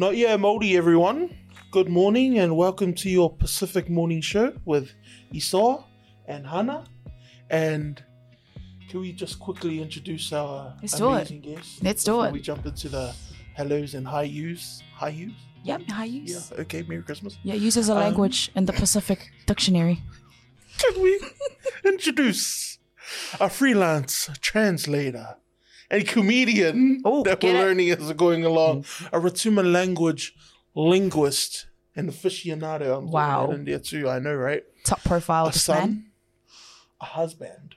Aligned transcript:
Not 0.00 0.16
yet, 0.16 0.40
Moldy, 0.40 0.78
everyone. 0.78 1.28
Good 1.70 1.90
morning 1.90 2.38
and 2.38 2.56
welcome 2.56 2.94
to 2.94 3.10
your 3.10 3.28
Pacific 3.36 3.90
Morning 3.90 4.22
Show 4.22 4.54
with 4.64 4.92
Esau 5.30 5.84
and 6.26 6.46
Hannah. 6.46 6.84
And 7.50 8.02
can 8.88 9.00
we 9.00 9.12
just 9.12 9.38
quickly 9.38 9.82
introduce 9.82 10.32
our 10.32 10.74
Let's 10.80 10.96
do 10.96 11.08
it. 11.12 11.16
amazing 11.16 11.40
guests? 11.42 11.82
Let's 11.82 12.02
do 12.02 12.22
it. 12.22 12.32
We 12.32 12.40
jump 12.40 12.64
into 12.64 12.88
the 12.88 13.14
hellos 13.54 13.92
and 13.92 14.06
hi 14.08 14.22
yous. 14.22 14.82
Hi 14.94 15.10
yous? 15.10 15.32
Yep, 15.64 15.82
how 15.90 16.04
Yeah, 16.04 16.22
use? 16.22 16.52
okay, 16.60 16.82
Merry 16.88 17.02
Christmas. 17.02 17.36
Yeah, 17.44 17.56
use 17.56 17.76
as 17.76 17.90
a 17.90 17.92
Um, 17.92 17.98
language 17.98 18.50
in 18.56 18.64
the 18.64 18.72
Pacific 18.72 19.30
Dictionary. 19.46 20.00
Can 20.78 21.02
we 21.02 21.20
introduce 21.84 22.78
a 23.38 23.50
freelance 23.50 24.30
translator 24.40 25.36
and 25.90 26.06
comedian 26.06 26.76
mm-hmm. 26.76 27.00
Oh, 27.04 27.22
that 27.24 27.42
we're 27.42 27.50
it. 27.50 27.58
learning 27.58 27.90
as 27.90 27.98
we're 27.98 28.14
going 28.14 28.44
along, 28.44 28.84
mm-hmm. 28.84 29.16
a 29.16 29.20
Rotuma 29.20 29.70
language 29.70 30.34
linguist 30.74 31.66
and 31.96 32.08
aficionado. 32.08 32.98
I'm 32.98 33.10
Wow. 33.10 33.46
wow. 33.46 33.52
in 33.52 33.64
there 33.64 33.78
too, 33.78 34.08
I 34.08 34.18
know, 34.18 34.34
right? 34.34 34.62
Top 34.84 35.02
profile 35.04 35.46
a 35.48 35.52
son, 35.52 35.78
man. 35.78 36.04
a 37.00 37.04
husband, 37.04 37.74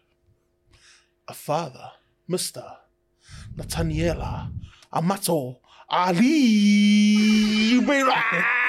a 1.27 1.34
father, 1.34 1.91
Mr. 2.30 2.77
Natanielu 3.55 4.52
Amato 4.91 5.59
Ali. 5.90 7.80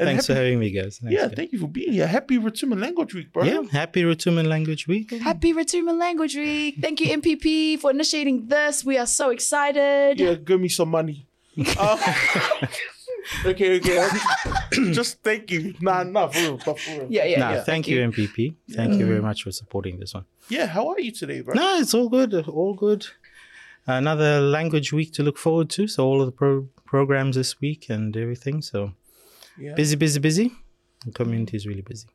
And 0.00 0.08
Thanks 0.08 0.26
for 0.28 0.34
having 0.34 0.58
me, 0.58 0.70
guys. 0.70 0.96
Thanks, 0.98 1.12
Yeah, 1.14 1.26
guys. 1.26 1.36
thank 1.36 1.52
you 1.52 1.58
for 1.58 1.68
being 1.68 1.92
here. 1.92 2.06
Happy 2.06 2.38
Rotuma 2.38 2.80
Language 2.80 3.12
Week, 3.14 3.30
bro. 3.34 3.44
Yeah, 3.44 3.60
happy 3.70 4.02
Rotuman 4.02 4.46
Language 4.48 4.88
Week. 4.88 5.10
Happy 5.10 5.52
Rotuman 5.52 5.98
Language 5.98 6.36
Week. 6.36 6.76
Thank 6.80 7.00
you, 7.02 7.08
MPP, 7.20 7.78
for 7.78 7.90
initiating 7.90 8.46
this. 8.46 8.82
We 8.82 8.96
are 8.96 9.06
so 9.06 9.28
excited. 9.28 10.18
Yeah, 10.18 10.34
give 10.36 10.58
me 10.58 10.68
some 10.70 10.88
money. 10.88 11.26
Uh, 11.78 11.98
okay, 13.44 13.76
okay. 13.76 14.08
Just 14.92 15.22
thank 15.22 15.50
you. 15.50 15.74
Nah, 15.82 16.02
nah, 16.04 16.28
for 16.28 16.38
real, 16.40 16.58
for 16.58 16.74
real. 16.88 17.06
Yeah, 17.10 17.24
yeah, 17.24 17.38
Nah, 17.38 17.52
yeah. 17.52 17.64
thank, 17.64 17.86
you, 17.88 17.98
MPP. 18.10 18.54
Thank 18.72 18.94
you 18.98 19.06
very 19.06 19.20
much 19.20 19.42
for 19.44 19.52
supporting 19.52 19.98
this 20.00 20.14
one. 20.14 20.24
Yeah, 20.48 20.66
how 20.66 20.88
are 20.88 20.98
you 21.00 21.12
today, 21.12 21.42
bro? 21.42 21.54
No, 21.54 21.78
it's 21.78 21.92
all 21.94 22.08
good. 22.08 22.32
All 22.48 22.74
good. 22.74 23.06
Another 23.86 24.40
language 24.40 24.92
week 24.92 25.12
to 25.14 25.22
look 25.22 25.36
forward 25.38 25.68
to. 25.70 25.86
So 25.88 26.06
all 26.06 26.20
of 26.20 26.26
the 26.26 26.32
pro- 26.32 26.68
programs 26.86 27.36
this 27.36 27.60
week 27.60 27.90
and 27.90 28.16
everything. 28.16 28.62
So 28.62 28.92
Yeah. 29.60 29.74
busy, 29.74 29.96
busy, 29.96 30.20
busy. 30.20 30.52
The 31.04 31.12
community 31.12 31.56
is 31.56 31.66
really 31.66 31.82
busy. 31.82 32.08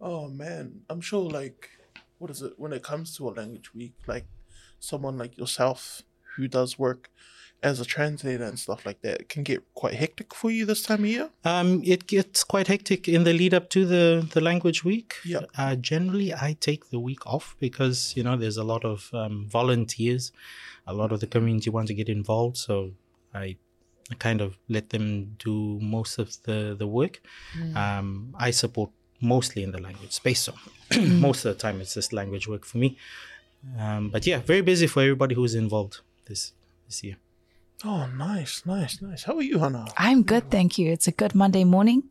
Oh 0.00 0.28
man, 0.28 0.80
I'm 0.90 1.00
sure 1.00 1.30
like 1.30 1.70
what 2.18 2.30
is 2.30 2.42
it 2.42 2.52
when 2.56 2.72
it 2.72 2.82
comes 2.82 3.16
to 3.16 3.28
a 3.28 3.30
language 3.30 3.74
week, 3.74 3.94
like 4.06 4.26
someone 4.78 5.16
like 5.18 5.36
yourself 5.36 6.02
who 6.36 6.48
does 6.48 6.78
work 6.78 7.10
as 7.62 7.78
a 7.78 7.84
translator 7.84 8.44
and 8.44 8.58
stuff 8.58 8.84
like 8.84 9.00
that, 9.02 9.28
can 9.28 9.42
get 9.44 9.62
quite 9.74 9.94
hectic 9.94 10.34
for 10.34 10.50
you 10.50 10.66
this 10.66 10.82
time 10.82 11.04
of 11.04 11.10
year. 11.10 11.30
Um, 11.44 11.82
it 11.84 12.06
gets 12.06 12.42
quite 12.42 12.66
hectic 12.66 13.08
in 13.08 13.22
the 13.24 13.32
lead 13.32 13.54
up 13.54 13.70
to 13.70 13.86
the, 13.86 14.28
the 14.32 14.40
language 14.40 14.82
week. 14.84 15.14
Yeah. 15.24 15.42
Uh, 15.56 15.76
generally, 15.76 16.34
I 16.34 16.56
take 16.58 16.90
the 16.90 16.98
week 16.98 17.24
off 17.26 17.56
because 17.60 18.14
you 18.16 18.24
know 18.24 18.36
there's 18.36 18.56
a 18.56 18.64
lot 18.64 18.84
of 18.84 19.10
um, 19.12 19.46
volunteers, 19.48 20.32
a 20.86 20.94
lot 20.94 21.12
of 21.12 21.20
the 21.20 21.26
community 21.26 21.70
want 21.70 21.88
to 21.88 21.94
get 21.94 22.08
involved, 22.08 22.56
so 22.56 22.92
I, 23.32 23.38
I 23.38 23.56
kind 24.18 24.40
of 24.40 24.56
let 24.68 24.90
them 24.90 25.36
do 25.38 25.78
most 25.80 26.18
of 26.18 26.36
the 26.44 26.74
the 26.78 26.86
work. 26.86 27.20
Um, 27.74 28.34
I 28.38 28.50
support 28.50 28.90
mostly 29.20 29.62
in 29.62 29.72
the 29.72 29.80
language 29.80 30.12
space, 30.12 30.40
so 30.40 30.54
most 31.00 31.44
of 31.44 31.54
the 31.54 31.60
time 31.60 31.80
it's 31.80 31.94
just 31.94 32.12
language 32.12 32.48
work 32.48 32.64
for 32.64 32.78
me. 32.78 32.96
Um, 33.78 34.10
but 34.10 34.26
yeah, 34.26 34.38
very 34.40 34.60
busy 34.60 34.86
for 34.86 35.02
everybody 35.02 35.34
who's 35.34 35.54
involved 35.54 36.00
this 36.26 36.52
this 36.86 37.04
year. 37.04 37.16
Oh, 37.84 38.06
nice, 38.06 38.62
nice, 38.64 39.02
nice. 39.02 39.24
How 39.24 39.36
are 39.36 39.42
you, 39.42 39.58
Hannah? 39.58 39.86
I'm 39.96 40.22
good, 40.22 40.50
thank 40.50 40.78
you. 40.78 40.92
It's 40.92 41.08
a 41.08 41.12
good 41.12 41.34
Monday 41.34 41.64
morning. 41.64 42.04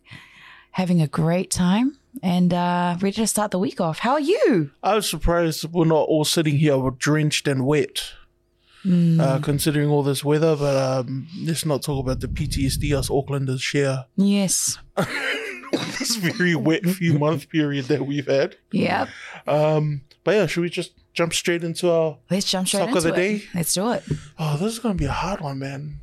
Having 0.72 1.01
a 1.01 1.07
great 1.07 1.50
time 1.50 1.97
and 2.22 2.53
uh, 2.53 2.97
ready 3.01 3.16
to 3.16 3.28
start 3.28 3.51
the 3.51 3.59
week 3.59 3.79
off. 3.79 4.00
How 4.00 4.11
are 4.13 4.19
you? 4.19 4.72
I 4.84 4.95
was 4.95 5.09
surprised 5.09 5.66
we're 5.72 5.85
not 5.85 6.07
all 6.07 6.25
sitting 6.25 6.57
here 6.57 6.78
drenched 6.97 7.47
and 7.47 7.66
wet. 7.66 8.11
Uh, 8.84 9.40
considering 9.44 9.90
all 9.90 10.02
this 10.03 10.24
weather, 10.25 10.56
but 10.56 10.75
um, 10.75 11.28
let's 11.44 11.66
not 11.66 11.84
talk 11.84 12.03
about 12.03 12.19
the 12.19 12.28
PTSD 12.28 12.97
us 12.97 13.09
Aucklanders 13.09 13.62
share 13.62 14.06
Yes. 14.16 14.80
this 16.00 16.16
very 16.16 16.56
wet 16.56 16.84
few 16.86 17.18
month 17.20 17.47
period 17.50 17.86
that 17.86 18.06
we've 18.06 18.25
had. 18.28 18.56
Yep. 18.72 19.09
Um, 19.47 20.02
but 20.24 20.36
yeah, 20.36 20.46
should 20.47 20.62
we 20.62 20.70
just 20.70 20.94
jump 21.14 21.34
straight 21.34 21.64
into 21.64 21.91
our? 21.91 22.18
Let's 22.30 22.50
jump 22.50 22.68
straight 22.68 22.88
into 22.88 22.97
of 22.97 23.03
the 23.03 23.14
it. 23.14 23.16
day. 23.16 23.44
Let's 23.53 23.74
do 23.74 23.91
it. 23.91 24.03
Oh, 24.40 24.58
this 24.58 24.74
is 24.74 24.80
gonna 24.80 24.96
be 24.96 25.06
a 25.06 25.12
hard 25.12 25.41
one, 25.41 25.59
man. 25.59 26.00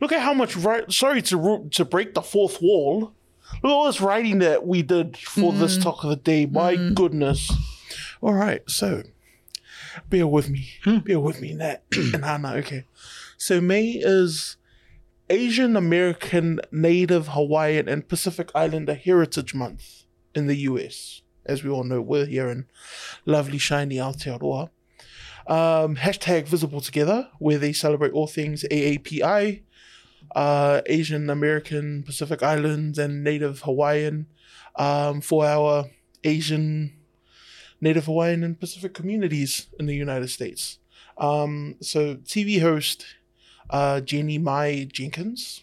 Look 0.00 0.12
at 0.12 0.20
how 0.20 0.32
much 0.34 0.56
right. 0.56 0.90
Sorry 0.92 1.22
to 1.22 1.68
to 1.72 1.84
break 1.84 2.14
the 2.14 2.22
fourth 2.22 2.60
wall. 2.62 3.12
Look 3.62 3.64
at 3.64 3.70
all 3.70 3.86
this 3.86 4.00
writing 4.00 4.38
that 4.40 4.66
we 4.66 4.82
did 4.82 5.16
for 5.16 5.52
this 5.52 5.76
talk 5.78 6.04
of 6.04 6.10
the 6.10 6.16
day. 6.16 6.46
My 6.46 6.76
goodness. 6.76 7.50
All 8.20 8.32
right, 8.32 8.62
so 8.68 9.02
bear 10.08 10.26
with 10.26 10.48
me. 10.48 10.68
Bear 11.04 11.20
with 11.20 11.40
me, 11.40 11.54
Nat 11.54 11.82
and 11.92 12.24
Hannah. 12.24 12.54
Okay, 12.54 12.84
so 13.36 13.60
May 13.60 13.90
is 13.92 14.56
Asian 15.28 15.76
American, 15.76 16.60
Native 16.70 17.28
Hawaiian, 17.28 17.88
and 17.88 18.08
Pacific 18.08 18.50
Islander 18.54 18.94
Heritage 18.94 19.54
Month 19.54 20.04
in 20.34 20.46
the 20.46 20.56
U.S. 20.56 21.22
As 21.44 21.62
we 21.62 21.70
all 21.70 21.84
know, 21.84 22.00
we're 22.00 22.26
here 22.26 22.48
in 22.48 22.66
lovely, 23.24 23.58
shiny 23.58 23.96
Aotearoa 23.96 24.70
um, 25.46 25.96
hashtag 25.96 26.46
visible 26.46 26.80
together 26.80 27.28
where 27.38 27.58
they 27.58 27.72
celebrate 27.72 28.12
all 28.12 28.26
things 28.26 28.64
AAPI, 28.70 29.62
uh, 30.34 30.80
Asian 30.86 31.30
American, 31.30 32.02
Pacific 32.02 32.42
Islands, 32.42 32.98
and 32.98 33.22
Native 33.22 33.62
Hawaiian 33.62 34.26
um, 34.76 35.20
for 35.20 35.46
our 35.46 35.86
Asian, 36.24 36.95
Native 37.86 38.06
Hawaiian, 38.06 38.42
and 38.42 38.58
Pacific 38.58 38.94
communities 38.94 39.68
in 39.78 39.86
the 39.86 39.94
United 39.94 40.28
States. 40.28 40.80
Um, 41.18 41.76
so 41.80 42.16
TV 42.16 42.60
host 42.60 43.06
uh, 43.70 44.00
Jeannie 44.00 44.38
Mai 44.38 44.88
Jenkins, 44.92 45.62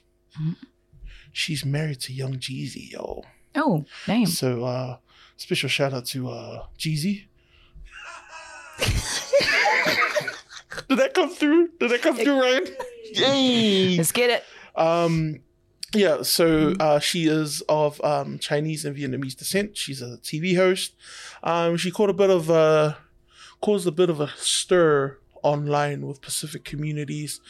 she's 1.34 1.66
married 1.66 2.00
to 2.00 2.14
Young 2.14 2.36
Jeezy, 2.36 2.92
yo. 2.92 3.24
Oh, 3.56 3.84
name. 4.08 4.26
So 4.28 4.64
uh, 4.64 4.98
special 5.36 5.68
shout 5.68 5.94
out 5.94 6.06
to 6.08 6.30
uh, 6.30 6.66
Jeezy. 6.78 7.26
Did 10.88 10.98
that 11.00 11.14
come 11.14 11.30
through? 11.30 11.72
Did 11.78 11.92
that 11.92 12.02
come 12.02 12.16
through, 12.16 12.40
Ryan? 12.40 12.68
Yay! 13.12 13.98
Let's 13.98 14.14
get 14.14 14.30
it. 14.30 14.44
Um, 14.80 15.40
yeah. 15.94 16.22
So 16.22 16.74
uh, 16.80 17.00
she 17.00 17.28
is 17.28 17.62
of 17.70 18.04
um, 18.04 18.40
Chinese 18.40 18.86
and 18.86 18.96
Vietnamese 18.96 19.36
descent. 19.36 19.78
She's 19.78 20.02
a 20.02 20.18
TV 20.18 20.56
host. 20.56 20.94
Um, 21.44 21.78
she 21.78 21.92
caught 21.92 22.10
a 22.10 22.14
bit 22.14 22.30
of 22.30 22.50
uh, 22.50 22.96
caused 23.62 23.88
a 23.88 23.92
bit 23.92 24.10
of 24.10 24.20
a 24.20 24.30
stir 24.36 25.18
online 25.44 26.08
with 26.08 26.22
Pacific 26.22 26.64
communities 26.64 27.42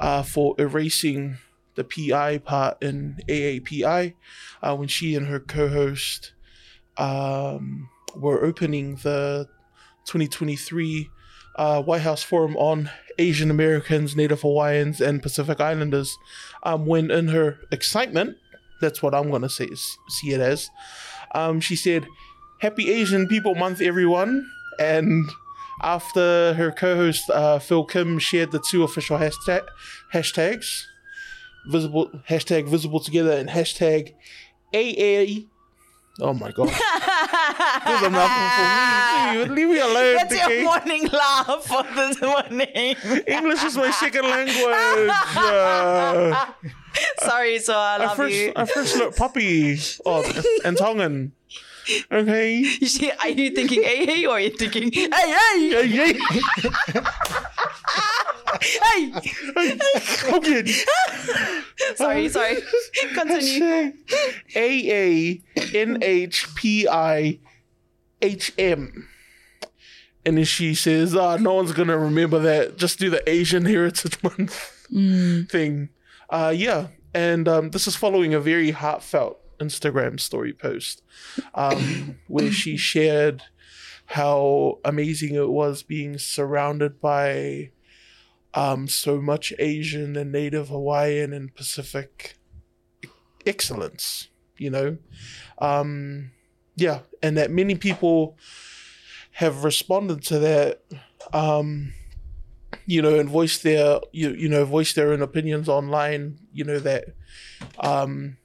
uh, 0.00 0.22
for 0.22 0.54
erasing 0.58 1.38
the 1.74 1.84
PI 1.84 2.38
part 2.38 2.82
in 2.82 3.18
AAPI 3.28 4.14
uh, 4.62 4.76
when 4.76 4.88
she 4.88 5.14
and 5.14 5.26
her 5.26 5.40
co-host 5.40 6.32
um, 6.96 7.88
were 8.14 8.44
opening 8.44 8.96
the 8.96 9.48
2023 10.04 11.08
uh, 11.56 11.82
White 11.82 12.02
House 12.02 12.22
Forum 12.22 12.56
on 12.56 12.90
Asian 13.18 13.50
Americans, 13.50 14.16
Native 14.16 14.42
Hawaiians, 14.42 15.00
and 15.00 15.22
Pacific 15.22 15.60
Islanders. 15.60 16.16
Um, 16.62 16.86
when 16.86 17.10
in 17.10 17.28
her 17.28 17.58
excitement, 17.70 18.36
that's 18.80 19.02
what 19.02 19.14
I'm 19.14 19.30
gonna 19.30 19.48
say 19.48 19.68
see 20.08 20.32
it 20.32 20.40
as. 20.40 20.70
Um, 21.34 21.60
she 21.60 21.76
said, 21.76 22.06
"Happy 22.60 22.90
Asian 22.90 23.28
People 23.28 23.54
Month, 23.54 23.80
everyone!" 23.80 24.50
And 24.78 25.28
after 25.82 26.54
her 26.54 26.70
co-host 26.70 27.30
uh, 27.30 27.58
Phil 27.58 27.84
Kim 27.84 28.18
shared 28.18 28.52
the 28.52 28.62
two 28.70 28.82
official 28.82 29.18
hashtag 29.18 29.66
hashtags, 30.12 30.82
visible 31.68 32.10
hashtag 32.28 32.68
visible 32.68 33.00
together 33.00 33.32
and 33.32 33.48
hashtag 33.48 34.14
AA. 34.74 35.46
Oh 36.20 36.34
my 36.34 36.50
god. 36.52 36.70
There's 37.86 38.02
enough 38.02 38.30
for 38.56 39.48
me. 39.48 39.54
Leave 39.54 39.68
me 39.68 39.78
alone. 39.78 40.16
That's 40.16 40.34
okay? 40.34 40.62
your 40.62 40.64
morning 40.64 41.06
laugh 41.08 41.64
for 41.64 41.82
this 41.94 42.20
morning. 42.20 42.96
English 43.26 43.64
is 43.64 43.76
my 43.76 43.90
second 43.90 44.24
language. 44.24 45.10
Uh, 45.40 46.46
Sorry, 47.20 47.58
so 47.58 47.74
I 47.74 47.94
I 47.94 47.96
love 47.98 48.16
first, 48.16 48.34
you. 48.34 48.52
I 48.56 48.64
first 48.64 48.96
learned 48.96 49.16
puppy 49.16 49.78
oh, 50.04 50.42
and 50.64 50.76
Tongan. 50.76 51.32
Okay. 52.12 52.56
You 52.56 52.86
see, 52.86 53.10
Are 53.10 53.28
you 53.28 53.50
thinking 53.50 53.82
hey 53.82 54.04
hey 54.06 54.26
or 54.26 54.32
are 54.36 54.40
you 54.40 54.50
thinking 54.50 54.90
hey 54.92 55.08
hey 55.10 55.70
Yeah, 55.70 55.80
yeah. 56.12 57.04
hey? 58.60 59.12
Okay. 60.32 60.72
Sorry, 61.96 62.28
sorry. 62.28 62.56
Continue. 63.14 63.92
A 64.56 64.92
A 64.92 65.42
N 65.74 65.98
H 66.02 66.46
P 66.54 66.86
I 66.88 67.38
H 68.22 68.52
M. 68.58 69.08
And 70.26 70.36
then 70.36 70.44
she 70.44 70.74
says, 70.74 71.16
uh, 71.16 71.38
no 71.38 71.54
one's 71.54 71.72
gonna 71.72 71.96
remember 71.96 72.38
that. 72.40 72.76
Just 72.76 72.98
do 72.98 73.08
the 73.08 73.28
Asian 73.28 73.64
Heritage 73.64 74.22
Month. 74.22 74.52
thing. 75.50 75.88
Uh, 76.28 76.52
yeah, 76.54 76.88
and 77.14 77.48
um, 77.48 77.70
this 77.70 77.86
is 77.86 77.96
following 77.96 78.34
a 78.34 78.40
very 78.40 78.70
heartfelt 78.70 79.39
Instagram 79.60 80.18
story 80.18 80.52
post 80.52 81.02
um, 81.54 82.18
where 82.28 82.50
she 82.50 82.76
shared 82.76 83.42
how 84.06 84.78
amazing 84.84 85.36
it 85.36 85.48
was 85.48 85.82
being 85.84 86.18
surrounded 86.18 87.00
by 87.00 87.70
um, 88.54 88.88
so 88.88 89.20
much 89.20 89.52
Asian 89.58 90.16
and 90.16 90.32
Native 90.32 90.68
Hawaiian 90.68 91.32
and 91.32 91.54
Pacific 91.54 92.36
excellence. 93.46 94.28
You 94.56 94.70
know, 94.70 94.98
um, 95.58 96.32
yeah, 96.76 97.00
and 97.22 97.36
that 97.38 97.50
many 97.50 97.74
people 97.76 98.36
have 99.32 99.64
responded 99.64 100.22
to 100.24 100.38
that. 100.40 100.82
Um, 101.32 101.94
you 102.86 103.02
know, 103.02 103.18
and 103.18 103.28
voice 103.28 103.58
their 103.58 104.00
you 104.12 104.30
you 104.30 104.48
know 104.48 104.64
voice 104.64 104.92
their 104.92 105.12
own 105.12 105.22
opinions 105.22 105.68
online. 105.68 106.38
You 106.52 106.64
know 106.64 106.78
that 106.80 107.04
um, 107.78 108.36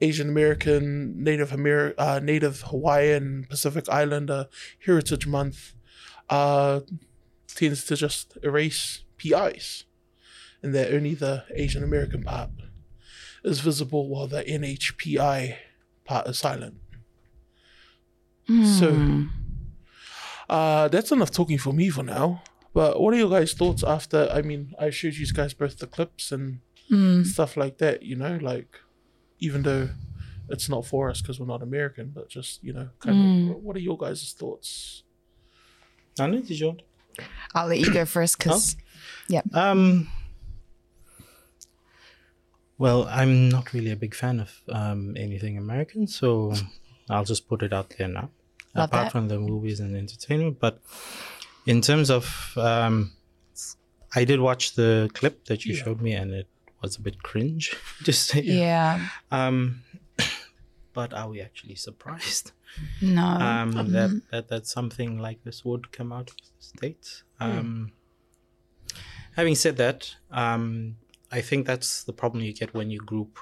Asian 0.00 0.28
American, 0.28 1.22
Native 1.22 1.52
Amer- 1.52 1.94
uh, 1.98 2.20
Native 2.22 2.62
Hawaiian, 2.62 3.46
Pacific 3.48 3.88
Islander 3.88 4.46
Heritage 4.84 5.26
Month 5.26 5.74
uh, 6.30 6.80
tends 7.54 7.84
to 7.86 7.96
just 7.96 8.38
erase 8.42 9.02
PIs, 9.16 9.84
and 10.62 10.74
that 10.74 10.92
only 10.94 11.14
the 11.14 11.44
Asian 11.54 11.82
American 11.82 12.22
part 12.22 12.50
is 13.44 13.60
visible 13.60 14.08
while 14.08 14.26
the 14.28 14.44
NHPI 14.44 15.56
part 16.04 16.26
is 16.28 16.38
silent. 16.38 16.76
So 18.78 19.26
uh, 20.48 20.88
that's 20.88 21.12
enough 21.12 21.30
talking 21.30 21.58
for 21.58 21.72
me 21.72 21.90
for 21.90 22.02
now. 22.02 22.42
But 22.72 23.00
what 23.00 23.12
are 23.14 23.16
your 23.18 23.28
guys' 23.30 23.52
thoughts 23.52 23.82
after? 23.82 24.28
I 24.32 24.42
mean, 24.42 24.74
I 24.78 24.90
showed 24.90 25.14
you 25.14 25.26
guys 25.32 25.52
both 25.54 25.78
the 25.78 25.86
clips 25.86 26.32
and 26.32 26.60
stuff 27.26 27.56
like 27.56 27.78
that. 27.78 28.02
You 28.02 28.16
know, 28.16 28.38
like 28.40 28.80
even 29.40 29.62
though 29.62 29.88
it's 30.48 30.68
not 30.68 30.86
for 30.86 31.10
us 31.10 31.20
because 31.20 31.38
we're 31.38 31.46
not 31.46 31.62
American, 31.62 32.10
but 32.14 32.28
just 32.28 32.62
you 32.62 32.72
know, 32.72 32.88
kind 33.00 33.18
of. 33.48 33.62
What 33.62 33.76
are 33.76 33.80
your 33.80 33.96
guys' 33.98 34.34
thoughts? 34.38 35.02
Anna, 36.18 36.40
did 36.40 36.58
you 36.58 36.66
want? 36.68 36.82
I'll 37.54 37.66
let 37.68 37.78
you 37.78 37.92
go 37.92 38.04
first 38.04 38.38
because, 38.38 38.76
yeah. 39.28 39.42
Um, 39.52 40.08
well, 42.76 43.06
I'm 43.10 43.48
not 43.48 43.72
really 43.72 43.90
a 43.90 43.96
big 43.96 44.14
fan 44.14 44.40
of 44.40 44.60
um, 44.68 45.16
anything 45.16 45.58
American, 45.58 46.06
so 46.06 46.54
I'll 47.10 47.24
just 47.24 47.48
put 47.48 47.62
it 47.62 47.72
out 47.72 47.92
there 47.98 48.08
now. 48.08 48.30
Love 48.74 48.90
Apart 48.90 49.06
that. 49.06 49.12
from 49.12 49.28
the 49.28 49.38
movies 49.38 49.80
and 49.80 49.96
entertainment, 49.96 50.58
but 50.60 50.80
in 51.66 51.80
terms 51.80 52.10
of, 52.10 52.52
um, 52.56 53.12
I 54.14 54.24
did 54.24 54.40
watch 54.40 54.74
the 54.74 55.10
clip 55.14 55.44
that 55.46 55.64
you 55.64 55.74
Yeah. 55.74 55.82
showed 55.84 56.00
me, 56.00 56.12
and 56.12 56.30
it 56.32 56.48
was 56.82 56.96
a 56.96 57.00
bit 57.00 57.22
cringe. 57.22 57.76
Just 58.02 58.26
say, 58.28 58.40
Yeah. 58.42 59.08
um, 59.30 59.82
but 60.92 61.12
are 61.12 61.28
we 61.28 61.40
actually 61.40 61.74
surprised? 61.76 62.52
No. 63.00 63.24
um, 63.26 63.72
Mm-hmm. 63.72 63.92
that, 63.92 64.22
that 64.30 64.48
that 64.48 64.66
something 64.66 65.18
like 65.18 65.42
this 65.44 65.64
would 65.64 65.90
come 65.92 66.12
out 66.12 66.30
of 66.30 66.36
the 66.36 66.52
states. 66.58 67.24
Um, 67.40 67.92
Having 69.36 69.54
said 69.54 69.76
that, 69.76 70.16
um, 70.32 70.96
I 71.30 71.40
think 71.40 71.66
that's 71.66 72.02
the 72.04 72.12
problem 72.12 72.42
you 72.42 72.52
get 72.52 72.74
when 72.74 72.90
you 72.90 72.98
group, 72.98 73.38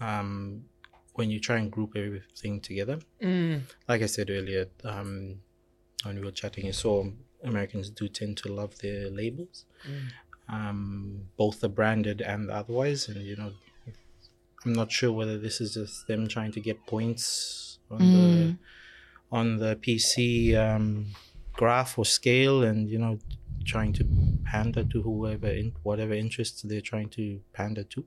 um, 0.00 0.64
when 1.14 1.28
you 1.30 1.40
try 1.40 1.56
and 1.58 1.70
group 1.72 1.92
everything 1.96 2.60
together. 2.60 3.00
Mm, 3.20 3.62
Like 3.88 4.02
I 4.02 4.06
said 4.06 4.30
earlier, 4.30 4.66
um, 4.84 5.40
when 6.04 6.16
we 6.16 6.24
were 6.24 6.30
chatting, 6.30 6.66
you 6.66 6.72
saw 6.72 7.04
Americans 7.42 7.90
do 7.90 8.06
tend 8.08 8.36
to 8.38 8.52
love 8.52 8.78
their 8.78 9.10
labels, 9.10 9.64
um, 10.50 11.22
both 11.36 11.60
the 11.60 11.68
branded 11.68 12.20
and 12.20 12.48
the 12.48 12.54
otherwise, 12.54 13.08
and 13.08 13.22
you 13.22 13.36
know. 13.36 13.52
I'm 14.62 14.74
not 14.74 14.92
sure 14.92 15.10
whether 15.10 15.38
this 15.38 15.58
is 15.62 15.72
just 15.72 16.06
them 16.06 16.28
trying 16.28 16.52
to 16.52 16.60
get 16.60 16.86
points 16.86 17.78
on 17.90 17.98
the 17.98 18.56
on 19.32 19.56
the 19.56 19.76
PC 19.76 20.54
um, 20.54 21.06
graph 21.54 21.98
or 21.98 22.04
scale, 22.04 22.62
and 22.62 22.88
you 22.88 22.98
know, 22.98 23.18
trying 23.64 23.92
to 23.94 24.06
pander 24.44 24.84
to 24.84 25.02
whoever 25.02 25.48
in 25.48 25.72
whatever 25.82 26.12
interests 26.12 26.62
they're 26.62 26.80
trying 26.80 27.08
to 27.10 27.40
pander 27.52 27.84
to, 27.84 28.04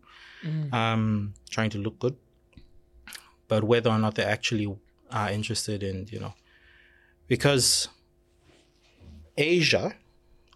um, 0.71 1.33
trying 1.49 1.69
to 1.71 1.77
look 1.79 1.97
good. 1.99 2.15
But 3.47 3.63
whether 3.63 3.89
or 3.89 3.99
not 3.99 4.15
they 4.15 4.23
actually 4.23 4.75
are 5.11 5.31
interested 5.31 5.83
in, 5.83 6.07
you 6.11 6.19
know, 6.19 6.33
because 7.27 7.87
Asia 9.37 9.95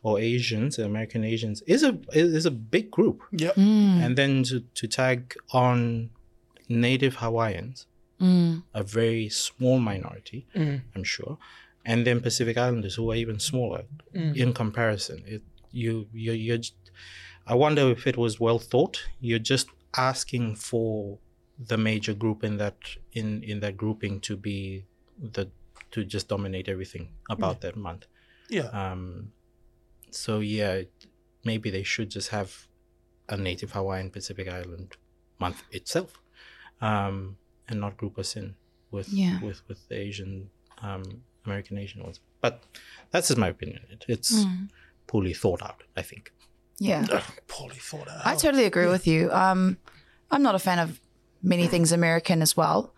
or 0.08 0.20
Asians, 0.20 0.72
American 0.92 1.24
Asians, 1.34 1.58
is 1.74 1.82
a 1.84 1.94
is 2.14 2.46
a 2.54 2.56
big 2.76 2.88
group 2.98 3.18
yep. 3.44 3.56
Mm. 3.56 3.98
and 4.04 4.12
then 4.20 4.32
to, 4.50 4.56
to 4.80 4.84
tag 5.00 5.20
on 5.64 6.10
native 6.70 7.16
hawaiians 7.24 7.80
Mm. 8.20 8.64
a 8.82 8.84
very 9.00 9.30
small 9.30 9.78
minority 9.92 10.40
Mm. 10.56 10.78
i'm 10.96 11.04
sure 11.16 11.34
and 11.90 12.00
then 12.08 12.18
pacific 12.28 12.56
islanders 12.58 12.96
who 12.98 13.06
are 13.12 13.20
even 13.24 13.38
smaller 13.40 13.84
in 14.44 14.50
comparison 14.62 15.18
it 15.36 15.44
you 15.84 15.94
you 16.26 16.32
you 16.48 16.56
i 17.46 17.54
wonder 17.64 17.84
if 17.96 18.02
it 18.12 18.18
was 18.24 18.34
well 18.46 18.60
thought 18.72 18.96
you're 19.28 19.48
just 19.54 19.68
asking 20.12 20.46
for 20.70 21.20
the 21.72 21.78
major 21.90 22.16
group 22.24 22.40
in 22.50 22.54
that 22.64 22.78
in 23.20 23.28
in 23.52 23.58
that 23.64 23.76
grouping 23.82 24.16
to 24.28 24.34
be 24.48 24.58
the 25.36 25.44
to 25.94 26.00
just 26.04 26.26
dominate 26.28 26.68
everything 26.76 27.06
about 27.36 27.58
that 27.62 27.76
month 27.88 28.04
Yeah. 28.58 28.70
um, 28.82 29.32
so 30.12 30.40
yeah, 30.40 30.82
maybe 31.44 31.70
they 31.70 31.84
should 31.84 32.10
just 32.10 32.30
have 32.30 32.68
a 33.30 33.38
native 33.38 33.72
Hawaiian 33.72 34.10
Pacific 34.10 34.48
Island 34.48 34.96
month 35.40 35.64
itself, 35.72 36.20
um, 36.82 37.38
and 37.68 37.80
not 37.80 37.98
group 37.98 38.18
us 38.18 38.36
in 38.36 38.56
with 38.92 39.10
Yeah. 39.10 39.40
with 39.42 39.68
with 39.68 39.88
the 39.90 39.96
Asian 39.96 40.50
um, 40.82 41.04
American 41.46 41.78
Asian 41.78 42.04
ones. 42.04 42.20
But 42.42 42.64
that's 43.12 43.28
just 43.30 43.38
my 43.40 43.48
opinion. 43.50 43.82
It, 43.90 44.06
it's 44.08 44.44
Mm. 44.46 44.70
poorly 45.08 45.34
thought 45.34 45.62
out. 45.62 45.84
I 45.96 46.02
think. 46.04 46.32
Yeah. 46.80 47.06
Ugh, 47.12 47.24
poorly 47.48 47.78
thought 47.78 48.08
out. 48.08 48.26
I 48.26 48.36
totally 48.36 48.66
agree 48.66 48.88
with 48.88 49.08
you. 49.08 49.32
Um, 49.32 49.78
I'm 50.30 50.44
not 50.44 50.54
a 50.56 50.60
fan 50.60 50.78
of 50.80 51.00
many 51.42 51.68
things 51.68 51.92
American 51.92 52.42
as 52.42 52.56
well. 52.56 52.94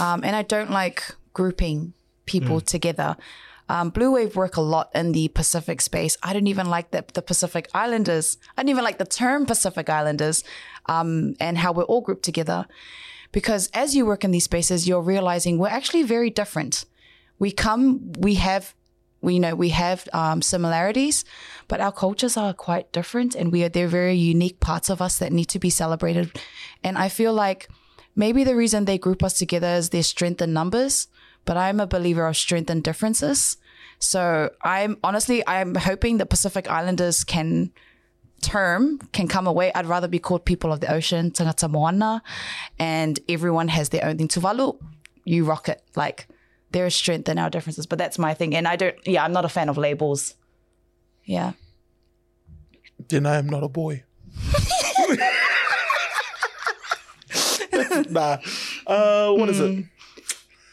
Um, 0.00 0.24
and 0.24 0.34
I 0.34 0.42
don't 0.42 0.70
like 0.70 1.02
grouping 1.32 1.92
people 2.26 2.60
together. 2.60 3.16
Um, 3.68 3.90
Blue 3.90 4.12
Wave 4.12 4.36
work 4.36 4.56
a 4.56 4.60
lot 4.60 4.90
in 4.94 5.12
the 5.12 5.28
Pacific 5.28 5.80
space. 5.80 6.16
I 6.22 6.32
don't 6.32 6.46
even 6.46 6.68
like 6.68 6.90
the, 6.90 7.04
the 7.14 7.22
Pacific 7.22 7.68
Islanders. 7.72 8.36
I 8.56 8.62
don't 8.62 8.68
even 8.68 8.84
like 8.84 8.98
the 8.98 9.06
term 9.06 9.46
Pacific 9.46 9.88
Islanders 9.88 10.44
um, 10.86 11.34
and 11.40 11.56
how 11.56 11.72
we're 11.72 11.84
all 11.84 12.02
grouped 12.02 12.24
together. 12.24 12.66
Because 13.32 13.68
as 13.74 13.96
you 13.96 14.06
work 14.06 14.22
in 14.22 14.30
these 14.30 14.44
spaces, 14.44 14.86
you're 14.86 15.00
realizing 15.00 15.58
we're 15.58 15.68
actually 15.68 16.02
very 16.02 16.30
different. 16.30 16.84
We 17.38 17.50
come, 17.50 18.12
we 18.18 18.34
have 18.34 18.74
we 19.24 19.34
you 19.34 19.40
know 19.40 19.54
we 19.54 19.70
have 19.70 20.06
um, 20.12 20.42
similarities, 20.42 21.24
but 21.66 21.80
our 21.80 21.90
cultures 21.90 22.36
are 22.36 22.52
quite 22.52 22.92
different, 22.92 23.34
and 23.34 23.50
we 23.50 23.64
are 23.64 23.68
they're 23.68 23.88
very 23.88 24.14
unique 24.14 24.60
parts 24.60 24.90
of 24.90 25.00
us 25.00 25.18
that 25.18 25.32
need 25.32 25.46
to 25.46 25.58
be 25.58 25.70
celebrated. 25.70 26.38
And 26.84 26.96
I 26.98 27.08
feel 27.08 27.32
like 27.32 27.68
maybe 28.14 28.44
the 28.44 28.54
reason 28.54 28.84
they 28.84 28.98
group 28.98 29.24
us 29.24 29.34
together 29.34 29.68
is 29.68 29.88
their 29.88 30.02
strength 30.02 30.42
in 30.42 30.52
numbers, 30.52 31.08
but 31.44 31.56
I'm 31.56 31.80
a 31.80 31.86
believer 31.86 32.26
of 32.26 32.36
strength 32.36 32.70
and 32.70 32.82
differences. 32.82 33.56
So 33.98 34.50
I'm 34.62 34.98
honestly 35.02 35.42
I'm 35.46 35.74
hoping 35.74 36.18
the 36.18 36.26
Pacific 36.26 36.70
Islanders 36.70 37.24
can 37.24 37.72
term 38.40 38.98
can 39.12 39.28
come 39.28 39.46
away. 39.46 39.72
I'd 39.74 39.86
rather 39.86 40.08
be 40.08 40.18
called 40.18 40.44
people 40.44 40.72
of 40.72 40.80
the 40.80 40.92
ocean, 40.92 41.30
tangata 41.30 41.70
moana, 41.70 42.22
and 42.78 43.18
everyone 43.28 43.68
has 43.68 43.88
their 43.88 44.04
own 44.04 44.18
thing. 44.18 44.28
Tuvalu, 44.28 44.78
you 45.24 45.44
rock 45.44 45.68
it. 45.68 45.82
Like 45.96 46.28
there 46.70 46.86
is 46.86 46.94
strength 46.94 47.28
in 47.28 47.38
our 47.38 47.50
differences, 47.50 47.86
but 47.86 47.98
that's 47.98 48.18
my 48.18 48.34
thing. 48.34 48.54
And 48.54 48.68
I 48.68 48.76
don't. 48.76 48.94
Yeah, 49.06 49.24
I'm 49.24 49.32
not 49.32 49.44
a 49.44 49.48
fan 49.48 49.68
of 49.68 49.78
labels. 49.78 50.34
Yeah. 51.24 51.52
Then 53.08 53.26
I 53.26 53.36
am 53.36 53.48
not 53.48 53.62
a 53.62 53.68
boy. 53.68 54.04
nah. 58.10 58.38
Uh, 58.86 59.32
what 59.32 59.48
is 59.48 59.60
it? 59.60 59.84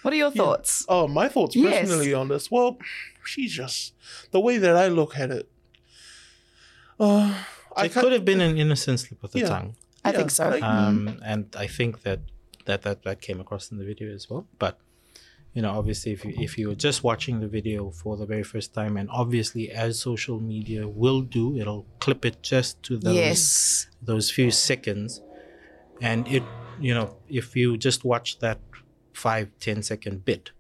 What 0.02 0.14
are 0.14 0.18
your 0.18 0.32
thoughts? 0.32 0.86
Oh, 0.90 1.08
my 1.08 1.28
thoughts 1.28 1.56
Yes. 1.56 1.82
personally 1.82 2.14
on 2.14 2.28
this. 2.28 2.50
Well, 2.50 2.78
she's 3.26 3.54
just 3.54 3.94
the 4.32 4.40
way 4.40 4.58
that 4.58 4.76
I 4.76 4.88
look 4.88 5.18
at 5.18 5.30
it. 5.32 5.50
Uh, 7.00 7.34
I 7.76 7.86
it 7.86 7.92
can't- 7.94 8.04
could 8.04 8.14
have 8.14 8.26
been 8.26 8.42
an 8.42 8.58
innocent 8.58 9.00
slip 9.00 9.24
of 9.24 9.32
the 9.32 9.40
Yeah. 9.40 9.48
tongue. 9.50 9.76
I 10.04 10.12
yeah, 10.12 10.18
think 10.18 10.32
so. 10.32 10.50
like- 10.50 10.64
um, 10.64 11.20
and 11.24 11.56
I 11.56 11.68
think 11.68 12.02
that, 12.04 12.20
that 12.66 12.82
that 12.84 13.04
that 13.04 13.22
came 13.22 13.40
across 13.40 13.72
in 13.72 13.78
the 13.78 13.86
video 13.86 14.14
as 14.14 14.30
well. 14.30 14.48
But 14.60 14.80
you 15.54 15.62
know, 15.62 15.72
obviously, 15.72 16.12
if 16.14 16.24
you 16.26 16.34
if 16.38 16.58
you 16.58 16.70
were 16.70 16.76
just 16.76 17.04
watching 17.04 17.40
the 17.40 17.48
video 17.48 17.92
for 17.92 18.18
the 18.18 18.26
very 18.26 18.44
first 18.44 18.74
time, 18.74 18.98
and 18.98 19.10
obviously, 19.12 19.70
as 19.70 20.00
social 20.00 20.40
media 20.40 20.88
will 20.88 21.22
do, 21.22 21.58
it'll 21.58 21.86
clip 22.00 22.26
it 22.26 22.42
just 22.42 22.82
to 22.84 22.98
those 22.98 23.16
yes. 23.16 23.88
those 24.02 24.32
few 24.32 24.50
seconds, 24.50 25.22
and 26.02 26.28
it 26.28 26.44
you 26.80 26.94
know, 26.96 27.18
if 27.30 27.56
you 27.56 27.78
just 27.78 28.04
watch 28.04 28.40
that 28.40 28.60
five 29.14 29.50
ten 29.60 29.84
second 29.84 30.26
bit, 30.26 30.52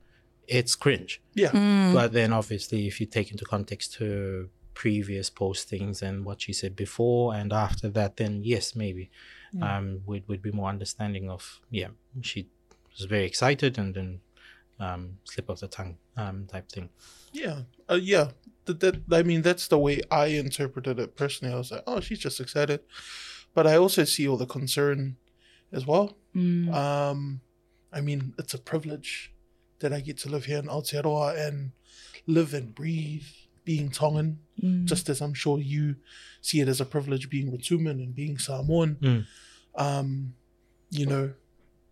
it's 0.48 0.75
cringe. 0.75 1.22
yeah. 1.34 1.51
Mm. 1.51 1.93
But 1.93 2.13
then, 2.13 2.34
obviously, 2.34 2.88
if 2.88 3.00
you 3.00 3.05
take 3.05 3.31
into 3.31 3.46
context 3.46 3.96
her 3.96 4.48
previous 4.74 5.29
postings 5.29 6.01
and 6.01 6.25
what 6.25 6.41
she 6.41 6.53
said 6.53 6.75
before 6.75 7.36
and 7.36 7.51
after 7.53 7.89
that, 7.89 8.17
then 8.17 8.41
yes, 8.43 8.75
maybe 8.75 9.12
um, 9.62 10.01
we'd, 10.05 10.24
we'd 10.27 10.41
be 10.41 10.51
more 10.51 10.70
understanding 10.70 11.29
of 11.29 11.60
yeah, 11.70 11.89
she 12.22 12.48
was 12.98 13.05
very 13.05 13.25
excited 13.25 13.77
and 13.77 13.93
then 13.96 14.20
um, 14.79 15.17
slip 15.25 15.50
of 15.50 15.60
the 15.60 15.67
tongue 15.67 15.98
um, 16.17 16.48
type 16.48 16.70
thing. 16.70 16.89
Yeah, 17.31 17.62
uh, 17.89 18.00
yeah. 18.01 18.29
That, 18.65 18.79
that 18.79 19.01
I 19.12 19.24
mean, 19.24 19.41
that's 19.41 19.67
the 19.67 19.77
way 19.77 20.01
I 20.10 20.27
interpreted 20.27 21.00
it 21.00 21.15
personally. 21.15 21.53
I 21.53 21.58
was 21.58 21.72
like, 21.72 21.84
oh, 21.86 22.00
she's 22.00 22.20
just 22.20 22.39
excited, 22.39 22.81
but 23.53 23.67
I 23.67 23.75
also 23.75 24.03
see 24.03 24.27
all 24.27 24.38
the 24.38 24.46
concern 24.46 25.17
as 25.72 25.86
well. 25.86 26.17
Mm. 26.36 26.74
Um, 26.74 27.41
I 27.91 28.01
mean, 28.01 28.33
it's 28.38 28.53
a 28.53 28.57
privilege 28.57 29.33
that 29.79 29.91
I 29.93 30.00
get 30.00 30.17
to 30.19 30.29
live 30.29 30.45
here 30.45 30.60
in 30.60 30.65
Aotearoa 30.65 31.48
and 31.48 31.71
live 32.27 32.53
and 32.53 32.74
breathe 32.74 33.25
being 33.65 33.89
Tongan, 33.89 34.39
Mm. 34.62 34.86
just 34.86 35.10
as 35.10 35.21
I'm 35.21 35.33
sure 35.33 35.60
you 35.60 35.95
see 36.41 36.60
it 36.62 36.67
as 36.67 36.79
a 36.79 36.86
privilege 36.86 37.29
being 37.29 37.51
Rotuman 37.51 38.00
and 38.00 38.13
being 38.13 38.38
Samoan. 38.38 38.95
Mm. 39.01 39.25
Um, 39.75 40.33
you 40.91 41.05
know, 41.05 41.33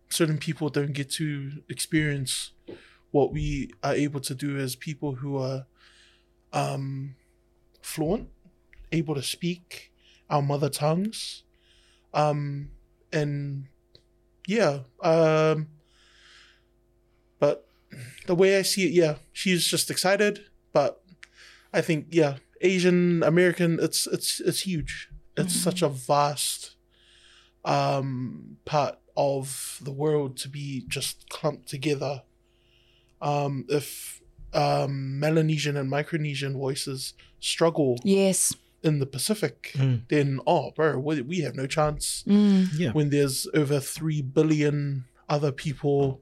certain 0.09 0.37
people 0.37 0.69
don't 0.69 0.93
get 0.93 1.09
to 1.13 1.63
experience 1.67 2.51
what 3.11 3.31
we 3.31 3.71
are 3.81 3.93
able 3.93 4.19
to 4.19 4.35
do 4.35 4.57
as 4.57 4.75
people 4.75 5.15
who 5.15 5.37
are 5.37 5.65
um, 6.53 7.15
fluent, 7.81 8.29
able 8.91 9.15
to 9.15 9.23
speak 9.23 9.91
our 10.29 10.41
mother 10.43 10.69
tongues. 10.69 11.43
Um, 12.13 12.69
and 13.11 13.65
yeah, 14.47 14.81
um, 15.01 15.67
but 15.67 15.78
the 18.27 18.36
way 18.36 18.58
I 18.58 18.62
see 18.63 18.86
it, 18.86 18.91
yeah, 18.93 19.15
she's 19.34 19.65
just 19.65 19.89
excited. 19.91 20.46
But 20.74 21.01
I 21.74 21.81
think, 21.81 22.08
yeah, 22.12 22.38
Asian 22.62 23.24
American, 23.24 23.79
it's 23.81 24.05
it's 24.08 24.39
it's 24.39 24.62
huge. 24.62 25.10
It's 25.38 25.55
such 25.55 25.81
a 25.81 25.89
vast 25.89 26.75
um, 27.65 28.58
part 28.65 28.98
of 29.15 29.79
the 29.81 29.91
world 29.91 30.38
to 30.38 30.50
be 30.50 30.86
just 30.88 31.29
clumped 31.29 31.67
together. 31.67 32.24
Um, 33.22 33.65
if 33.69 34.22
um, 34.53 35.19
Melanesian 35.19 35.75
and 35.77 35.91
Micronesian 35.91 36.53
voices 36.53 37.13
struggle 37.39 37.98
Yes. 38.03 38.53
in 38.81 39.00
the 39.00 39.05
Pacific, 39.05 39.72
Mm. 39.75 40.08
then 40.10 40.39
oh, 40.48 40.72
bro, 40.72 40.98
we, 41.00 41.22
we 41.22 41.39
have 41.41 41.55
no 41.55 41.67
chance 41.67 42.24
Mm. 42.27 42.67
Yeah. 42.77 42.91
when 42.91 43.10
there's 43.10 43.48
over 43.53 43.79
3 43.79 44.22
billion 44.22 45.05
other 45.27 45.51
people 45.51 46.22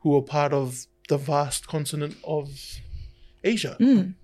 who 0.00 0.16
are 0.16 0.22
part 0.22 0.52
of 0.52 0.86
the 1.08 1.16
vast 1.18 1.66
continent 1.66 2.16
of 2.24 2.50
Asia, 3.44 3.76
Mm. 3.80 4.14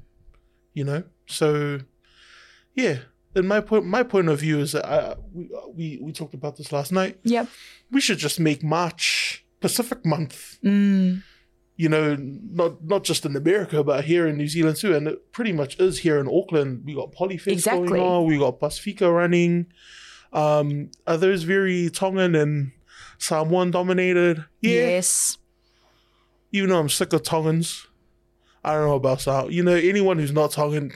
you 0.74 0.84
know? 0.84 1.02
So, 1.26 1.80
yeah. 2.74 2.98
Then 3.34 3.46
my 3.46 3.60
point, 3.60 3.84
my 3.86 4.02
point 4.02 4.28
of 4.28 4.40
view 4.40 4.58
is 4.60 4.72
that 4.72 4.86
I, 4.86 5.14
we, 5.32 5.50
we 5.74 5.98
we 6.02 6.12
talked 6.12 6.34
about 6.34 6.56
this 6.56 6.72
last 6.72 6.92
night. 6.92 7.18
Yep. 7.24 7.46
We 7.90 8.00
should 8.00 8.18
just 8.18 8.40
make 8.40 8.62
March 8.62 9.44
Pacific 9.60 10.04
Month. 10.06 10.58
Mm. 10.64 11.22
You 11.76 11.88
know, 11.90 12.16
not 12.18 12.82
not 12.82 13.04
just 13.04 13.26
in 13.26 13.36
America, 13.36 13.84
but 13.84 14.04
here 14.04 14.26
in 14.26 14.36
New 14.38 14.48
Zealand 14.48 14.76
too. 14.78 14.94
And 14.96 15.06
it 15.08 15.30
pretty 15.32 15.52
much 15.52 15.78
is 15.78 15.98
here 15.98 16.18
in 16.18 16.26
Auckland. 16.26 16.82
We 16.86 16.94
got 16.94 17.12
Polyfest 17.12 17.46
Exactly. 17.52 17.88
going 17.88 18.00
on. 18.00 18.26
We 18.26 18.38
got 18.38 18.58
Pasifika 18.60 19.14
running. 19.14 19.66
Um, 20.32 20.90
are 21.06 21.18
those 21.18 21.42
very 21.42 21.90
Tongan 21.90 22.34
and 22.34 22.72
Samoan 23.18 23.70
dominated? 23.70 24.38
Yeah. 24.62 24.72
Yes. 24.96 25.36
Even 26.52 26.70
though 26.70 26.78
I'm 26.78 26.88
sick 26.88 27.12
of 27.12 27.22
Tongans, 27.22 27.86
I 28.64 28.72
don't 28.74 28.86
know 28.88 28.94
about 28.94 29.20
Samoa. 29.20 29.50
You 29.50 29.62
know, 29.62 29.74
anyone 29.74 30.18
who's 30.18 30.32
not 30.32 30.52
Tongan, 30.52 30.92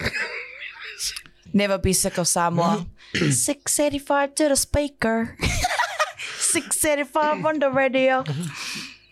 Never 1.52 1.76
be 1.78 1.92
sick 1.92 2.16
of 2.18 2.26
Samoa. 2.26 2.87
685 3.14 4.35
to 4.37 4.49
the 4.49 4.56
speaker. 4.56 5.37
685 6.38 7.44
on 7.44 7.59
the 7.59 7.71
radio. 7.71 8.25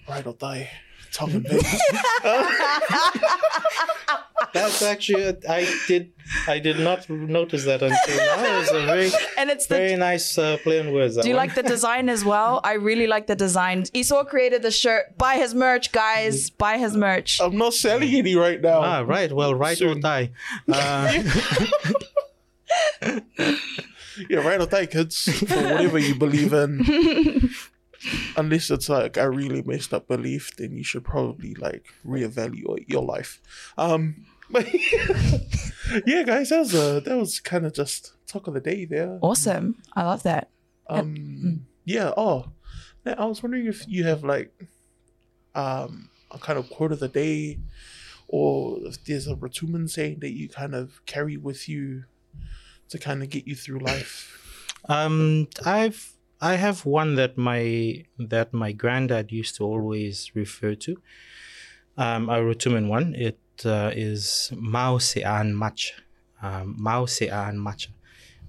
right 0.08 0.26
or 0.26 0.32
die, 0.34 0.70
Tongan 1.12 1.42
baby. 1.42 1.58
That's 4.52 4.82
actually 4.82 5.36
I 5.48 5.66
did 5.86 6.12
I 6.48 6.58
did 6.58 6.78
not 6.80 7.08
notice 7.10 7.64
that 7.64 7.82
until 7.82 8.16
now. 8.16 8.60
It's 8.60 8.70
a 8.70 8.86
very 8.86 9.10
And 9.36 9.50
it's 9.50 9.66
the 9.66 9.74
very 9.76 9.96
nice 9.96 10.36
uh, 10.38 10.56
play 10.62 10.80
on 10.80 10.92
words. 10.92 11.14
that 11.16 11.22
Do 11.22 11.28
you 11.28 11.34
one. 11.36 11.46
like 11.46 11.54
the 11.54 11.62
design 11.62 12.08
as 12.08 12.24
well? 12.24 12.60
I 12.64 12.72
really 12.74 13.06
like 13.06 13.26
the 13.26 13.36
design. 13.36 13.84
Esau 13.92 14.24
created 14.24 14.62
the 14.62 14.70
shirt. 14.70 15.16
Buy 15.18 15.36
his 15.36 15.54
merch, 15.54 15.92
guys. 15.92 16.50
Buy 16.50 16.78
his 16.78 16.96
merch. 16.96 17.40
I'm 17.40 17.56
not 17.58 17.74
selling 17.74 18.12
any 18.14 18.34
right 18.34 18.60
now. 18.60 18.80
Ah, 18.82 19.00
right. 19.06 19.32
Well, 19.32 19.54
right 19.54 19.80
or 19.82 19.94
die. 19.94 20.30
Uh, 20.72 21.12
Yeah, 24.28 24.40
right 24.40 24.60
or 24.60 24.66
die, 24.66 24.86
kids. 24.86 25.24
For 25.48 25.54
whatever 25.56 25.98
you 25.98 26.14
believe 26.14 26.52
in. 26.52 27.50
Unless 28.36 28.70
it's 28.70 28.88
like 28.88 29.16
a 29.16 29.30
really 29.30 29.62
messed 29.62 29.92
up 29.92 30.08
belief, 30.08 30.56
then 30.56 30.76
you 30.76 30.84
should 30.84 31.04
probably 31.04 31.54
like 31.54 31.86
reevaluate 32.06 32.88
your 32.88 33.02
life. 33.02 33.40
Um, 33.76 34.26
but 34.48 34.66
yeah, 36.06 36.22
guys, 36.22 36.48
that 36.48 36.58
was 36.58 36.74
uh, 36.74 37.00
that 37.00 37.16
was 37.16 37.40
kind 37.40 37.66
of 37.66 37.72
just 37.74 38.12
talk 38.26 38.46
of 38.46 38.54
the 38.54 38.60
day 38.60 38.84
there. 38.84 39.18
Awesome. 39.20 39.76
I 39.94 40.04
love 40.04 40.22
that. 40.22 40.50
Um, 40.88 41.66
yeah. 41.84 42.12
Oh, 42.16 42.46
now, 43.04 43.14
I 43.18 43.24
was 43.26 43.42
wondering 43.42 43.66
if 43.66 43.86
you 43.86 44.04
have 44.04 44.24
like 44.24 44.52
um 45.54 46.10
a 46.30 46.38
kind 46.38 46.58
of 46.58 46.70
quote 46.70 46.92
of 46.92 47.00
the 47.00 47.08
day, 47.08 47.58
or 48.28 48.78
if 48.82 49.04
there's 49.04 49.26
a 49.26 49.34
Rotuman 49.34 49.88
saying 49.88 50.20
that 50.20 50.32
you 50.32 50.48
kind 50.48 50.74
of 50.74 51.04
carry 51.06 51.36
with 51.36 51.68
you 51.68 52.04
to 52.88 52.98
kind 52.98 53.22
of 53.22 53.30
get 53.30 53.46
you 53.46 53.54
through 53.54 53.80
life. 53.80 54.72
um, 54.88 55.48
I've 55.64 56.12
I 56.40 56.54
have 56.56 56.86
one 56.86 57.14
that 57.16 57.36
my 57.36 58.04
that 58.18 58.52
my 58.52 58.72
granddad 58.72 59.30
used 59.30 59.56
to 59.56 59.64
always 59.64 60.30
refer 60.34 60.74
to. 60.76 60.96
Um, 61.96 62.28
a 62.30 62.42
Rotuman 62.42 62.88
one. 62.88 63.14
It 63.14 63.38
uh, 63.64 63.90
is 63.94 64.50
Mao 64.56 64.98
se 64.98 65.22
an 65.22 65.54
macha. 65.54 65.94
Um, 66.42 66.76
Mao 66.78 67.06
se 67.06 67.28
an 67.28 67.58
macha. 67.58 67.90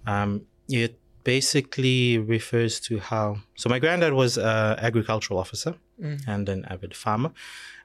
Um, 0.07 0.43
it 0.69 0.97
basically 1.23 2.17
refers 2.17 2.79
to 2.81 2.99
how. 2.99 3.37
So 3.55 3.69
my 3.69 3.79
granddad 3.79 4.13
was 4.13 4.37
an 4.37 4.79
agricultural 4.79 5.39
officer 5.39 5.75
Mm. 6.01 6.27
and 6.27 6.49
an 6.49 6.65
avid 6.65 6.95
farmer. 6.95 7.31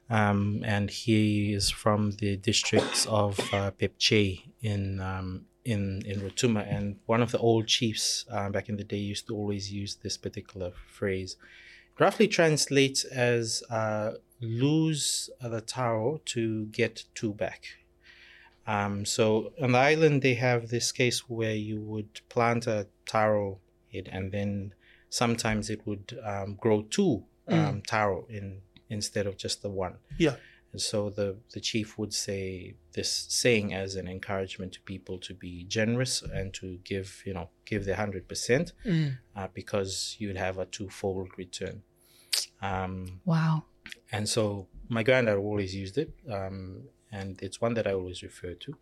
Um, 0.09 0.63
and 0.65 0.89
he 0.89 1.53
is 1.53 1.69
from 1.69 2.13
the 2.13 2.37
districts 2.39 3.05
of 3.07 3.39
uh, 3.53 3.73
Pepjei 3.73 4.41
in 4.63 5.01
um, 5.01 5.45
in 5.67 6.03
in 6.07 6.21
Rotuma. 6.21 6.63
And 6.75 6.97
one 7.07 7.23
of 7.23 7.31
the 7.33 7.39
old 7.39 7.67
chiefs 7.67 8.25
uh, 8.31 8.49
back 8.51 8.69
in 8.69 8.77
the 8.77 8.85
day 8.85 9.03
used 9.13 9.27
to 9.27 9.35
always 9.35 9.73
use 9.73 9.97
this 9.97 10.17
particular 10.17 10.73
phrase. 10.99 11.37
It 11.95 12.01
roughly 12.01 12.29
translates 12.29 13.05
as 13.05 13.63
uh, 13.71 14.13
"lose 14.41 15.31
the 15.41 15.61
taro 15.61 16.21
to 16.35 16.67
get 16.67 17.05
two 17.15 17.35
back." 17.35 17.67
Um, 18.67 19.05
so 19.05 19.53
on 19.63 19.73
the 19.73 19.79
island, 19.79 20.23
they 20.23 20.35
have 20.35 20.69
this 20.69 20.91
case 20.93 21.29
where 21.29 21.55
you 21.55 21.81
would 21.81 22.21
plant 22.29 22.67
a 22.67 22.87
taro 23.05 23.59
head, 23.93 24.09
and 24.11 24.33
then 24.33 24.75
sometimes 25.09 25.71
it 25.71 25.87
would 25.87 26.19
um, 26.25 26.57
grow 26.61 26.83
two 26.83 27.25
um, 27.49 27.83
taro 27.87 28.27
in 28.29 28.63
instead 28.89 29.27
of 29.27 29.37
just 29.37 29.63
the 29.63 29.71
one. 29.71 29.95
Yeah. 30.19 30.37
And 30.73 30.81
so 30.81 31.11
the 31.11 31.37
the 31.55 31.61
chief 31.61 31.97
would 31.99 32.13
say 32.13 32.75
this 32.93 33.11
saying 33.29 33.73
as 33.73 33.95
an 33.97 34.07
encouragement 34.09 34.73
to 34.75 34.81
people 34.83 35.17
to 35.27 35.33
be 35.35 35.65
generous 35.65 36.23
and 36.23 36.53
to 36.55 36.79
give 36.85 37.23
you 37.27 37.33
know 37.35 37.49
give 37.65 37.85
the 37.87 37.97
hundred 37.97 38.29
percent 38.29 38.73
Mm. 38.85 39.19
uh, 39.37 39.49
because 39.55 40.17
you'd 40.19 40.37
have 40.37 40.59
a 40.59 40.67
twofold 40.67 41.31
return. 41.39 41.83
Um, 42.61 43.21
Wow. 43.25 43.65
and 44.13 44.29
so 44.29 44.67
my 44.89 45.03
granddad 45.03 45.39
always 45.39 45.75
used 45.75 45.97
it, 45.99 46.11
um, 46.31 46.83
and 47.13 47.41
it's 47.43 47.61
one 47.61 47.75
that 47.75 47.87
I 47.87 47.93
always 47.93 48.23
refer 48.23 48.55
to, 48.55 48.77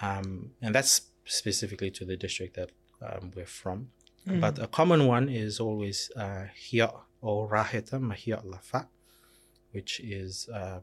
um, 0.00 0.52
and 0.62 0.74
that's 0.74 1.02
specifically 1.24 1.90
to 1.92 2.04
the 2.04 2.16
district 2.16 2.54
that 2.56 2.70
um, 3.02 3.32
we're 3.34 3.46
from. 3.62 3.90
But 4.26 4.58
a 4.58 4.66
common 4.66 5.06
one 5.06 5.28
is 5.28 5.60
always 5.60 6.10
uh, 6.16 6.46
hia 6.54 6.90
or 7.20 7.46
raheta 7.48 8.00
mahia 8.00 8.42
lafa, 8.42 8.86
which 9.72 10.00
is 10.00 10.48
uh, 10.48 10.80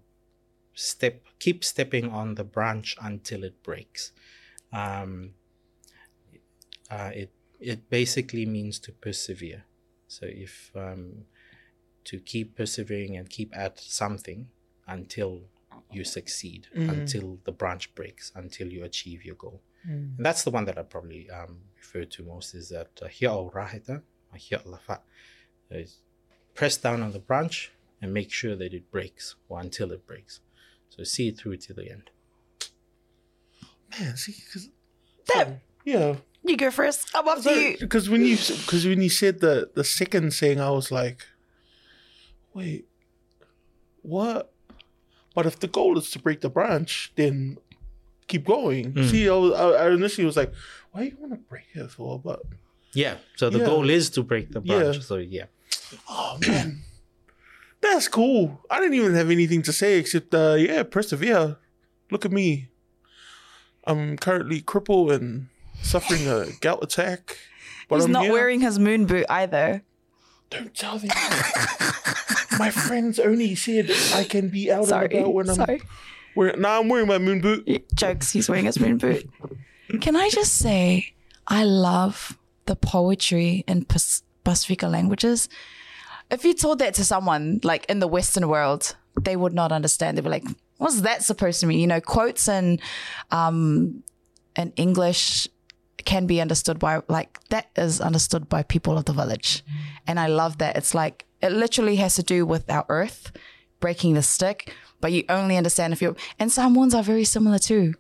step 0.81 1.21
keep 1.39 1.63
stepping 1.63 2.09
on 2.11 2.35
the 2.35 2.43
branch 2.43 2.95
until 3.01 3.43
it 3.43 3.61
breaks. 3.63 4.11
Um, 4.73 5.33
uh, 6.89 7.11
it 7.13 7.31
it 7.59 7.89
basically 7.89 8.45
means 8.45 8.79
to 8.79 8.91
persevere. 8.91 9.65
So 10.07 10.25
if 10.25 10.71
um, 10.75 11.25
to 12.05 12.19
keep 12.19 12.55
persevering 12.55 13.15
and 13.17 13.29
keep 13.29 13.55
at 13.55 13.79
something 13.79 14.50
until 14.88 15.41
you 15.91 16.03
succeed, 16.03 16.67
until 16.89 17.39
the 17.43 17.51
branch 17.51 17.93
breaks, 17.95 18.31
until 18.35 18.67
you 18.67 18.83
achieve 18.83 19.23
your 19.23 19.35
goal. 19.35 19.61
And 20.17 20.25
that's 20.25 20.43
the 20.43 20.51
one 20.51 20.65
that 20.65 20.77
I 20.77 20.83
probably 20.83 21.29
um, 21.29 21.59
refer 21.77 22.05
to 22.05 22.23
most 22.23 22.53
is 22.53 22.69
that 22.69 22.91
uh, 23.01 23.07
hia 23.07 23.31
o 23.31 23.51
raheta, 23.53 24.01
or 24.31 24.38
hia 24.38 24.59
lafa. 24.59 25.00
Is 25.69 26.00
press 26.53 26.77
down 26.77 27.01
on 27.01 27.11
the 27.13 27.19
branch 27.19 27.71
and 28.01 28.13
make 28.13 28.31
sure 28.31 28.55
that 28.55 28.73
it 28.73 28.91
breaks 28.91 29.35
or 29.47 29.59
until 29.59 29.91
it 29.91 30.05
breaks. 30.05 30.41
So 30.95 31.03
see 31.03 31.29
it 31.29 31.38
through 31.38 31.57
to 31.57 31.74
the 31.74 31.89
end. 31.89 32.10
Man, 34.00 34.15
see, 34.17 34.36
because 34.45 34.69
Tim, 35.25 35.60
Yeah, 35.86 36.15
you 36.43 36.55
go 36.57 36.69
first. 36.71 37.10
I'm 37.15 37.27
up 37.27 37.41
to 37.43 37.50
you. 37.51 37.77
because 37.79 38.10
when 38.10 38.24
you 38.25 38.38
because 38.38 38.86
when 38.86 39.01
you 39.01 39.10
said 39.10 39.39
the 39.39 39.69
the 39.74 39.83
second 39.83 40.31
thing, 40.33 40.60
I 40.60 40.69
was 40.71 40.91
like, 40.91 41.25
wait, 42.53 42.86
what? 44.01 44.51
But 45.33 45.45
if 45.45 45.60
the 45.60 45.67
goal 45.67 45.98
is 45.98 46.12
to 46.12 46.19
break 46.19 46.41
the 46.41 46.50
branch, 46.50 47.13
then 47.15 47.57
keep 48.27 48.45
going. 48.45 48.93
Mm. 48.93 49.10
See, 49.10 49.29
I, 49.29 49.33
was, 49.33 49.53
I, 49.53 49.65
I 49.86 49.91
initially 49.91 50.25
was 50.25 50.36
like, 50.36 50.53
why 50.91 51.03
you 51.03 51.15
want 51.19 51.31
to 51.33 51.38
break 51.50 51.67
it 51.74 51.89
for? 51.89 52.19
But 52.19 52.41
Yeah. 52.93 53.15
So 53.38 53.50
the 53.50 53.60
Yeah. 53.60 53.65
goal 53.65 53.89
is 53.89 54.10
to 54.12 54.24
break 54.24 54.51
the 54.51 54.60
branch. 54.62 54.98
Yeah. 54.98 55.01
So 55.01 55.15
yeah. 55.17 55.45
oh 56.10 56.38
man, 56.45 56.83
that's 57.81 58.07
cool. 58.07 58.61
I 58.69 58.79
didn't 58.79 58.95
even 58.95 59.13
have 59.15 59.29
anything 59.29 59.61
to 59.63 59.73
say 59.73 59.97
except, 59.97 60.33
uh, 60.33 60.55
yeah, 60.57 60.83
persevere. 60.83 61.57
Look 62.11 62.25
at 62.25 62.31
me. 62.31 62.69
I'm 63.85 64.17
currently 64.17 64.61
crippled 64.61 65.11
and 65.11 65.47
suffering 65.81 66.27
a 66.27 66.47
gout 66.61 66.83
attack. 66.83 67.38
But 67.89 67.95
He's 67.97 68.05
I'm 68.05 68.11
not 68.11 68.23
here. 68.23 68.31
wearing 68.33 68.61
his 68.61 68.77
moon 68.79 69.05
boot 69.05 69.25
either. 69.29 69.83
Don't 70.50 70.73
tell 70.75 70.97
them. 70.97 71.09
my 72.59 72.69
friends 72.69 73.19
only 73.19 73.55
said 73.55 73.89
I 74.13 74.23
can 74.25 74.50
be 74.50 74.71
out 74.71 74.85
Sorry. 74.85 75.05
and 75.05 75.13
about 75.21 75.33
when 75.33 75.50
I'm 75.50 75.55
Sorry. 75.55 75.81
wearing. 76.35 76.61
Nah, 76.61 76.79
I'm 76.79 76.89
wearing 76.89 77.07
my 77.07 77.17
moon 77.17 77.41
boot. 77.41 77.67
Jokes, 77.95 78.31
he's 78.31 78.50
wearing 78.50 78.65
his 78.65 78.79
moon 78.79 78.97
boot. 78.97 79.27
Can 80.01 80.15
I 80.15 80.29
just 80.29 80.53
say, 80.57 81.13
I 81.47 81.63
love 81.63 82.38
the 82.65 82.75
poetry 82.75 83.63
in 83.67 83.85
Pasifika 83.85 84.89
languages. 84.89 85.50
If 86.31 86.45
you 86.45 86.53
told 86.53 86.79
that 86.79 86.93
to 86.95 87.03
someone 87.03 87.59
like 87.63 87.85
in 87.85 88.00
the 88.00 88.07
Western 88.07 88.47
world, 88.47 88.95
they 89.19 89.35
would 89.35 89.53
not 89.53 89.71
understand. 89.71 90.17
They'd 90.17 90.23
be 90.23 90.29
like, 90.29 90.45
"What's 90.77 91.01
that 91.01 91.23
supposed 91.23 91.59
to 91.59 91.67
mean?" 91.67 91.79
You 91.79 91.88
know, 91.88 92.01
quotes 92.01 92.47
and 92.47 92.81
um, 93.31 94.03
in 94.55 94.71
English 94.75 95.47
can 96.05 96.25
be 96.25 96.41
understood 96.41 96.79
by 96.79 97.01
like 97.07 97.39
that 97.50 97.69
is 97.75 98.01
understood 98.01 98.50
by 98.50 98.63
people 98.63 98.97
of 98.97 99.05
the 99.05 99.13
village, 99.13 99.63
and 100.07 100.19
I 100.19 100.27
love 100.27 100.57
that. 100.59 100.77
It's 100.77 100.95
like 100.95 101.25
it 101.41 101.51
literally 101.51 101.97
has 101.97 102.15
to 102.15 102.23
do 102.23 102.45
with 102.45 102.69
our 102.69 102.85
earth 102.89 103.31
breaking 103.79 104.13
the 104.13 104.21
stick, 104.21 104.73
but 105.01 105.11
you 105.11 105.23
only 105.27 105.57
understand 105.57 105.91
if 105.91 106.01
you're. 106.01 106.15
And 106.39 106.51
Samoans 106.51 106.95
are 106.95 107.03
very 107.03 107.25
similar 107.25 107.59
too. 107.59 107.95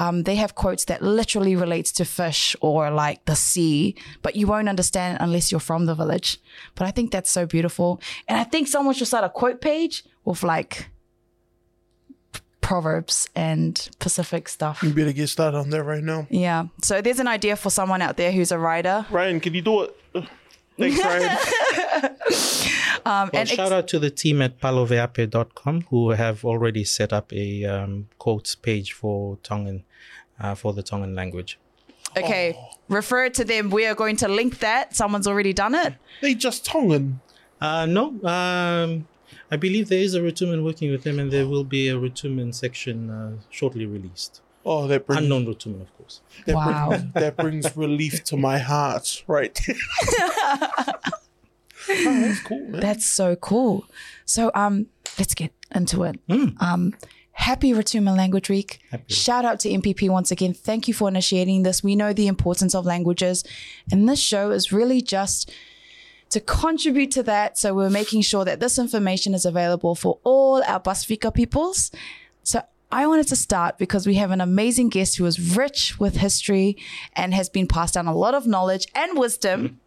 Um, 0.00 0.22
they 0.22 0.36
have 0.36 0.54
quotes 0.54 0.84
that 0.86 1.02
literally 1.02 1.56
relates 1.56 1.90
to 1.92 2.04
fish 2.04 2.54
or 2.60 2.90
like 2.90 3.24
the 3.24 3.34
sea, 3.34 3.96
but 4.22 4.36
you 4.36 4.46
won't 4.46 4.68
understand 4.68 5.18
unless 5.20 5.50
you're 5.50 5.60
from 5.60 5.86
the 5.86 5.94
village. 5.94 6.38
But 6.74 6.86
I 6.86 6.90
think 6.90 7.10
that's 7.10 7.30
so 7.30 7.46
beautiful, 7.46 8.00
and 8.28 8.38
I 8.38 8.44
think 8.44 8.68
someone 8.68 8.94
should 8.94 9.08
start 9.08 9.24
a 9.24 9.28
quote 9.28 9.60
page 9.60 10.04
with 10.24 10.42
like 10.42 10.90
proverbs 12.60 13.28
and 13.34 13.88
Pacific 13.98 14.48
stuff. 14.48 14.82
You 14.82 14.92
better 14.92 15.12
get 15.12 15.28
started 15.28 15.56
on 15.56 15.70
that 15.70 15.84
right 15.84 16.04
now. 16.04 16.26
Yeah. 16.28 16.66
So 16.82 17.00
there's 17.00 17.18
an 17.18 17.26
idea 17.28 17.56
for 17.56 17.70
someone 17.70 18.02
out 18.02 18.16
there 18.16 18.30
who's 18.30 18.52
a 18.52 18.58
writer. 18.58 19.06
Ryan, 19.10 19.40
can 19.40 19.54
you 19.54 19.62
do 19.62 19.82
it? 19.82 19.96
Thanks, 20.78 21.02
Ryan. 21.02 22.16
Um, 23.04 23.30
Well, 23.32 23.40
and 23.40 23.48
shout 23.48 23.60
ex- 23.66 23.72
out 23.72 23.88
to 23.88 23.98
the 23.98 24.10
team 24.10 24.42
at 24.42 24.60
paloveape.com 24.60 25.82
who 25.90 26.10
have 26.10 26.44
already 26.44 26.84
set 26.84 27.12
up 27.12 27.32
a 27.32 27.64
um, 27.64 28.08
quotes 28.18 28.54
page 28.54 28.92
for 28.92 29.36
Tongan, 29.42 29.84
uh, 30.40 30.54
for 30.54 30.72
the 30.72 30.82
Tongan 30.82 31.14
language. 31.14 31.58
okay, 32.16 32.58
refer 32.88 33.28
to 33.30 33.44
them. 33.44 33.70
We 33.70 33.86
are 33.86 33.94
going 33.94 34.16
to 34.16 34.28
link 34.28 34.58
that. 34.60 34.94
Someone's 34.96 35.26
already 35.26 35.52
done 35.52 35.74
it. 35.74 35.94
they 36.22 36.34
just 36.34 36.64
Tongan. 36.64 37.20
Uh, 37.60 37.86
no, 37.86 38.04
um, 38.24 39.06
I 39.50 39.56
believe 39.56 39.88
there 39.88 39.98
is 39.98 40.14
a 40.14 40.20
Rotuman 40.22 40.62
working 40.64 40.90
with 40.90 41.02
them, 41.04 41.18
and 41.18 41.30
there 41.30 41.46
will 41.46 41.64
be 41.64 41.88
a 41.88 41.96
Rotuman 41.98 42.52
section 42.54 43.10
uh, 43.10 43.32
shortly 43.50 43.84
released. 43.86 44.40
Oh, 44.64 44.86
that 44.86 45.06
brings 45.06 45.22
Unknown 45.22 45.46
Rotuman, 45.46 45.80
of 45.82 45.96
course. 45.96 46.20
that, 46.46 46.54
Wow. 46.54 46.88
brings, 46.88 47.12
that 47.14 47.36
brings 47.36 47.76
relief 47.76 48.22
to 48.24 48.36
my 48.36 48.58
heart. 48.58 49.22
Right. 49.26 49.58
oh, 51.90 52.20
that's 52.20 52.40
cool, 52.40 52.60
man. 52.68 52.80
That's 52.80 53.06
so 53.06 53.36
cool. 53.36 53.84
So 54.24 54.50
um, 54.54 54.86
let's 55.18 55.34
get 55.34 55.52
into 55.74 56.04
it. 56.04 56.20
Um, 56.60 56.94
happy 57.32 57.72
Rotuma 57.72 58.16
Language 58.16 58.48
Week. 58.48 58.80
Happy. 58.90 59.12
Shout 59.12 59.44
out 59.44 59.60
to 59.60 59.68
MPP 59.68 60.10
once 60.10 60.30
again. 60.30 60.52
Thank 60.54 60.88
you 60.88 60.94
for 60.94 61.08
initiating 61.08 61.62
this. 61.62 61.82
We 61.82 61.96
know 61.96 62.12
the 62.12 62.26
importance 62.26 62.74
of 62.74 62.84
languages, 62.84 63.44
and 63.90 64.08
this 64.08 64.20
show 64.20 64.50
is 64.50 64.72
really 64.72 65.00
just 65.00 65.52
to 66.30 66.40
contribute 66.40 67.10
to 67.12 67.22
that. 67.22 67.58
So 67.58 67.74
we're 67.74 67.90
making 67.90 68.22
sure 68.22 68.44
that 68.44 68.60
this 68.60 68.78
information 68.78 69.34
is 69.34 69.44
available 69.46 69.94
for 69.94 70.18
all 70.24 70.62
our 70.64 70.80
Pasifika 70.80 71.32
peoples. 71.32 71.90
So 72.42 72.62
I 72.90 73.06
wanted 73.06 73.28
to 73.28 73.36
start 73.36 73.78
because 73.78 74.06
we 74.06 74.14
have 74.14 74.30
an 74.30 74.40
amazing 74.40 74.88
guest 74.88 75.16
who 75.16 75.26
is 75.26 75.56
rich 75.56 75.98
with 76.00 76.16
history 76.16 76.76
and 77.14 77.34
has 77.34 77.48
been 77.48 77.66
passed 77.66 77.94
down 77.94 78.06
a 78.06 78.14
lot 78.14 78.34
of 78.34 78.46
knowledge 78.46 78.86
and 78.94 79.18
wisdom. 79.18 79.80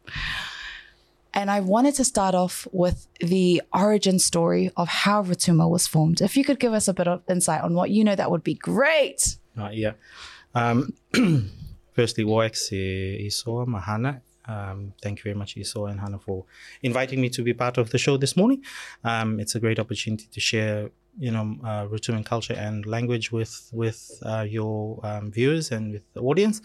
And 1.33 1.49
I 1.49 1.61
wanted 1.61 1.95
to 1.95 2.03
start 2.03 2.35
off 2.35 2.67
with 2.71 3.07
the 3.19 3.61
origin 3.73 4.19
story 4.19 4.71
of 4.75 4.87
how 4.87 5.23
Rotuma 5.23 5.69
was 5.69 5.87
formed. 5.87 6.21
If 6.21 6.35
you 6.35 6.43
could 6.43 6.59
give 6.59 6.73
us 6.73 6.87
a 6.87 6.93
bit 6.93 7.07
of 7.07 7.21
insight 7.29 7.61
on 7.61 7.73
what 7.73 7.89
you 7.89 8.03
know, 8.03 8.15
that 8.15 8.29
would 8.29 8.43
be 8.43 8.55
great. 8.55 9.37
Uh, 9.57 9.69
yeah. 9.71 9.93
Um, 10.53 10.93
firstly, 11.93 12.25
Woex 12.25 12.71
Isoa 12.71 13.65
Mahana. 13.65 14.21
Um, 14.45 14.93
thank 15.01 15.19
you 15.19 15.23
very 15.23 15.35
much, 15.35 15.55
Isoa 15.55 15.91
and 15.91 15.99
Hannah, 15.99 16.19
for 16.19 16.45
inviting 16.81 17.21
me 17.21 17.29
to 17.29 17.43
be 17.43 17.53
part 17.53 17.77
of 17.77 17.91
the 17.91 17.97
show 17.97 18.17
this 18.17 18.35
morning. 18.35 18.63
Um, 19.03 19.39
it's 19.39 19.55
a 19.55 19.59
great 19.59 19.79
opportunity 19.79 20.27
to 20.31 20.39
share, 20.39 20.89
you 21.17 21.31
know, 21.31 21.57
uh, 21.63 21.87
Rotuman 21.87 22.25
culture 22.25 22.55
and 22.55 22.85
language 22.85 23.31
with 23.31 23.69
with 23.71 24.11
uh, 24.25 24.45
your 24.49 24.99
um, 25.05 25.31
viewers 25.31 25.71
and 25.71 25.93
with 25.93 26.13
the 26.13 26.21
audience. 26.21 26.61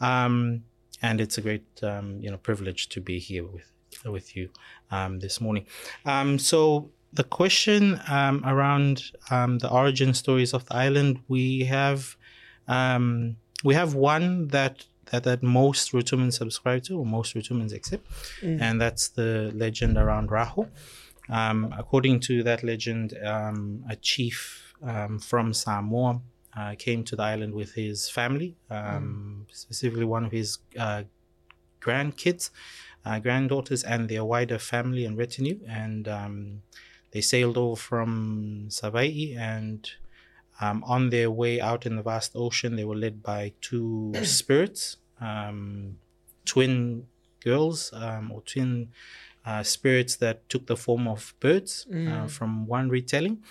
Um, 0.00 0.64
and 1.02 1.20
it's 1.20 1.36
a 1.36 1.42
great, 1.42 1.66
um, 1.82 2.18
you 2.22 2.30
know, 2.30 2.38
privilege 2.38 2.88
to 2.90 3.00
be 3.00 3.18
here 3.18 3.44
with 3.44 3.70
with 4.12 4.36
you 4.36 4.50
um, 4.90 5.18
this 5.20 5.40
morning. 5.40 5.66
Um, 6.04 6.38
so 6.38 6.90
the 7.12 7.24
question 7.24 8.00
um, 8.08 8.42
around 8.44 9.04
um, 9.30 9.58
the 9.58 9.70
origin 9.70 10.14
stories 10.14 10.52
of 10.54 10.66
the 10.66 10.74
island, 10.74 11.20
we 11.28 11.64
have 11.64 12.16
um, 12.68 13.36
we 13.64 13.74
have 13.74 13.94
one 13.94 14.48
that 14.48 14.84
that, 15.06 15.22
that 15.22 15.42
most 15.42 15.92
Rotumans 15.92 16.34
subscribe 16.34 16.82
to, 16.84 16.98
or 16.98 17.06
most 17.06 17.34
Rotumans 17.34 17.72
accept, 17.72 18.04
and 18.60 18.80
that's 18.80 19.08
the 19.08 19.52
legend 19.54 19.96
around 19.96 20.30
Raho. 20.30 20.68
Um, 21.28 21.74
according 21.76 22.20
to 22.20 22.42
that 22.44 22.62
legend, 22.62 23.16
um, 23.24 23.84
a 23.88 23.96
chief 23.96 24.74
um, 24.82 25.18
from 25.18 25.52
Samoa 25.52 26.20
uh, 26.56 26.74
came 26.78 27.04
to 27.04 27.16
the 27.16 27.22
island 27.22 27.54
with 27.54 27.74
his 27.74 28.08
family, 28.08 28.56
um, 28.70 29.46
specifically 29.52 30.04
one 30.04 30.24
of 30.24 30.32
his 30.32 30.58
uh, 30.78 31.02
grandkids, 31.80 32.50
uh, 33.06 33.18
granddaughters, 33.20 33.84
and 33.84 34.08
their 34.08 34.24
wider 34.24 34.58
family 34.58 35.04
and 35.04 35.16
retinue. 35.16 35.60
And 35.68 36.08
um, 36.08 36.62
they 37.12 37.20
sailed 37.20 37.56
over 37.56 37.76
from 37.76 38.66
Savai'i 38.68 39.36
and 39.38 39.88
um, 40.60 40.82
on 40.84 41.10
their 41.10 41.30
way 41.30 41.60
out 41.60 41.86
in 41.86 41.96
the 41.96 42.02
vast 42.02 42.32
ocean, 42.34 42.76
they 42.76 42.84
were 42.84 42.96
led 42.96 43.22
by 43.22 43.52
two 43.60 44.12
spirits, 44.22 44.96
um, 45.20 45.98
twin 46.44 47.06
girls 47.44 47.92
um, 47.92 48.32
or 48.32 48.40
twin 48.42 48.88
uh, 49.44 49.62
spirits 49.62 50.16
that 50.16 50.48
took 50.48 50.66
the 50.66 50.76
form 50.76 51.06
of 51.06 51.34
birds 51.40 51.86
uh, 51.92 52.26
from 52.26 52.66
one 52.66 52.88
retelling. 52.88 53.42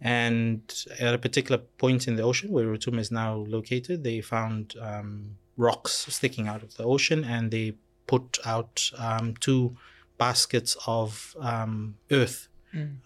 And 0.00 0.62
at 0.98 1.14
a 1.14 1.18
particular 1.18 1.60
point 1.78 2.08
in 2.08 2.16
the 2.16 2.22
ocean 2.22 2.50
where 2.50 2.66
Rotuma 2.66 3.00
is 3.00 3.10
now 3.10 3.34
located, 3.34 4.02
they 4.02 4.20
found 4.20 4.74
um, 4.80 5.36
rocks 5.56 6.06
sticking 6.08 6.48
out 6.48 6.62
of 6.62 6.76
the 6.76 6.84
ocean 6.84 7.22
and 7.22 7.50
they 7.50 7.74
put 8.06 8.38
out 8.44 8.90
um, 8.98 9.34
two 9.40 9.76
baskets 10.18 10.76
of 10.86 11.34
um, 11.40 11.96
earth 12.10 12.48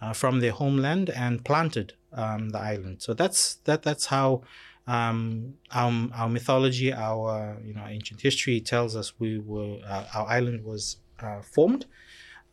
uh, 0.01 0.13
from 0.13 0.39
their 0.41 0.51
homeland 0.51 1.09
and 1.09 1.43
planted 1.43 1.93
um, 2.13 2.49
the 2.49 2.59
island. 2.59 3.01
So 3.01 3.13
that's 3.13 3.55
that. 3.65 3.81
That's 3.83 4.05
how 4.07 4.41
um, 4.87 5.55
our, 5.71 5.91
our 6.13 6.29
mythology, 6.29 6.93
our 6.93 7.57
you 7.63 7.73
know 7.73 7.85
ancient 7.87 8.21
history 8.21 8.59
tells 8.61 8.95
us 8.95 9.13
we 9.19 9.39
were 9.39 9.79
uh, 9.87 10.05
our 10.13 10.27
island 10.27 10.63
was 10.63 10.97
uh, 11.19 11.41
formed. 11.41 11.85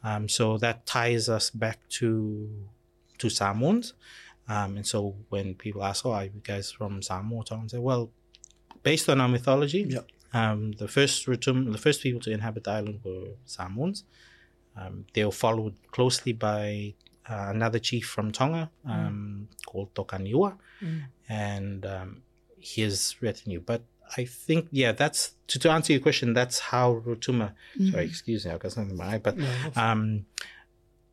Um, 0.05 0.28
so 0.28 0.59
that 0.59 0.85
ties 0.87 1.28
us 1.28 1.50
back 1.50 1.78
to 2.00 2.48
to 3.18 3.28
Samoans. 3.28 3.94
Um, 4.48 4.76
and 4.76 4.87
so 4.87 5.14
when 5.28 5.55
people 5.55 5.85
ask, 5.85 6.05
"Oh, 6.05 6.12
are 6.12 6.24
you 6.24 6.40
guys 6.42 6.72
from 6.72 7.02
Samoa?" 7.02 7.44
I 7.50 7.66
say, 7.68 7.78
"Well, 7.78 8.11
based 8.83 9.09
on 9.09 9.20
our 9.20 9.28
mythology, 9.28 9.87
Yeah. 9.88 10.00
Um, 10.34 10.72
the 10.72 10.88
first 10.88 11.26
Rutum, 11.26 11.72
the 11.72 11.78
first 11.78 12.02
people 12.02 12.20
to 12.22 12.30
inhabit 12.30 12.64
the 12.64 12.70
island 12.70 13.00
were 13.04 13.34
Samoans. 13.44 14.04
Um, 14.76 15.04
they 15.12 15.24
were 15.24 15.32
followed 15.32 15.74
closely 15.90 16.32
by 16.32 16.94
uh, 17.28 17.46
another 17.50 17.78
chief 17.78 18.06
from 18.06 18.32
Tonga 18.32 18.70
um, 18.88 19.48
called 19.66 19.92
Tokaniua 19.94 20.56
and 21.28 21.84
um, 21.86 22.22
his 22.58 23.16
retinue. 23.20 23.60
But 23.60 23.82
I 24.16 24.24
think, 24.24 24.68
yeah, 24.70 24.92
that's 24.92 25.34
to, 25.48 25.58
to 25.58 25.70
answer 25.70 25.92
your 25.92 26.00
question. 26.02 26.32
That's 26.32 26.58
how 26.58 27.02
Rotuma. 27.06 27.52
Sorry, 27.90 28.04
excuse 28.04 28.44
me, 28.46 28.52
I've 28.52 28.60
got 28.60 28.72
something 28.72 28.92
in 28.92 28.96
my 28.96 29.14
eye, 29.14 29.18
but 29.18 29.36
um, 29.76 30.26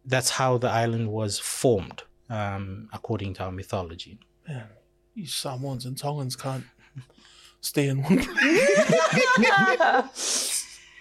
that's 0.06 0.32
how 0.32 0.58
the 0.58 0.70
island 0.70 1.12
was 1.12 1.38
formed, 1.40 2.04
um, 2.30 2.90
according 2.94 3.34
to 3.36 3.44
our 3.44 3.52
mythology. 3.52 4.20
You 5.16 5.26
Samoans 5.28 5.86
and 5.86 5.98
Tongans 5.98 6.36
can't 6.36 6.64
stay 7.62 7.88
in 7.88 8.04
one 8.04 8.20
place. 8.20 8.80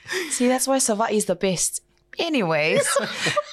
See, 0.31 0.49
that's 0.49 0.66
why 0.66 0.79
Savai'i 0.79 1.12
is 1.12 1.27
the 1.27 1.35
best. 1.35 1.83
Anyways, 2.18 2.88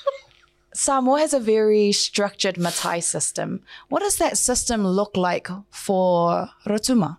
Samoa 0.74 1.20
has 1.20 1.34
a 1.34 1.40
very 1.40 1.92
structured 1.92 2.58
matai 2.58 3.00
system. 3.00 3.62
What 3.90 4.00
does 4.02 4.18
that 4.18 4.38
system 4.38 4.86
look 4.88 5.18
like 5.18 5.50
for 5.70 6.50
Rotuma? 6.66 7.18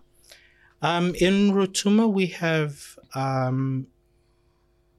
Um, 0.81 1.15
in 1.19 1.51
Rotuma, 1.51 2.11
we 2.11 2.27
have 2.27 2.97
um, 3.15 3.87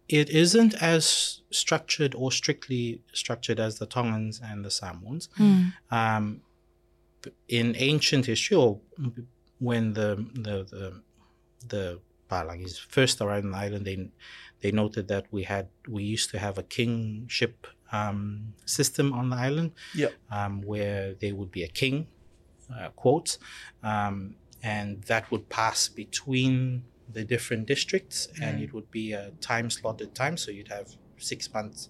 it 0.09 0.31
isn't 0.31 0.74
as 0.83 1.42
structured 1.51 2.14
or 2.14 2.33
strictly 2.33 3.01
structured 3.12 3.61
as 3.61 3.79
the 3.79 3.87
Tongans 3.87 4.40
and 4.42 4.64
the 4.64 4.70
Samoans. 4.70 5.29
Um, 5.90 6.40
in 7.48 7.74
ancient 7.77 8.27
history, 8.27 8.57
or 8.57 8.81
when 9.59 9.92
the 9.94 10.16
the 10.35 10.57
the, 10.75 11.03
the 11.68 12.01
Palangis 12.31 12.79
first 12.79 13.21
arrived 13.21 13.47
on 13.47 13.53
the 13.53 13.59
island, 13.59 13.85
they 13.87 14.11
they 14.61 14.71
noted 14.73 15.09
that 15.09 15.27
we 15.31 15.44
had 15.44 15.68
we 15.88 16.03
used 16.03 16.31
to 16.31 16.38
have 16.38 16.59
a 16.59 16.62
kingship 16.62 17.66
um, 17.92 18.53
system 18.66 19.12
on 19.12 19.31
the 19.31 19.37
island, 19.37 19.73
Yep. 19.94 20.12
um, 20.31 20.61
where 20.62 21.14
there 21.14 21.35
would 21.35 21.51
be 21.51 21.62
a 21.62 21.68
king, 21.68 22.07
uh, 22.75 22.88
quotes, 22.90 23.38
um, 23.83 24.35
and 24.62 25.03
that 25.05 25.31
would 25.31 25.49
pass 25.49 25.88
between 25.88 26.85
the 27.11 27.25
different 27.25 27.66
districts, 27.66 28.29
and 28.42 28.61
it 28.62 28.75
would 28.75 28.90
be 28.90 29.12
a 29.12 29.31
time 29.40 29.71
slotted 29.71 30.14
time. 30.14 30.37
So 30.37 30.51
you'd 30.51 30.68
have 30.68 30.88
six 31.16 31.51
months, 31.55 31.88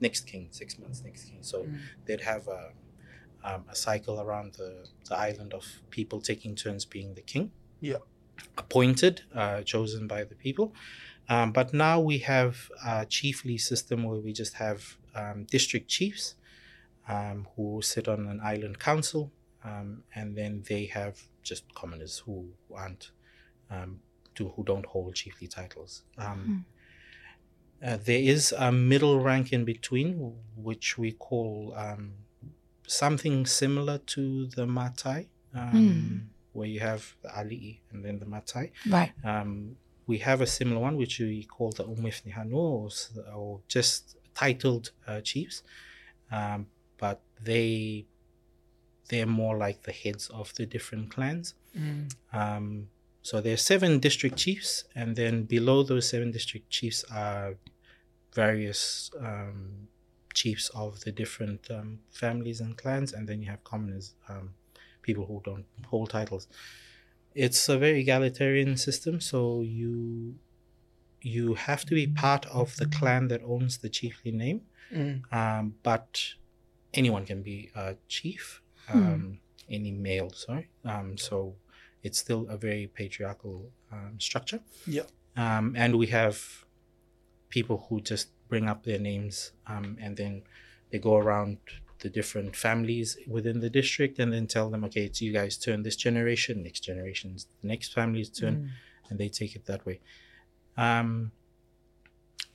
next 0.00 0.20
king, 0.26 0.46
six 0.52 0.78
months, 0.78 1.02
next 1.04 1.24
king. 1.24 1.38
So 1.42 1.66
they'd 2.06 2.20
have 2.20 2.46
a 2.46 2.70
um, 3.44 3.64
a 3.68 3.74
cycle 3.74 4.20
around 4.20 4.54
the, 4.54 4.86
the 5.08 5.16
island 5.16 5.54
of 5.54 5.64
people 5.90 6.20
taking 6.20 6.54
turns 6.54 6.84
being 6.84 7.14
the 7.14 7.22
king 7.22 7.52
Yeah. 7.80 7.98
appointed, 8.58 9.22
uh, 9.34 9.62
chosen 9.62 10.06
by 10.06 10.24
the 10.24 10.34
people. 10.34 10.72
Um, 11.28 11.52
but 11.52 11.72
now 11.72 12.00
we 12.00 12.18
have 12.18 12.70
a 12.84 13.06
chiefly 13.06 13.58
system 13.58 14.02
where 14.04 14.18
we 14.20 14.32
just 14.32 14.54
have 14.54 14.96
um, 15.14 15.44
district 15.44 15.88
chiefs 15.88 16.34
um, 17.08 17.48
who 17.56 17.80
sit 17.82 18.08
on 18.08 18.26
an 18.26 18.40
island 18.42 18.78
council, 18.78 19.32
um, 19.64 20.04
and 20.14 20.36
then 20.36 20.62
they 20.68 20.86
have 20.86 21.22
just 21.42 21.72
commoners 21.74 22.18
who 22.18 22.48
aren't 22.74 23.10
um, 23.70 24.00
to, 24.34 24.48
who 24.50 24.64
don't 24.64 24.86
hold 24.86 25.14
chiefly 25.14 25.48
titles. 25.48 26.04
Um, 26.18 26.66
uh, 27.84 27.96
there 27.96 28.20
is 28.20 28.52
a 28.52 28.70
middle 28.70 29.20
rank 29.20 29.52
in 29.52 29.64
between, 29.64 30.36
which 30.56 30.98
we 30.98 31.12
call 31.12 31.72
um, 31.76 32.12
something 32.90 33.46
similar 33.46 33.98
to 33.98 34.46
the 34.56 34.66
matai, 34.66 35.28
um, 35.54 36.30
where 36.52 36.66
you 36.66 36.80
have 36.80 37.14
the 37.22 37.28
ali'i 37.28 37.78
and 37.92 38.04
then 38.04 38.18
the 38.18 38.26
matai. 38.26 38.72
Right. 38.88 39.12
Um, 39.24 39.76
we 40.06 40.18
have 40.18 40.40
a 40.40 40.46
similar 40.46 40.80
one, 40.80 40.96
which 40.96 41.20
we 41.20 41.44
call 41.44 41.70
the 41.70 41.84
umifni 41.84 42.32
hanu, 42.32 42.56
or, 42.56 42.88
or 43.34 43.60
just 43.68 44.16
titled 44.34 44.90
uh, 45.06 45.20
chiefs, 45.20 45.62
um, 46.32 46.66
but 46.98 47.20
they 47.42 48.06
they're 49.08 49.26
more 49.26 49.56
like 49.56 49.82
the 49.82 49.92
heads 49.92 50.28
of 50.30 50.52
the 50.54 50.66
different 50.66 51.10
clans. 51.14 51.54
Um, 52.32 52.88
so 53.22 53.40
there 53.40 53.54
are 53.54 53.64
seven 53.72 53.98
district 54.00 54.36
chiefs, 54.36 54.84
and 54.94 55.14
then 55.14 55.44
below 55.44 55.82
those 55.82 56.08
seven 56.08 56.30
district 56.32 56.70
chiefs 56.70 57.04
are 57.12 57.54
various 58.34 59.10
um, 59.20 59.88
chiefs 60.34 60.68
of 60.74 61.00
the 61.04 61.12
different 61.12 61.70
um, 61.70 61.98
families 62.10 62.60
and 62.60 62.76
clans, 62.76 63.12
and 63.12 63.28
then 63.28 63.40
you 63.42 63.50
have 63.50 63.62
commoners, 63.64 64.14
um, 64.28 64.50
people 65.02 65.24
who 65.26 65.40
don't 65.44 65.64
hold 65.86 66.10
titles. 66.10 66.46
It's 67.34 67.68
a 67.68 67.78
very 67.78 68.00
egalitarian 68.00 68.76
system, 68.76 69.20
so 69.20 69.62
you 69.62 70.34
you 71.22 71.54
have 71.54 71.84
to 71.84 71.94
be 71.94 72.06
part 72.06 72.46
of 72.46 72.74
the 72.76 72.86
clan 72.86 73.28
that 73.28 73.42
owns 73.44 73.78
the 73.78 73.88
chiefly 73.90 74.32
name, 74.32 74.62
Mm. 74.92 75.22
um, 75.32 75.74
but 75.82 76.34
anyone 76.94 77.24
can 77.26 77.42
be 77.42 77.70
a 77.74 77.94
chief, 78.08 78.62
um, 78.88 79.38
any 79.68 79.92
male, 79.92 80.30
sorry. 80.32 80.68
Um, 80.84 81.16
so 81.18 81.54
it's 82.02 82.18
still 82.18 82.48
a 82.48 82.56
very 82.56 82.86
patriarchal 82.88 83.70
um, 83.92 84.18
structure. 84.18 84.60
Yeah. 84.86 85.02
Um, 85.36 85.74
and 85.76 85.96
we 85.96 86.06
have 86.08 86.64
people 87.50 87.86
who 87.88 88.00
just 88.00 88.28
bring 88.52 88.66
up 88.72 88.80
their 88.88 88.98
names 89.10 89.34
um, 89.72 89.86
and 90.04 90.12
then 90.20 90.34
they 90.90 90.98
go 91.10 91.14
around 91.24 91.58
the 92.04 92.10
different 92.18 92.52
families 92.66 93.08
within 93.36 93.58
the 93.64 93.70
district 93.80 94.14
and 94.22 94.28
then 94.34 94.46
tell 94.56 94.68
them, 94.72 94.82
okay, 94.88 95.04
it's 95.08 95.20
you 95.26 95.32
guys' 95.40 95.56
turn 95.66 95.78
this 95.88 95.96
generation, 96.06 96.54
next 96.68 96.80
generation's 96.90 97.40
the 97.60 97.68
next 97.72 97.88
family's 97.98 98.30
turn, 98.40 98.54
and 99.08 99.14
they 99.20 99.28
take 99.40 99.52
it 99.58 99.64
that 99.70 99.82
way. 99.88 99.96
Um, 100.86 101.10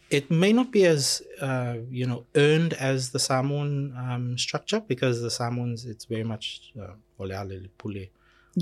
it 0.10 0.25
may 0.43 0.53
not 0.60 0.69
be 0.77 0.84
as 0.95 1.03
uh, 1.41 1.75
you 1.99 2.05
know 2.10 2.25
earned 2.36 2.73
as 2.91 2.99
the 3.15 3.19
Samoan 3.29 3.71
um, 3.97 4.38
structure 4.38 4.79
because 4.93 5.15
the 5.27 5.31
Samoans 5.41 5.79
it's 5.86 6.05
very 6.05 6.23
much 6.34 6.45
uh, 6.81 6.93
ole 7.19 7.31
ale 7.41 7.60
pule 7.79 8.03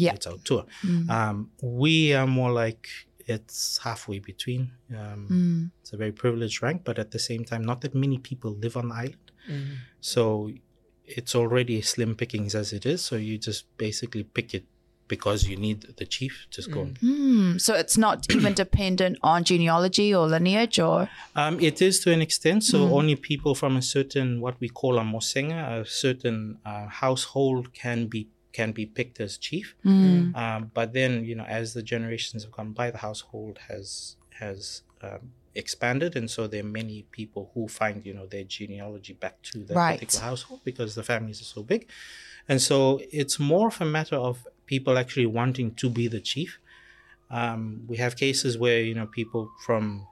Yeah. 0.03 0.13
it's 0.17 0.27
our 0.31 0.39
tour. 0.49 0.63
Um, 1.15 1.37
we 1.61 2.13
are 2.19 2.27
more 2.39 2.51
like 2.63 2.87
it's 3.25 3.77
halfway 3.83 4.19
between. 4.19 4.71
Um, 4.91 5.27
Mm. 5.29 5.71
It's 5.81 5.93
a 5.93 5.97
very 5.97 6.11
privileged 6.11 6.61
rank, 6.61 6.81
but 6.83 6.99
at 6.99 7.11
the 7.11 7.19
same 7.19 7.43
time, 7.45 7.63
not 7.63 7.81
that 7.81 7.93
many 7.95 8.17
people 8.17 8.51
live 8.51 8.75
on 8.77 8.89
the 8.89 8.95
island. 8.95 9.31
Mm. 9.49 9.65
So 10.01 10.51
it's 11.05 11.35
already 11.35 11.81
slim 11.81 12.15
pickings 12.15 12.55
as 12.55 12.71
it 12.73 12.85
is. 12.85 13.01
So 13.01 13.15
you 13.17 13.37
just 13.37 13.65
basically 13.77 14.23
pick 14.23 14.53
it 14.53 14.65
because 15.09 15.47
you 15.49 15.57
need 15.57 15.81
the 15.97 16.05
chief. 16.05 16.47
Just 16.49 16.71
go. 16.71 16.81
and- 16.83 16.97
Hmm. 16.99 17.57
So 17.57 17.75
it's 17.75 17.97
not 17.97 18.25
even 18.37 18.53
dependent 18.53 19.17
on 19.21 19.43
genealogy 19.43 20.15
or 20.15 20.27
lineage 20.27 20.79
or. 20.79 21.09
Um, 21.35 21.59
it 21.59 21.81
is 21.81 21.99
to 22.01 22.11
an 22.13 22.21
extent. 22.21 22.63
So 22.63 22.89
only 22.93 23.15
people 23.17 23.53
from 23.53 23.75
a 23.75 23.81
certain 23.81 24.39
what 24.39 24.55
we 24.61 24.69
call 24.69 24.97
a 24.97 25.01
mosenga, 25.03 25.81
a 25.81 25.85
certain 25.85 26.57
uh, 26.65 26.87
household, 26.87 27.73
can 27.73 28.07
be 28.07 28.27
can 28.53 28.71
be 28.71 28.85
picked 28.85 29.19
as 29.19 29.37
chief. 29.37 29.75
Mm. 29.83 30.35
Um, 30.35 30.71
but 30.73 30.93
then 30.93 31.25
you 31.25 31.35
know, 31.35 31.43
as 31.45 31.73
the 31.73 31.83
generations 31.83 32.43
have 32.43 32.51
gone 32.51 32.71
by, 32.71 32.91
the 32.91 32.99
household 32.99 33.59
has 33.69 34.15
has 34.39 34.83
um, 35.01 35.31
expanded, 35.55 36.15
and 36.15 36.29
so 36.29 36.47
there 36.47 36.61
are 36.61 36.67
many 36.81 37.05
people 37.11 37.51
who 37.53 37.67
find 37.67 38.05
you 38.05 38.13
know 38.13 38.25
their 38.25 38.43
genealogy 38.43 39.13
back 39.13 39.41
to 39.49 39.63
that 39.65 39.75
Right. 39.75 39.93
particular 39.99 40.23
household 40.23 40.61
because 40.63 40.95
the 40.95 41.03
families 41.03 41.41
are 41.41 41.51
so 41.57 41.63
big, 41.63 41.87
and 42.47 42.61
so 42.61 43.01
it's 43.11 43.37
more 43.39 43.67
of 43.67 43.81
a 43.81 43.85
matter 43.85 44.15
of 44.15 44.47
people 44.65 44.97
actually 44.97 45.25
wanting 45.25 45.73
to 45.75 45.89
be 45.89 46.07
the 46.07 46.21
chief. 46.21 46.59
Um, 47.29 47.83
we 47.87 47.97
have 47.97 48.15
cases 48.15 48.57
where 48.57 48.81
you 48.81 48.93
know 48.93 49.07
people 49.07 49.49
from 49.65 50.07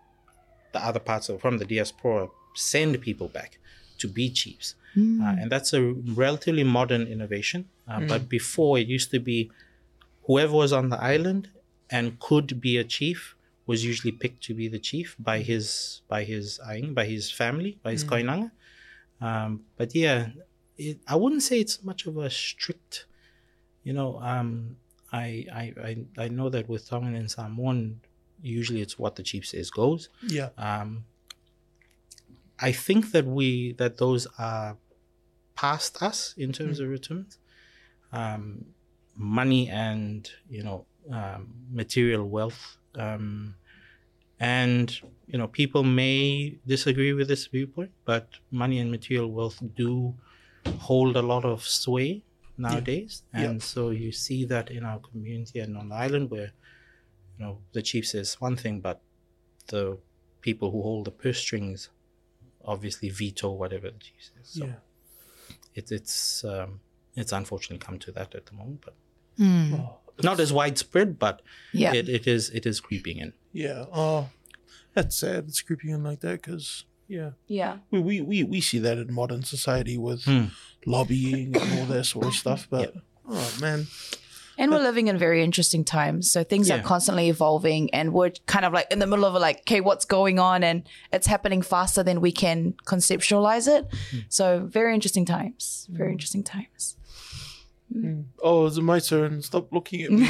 the 0.74 0.84
other 0.84 1.00
parts 1.00 1.30
of 1.30 1.42
from 1.42 1.58
the 1.60 1.66
diaspora 1.66 2.28
send 2.56 3.00
people 3.02 3.28
back 3.28 3.60
to 4.02 4.08
be 4.08 4.30
chiefs, 4.30 4.76
uh, 4.98 5.36
and 5.40 5.48
that's 5.54 5.72
a 5.74 5.82
relatively 6.24 6.64
modern 6.80 7.04
innovation. 7.16 7.62
Uh, 7.88 8.00
But 8.12 8.22
before 8.38 8.74
it 8.82 8.88
used 8.98 9.10
to 9.12 9.20
be 9.20 9.50
whoever 10.28 10.54
was 10.64 10.72
on 10.74 10.90
the 10.94 11.00
island 11.14 11.44
and 11.90 12.06
could 12.20 12.50
be 12.68 12.74
a 12.78 12.84
chief 12.98 13.36
was 13.66 13.80
usually 13.92 14.12
picked 14.24 14.42
to 14.48 14.54
be 14.54 14.68
the 14.76 14.80
chief 14.80 15.16
by 15.20 15.38
his 15.50 16.02
by 16.14 16.22
his 16.24 16.60
aing, 16.72 16.94
by 16.94 17.06
his 17.06 17.32
family, 17.32 17.72
by 17.84 17.92
his 17.96 18.04
koinanga. 18.12 18.52
Um, 19.28 19.50
but 19.78 19.90
yeah, 19.96 20.20
it, 20.78 20.98
I 21.08 21.16
wouldn't 21.22 21.44
say 21.44 21.60
it's 21.60 21.78
much 21.84 22.02
of 22.10 22.18
a 22.18 22.30
strict, 22.30 23.06
you 23.84 23.94
know. 23.94 24.20
Um, 24.34 24.76
I, 25.14 25.46
I 25.62 25.64
I 25.90 25.92
I 26.26 26.28
know 26.38 26.50
that 26.50 26.66
with 26.68 26.84
Tongan 26.90 27.16
and 27.16 27.30
Samoan, 27.30 28.02
usually 28.42 28.82
it's 28.82 28.98
what 28.98 29.16
the 29.16 29.24
chief 29.24 29.46
says 29.46 29.70
goes. 29.70 30.10
Yeah. 30.38 30.50
Um, 30.58 31.06
I 32.62 32.72
think 32.72 33.12
that 33.12 33.26
we 33.26 33.74
that 33.74 33.98
those 33.98 34.28
are 34.38 34.78
past 35.56 36.02
us 36.02 36.34
in 36.38 36.52
terms 36.52 36.80
of 36.80 36.90
returns. 36.90 37.38
Um, 38.12 38.66
money 39.16 39.70
and 39.70 40.30
you 40.50 40.64
know 40.64 40.86
um, 41.12 41.54
material 41.72 42.28
wealth, 42.28 42.78
um, 42.96 43.56
and 44.40 45.00
you 45.28 45.38
know 45.38 45.48
people 45.48 45.84
may 45.84 46.58
disagree 46.68 47.14
with 47.14 47.28
this 47.28 47.48
viewpoint, 47.48 47.92
but 48.06 48.28
money 48.52 48.80
and 48.80 48.92
material 48.92 49.32
wealth 49.32 49.60
do 49.76 50.14
hold 50.78 51.16
a 51.16 51.22
lot 51.22 51.46
of 51.46 51.64
sway 51.64 52.24
nowadays, 52.58 53.24
Yeah. 53.34 53.50
and 53.50 53.64
so 53.64 53.90
you 53.90 54.12
see 54.12 54.46
that 54.46 54.70
in 54.70 54.84
our 54.84 55.00
community 55.00 55.60
and 55.60 55.78
on 55.78 55.90
the 55.90 55.96
island 55.96 56.30
where 56.30 56.52
you 57.38 57.46
know 57.46 57.60
the 57.74 57.82
chief 57.82 58.08
says 58.08 58.36
one 58.42 58.56
thing, 58.56 58.82
but 58.82 59.02
the 59.68 59.98
people 60.42 60.72
who 60.72 60.82
hold 60.82 61.06
the 61.06 61.12
purse 61.12 61.40
strings 61.40 61.90
obviously 62.66 63.10
veto 63.10 63.52
whatever 63.52 63.90
the 63.92 64.00
chief 64.00 64.22
says. 64.34 64.48
So 64.60 64.66
Yeah. 64.66 64.76
it, 65.76 65.92
it's 65.92 66.44
um, 66.44 66.80
it's 67.16 67.32
unfortunately 67.32 67.86
come 67.86 68.00
to 68.00 68.12
that 68.14 68.36
at 68.36 68.46
the 68.48 68.54
moment, 68.54 68.82
but 68.86 68.96
Hmm. 69.38 69.74
Oh, 69.76 69.98
not 70.24 70.40
as 70.40 70.52
widespread, 70.54 71.18
but 71.18 71.42
Yeah. 71.74 71.94
it, 71.94 72.10
it 72.10 72.28
is 72.28 72.50
it 72.50 72.66
is 72.66 72.80
creeping 72.80 73.18
in. 73.18 73.34
yeah. 73.54 73.86
Oh, 73.92 74.30
that's 74.94 75.16
sad. 75.18 75.46
It's 75.48 75.62
creeping 75.62 75.90
in 75.92 76.04
like 76.04 76.20
that 76.20 76.42
because 76.42 76.86
yeah, 77.08 77.32
yeah. 77.48 77.78
we, 77.92 78.00
we 78.00 78.22
we 78.22 78.44
we 78.44 78.62
see 78.62 78.80
that 78.80 78.98
in 78.98 79.14
modern 79.14 79.44
society 79.44 79.98
with 79.98 80.24
Hmm. 80.26 80.46
lobbying 80.86 81.56
and 81.56 81.80
all 81.80 81.86
that 81.88 82.06
sort 82.06 82.26
of 82.28 82.34
stuff. 82.34 82.68
But 82.70 82.94
oh 83.28 83.52
man, 83.62 83.88
And 84.58 84.72
we're 84.72 84.80
living 84.84 85.08
in 85.08 85.18
very 85.18 85.44
interesting 85.44 85.84
times. 85.84 86.32
So 86.32 86.44
things 86.44 86.70
are 86.70 86.80
constantly 86.80 87.30
evolving 87.30 87.94
and 87.94 88.14
we're 88.14 88.32
kind 88.46 88.66
of 88.66 88.74
like 88.74 88.88
in 88.92 89.00
the 89.00 89.08
middle 89.08 89.26
of 89.26 89.34
like, 89.34 89.60
okay, 89.62 89.82
what's 89.82 90.06
going 90.06 90.40
on? 90.40 90.64
And 90.64 90.88
it's 91.12 91.28
happening 91.28 91.62
faster 91.62 92.04
than 92.04 92.22
we 92.22 92.32
can 92.32 92.74
conceptualize 92.86 93.68
it. 93.68 93.88
So 94.30 94.68
very 94.68 94.94
interesting 94.94 95.26
times. 95.26 95.88
Very 95.90 96.12
interesting 96.12 96.44
times. 96.44 96.96
Oh, 98.42 98.68
it's 98.68 98.78
my 98.78 99.00
turn? 99.00 99.42
Stop 99.42 99.72
looking 99.74 100.04
at 100.04 100.12
me 100.12 100.28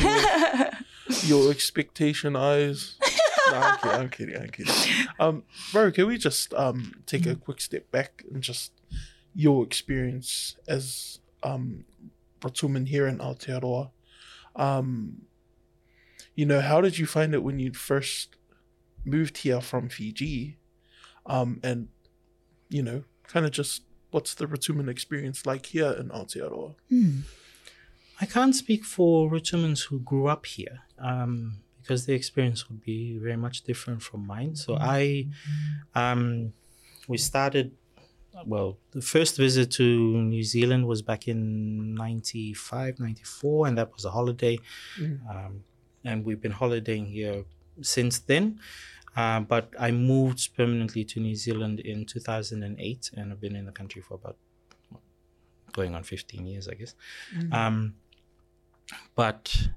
with 1.07 1.23
your 1.29 1.51
expectation 1.51 2.35
eyes. 2.35 2.97
No, 3.51 3.57
I'm 3.57 3.77
kidding. 3.79 4.01
I'm 4.01 4.09
kidding. 4.09 4.35
I'm 4.41 4.49
kidding. 4.49 5.07
Um, 5.19 5.43
bro, 5.71 5.91
can 5.91 6.07
we 6.07 6.17
just 6.17 6.53
um 6.53 7.03
take 7.05 7.25
a 7.25 7.35
quick 7.35 7.61
step 7.61 7.91
back 7.91 8.23
and 8.33 8.41
just 8.41 8.71
your 9.35 9.63
experience 9.63 10.55
as 10.67 11.19
um 11.43 11.85
Rotuman 12.41 12.87
here 12.87 13.07
in 13.07 13.19
Aotearoa? 13.19 13.91
Um, 14.55 15.23
you 16.35 16.45
know, 16.45 16.61
how 16.61 16.81
did 16.81 16.97
you 16.97 17.05
find 17.05 17.33
it 17.33 17.43
when 17.43 17.59
you 17.59 17.73
first 17.73 18.35
moved 19.05 19.39
here 19.39 19.61
from 19.61 19.89
Fiji? 19.89 20.57
Um, 21.25 21.59
and 21.63 21.89
you 22.69 22.81
know, 22.81 23.03
kind 23.27 23.45
of 23.45 23.51
just 23.51 23.83
what's 24.11 24.33
the 24.33 24.45
Rotuman 24.47 24.89
experience 24.89 25.45
like 25.45 25.67
here 25.67 25.91
in 25.91 26.09
Aotearoa? 26.09 26.75
I 28.19 28.25
can't 28.25 28.55
speak 28.55 28.85
for 28.85 29.29
Richmonds 29.31 29.87
who 29.87 29.99
grew 29.99 30.27
up 30.27 30.45
here 30.45 30.81
um, 30.99 31.57
because 31.81 32.05
the 32.05 32.13
experience 32.13 32.69
would 32.69 32.81
be 32.81 33.17
very 33.17 33.35
much 33.37 33.63
different 33.63 34.03
from 34.03 34.27
mine. 34.27 34.55
So 34.55 34.77
I, 34.79 35.27
um, 35.95 36.53
we 37.07 37.17
started, 37.17 37.71
well, 38.45 38.77
the 38.91 39.01
first 39.01 39.37
visit 39.37 39.71
to 39.71 39.83
New 39.83 40.43
Zealand 40.43 40.87
was 40.87 41.01
back 41.01 41.27
in 41.27 41.93
95, 41.95 42.99
94, 42.99 43.67
and 43.67 43.77
that 43.77 43.93
was 43.93 44.05
a 44.05 44.11
holiday. 44.11 44.57
Um, 45.29 45.63
and 46.03 46.25
we've 46.25 46.41
been 46.41 46.51
holidaying 46.53 47.07
here 47.07 47.43
since 47.81 48.19
then. 48.19 48.59
Uh, 49.15 49.41
but 49.41 49.73
I 49.77 49.91
moved 49.91 50.55
permanently 50.55 51.03
to 51.03 51.19
New 51.19 51.35
Zealand 51.35 51.81
in 51.81 52.05
2008, 52.05 53.11
and 53.15 53.31
I've 53.31 53.41
been 53.41 53.55
in 53.55 53.65
the 53.65 53.71
country 53.71 54.01
for 54.01 54.13
about 54.15 54.37
going 55.73 55.95
on 55.95 56.03
15 56.03 56.45
years, 56.47 56.67
I 56.67 56.73
guess. 56.75 56.95
Um, 57.51 57.95
but 59.15 59.67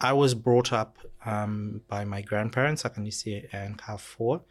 I 0.00 0.12
was 0.12 0.34
brought 0.34 0.72
up 0.72 0.98
um, 1.24 1.82
by 1.88 2.04
my 2.04 2.22
grandparents, 2.22 2.82
Akanisi 2.82 3.46
and 3.52 3.78
Kafor, 3.78 4.42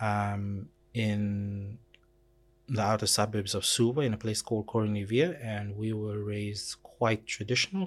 um, 0.00 0.68
in 0.94 1.78
the 2.76 2.82
outer 2.82 3.06
suburbs 3.06 3.54
of 3.54 3.64
Suva 3.64 4.00
in 4.08 4.12
a 4.14 4.16
place 4.24 4.42
called 4.42 4.66
Koronivia, 4.66 5.28
and 5.42 5.76
we 5.76 5.92
were 5.92 6.20
raised 6.34 6.68
quite 6.82 7.26
traditional. 7.26 7.86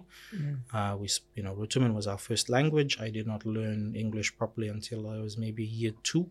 Uh, 0.73 0.93
we, 0.99 1.07
you 1.35 1.43
know, 1.43 1.53
Rotuman 1.55 1.93
was 1.93 2.07
our 2.07 2.17
first 2.17 2.49
language. 2.49 2.99
I 2.99 3.09
did 3.17 3.25
not 3.27 3.45
learn 3.45 3.95
English 3.95 4.29
properly 4.39 4.67
until 4.67 5.01
I 5.09 5.17
was 5.25 5.37
maybe 5.37 5.63
year 5.63 5.93
two 6.03 6.25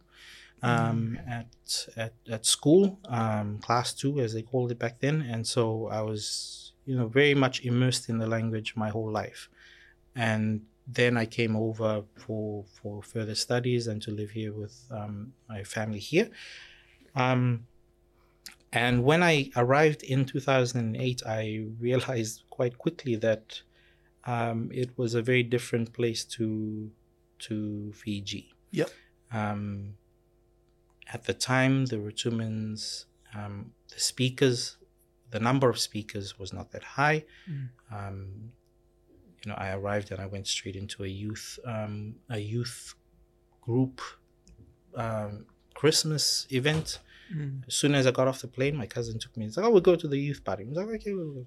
um, 0.62 1.19
at, 1.27 1.51
at 1.97 2.15
at 2.37 2.47
school, 2.47 2.99
um, 3.09 3.59
class 3.59 3.93
two 3.95 4.21
as 4.21 4.33
they 4.35 4.43
called 4.43 4.71
it 4.71 4.79
back 4.79 5.01
then, 5.01 5.23
and 5.23 5.47
so 5.47 5.88
I 5.88 6.03
was, 6.03 6.73
you 6.85 6.97
know, 6.97 7.09
very 7.09 7.35
much 7.35 7.65
immersed 7.65 8.09
in 8.09 8.19
the 8.19 8.27
language 8.27 8.75
my 8.77 8.91
whole 8.91 9.11
life, 9.11 9.49
and 10.15 10.62
then 10.87 11.17
I 11.17 11.27
came 11.27 11.57
over 11.57 12.05
for 12.17 12.65
for 12.81 13.03
further 13.03 13.35
studies 13.35 13.87
and 13.87 14.01
to 14.03 14.11
live 14.11 14.31
here 14.31 14.53
with 14.53 14.77
um, 14.91 15.33
my 15.49 15.65
family 15.65 15.99
here. 15.99 16.31
Um, 17.15 17.67
and 18.73 19.05
when 19.05 19.23
I 19.23 19.51
arrived 19.57 20.03
in 20.03 20.25
2008, 20.25 21.23
I 21.27 21.67
realized 21.79 22.45
quite 22.51 22.79
quickly 22.79 23.17
that 23.17 23.61
um, 24.25 24.71
it 24.73 24.97
was 24.97 25.15
a 25.15 25.23
very 25.23 25.43
different 25.43 25.93
place 25.93 26.25
to 26.37 26.91
to 27.41 27.93
Fiji. 27.93 28.53
Yep. 28.71 28.91
Um, 29.33 29.95
at 31.13 31.25
the 31.25 31.35
time, 31.35 31.87
the 31.87 31.97
Rotumans, 31.97 33.07
um, 33.35 33.73
the 33.93 33.99
speakers, 33.99 34.77
the 35.31 35.41
number 35.41 35.69
of 35.69 35.79
speakers 35.79 36.39
was 36.39 36.53
not 36.53 36.71
that 36.71 36.85
high. 36.85 37.25
Um, 37.91 38.53
you 39.45 39.51
know, 39.51 39.57
I 39.59 39.73
arrived 39.73 40.13
and 40.13 40.21
I 40.21 40.27
went 40.27 40.47
straight 40.47 40.77
into 40.77 41.03
a 41.05 41.09
youth 41.09 41.59
um, 41.67 42.15
a 42.31 42.39
youth 42.39 42.95
group 43.61 44.01
um, 44.95 45.47
Christmas 45.75 46.47
event. 46.51 47.01
As 47.66 47.75
soon 47.75 47.95
as 47.95 48.07
I 48.07 48.11
got 48.11 48.29
off 48.29 48.40
the 48.40 48.49
plane, 48.49 48.77
my 48.77 48.87
cousin 48.87 49.18
took 49.18 49.37
me 49.37 49.45
and 49.47 49.57
like, 49.57 49.66
"Oh, 49.66 49.71
we'll 49.71 49.81
go 49.90 49.97
to 49.97 50.09
the 50.09 50.18
youth 50.18 50.42
party." 50.45 50.64
I 50.64 50.68
was 50.68 50.77
like, 50.79 50.88
"Okay, 51.01 51.12
we'll 51.12 51.33
go." 51.33 51.47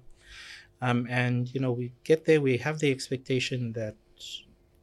Um, 0.80 1.06
and 1.08 1.52
you 1.54 1.60
know, 1.60 1.72
we 1.72 1.92
get 2.04 2.24
there, 2.26 2.40
we 2.40 2.58
have 2.58 2.78
the 2.80 2.90
expectation 2.90 3.72
that, 3.72 3.96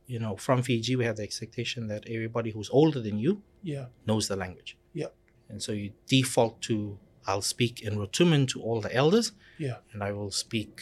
you 0.08 0.20
know, 0.20 0.36
from 0.36 0.62
Fiji, 0.64 0.96
we 0.96 1.06
have 1.06 1.18
the 1.18 1.24
expectation 1.24 1.88
that 1.88 2.04
everybody 2.08 2.50
who's 2.52 2.70
older 2.72 3.00
than 3.00 3.18
you 3.20 3.42
Yeah. 3.62 3.86
knows 4.08 4.28
the 4.28 4.36
language. 4.36 4.72
Yeah. 4.94 5.12
And 5.50 5.62
so 5.62 5.72
you 5.72 5.92
default 6.08 6.62
to, 6.64 6.98
I'll 7.28 7.42
speak 7.56 7.82
in 7.82 7.98
Rotuman 7.98 8.48
to 8.48 8.62
all 8.62 8.82
the 8.82 8.94
elders, 8.94 9.34
Yeah. 9.60 9.78
and 9.92 10.04
I 10.04 10.12
will 10.14 10.32
speak, 10.32 10.74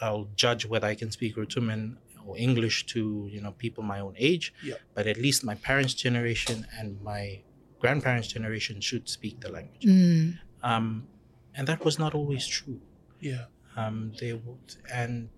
I'll 0.00 0.28
judge 0.36 0.66
whether 0.66 0.86
I 0.86 0.94
can 0.94 1.10
speak 1.10 1.36
Rotuman 1.36 1.96
or 2.26 2.36
English 2.36 2.84
to, 2.86 3.28
you 3.32 3.40
know, 3.40 3.52
people 3.52 3.82
my 3.82 3.98
own 4.00 4.14
age. 4.18 4.52
Yep. 4.62 4.78
But 4.94 5.06
at 5.06 5.16
least 5.16 5.42
my 5.42 5.54
parents' 5.54 5.94
generation 5.94 6.66
and 6.78 7.00
my 7.02 7.40
grandparents' 7.80 8.28
generation 8.28 8.80
should 8.80 9.08
speak 9.08 9.40
the 9.40 9.50
language. 9.50 9.82
Mm. 9.82 10.38
Um, 10.62 11.06
and 11.54 11.66
that 11.66 11.84
was 11.84 11.98
not 11.98 12.14
always 12.14 12.46
true. 12.46 12.80
Yeah. 13.18 13.46
Um, 13.76 14.12
they 14.20 14.32
would, 14.32 14.76
and 14.92 15.28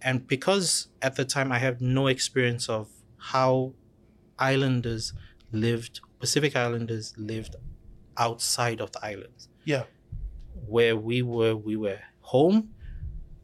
and 0.00 0.26
because 0.26 0.88
at 1.00 1.16
the 1.16 1.24
time 1.24 1.52
I 1.52 1.58
had 1.58 1.80
no 1.80 2.06
experience 2.06 2.68
of 2.68 2.88
how 3.18 3.74
islanders 4.38 5.12
lived, 5.52 6.00
Pacific 6.18 6.56
Islanders 6.56 7.14
lived 7.16 7.56
outside 8.16 8.80
of 8.80 8.92
the 8.92 9.04
islands. 9.04 9.48
Yeah. 9.64 9.84
Where 10.66 10.96
we 10.96 11.22
were, 11.22 11.56
we 11.56 11.76
were 11.76 11.98
home. 12.20 12.74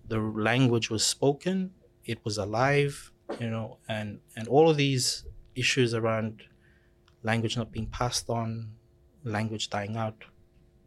The 0.07 0.19
language 0.19 0.89
was 0.89 1.05
spoken. 1.05 1.73
It 2.05 2.25
was 2.25 2.39
alive, 2.39 3.13
you 3.39 3.51
know, 3.51 3.79
and 3.89 4.21
and 4.37 4.49
all 4.49 4.71
of 4.71 4.77
these 4.77 5.25
issues 5.55 5.95
around 5.95 6.43
language 7.22 7.57
not 7.57 7.70
being 7.72 7.87
passed 7.87 8.28
on, 8.31 8.72
language 9.24 9.70
dying 9.70 9.96
out. 9.96 10.24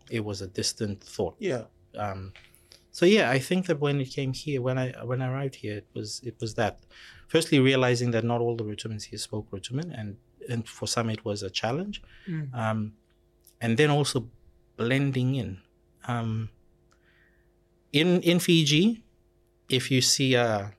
It 0.09 0.23
was 0.25 0.41
a 0.41 0.47
distant 0.47 1.03
thought 1.03 1.35
Yeah. 1.39 1.63
um, 1.97 2.33
so 2.91 3.05
yeah, 3.05 3.29
I 3.31 3.39
think 3.39 3.67
that 3.67 3.79
when 3.79 4.01
it 4.01 4.09
came 4.11 4.33
here, 4.33 4.61
when 4.61 4.77
I 4.77 4.91
when 5.05 5.21
I 5.21 5.27
arrived 5.31 5.55
here, 5.55 5.77
it 5.77 5.87
was 5.93 6.21
it 6.25 6.35
was 6.41 6.55
that. 6.55 6.83
Firstly, 7.27 7.59
realizing 7.59 8.11
that 8.11 8.25
not 8.25 8.41
all 8.41 8.57
the 8.57 8.65
Rotumans 8.65 9.03
here 9.05 9.19
spoke 9.19 9.49
Rotuman, 9.51 9.89
and 9.97 10.17
and 10.49 10.67
for 10.67 10.87
some 10.87 11.09
it 11.09 11.23
was 11.23 11.41
a 11.43 11.49
challenge, 11.49 12.01
Mm. 12.27 12.53
um, 12.53 12.93
and 13.61 13.77
then 13.77 13.89
also 13.89 14.27
blending 14.75 15.35
in. 15.35 15.59
Um, 16.07 16.49
in 17.93 18.21
in 18.21 18.39
Fiji, 18.39 19.03
if 19.69 19.89
you 19.91 20.01
see 20.01 20.33
a 20.35 20.73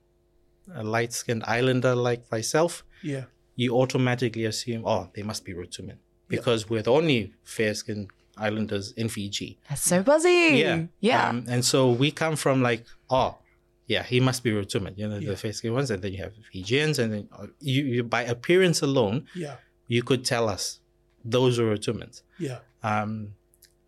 a 0.74 0.82
light 0.84 1.12
skinned 1.12 1.44
islander 1.44 1.94
like 1.94 2.30
myself, 2.30 2.84
Yeah. 3.02 3.24
You 3.56 3.74
automatically 3.76 4.44
assume, 4.44 4.82
oh, 4.86 5.08
they 5.14 5.22
must 5.22 5.44
be 5.44 5.52
Rotuman 5.54 5.96
because 6.28 6.68
we're 6.70 6.82
the 6.82 6.92
only 6.92 7.32
fair 7.44 7.74
skinned 7.74 8.08
islanders 8.36 8.92
in 8.92 9.08
Fiji. 9.08 9.58
That's 9.68 9.82
so 9.82 10.02
buzzy. 10.02 10.52
Yeah. 10.64 10.84
Yeah. 11.00 11.28
Um, 11.28 11.44
and 11.48 11.64
so 11.64 11.90
we 11.90 12.10
come 12.10 12.36
from 12.36 12.62
like, 12.62 12.84
oh, 13.10 13.36
yeah, 13.86 14.02
he 14.02 14.20
must 14.20 14.42
be 14.42 14.52
Rotuman, 14.52 14.94
you 14.96 15.06
know, 15.06 15.18
Yeah. 15.18 15.30
the 15.30 15.36
face 15.36 15.58
skin 15.58 15.74
ones. 15.74 15.90
And 15.90 16.02
then 16.02 16.12
you 16.12 16.22
have 16.22 16.32
Fijians. 16.50 16.98
And 16.98 17.12
then 17.12 17.28
uh, 17.38 17.48
you, 17.60 17.84
you, 17.84 18.02
by 18.04 18.22
appearance 18.22 18.80
alone, 18.80 19.26
Yeah. 19.34 19.56
you 19.86 20.02
could 20.02 20.24
tell 20.24 20.48
us 20.48 20.80
those 21.24 21.58
were 21.58 21.76
Rotumans. 21.76 22.22
Yeah. 22.38 22.60
Um, 22.82 23.34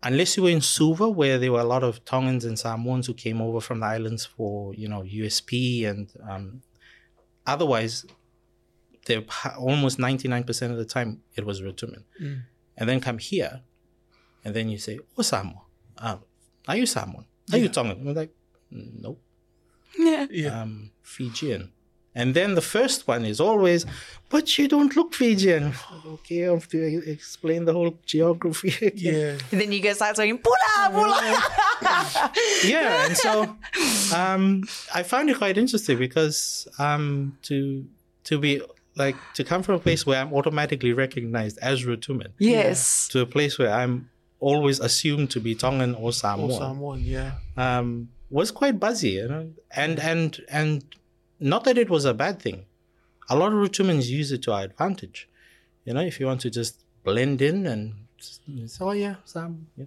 unless 0.03 0.37
you 0.37 0.43
were 0.43 0.49
in 0.51 0.61
Suva, 0.61 1.09
where 1.09 1.39
there 1.39 1.51
were 1.51 1.61
a 1.61 1.65
lot 1.65 1.83
of 1.83 2.05
Tongans 2.05 2.45
and 2.45 2.59
Samoans 2.59 3.07
who 3.07 3.15
came 3.15 3.41
over 3.41 3.59
from 3.59 3.79
the 3.79 3.87
islands 3.87 4.25
for, 4.25 4.75
you 4.75 4.87
know, 4.87 5.01
USP. 5.01 5.87
And 5.87 6.11
um, 6.29 6.61
otherwise, 7.47 8.05
they're 9.05 9.23
almost 9.57 9.97
99% 9.97 10.71
of 10.71 10.77
the 10.77 10.85
time, 10.85 11.21
it 11.35 11.45
was 11.45 11.61
Rotuman. 11.61 12.03
Mm. 12.21 12.41
And 12.77 12.89
then 12.89 12.99
come 12.99 13.17
here, 13.19 13.61
and 14.43 14.53
then 14.53 14.69
you 14.69 14.77
say, 14.77 14.99
oh, 15.17 15.21
Samoa. 15.21 15.61
Um, 15.97 16.19
are 16.67 16.75
you 16.75 16.85
Samoan? 16.85 17.25
Are 17.51 17.57
you 17.57 17.69
Tongan? 17.69 17.99
I'm 18.07 18.13
like, 18.13 18.33
nope. 18.71 19.21
yeah. 19.97 20.25
Yeah. 20.29 20.61
Um, 20.61 20.91
Fijian. 21.03 21.71
And 22.17 22.33
then 22.33 22.55
the 22.55 22.61
first 22.61 23.07
one 23.09 23.25
is 23.25 23.41
always, 23.41 23.85
but 24.29 24.57
you 24.57 24.67
don't 24.69 24.95
look 24.95 25.13
Fijian. 25.13 25.73
Okay, 26.07 26.47
I 26.47 26.53
have 26.53 26.67
to 26.69 27.11
explain 27.11 27.65
the 27.65 27.73
whole 27.73 27.99
geography 28.05 28.69
again. 28.85 29.13
yeah. 29.15 29.37
And 29.51 29.61
then 29.61 29.71
you 29.71 29.81
go 29.81 29.91
start 29.93 30.15
saying, 30.15 30.39
Pula, 30.39 30.91
Pula. 30.91 31.41
yeah 32.63 33.05
and 33.05 33.17
so 33.17 33.55
um 34.15 34.63
i 34.93 35.03
found 35.03 35.29
it 35.29 35.37
quite 35.37 35.57
interesting 35.57 35.97
because 35.97 36.67
um 36.79 37.37
to 37.41 37.85
to 38.23 38.39
be 38.39 38.61
like 38.95 39.15
to 39.33 39.43
come 39.43 39.61
from 39.61 39.75
a 39.75 39.79
place 39.79 40.05
where 40.05 40.19
i'm 40.21 40.33
automatically 40.33 40.93
recognized 40.93 41.57
as 41.61 41.85
Rotuman 41.85 42.31
yes. 42.39 43.07
to 43.09 43.21
a 43.21 43.25
place 43.25 43.59
where 43.59 43.71
i'm 43.71 44.09
always 44.39 44.79
assumed 44.79 45.31
to 45.31 45.39
be 45.39 45.55
tongan 45.55 45.95
or 45.95 46.05
Or 46.05 46.13
samoan. 46.13 46.99
Yeah. 47.03 47.31
um 47.57 48.09
was 48.29 48.51
quite 48.51 48.79
buzzy 48.79 49.11
you 49.11 49.27
know 49.27 49.51
and 49.71 49.99
and 49.99 50.41
and 50.49 50.83
not 51.39 51.63
that 51.65 51.77
it 51.77 51.89
was 51.89 52.05
a 52.05 52.13
bad 52.13 52.41
thing. 52.41 52.65
A 53.29 53.35
lot 53.35 53.51
of 53.51 53.59
Rotumans 53.59 54.07
use 54.07 54.31
it 54.31 54.41
to 54.43 54.53
our 54.53 54.63
advantage. 54.63 55.27
You 55.83 55.93
know, 55.93 56.01
if 56.01 56.19
you 56.19 56.25
want 56.25 56.41
to 56.41 56.49
just 56.49 56.83
blend 57.03 57.41
in 57.41 57.65
and 57.67 57.93
say, 58.17 58.83
oh 58.83 58.91
yeah, 58.91 59.15
Sam, 59.25 59.67
yeah. 59.77 59.85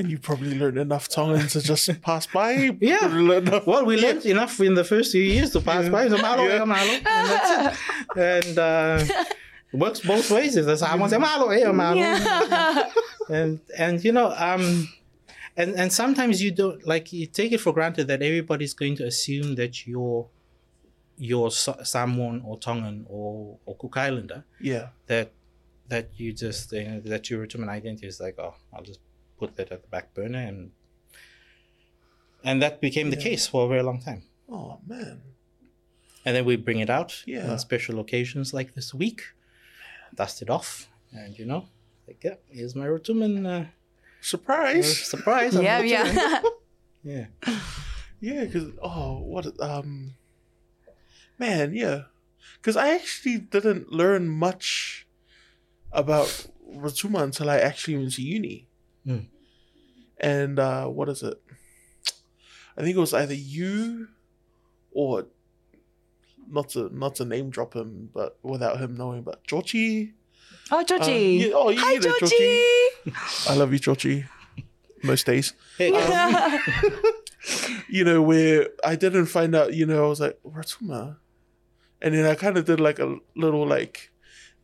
And 0.00 0.10
you 0.10 0.18
probably 0.18 0.58
learned 0.58 0.78
enough 0.78 1.08
Tongan 1.10 1.46
to 1.48 1.60
just 1.60 2.00
pass 2.08 2.26
by. 2.26 2.52
Yeah. 2.80 2.98
Probably 3.00 3.20
learned 3.22 3.48
enough- 3.48 3.66
Well, 3.66 3.84
we 3.84 4.00
learned 4.00 4.24
enough 4.24 4.58
in 4.60 4.72
the 4.74 4.82
first 4.84 5.12
few 5.12 5.22
years 5.22 5.50
to 5.52 5.60
pass 5.60 5.88
by. 5.90 6.08
So 6.08 6.16
malo, 6.16 6.44
Yeah. 6.44 6.56
yeah. 6.56 6.64
malo, 6.64 6.90
and 6.90 7.04
that's 7.04 7.78
it. 8.16 8.16
And 8.48 8.58
uh, 8.58 9.04
works 9.72 10.00
both 10.00 10.30
ways. 10.30 10.56
If 10.56 10.64
there's 10.64 10.80
someone 10.80 11.10
say 11.10 11.18
malo, 11.18 11.48
eh, 11.50 11.70
malo, 11.70 12.00
and 13.28 13.60
and 13.78 14.02
you 14.02 14.12
know, 14.12 14.32
um, 14.36 14.88
and 15.56 15.74
and 15.80 15.92
sometimes 15.92 16.42
you 16.42 16.50
don't 16.50 16.84
like 16.86 17.12
you 17.12 17.26
take 17.26 17.52
it 17.52 17.60
for 17.60 17.72
granted 17.74 18.06
that 18.08 18.22
everybody's 18.22 18.72
going 18.74 18.96
to 18.96 19.04
assume 19.06 19.54
that 19.56 19.86
you're 19.86 20.26
you're 21.18 21.50
Samoan 21.50 22.42
or 22.46 22.58
Tongan 22.58 23.04
or 23.08 23.58
or 23.66 23.76
Cook 23.76 23.96
Islander. 23.98 24.44
Yeah. 24.60 24.88
That 25.08 25.32
that 25.88 26.08
you 26.16 26.32
just 26.32 26.72
you 26.72 26.84
know, 26.88 27.00
that 27.00 27.28
your 27.28 27.40
Rotuman 27.42 27.68
identity 27.68 28.06
is 28.06 28.18
like, 28.18 28.36
oh, 28.38 28.54
I'll 28.72 28.82
just 28.82 29.00
put 29.40 29.56
that 29.56 29.72
at 29.74 29.80
the 29.82 29.88
back 29.88 30.06
burner 30.14 30.42
and. 30.50 30.60
And 32.48 32.62
that 32.62 32.80
became 32.80 33.10
the 33.10 33.22
case 33.28 33.46
for 33.50 33.60
a 33.66 33.68
very 33.68 33.82
long 33.82 34.00
time. 34.08 34.22
Oh 34.48 34.78
man. 34.86 35.20
And 36.24 36.32
then 36.36 36.44
we 36.50 36.56
bring 36.56 36.80
it 36.80 36.90
out 36.98 37.22
Yeah. 37.26 37.50
on 37.50 37.58
special 37.58 37.96
occasions 38.00 38.54
like 38.58 38.70
this 38.74 38.94
week, 39.02 39.20
dust 40.14 40.40
it 40.44 40.50
off, 40.56 40.70
and 41.12 41.38
you 41.38 41.44
know, 41.50 41.62
like, 42.06 42.20
yeah, 42.24 42.36
here's 42.56 42.74
my 42.74 42.86
Rotuman 42.86 43.34
uh, 43.46 43.64
Surprise. 44.22 44.88
surprise. 45.12 45.54
I'm 45.56 45.64
yeah, 45.64 45.80
yeah. 45.94 46.40
yeah. 47.12 47.26
Yeah, 48.28 48.44
because 48.44 48.68
oh, 48.82 49.18
what 49.32 49.46
um, 49.60 50.14
man, 51.38 51.74
yeah, 51.74 51.98
because 52.56 52.76
I 52.76 52.88
actually 52.98 53.38
didn't 53.54 53.84
learn 54.00 54.28
much 54.28 55.06
about 55.92 56.46
Rotuma 56.84 57.20
until 57.22 57.48
I 57.50 57.58
actually 57.58 57.96
went 57.98 58.12
to 58.16 58.22
uni, 58.22 58.68
Mm. 59.06 59.26
and 60.18 60.58
uh, 60.58 60.86
what 60.86 61.08
is 61.08 61.22
it? 61.22 61.40
I 62.76 62.82
think 62.82 62.96
it 62.96 63.00
was 63.00 63.14
either 63.14 63.34
you 63.34 64.08
or 64.92 65.26
not 66.48 66.68
to 66.70 66.90
not 66.96 67.14
to 67.16 67.24
name 67.24 67.50
drop 67.50 67.74
him, 67.74 68.10
but 68.12 68.38
without 68.42 68.78
him 68.78 68.96
knowing, 68.96 69.22
but 69.22 69.42
Georgie. 69.44 70.14
Oh, 70.70 70.82
Georgie. 70.84 71.46
yeah, 71.46 71.52
oh, 71.54 71.70
you 71.70 71.80
Hi, 71.80 71.94
know 71.94 72.00
Georgie. 72.20 73.14
I 73.48 73.54
love 73.56 73.72
you, 73.72 73.78
Georgie. 73.78 74.24
Most 75.02 75.26
days. 75.26 75.54
Hey, 75.78 75.90
Um, 75.92 76.60
you 77.88 78.04
know, 78.04 78.20
where 78.22 78.68
I 78.84 78.96
didn't 78.96 79.26
find 79.26 79.54
out, 79.54 79.72
you 79.74 79.86
know, 79.86 80.04
I 80.04 80.08
was 80.08 80.20
like, 80.20 80.38
Rotuma. 80.46 81.16
And 82.02 82.14
then 82.14 82.26
I 82.26 82.34
kind 82.34 82.56
of 82.58 82.64
did 82.66 82.80
like 82.80 82.98
a 82.98 83.16
little 83.34 83.66
like 83.66 84.10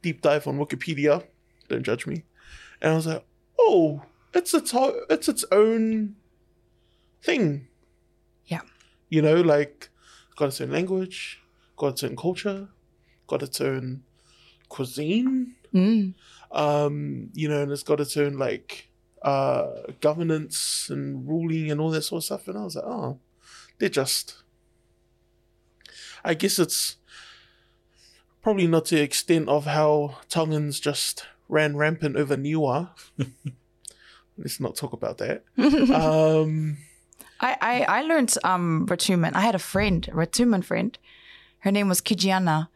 deep 0.02 0.20
dive 0.22 0.46
on 0.46 0.58
Wikipedia. 0.58 1.24
Don't 1.68 1.82
judge 1.82 2.06
me. 2.06 2.24
And 2.80 2.92
I 2.92 2.96
was 2.96 3.06
like, 3.06 3.24
oh, 3.58 4.02
it's 4.36 4.54
its, 4.54 4.70
ho- 4.70 5.00
it's 5.10 5.28
its 5.28 5.44
own 5.50 6.14
thing. 7.22 7.66
Yeah. 8.46 8.60
You 9.08 9.22
know, 9.22 9.40
like 9.40 9.88
got 10.36 10.48
its 10.48 10.60
own 10.60 10.70
language, 10.70 11.40
got 11.76 11.88
its 11.94 12.04
own 12.04 12.16
culture, 12.16 12.68
got 13.26 13.42
its 13.42 13.60
own 13.60 14.02
cuisine, 14.68 15.54
Mm. 15.74 16.14
um, 16.52 17.28
you 17.34 17.48
know, 17.48 17.62
and 17.62 17.72
it's 17.72 17.82
got 17.82 18.00
its 18.00 18.16
own 18.16 18.38
like 18.38 18.88
uh 19.22 19.66
governance 20.00 20.88
and 20.90 21.26
ruling 21.28 21.70
and 21.70 21.80
all 21.80 21.90
that 21.90 22.02
sort 22.02 22.20
of 22.20 22.24
stuff. 22.24 22.48
And 22.48 22.56
I 22.56 22.64
was 22.64 22.76
like, 22.76 22.84
oh, 22.86 23.18
they're 23.78 23.88
just 23.88 24.42
I 26.24 26.34
guess 26.34 26.58
it's 26.58 26.96
probably 28.42 28.66
not 28.66 28.86
to 28.86 28.94
the 28.96 29.02
extent 29.02 29.48
of 29.48 29.66
how 29.66 30.18
Tongans 30.28 30.80
just 30.80 31.24
ran 31.48 31.76
rampant 31.76 32.16
over 32.16 32.36
Niwa. 32.36 32.90
Let's 34.38 34.60
not 34.60 34.76
talk 34.76 34.92
about 34.92 35.18
that. 35.18 35.44
um 35.58 36.76
I, 37.40 37.56
I, 37.60 37.98
I 37.98 38.02
learned 38.02 38.34
um, 38.44 38.86
Rotuman. 38.86 39.34
I 39.34 39.42
had 39.42 39.54
a 39.54 39.58
friend, 39.58 40.08
a 40.08 40.12
Rotuman 40.14 40.62
friend. 40.62 40.96
Her 41.58 41.70
name 41.70 41.88
was 41.88 42.00
Kijiana. 42.00 42.68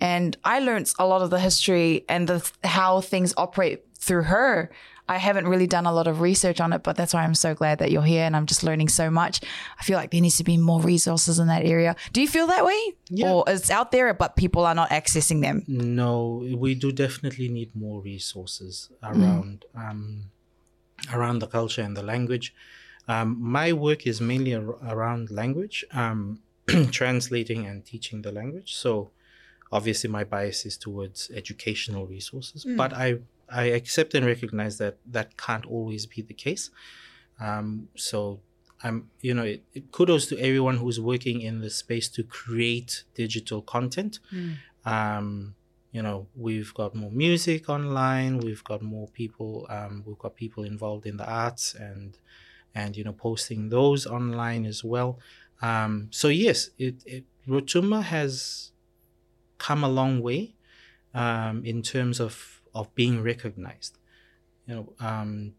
And 0.00 0.36
I 0.44 0.60
learned 0.60 0.92
a 0.98 1.06
lot 1.06 1.22
of 1.22 1.30
the 1.30 1.38
history 1.38 2.04
and 2.08 2.26
the 2.26 2.50
how 2.64 3.02
things 3.02 3.34
operate 3.36 3.84
through 3.96 4.22
her. 4.24 4.70
I 5.10 5.18
haven't 5.18 5.48
really 5.48 5.66
done 5.66 5.86
a 5.86 5.92
lot 5.92 6.06
of 6.06 6.20
research 6.20 6.60
on 6.60 6.72
it, 6.72 6.84
but 6.84 6.96
that's 6.96 7.12
why 7.12 7.24
I'm 7.24 7.34
so 7.34 7.52
glad 7.52 7.80
that 7.80 7.90
you're 7.90 8.04
here 8.04 8.22
and 8.24 8.36
I'm 8.36 8.46
just 8.46 8.62
learning 8.62 8.88
so 8.88 9.10
much. 9.10 9.40
I 9.78 9.82
feel 9.82 9.96
like 9.98 10.12
there 10.12 10.20
needs 10.20 10.36
to 10.36 10.44
be 10.44 10.56
more 10.56 10.80
resources 10.80 11.40
in 11.40 11.48
that 11.48 11.66
area. 11.66 11.96
Do 12.12 12.20
you 12.20 12.28
feel 12.28 12.46
that 12.46 12.64
way? 12.64 12.80
Yeah. 13.08 13.32
Or 13.32 13.44
it's 13.48 13.70
out 13.70 13.90
there, 13.90 14.14
but 14.14 14.36
people 14.36 14.64
are 14.64 14.74
not 14.74 14.88
accessing 14.90 15.42
them? 15.42 15.64
No, 15.66 16.46
we 16.56 16.76
do 16.76 16.92
definitely 16.92 17.48
need 17.48 17.74
more 17.74 18.00
resources 18.00 18.88
around 19.02 19.64
um, 19.74 20.30
around 21.12 21.38
the 21.40 21.46
culture 21.46 21.82
and 21.82 21.96
the 21.96 22.02
language. 22.02 22.54
Um, 23.08 23.36
my 23.40 23.72
work 23.72 24.06
is 24.06 24.20
mainly 24.20 24.54
ar- 24.54 24.78
around 24.94 25.30
language, 25.30 25.84
um, 25.92 26.40
translating 26.90 27.66
and 27.66 27.84
teaching 27.84 28.22
the 28.22 28.30
language. 28.32 28.74
So, 28.74 29.10
obviously, 29.72 30.10
my 30.10 30.24
bias 30.24 30.64
is 30.66 30.76
towards 30.76 31.30
educational 31.34 32.06
resources, 32.06 32.64
but 32.76 32.92
I 32.92 33.18
I 33.48 33.64
accept 33.64 34.14
and 34.14 34.24
recognize 34.24 34.78
that 34.78 34.98
that 35.10 35.36
can't 35.36 35.66
always 35.66 36.06
be 36.06 36.22
the 36.22 36.34
case. 36.34 36.70
Um, 37.40 37.88
so 37.96 38.40
I'm, 38.82 39.10
you 39.20 39.34
know, 39.34 39.42
it, 39.42 39.64
it, 39.74 39.90
kudos 39.92 40.26
to 40.28 40.38
everyone 40.38 40.76
who's 40.76 41.00
working 41.00 41.40
in 41.40 41.60
the 41.60 41.70
space 41.70 42.08
to 42.10 42.22
create 42.22 43.04
digital 43.14 43.60
content. 43.62 44.20
Um, 44.84 45.54
you 45.92 46.02
know, 46.02 46.28
we've 46.36 46.72
got 46.74 46.94
more 46.94 47.10
music 47.10 47.68
online. 47.68 48.38
We've 48.38 48.62
got 48.62 48.80
more 48.82 49.08
people. 49.08 49.66
Um, 49.68 50.04
we've 50.06 50.18
got 50.18 50.36
people 50.36 50.64
involved 50.64 51.06
in 51.06 51.16
the 51.16 51.28
arts 51.28 51.74
and 51.74 52.18
and 52.74 52.96
you 52.96 53.02
know 53.02 53.12
posting 53.12 53.68
those 53.68 54.06
online 54.06 54.64
as 54.66 54.84
well. 54.84 55.18
Um, 55.60 56.08
so 56.10 56.28
yes, 56.28 56.70
it, 56.78 57.02
it 57.04 57.24
Rotuma 57.46 58.02
has 58.02 58.72
come 59.58 59.82
a 59.82 59.88
long 59.88 60.20
way 60.20 60.54
um, 61.12 61.64
in 61.64 61.82
terms 61.82 62.20
of 62.20 62.62
of 62.72 62.94
being 62.94 63.22
recognized. 63.22 63.98
You 64.66 64.74
know, 64.74 64.92
um, 65.00 65.54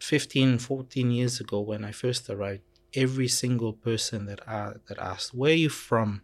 15, 0.00 0.58
14 0.58 1.10
years 1.12 1.38
ago 1.38 1.60
when 1.60 1.84
I 1.84 1.92
first 1.92 2.28
arrived, 2.28 2.62
every 2.94 3.28
single 3.28 3.72
person 3.72 4.26
that 4.26 4.40
uh, 4.48 4.74
that 4.88 4.98
asked, 4.98 5.34
"Where 5.34 5.52
are 5.52 5.54
you 5.54 5.68
from?" 5.68 6.22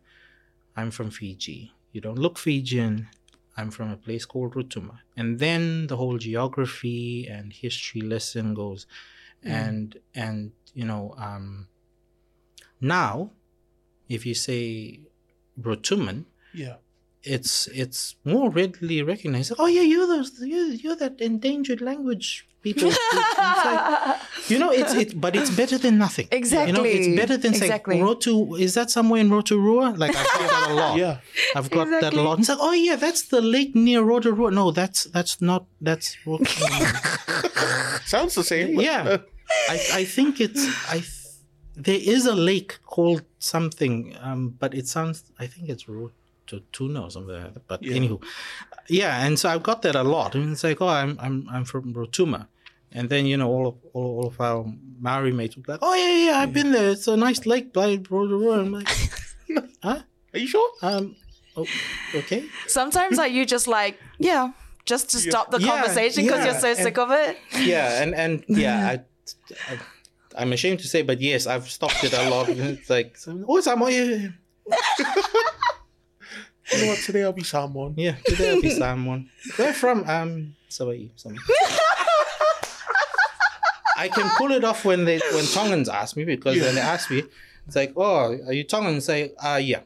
I'm 0.74 0.90
from 0.90 1.10
Fiji. 1.10 1.72
You 1.92 2.00
don't 2.00 2.18
look 2.18 2.38
Fijian. 2.38 3.08
I'm 3.56 3.70
from 3.70 3.90
a 3.90 3.96
place 3.96 4.24
called 4.24 4.54
Rotuma. 4.54 5.00
And 5.16 5.38
then 5.38 5.86
the 5.86 5.96
whole 5.96 6.18
geography 6.18 7.26
and 7.26 7.52
history 7.52 8.00
lesson 8.00 8.54
goes. 8.54 8.86
And 9.44 9.98
and 10.14 10.52
you 10.74 10.84
know, 10.84 11.14
um 11.18 11.68
now 12.80 13.32
if 14.08 14.24
you 14.26 14.34
say 14.34 15.00
Rotuman, 15.60 16.26
yeah. 16.54 16.76
It's 17.24 17.68
it's 17.68 18.16
more 18.24 18.50
readily 18.50 19.02
recognized. 19.02 19.52
Oh 19.58 19.66
yeah, 19.66 19.82
you're 19.82 20.06
those 20.06 20.32
you're, 20.40 20.68
you're 20.68 20.96
that 20.96 21.20
endangered 21.20 21.80
language 21.80 22.46
people. 22.62 22.88
It's 22.88 22.98
like- 23.38 24.18
you 24.48 24.58
know, 24.58 24.70
it's 24.72 24.92
it, 24.94 25.20
but 25.20 25.36
it's 25.36 25.50
better 25.50 25.78
than 25.78 25.98
nothing. 25.98 26.26
Exactly. 26.32 26.72
You 26.72 26.76
know, 26.78 26.84
Exactly. 26.84 27.12
it's 27.12 27.20
better 27.20 27.36
than 27.36 27.54
Exactly. 27.54 27.94
saying 27.96 28.04
Rotu. 28.06 28.58
Is 28.60 28.74
that 28.74 28.90
somewhere 28.90 29.20
in 29.20 29.30
Rotorua? 29.30 29.94
Like 29.96 30.14
I've 30.16 30.24
got 30.26 30.50
that 30.50 30.70
a 30.70 30.74
lot. 30.74 30.96
Yeah. 30.98 31.18
I've 31.54 31.70
got 31.70 31.84
that 31.86 31.92
a 31.94 31.96
Exactly. 31.98 32.22
lot. 32.22 32.38
It's 32.40 32.48
like, 32.48 32.58
oh 32.60 32.72
yeah, 32.72 32.96
that's 32.96 33.22
the 33.22 33.40
lake 33.40 33.74
near 33.74 34.02
Rotorua. 34.02 34.50
No, 34.50 34.70
that's 34.72 35.04
that's 35.04 35.40
not 35.40 35.66
that's 35.80 36.16
Rotorua. 36.26 36.78
Sounds 38.04 38.34
the 38.34 38.44
same. 38.44 38.80
yeah. 38.80 39.18
I 39.68 39.80
I 40.00 40.04
think 40.04 40.40
it's 40.40 40.62
I. 40.88 40.98
Th- 41.00 41.18
there 41.74 42.00
is 42.02 42.26
a 42.26 42.34
lake 42.34 42.78
called 42.84 43.22
something, 43.38 44.14
um, 44.20 44.50
but 44.58 44.74
it 44.74 44.86
sounds. 44.88 45.24
I 45.38 45.46
think 45.46 45.70
it's 45.70 45.88
Rototuna 46.52 47.04
or 47.04 47.10
something 47.10 47.34
like 47.42 47.54
that. 47.54 47.66
But 47.66 47.82
Yeah. 47.82 47.96
anywho, 47.96 48.22
yeah, 48.88 49.24
and 49.26 49.38
so 49.38 49.48
I've 49.48 49.62
got 49.62 49.82
that 49.82 49.94
a 49.96 50.02
lot. 50.02 50.34
And 50.34 50.52
it's 50.52 50.64
like, 50.64 50.80
oh, 50.80 50.88
I'm 50.88 51.18
I'm 51.20 51.46
I'm 51.50 51.64
from 51.64 51.94
Rotuma, 51.94 52.46
and 52.92 53.08
then 53.08 53.26
you 53.26 53.36
know 53.36 53.48
all 53.48 53.66
of 53.66 53.74
all, 53.94 54.10
all 54.20 54.26
of 54.28 54.40
our 54.40 54.64
Maori 55.00 55.32
mates 55.32 55.56
were 55.56 55.62
like, 55.66 55.80
oh 55.82 55.94
yeah, 55.94 56.26
yeah, 56.32 56.38
I've 56.38 56.52
been 56.52 56.72
there. 56.72 56.90
It's 56.90 57.08
a 57.08 57.16
nice 57.16 57.46
lake 57.46 57.72
by 57.72 57.98
Rotorua. 58.10 58.60
I'm 58.60 58.72
like, 58.72 58.88
huh? 59.82 60.00
Are 60.34 60.38
you 60.38 60.46
sure? 60.46 60.70
Um, 60.82 61.16
oh, 61.56 61.68
okay. 62.14 62.44
Sometimes 62.66 63.18
are 63.18 63.28
you 63.28 63.44
just 63.44 63.66
like, 63.68 63.98
yeah, 64.18 64.52
just 64.84 65.10
to 65.10 65.18
stop 65.18 65.50
the 65.50 65.58
Yeah, 65.60 65.68
conversation 65.68 66.24
because 66.24 66.44
yeah, 66.44 66.52
you're 66.52 66.60
so 66.60 66.68
and- 66.68 66.78
sick 66.78 66.98
of 66.98 67.10
it? 67.10 67.38
yeah 67.64 68.02
and 68.02 68.14
and 68.14 68.44
yeah 68.48 68.78
I, 69.68 69.72
I 69.72 69.78
i'm 70.34 70.52
ashamed 70.54 70.80
to 70.80 70.88
say 70.88 71.02
but 71.02 71.20
yes 71.20 71.46
i've 71.46 71.68
stopped 71.70 72.02
it 72.02 72.12
a 72.14 72.22
lot 72.30 72.48
it's 72.72 72.88
like 72.88 73.14
oh 73.46 73.60
Samoa, 73.60 73.90
yeah, 73.90 74.04
yeah, 74.04 74.28
You 76.72 76.82
know 76.82 76.86
what? 76.88 76.98
Today 76.98 77.22
I'll 77.24 77.32
be 77.32 77.42
someone. 77.44 77.94
yeah 77.96 78.16
today 78.24 78.50
i'll 78.52 78.62
be 78.62 78.70
someone 78.70 79.28
where 79.56 79.72
from 79.74 80.08
um 80.08 80.54
Hawaii, 80.76 81.10
somewhere. 81.16 81.40
i 83.98 84.08
can 84.08 84.28
pull 84.38 84.50
it 84.52 84.64
off 84.64 84.84
when 84.84 85.04
they 85.04 85.18
when 85.34 85.44
tongans 85.44 85.88
ask 85.88 86.16
me 86.16 86.24
because 86.24 86.58
when 86.60 86.74
they 86.74 86.80
ask 86.80 87.10
me 87.10 87.22
it's 87.66 87.76
like 87.76 87.92
oh 87.96 88.32
are 88.46 88.52
you 88.52 88.64
tongan 88.64 89.00
say 89.00 89.32
uh 89.42 89.60
yeah 89.62 89.82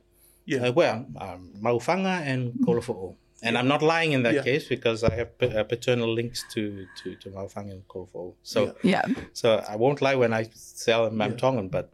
Yeah. 0.49 0.69
Uh, 0.69 0.73
well, 0.81 0.97
um, 1.25 1.41
Maufanga 1.61 2.15
and 2.31 2.41
Kolofo'ou. 2.65 3.17
And 3.43 3.59
I'm 3.59 3.67
not 3.75 3.83
lying 3.83 4.13
in 4.17 4.23
that 4.27 4.35
Yeah. 4.39 4.45
case 4.49 4.65
because 4.75 5.03
I 5.03 5.13
have 5.21 5.31
pa- 5.41 5.55
uh, 5.59 5.65
paternal 5.73 6.07
links 6.19 6.41
to, 6.55 6.63
to, 6.99 7.07
to 7.23 7.27
Maufanga 7.37 7.73
and 7.77 7.85
Kolofo'ou. 7.93 8.35
So 8.53 8.59
Yeah. 8.63 8.71
Yeah. 8.93 9.07
so 9.41 9.47
I 9.73 9.75
won't 9.75 10.01
lie 10.07 10.15
when 10.23 10.33
I 10.41 10.43
sell 10.55 11.01
them 11.11 11.19
I'm 11.21 11.33
Yeah. 11.33 11.43
Tongan, 11.43 11.67
but 11.77 11.87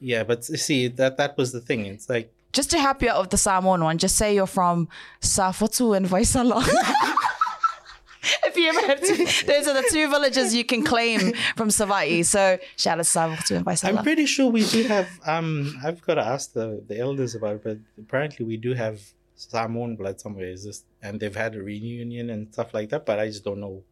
yeah, 0.00 0.22
but 0.30 0.38
see 0.66 0.80
that 1.00 1.14
that 1.20 1.32
was 1.38 1.48
the 1.56 1.60
thing. 1.68 1.80
It's 1.94 2.08
like 2.14 2.28
Just 2.56 2.70
to 2.70 2.78
help 2.78 3.02
you 3.02 3.10
out 3.10 3.20
with 3.20 3.28
the 3.28 3.36
Samoan 3.36 3.84
one, 3.84 3.98
just 3.98 4.16
say 4.16 4.34
you're 4.34 4.46
from 4.46 4.88
Safotu 5.20 5.94
and 5.94 6.06
Vaisala. 6.06 6.66
if 8.46 8.56
you 8.56 8.70
ever 8.70 8.80
have 8.86 8.98
to, 8.98 9.46
those 9.46 9.68
are 9.68 9.74
the 9.74 9.86
two 9.90 10.08
villages 10.08 10.54
you 10.54 10.64
can 10.64 10.82
claim 10.82 11.34
from 11.54 11.68
Savai'i. 11.68 12.24
So 12.24 12.58
shout 12.78 12.98
out 12.98 13.04
to 13.04 13.18
Safotu 13.18 13.56
and 13.56 13.66
Vaisala. 13.66 13.98
I'm 13.98 14.02
pretty 14.02 14.24
sure 14.24 14.50
we 14.50 14.64
do 14.64 14.84
have. 14.84 15.06
Um, 15.26 15.78
I've 15.84 16.00
got 16.00 16.14
to 16.14 16.22
ask 16.22 16.54
the, 16.54 16.82
the 16.88 16.98
elders 16.98 17.34
about 17.34 17.56
it, 17.56 17.62
but 17.62 17.78
apparently 17.98 18.46
we 18.46 18.56
do 18.56 18.72
have 18.72 19.02
Samoan 19.34 19.96
blood 19.96 20.18
somewhere. 20.18 20.48
Is 20.48 20.64
this 20.64 20.84
and 21.02 21.20
they've 21.20 21.36
had 21.36 21.56
a 21.56 21.62
reunion 21.62 22.30
and 22.30 22.50
stuff 22.54 22.72
like 22.72 22.88
that, 22.88 23.04
but 23.04 23.18
I 23.18 23.26
just 23.26 23.44
don't 23.44 23.60
know 23.60 23.82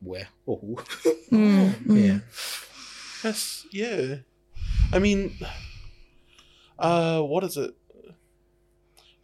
where 0.00 0.28
or 0.46 0.56
who. 0.56 0.78
Mm, 1.28 1.74
mm. 1.84 2.06
yeah, 2.06 2.18
That's 3.22 3.66
yeah. 3.70 4.14
I 4.94 4.98
mean, 4.98 5.36
uh, 6.78 7.20
what 7.20 7.44
is 7.44 7.58
it? 7.58 7.74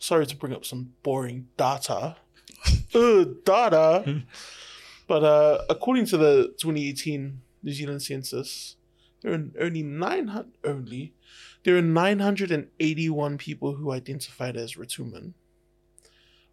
Sorry 0.04 0.26
to 0.26 0.36
bring 0.36 0.52
up 0.52 0.66
some 0.66 0.92
boring 1.02 1.48
data. 1.56 2.16
Ugh, 2.94 3.42
data. 3.42 4.22
but 5.08 5.24
uh, 5.24 5.64
according 5.70 6.04
to 6.04 6.18
the 6.18 6.54
2018 6.58 7.40
New 7.62 7.72
Zealand 7.72 8.02
census, 8.02 8.76
there 9.22 9.32
are 9.32 9.42
only 9.58 9.82
900 9.82 10.52
only 10.62 11.14
there 11.62 11.78
are 11.78 11.80
981 11.80 13.38
people 13.38 13.76
who 13.76 13.92
identified 13.92 14.58
as 14.58 14.74
Rotuman. 14.74 15.32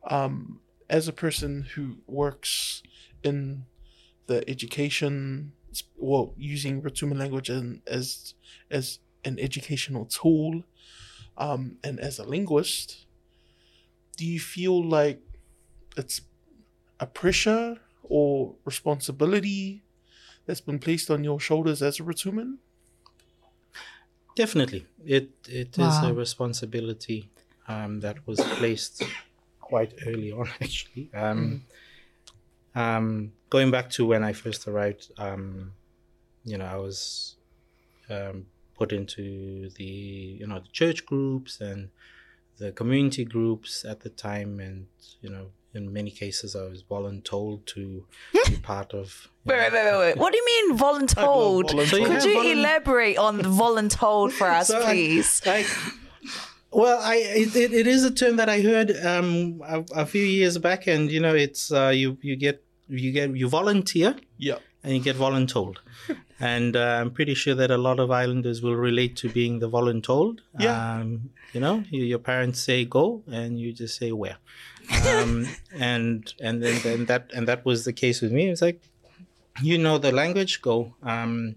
Um, 0.10 0.62
as 0.90 1.10
a 1.10 1.14
person 1.14 1.68
who 1.76 1.98
works 2.08 2.82
in 3.22 3.66
the 4.28 4.50
education 4.50 5.52
well 5.98 6.34
using 6.38 6.82
Rotuman 6.82 7.20
language 7.20 7.50
and 7.50 7.82
as 7.86 8.34
as 8.70 9.00
an 9.26 9.40
educational 9.40 10.06
tool 10.06 10.64
um, 11.38 11.76
and 11.84 12.00
as 12.00 12.18
a 12.18 12.24
linguist 12.24 13.08
do 14.18 14.26
you 14.26 14.40
feel 14.40 14.84
like 14.88 15.24
it's 15.98 16.22
a 17.00 17.08
pressure 17.08 17.82
or 18.04 18.58
responsibility 18.66 19.86
that's 20.46 20.62
been 20.62 20.80
placed 20.80 21.12
on 21.12 21.24
your 21.24 21.40
shoulders 21.40 21.82
as 21.84 22.00
a 22.00 22.04
Rotuman? 22.04 22.60
definitely. 24.36 24.88
It 25.04 25.32
it 25.48 25.78
is 25.80 26.02
Wow. 26.02 26.04
a 26.04 26.14
responsibility 26.14 27.32
um, 27.68 28.00
that 28.02 28.26
was 28.28 28.46
placed 28.46 29.12
quite 29.60 29.94
early 30.06 30.32
on, 30.32 30.48
actually. 30.62 31.12
Um, 31.14 31.66
um, 32.76 33.34
going 33.50 33.72
back 33.72 33.90
to 33.92 34.06
when 34.06 34.24
I 34.24 34.34
first 34.34 34.68
arrived, 34.68 35.12
um, 35.18 35.74
you 36.46 36.58
know, 36.58 36.66
I 36.66 36.78
was 36.78 37.38
um, 38.10 38.48
put 38.76 38.94
into 38.94 39.70
the 39.72 39.84
you 39.86 40.48
know 40.48 40.60
the 40.60 40.70
church 40.70 41.06
groups 41.06 41.62
and 41.62 41.92
the 42.62 42.72
community 42.82 43.26
groups 43.36 43.72
at 43.92 43.98
the 44.06 44.10
time, 44.28 44.52
and 44.68 44.86
you 45.24 45.30
know, 45.36 45.46
in 45.74 45.84
many 46.00 46.12
cases, 46.24 46.50
I 46.56 46.66
was 46.74 46.82
voluntold 46.96 47.58
to 47.76 47.84
be 48.50 48.58
part 48.74 48.90
of. 49.02 49.08
you 49.46 49.52
Wait, 49.52 49.58
know, 49.58 49.64
wait, 49.64 49.74
wait, 49.74 49.86
wait, 49.92 50.00
wait. 50.06 50.18
What 50.22 50.30
do 50.34 50.38
you 50.42 50.46
mean 50.54 50.68
voluntold? 50.78 51.66
voluntold. 51.72 51.88
So 51.92 51.98
Could 51.98 52.12
have 52.12 52.26
you 52.26 52.38
volun- 52.38 52.58
elaborate 52.60 53.18
on 53.28 53.34
the 53.46 53.50
voluntold 53.64 54.32
for 54.40 54.48
us, 54.60 54.68
So 54.68 54.80
I- 54.82 54.86
please? 54.86 55.42
Well, 56.74 57.00
I 57.02 57.16
it, 57.44 57.56
it, 57.56 57.74
it 57.74 57.88
is 57.88 58.06
a 58.06 58.12
term 58.22 58.38
that 58.38 58.48
I 58.48 58.62
heard 58.62 58.90
um 59.06 59.62
a, 59.76 59.84
a 60.04 60.06
few 60.06 60.24
years 60.24 60.58
back, 60.68 60.88
and 60.88 61.12
you 61.12 61.20
know, 61.26 61.36
it's 61.46 61.64
uh, 61.72 61.90
you 62.02 62.18
you 62.22 62.36
get 62.38 62.64
you 62.88 63.12
get 63.12 63.36
you 63.36 63.48
volunteer 63.50 64.16
Yeah. 64.38 64.60
And 64.84 64.94
you 64.94 65.00
get 65.00 65.16
voluntold, 65.16 65.78
and 66.40 66.76
uh, 66.76 67.00
I'm 67.02 67.12
pretty 67.12 67.34
sure 67.34 67.56
that 67.56 67.72
a 67.72 67.78
lot 67.78 68.00
of 68.00 68.12
islanders 68.12 68.62
will 68.62 68.76
relate 68.76 69.16
to 69.18 69.30
being 69.30 69.60
the 69.60 69.70
voluntold. 69.70 70.40
Yeah. 70.60 70.96
Um, 70.96 71.30
you 71.54 71.60
know, 71.60 71.84
you, 71.90 72.04
your 72.04 72.20
parents 72.20 72.60
say 72.62 72.86
go, 72.86 73.24
and 73.32 73.60
you 73.60 73.74
just 73.74 73.98
say 73.98 74.12
where, 74.12 74.38
um, 75.08 75.48
and 75.74 76.34
and 76.42 76.64
then, 76.64 76.82
then 76.84 77.06
that 77.06 77.32
and 77.34 77.48
that 77.48 77.66
was 77.66 77.86
the 77.86 77.94
case 77.94 78.22
with 78.22 78.32
me. 78.32 78.50
It's 78.50 78.62
like, 78.62 78.82
you 79.62 79.78
know 79.78 79.98
the 79.98 80.12
language, 80.12 80.62
go. 80.62 80.96
Um, 81.04 81.56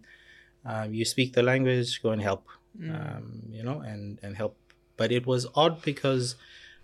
uh, 0.67 0.89
you 0.91 1.05
speak 1.05 1.35
the 1.35 1.43
language, 1.43 2.03
go 2.03 2.11
and 2.11 2.23
help. 2.23 2.47
Um, 2.83 3.43
you 3.51 3.63
know, 3.63 3.81
and 3.81 4.19
and 4.23 4.37
help. 4.37 4.57
But 4.97 5.13
it 5.13 5.27
was 5.27 5.47
odd 5.55 5.83
because, 5.83 6.37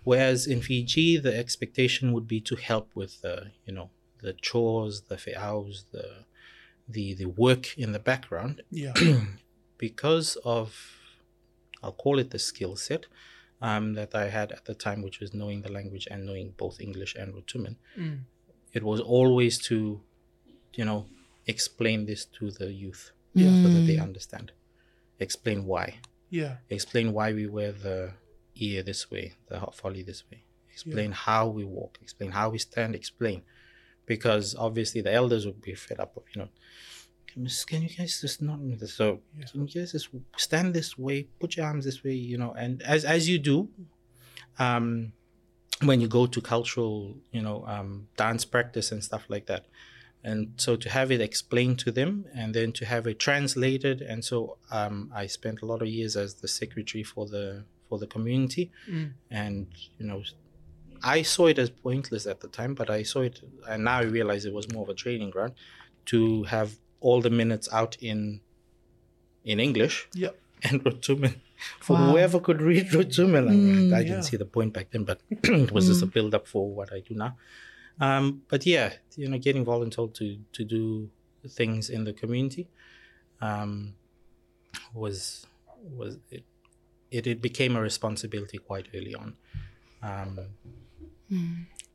whereas 0.03 0.47
in 0.47 0.61
Fiji 0.61 1.17
the 1.17 1.37
expectation 1.37 2.13
would 2.13 2.27
be 2.27 2.41
to 2.41 2.55
help 2.55 2.89
with 2.95 3.21
the 3.21 3.51
you 3.65 3.73
know 3.73 3.89
the 4.21 4.33
chores, 4.33 5.01
the 5.09 5.17
fe'aus, 5.17 5.85
the 5.91 6.25
the 6.93 7.13
the 7.21 7.25
work 7.45 7.77
in 7.77 7.91
the 7.91 7.99
background, 8.11 8.61
Yeah. 8.71 8.93
because 9.77 10.37
of 10.43 10.67
I'll 11.83 11.91
call 12.03 12.19
it 12.19 12.29
the 12.29 12.39
skill 12.39 12.75
set 12.75 13.05
um, 13.61 13.93
that 13.95 14.13
I 14.13 14.29
had 14.29 14.51
at 14.51 14.65
the 14.65 14.75
time, 14.75 15.01
which 15.01 15.19
was 15.19 15.33
knowing 15.33 15.61
the 15.63 15.71
language 15.71 16.07
and 16.11 16.25
knowing 16.25 16.53
both 16.57 16.79
English 16.79 17.15
and 17.15 17.33
Rotuman. 17.33 17.75
Mm. 17.97 18.19
It 18.73 18.83
was 18.83 18.99
always 19.01 19.57
to, 19.69 20.01
you 20.75 20.85
know, 20.85 21.07
explain 21.47 22.05
this 22.05 22.25
to 22.37 22.51
the 22.51 22.71
youth 22.71 23.11
Yeah. 23.33 23.49
so 23.63 23.67
that 23.69 23.85
they 23.87 23.97
understand. 23.97 24.51
Explain 25.19 25.65
why. 25.65 25.99
Yeah. 26.29 26.57
Explain 26.69 27.13
why 27.13 27.33
we 27.33 27.47
wear 27.47 27.71
the 27.71 28.13
ear 28.55 28.83
this 28.83 29.09
way, 29.11 29.33
the 29.49 29.59
hot 29.59 29.75
folly 29.75 30.03
this 30.03 30.23
way. 30.29 30.43
Explain 30.71 31.11
how 31.11 31.47
we 31.47 31.63
walk. 31.63 31.97
Explain 32.01 32.31
how 32.31 32.49
we 32.49 32.57
stand. 32.59 32.95
Explain, 32.95 33.41
because 34.13 34.45
obviously 34.67 35.01
the 35.07 35.13
elders 35.21 35.43
would 35.47 35.61
be 35.69 35.73
fed 35.85 35.99
up 36.05 36.11
of 36.17 36.23
you 36.33 36.37
know. 36.41 36.49
Can 37.29 37.39
you- 37.45 37.65
can 37.71 37.79
you 37.85 37.91
guys 37.97 38.13
just 38.25 38.39
not 38.49 38.59
so? 38.99 39.07
Yeah. 39.39 39.45
Can 39.49 39.59
you 39.67 39.73
guys 39.79 39.91
just 39.95 40.07
stand 40.47 40.67
this 40.79 40.91
way? 41.05 41.17
Put 41.41 41.49
your 41.55 41.65
arms 41.69 41.83
this 41.89 41.99
way, 42.05 42.17
you 42.31 42.37
know. 42.41 42.51
And 42.63 42.73
as 42.93 43.01
as 43.15 43.21
you 43.31 43.37
do, 43.51 43.57
um, 44.65 45.13
when 45.87 45.97
you 46.03 46.07
go 46.19 46.23
to 46.35 46.39
cultural, 46.41 46.95
you 47.31 47.41
know, 47.47 47.57
um, 47.75 47.89
dance 48.23 48.43
practice 48.45 48.87
and 48.93 49.01
stuff 49.09 49.23
like 49.33 49.45
that, 49.51 49.63
and 50.29 50.39
so 50.65 50.75
to 50.83 50.87
have 50.97 51.09
it 51.15 51.21
explained 51.29 51.77
to 51.85 51.91
them 51.99 52.11
and 52.39 52.53
then 52.57 52.69
to 52.79 52.83
have 52.93 53.03
it 53.11 53.17
translated 53.27 53.97
and 54.09 54.19
so 54.29 54.37
um, 54.79 54.95
i 55.21 55.23
spent 55.37 55.57
a 55.63 55.65
lot 55.71 55.81
of 55.81 55.87
years 55.97 56.13
as 56.23 56.29
the 56.43 56.47
secretary 56.61 57.03
for 57.13 57.23
the 57.33 57.45
for 57.89 57.97
the 58.03 58.05
community 58.15 58.65
Mm. 58.87 59.07
and 59.43 59.55
you 59.99 60.05
know 60.09 60.21
i 61.03 61.21
saw 61.21 61.47
it 61.47 61.57
as 61.59 61.69
pointless 61.69 62.25
at 62.27 62.39
the 62.41 62.47
time 62.47 62.73
but 62.75 62.89
i 62.89 63.03
saw 63.03 63.21
it 63.21 63.41
and 63.69 63.83
now 63.83 63.97
i 63.97 64.03
realize 64.03 64.45
it 64.45 64.53
was 64.53 64.71
more 64.73 64.83
of 64.83 64.89
a 64.89 64.93
training 64.93 65.29
ground 65.29 65.53
to 66.05 66.43
have 66.43 66.75
all 66.99 67.21
the 67.21 67.29
minutes 67.29 67.67
out 67.71 67.95
in 68.01 68.41
in 69.43 69.59
english 69.59 70.07
Yeah. 70.13 70.29
and 70.63 70.85
rotuman 70.85 71.41
for 71.79 71.95
Wow. 71.95 72.11
whoever 72.11 72.39
could 72.39 72.61
read 72.61 72.93
rotuman 72.93 73.47
I- 73.49 73.55
Mm. 73.55 73.93
i, 73.93 74.03
didn't 74.03 74.17
Yeah. 74.23 74.29
see 74.29 74.37
the 74.37 74.45
point 74.45 74.73
back 74.73 74.91
then 74.91 75.03
but 75.03 75.21
it 75.65 75.71
was 75.71 75.87
just 75.87 76.03
a 76.03 76.05
build 76.05 76.33
up 76.35 76.47
for 76.47 76.63
what 76.73 76.91
i 76.93 76.99
do 76.99 77.15
now 77.15 77.37
um, 77.99 78.41
but 78.49 78.65
yeah, 78.65 78.93
you 79.15 79.29
know, 79.29 79.37
getting 79.37 79.63
voluntold 79.65 80.13
to 80.15 80.37
to 80.53 80.63
do 80.63 81.09
things 81.47 81.89
in 81.89 82.03
the 82.05 82.13
community 82.13 82.67
um, 83.41 83.93
was 84.93 85.45
was 85.99 86.17
it, 86.31 86.43
it 87.11 87.27
it 87.27 87.41
became 87.41 87.75
a 87.75 87.81
responsibility 87.81 88.57
quite 88.57 88.87
early 88.95 89.13
on, 89.13 89.35
um, 90.01 90.39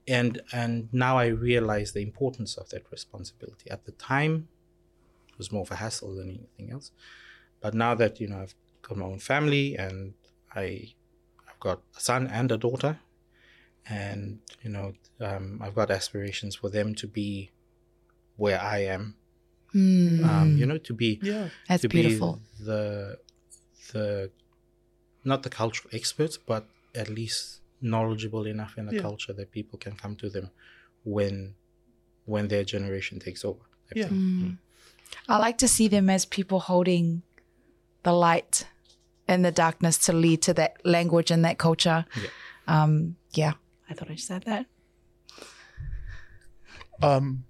and 0.09 0.41
and 0.53 0.89
now 0.93 1.18
I 1.18 1.26
realize 1.26 1.93
the 1.93 2.03
importance 2.03 2.57
of 2.57 2.68
that 2.70 2.84
responsibility. 2.91 3.70
At 3.70 3.84
the 3.87 3.93
time, 3.93 4.49
it 5.30 5.39
was 5.39 5.51
more 5.53 5.62
of 5.62 5.70
a 5.70 5.76
hassle 5.76 6.14
than 6.14 6.28
anything 6.30 6.70
else, 6.72 6.91
but 7.61 7.74
now 7.74 7.95
that 7.95 8.20
you 8.20 8.28
know 8.28 8.41
I've 8.43 8.55
got 8.82 8.97
my 8.99 9.07
own 9.07 9.18
family 9.18 9.76
and 9.76 10.14
I 10.55 10.95
I've 11.49 11.61
got 11.61 11.78
a 11.97 12.01
son 12.01 12.26
and 12.28 12.53
a 12.53 12.57
daughter 12.59 13.01
and 13.89 14.41
you 14.62 14.70
know 14.70 14.95
um, 15.20 15.61
i've 15.62 15.74
got 15.74 15.91
aspirations 15.91 16.57
for 16.57 16.68
them 16.70 16.93
to 16.95 17.07
be 17.07 17.51
where 18.37 18.61
i 18.61 18.78
am 18.78 19.14
Mm, 19.74 20.24
um, 20.24 20.57
you 20.57 20.64
know 20.66 20.78
to 20.78 20.95
be 20.95 21.18
Yeah. 21.22 21.49
that's 21.68 21.82
to 21.82 21.89
beautiful. 21.89 22.41
be 22.59 22.64
the 22.64 23.18
the 23.93 24.30
not 25.24 25.43
the 25.43 25.51
cultural 25.51 25.91
experts 25.93 26.37
but 26.39 26.66
at 26.95 27.09
least 27.09 27.61
knowledgeable 27.81 28.47
enough 28.47 28.79
in 28.79 28.87
the 28.87 28.95
Yeah. 28.97 29.03
culture 29.03 29.33
that 29.35 29.51
people 29.51 29.79
can 29.79 29.97
come 29.97 30.16
to 30.16 30.29
them 30.31 30.51
when 31.05 31.55
when 32.24 32.49
their 32.49 32.64
generation 32.64 33.20
takes 33.20 33.45
over 33.45 33.61
Yeah. 33.95 34.09
Mm. 34.09 34.59
I 35.29 35.37
like 35.39 35.59
to 35.59 35.68
see 35.68 35.87
them 35.89 36.11
as 36.11 36.24
people 36.24 36.59
holding 36.59 37.22
the 38.03 38.12
light 38.12 38.66
in 39.29 39.43
the 39.43 39.53
darkness 39.53 39.97
to 40.07 40.12
lead 40.12 40.43
to 40.43 40.55
that 40.55 40.85
language 40.85 41.31
and 41.31 41.45
that 41.45 41.59
culture. 41.59 42.05
Yeah. 42.20 42.29
Um, 42.66 43.16
yeah. 43.33 43.53
I 43.89 43.95
thought 43.95 44.11
I 44.11 44.16
said 44.16 44.43
that. 44.45 44.66
Um, 47.03 47.45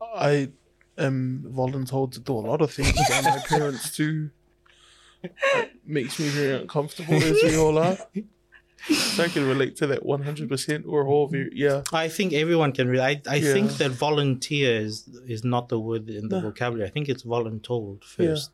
I 0.00 0.50
am 0.96 1.44
voluntold 1.54 2.12
to 2.12 2.20
do 2.20 2.32
a 2.32 2.40
lot 2.40 2.62
of 2.62 2.72
things 2.72 2.92
by 3.08 3.20
my 3.22 3.38
parents 3.46 3.94
too. 3.96 4.30
It 5.22 5.72
makes 5.84 6.18
me 6.18 6.28
very 6.28 6.60
uncomfortable 6.62 7.14
as 7.14 7.42
we 7.42 7.56
all 7.56 7.78
are. 7.78 7.98
so 8.88 9.24
I 9.24 9.28
can 9.28 9.46
relate 9.48 9.76
to 9.76 9.86
that 9.88 10.02
100%. 10.04 10.84
We're 10.84 11.06
all 11.08 11.26
very, 11.28 11.50
yeah. 11.54 11.82
I 11.92 12.08
think 12.08 12.32
everyone 12.32 12.72
can 12.72 12.88
read. 12.88 13.00
I, 13.00 13.36
I 13.36 13.40
think 13.40 13.72
that 13.78 13.90
volunteer 13.90 14.80
is 14.80 15.08
is 15.26 15.42
not 15.44 15.68
the 15.68 15.78
word 15.80 16.08
in 16.10 16.28
the 16.28 16.36
No. 16.40 16.50
vocabulary. 16.50 16.88
I 16.88 16.92
think 16.92 17.08
it's 17.08 17.22
voluntold 17.24 18.04
first. 18.04 18.50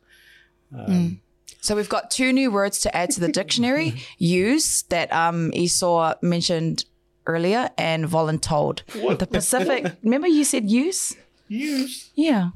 Um, 0.75 1.21
So 1.61 1.75
we've 1.75 1.89
got 1.89 2.11
two 2.11 2.33
new 2.33 2.51
words 2.51 2.79
to 2.81 2.89
add 2.95 3.09
to 3.11 3.19
the 3.19 3.31
dictionary: 3.31 3.93
use 4.17 4.83
that 4.89 5.11
um, 5.13 5.51
Esau 5.53 6.13
mentioned 6.21 6.85
earlier, 7.25 7.69
and 7.77 8.05
voluntold. 8.05 8.81
What? 9.01 9.19
The 9.19 9.27
Pacific. 9.27 9.81
remember 10.03 10.27
you 10.27 10.43
said 10.43 10.69
use? 10.69 11.15
Use. 11.47 12.09
Yeah, 12.15 12.49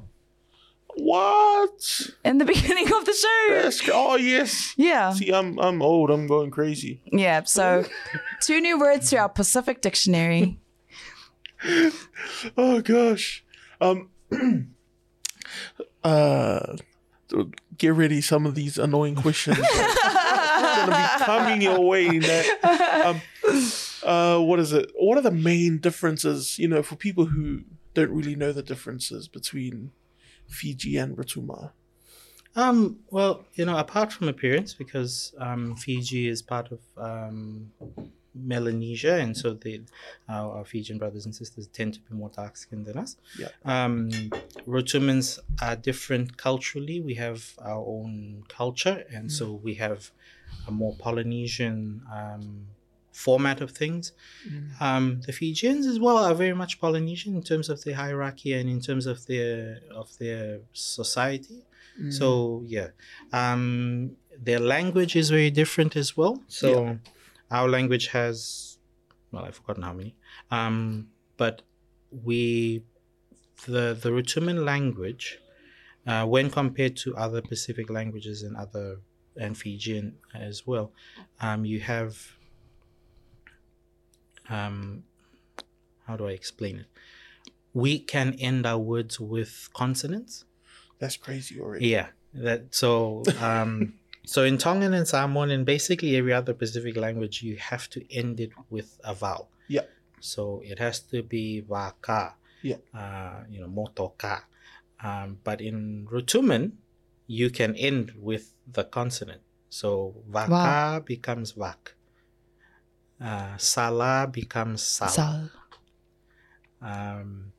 What? 0.99 2.09
in 2.25 2.37
the 2.39 2.45
beginning 2.53 2.91
of 2.93 3.05
the 3.05 3.13
show. 3.13 3.61
That's, 3.61 3.81
oh, 3.93 4.15
yes. 4.15 4.73
Yeah, 4.77 5.13
See, 5.13 5.31
I'm 5.31 5.59
I'm 5.59 5.81
old. 5.81 6.09
I'm 6.09 6.27
going 6.27 6.49
crazy. 6.51 7.01
yeah. 7.05 7.43
So 7.43 7.85
two 8.41 8.59
new 8.61 8.79
words 8.79 9.09
to 9.11 9.17
our 9.17 9.29
Pacific 9.29 9.81
dictionary. 9.81 10.59
Oh 12.55 12.81
gosh. 12.81 13.43
Um. 13.81 14.09
uh, 16.03 16.75
get 17.77 17.93
ready. 17.93 18.21
Some 18.21 18.45
of 18.45 18.53
these 18.53 18.77
annoying 18.77 19.15
questions 19.15 19.57
are 19.57 19.63
gonna 20.85 20.91
be 21.17 21.23
coming 21.25 21.61
your 21.61 21.79
way. 21.81 22.19
That, 22.19 23.05
um. 23.05 23.21
Uh. 24.03 24.39
What 24.43 24.59
is 24.59 24.71
it? 24.73 24.91
What 24.95 25.17
are 25.17 25.21
the 25.21 25.31
main 25.31 25.79
differences? 25.79 26.59
You 26.59 26.67
know, 26.67 26.83
for 26.83 26.95
people 26.95 27.25
who 27.25 27.63
don't 27.95 28.11
really 28.11 28.35
know 28.35 28.51
the 28.51 28.61
differences 28.63 29.27
between 29.27 29.91
Fiji 30.47 30.97
and 30.97 31.17
Rotuma. 31.17 31.71
Um, 32.55 32.99
well, 33.11 33.45
you 33.53 33.65
know, 33.65 33.77
apart 33.77 34.11
from 34.11 34.27
appearance, 34.29 34.73
because 34.73 35.33
um, 35.39 35.75
Fiji 35.75 36.27
is 36.27 36.41
part 36.41 36.71
of 36.71 36.79
um, 36.97 37.71
Melanesia, 38.33 39.15
and 39.17 39.37
so 39.37 39.53
they, 39.53 39.81
our, 40.27 40.57
our 40.57 40.65
Fijian 40.65 40.97
brothers 40.97 41.25
and 41.25 41.35
sisters 41.35 41.67
tend 41.67 41.93
to 41.93 41.99
be 41.99 42.15
more 42.15 42.31
dark 42.35 42.57
skinned 42.57 42.85
than 42.85 42.97
us. 42.97 43.15
Yeah. 43.37 43.49
Um, 43.63 44.09
Rotumans 44.67 45.39
are 45.61 45.75
different 45.75 46.37
culturally. 46.37 46.99
We 46.99 47.15
have 47.15 47.53
our 47.61 47.85
own 47.85 48.43
culture, 48.47 49.05
and 49.11 49.31
so 49.31 49.51
we 49.51 49.75
have 49.75 50.11
a 50.67 50.71
more 50.71 50.95
Polynesian 50.95 52.01
um, 52.11 52.67
format 53.25 53.61
of 53.65 53.69
things. 53.71 54.03
Um, 54.87 55.03
the 55.25 55.33
Fijians 55.39 55.85
as 55.93 55.99
well 56.05 56.17
are 56.27 56.35
very 56.35 56.55
much 56.63 56.79
Polynesian 56.79 57.35
in 57.39 57.43
terms 57.51 57.67
of 57.69 57.77
their 57.83 57.95
hierarchy 57.95 58.51
and 58.57 58.69
in 58.75 58.79
terms 58.87 59.05
of 59.13 59.17
their 59.25 59.81
of 60.01 60.07
their 60.21 60.61
society. 60.73 61.59
So 62.09 62.27
yeah, 62.75 62.89
um, 63.33 64.17
their 64.47 64.59
language 64.75 65.15
is 65.21 65.27
very 65.31 65.49
different 65.61 65.95
as 65.95 66.09
well. 66.19 66.35
So 66.47 66.67
our 67.49 67.67
language 67.77 68.07
has, 68.17 68.77
well, 69.31 69.45
I've 69.45 69.55
forgotten 69.55 69.83
how 69.83 69.93
many, 69.93 70.13
um, 70.51 71.09
but 71.37 71.55
we, 72.11 72.83
the 73.65 73.97
the 74.03 74.11
Rotuman 74.11 74.63
language, 74.63 75.39
uh, 76.05 76.25
when 76.27 76.49
compared 76.51 76.95
to 77.03 77.15
other 77.17 77.41
Pacific 77.41 77.89
languages 77.89 78.43
and 78.43 78.55
other 78.57 79.01
and 79.35 79.57
Fijian 79.57 80.17
as 80.35 80.67
well, 80.67 80.93
um, 81.41 81.65
you 81.65 81.79
have. 81.81 82.36
Um, 84.49 85.03
how 86.05 86.15
do 86.15 86.27
I 86.27 86.31
explain 86.31 86.79
it? 86.79 86.85
We 87.73 87.99
can 87.99 88.33
end 88.39 88.65
our 88.65 88.79
words 88.79 89.19
with 89.19 89.69
consonants. 89.73 90.45
That's 90.99 91.17
crazy 91.17 91.59
already. 91.59 91.87
Yeah, 91.87 92.07
that 92.33 92.73
so 92.73 93.23
um 93.41 93.93
so 94.25 94.43
in 94.43 94.57
Tongan 94.57 94.93
and 94.93 95.07
Samoan 95.07 95.51
and 95.51 95.65
basically 95.65 96.15
every 96.15 96.33
other 96.33 96.53
Pacific 96.53 96.95
language 96.97 97.43
you 97.43 97.57
have 97.57 97.89
to 97.91 98.01
end 98.13 98.39
it 98.39 98.51
with 98.69 98.99
a 99.03 99.13
vowel. 99.13 99.49
Yeah. 99.67 99.85
So 100.19 100.61
it 100.65 100.79
has 100.79 100.99
to 101.11 101.21
be 101.21 101.61
waka. 101.67 102.33
Yeah. 102.63 102.77
Uh, 102.93 103.43
you 103.51 103.59
know, 103.61 103.67
motoka. 103.67 104.41
Um, 105.03 105.37
but 105.43 105.61
in 105.61 106.07
Rotuman, 106.09 106.71
you 107.27 107.51
can 107.51 107.75
end 107.75 108.13
with 108.17 108.53
the 108.65 108.83
consonant. 108.85 109.41
So 109.69 110.15
vaka 110.27 110.49
Wow. 110.51 110.99
becomes 111.05 111.53
vak. 111.53 111.93
Uh, 113.19 113.57
sala 113.57 114.29
becomes 114.31 114.83
sal 114.83 115.09
Sal. 115.09 115.49
um, 116.81 117.51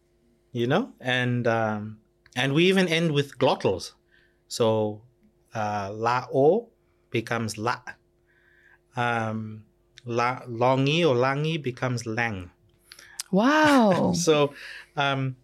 you 0.53 0.67
know, 0.67 0.93
and 1.01 1.47
um, 1.47 1.99
and 2.37 2.55
we 2.55 2.67
even 2.67 2.87
end 2.87 3.13
with 3.13 3.39
glottals. 3.39 3.93
So 4.47 5.03
uh, 5.55 5.91
la 5.93 6.27
o 6.33 6.69
becomes 7.11 7.59
la. 7.59 7.81
Um, 8.97 9.65
la 10.05 10.41
longi 10.47 11.05
or 11.05 11.15
langi 11.15 11.63
becomes 11.63 12.07
lang. 12.07 12.51
Wow. 13.31 14.13
So, 14.17 14.55
um, 14.97 15.37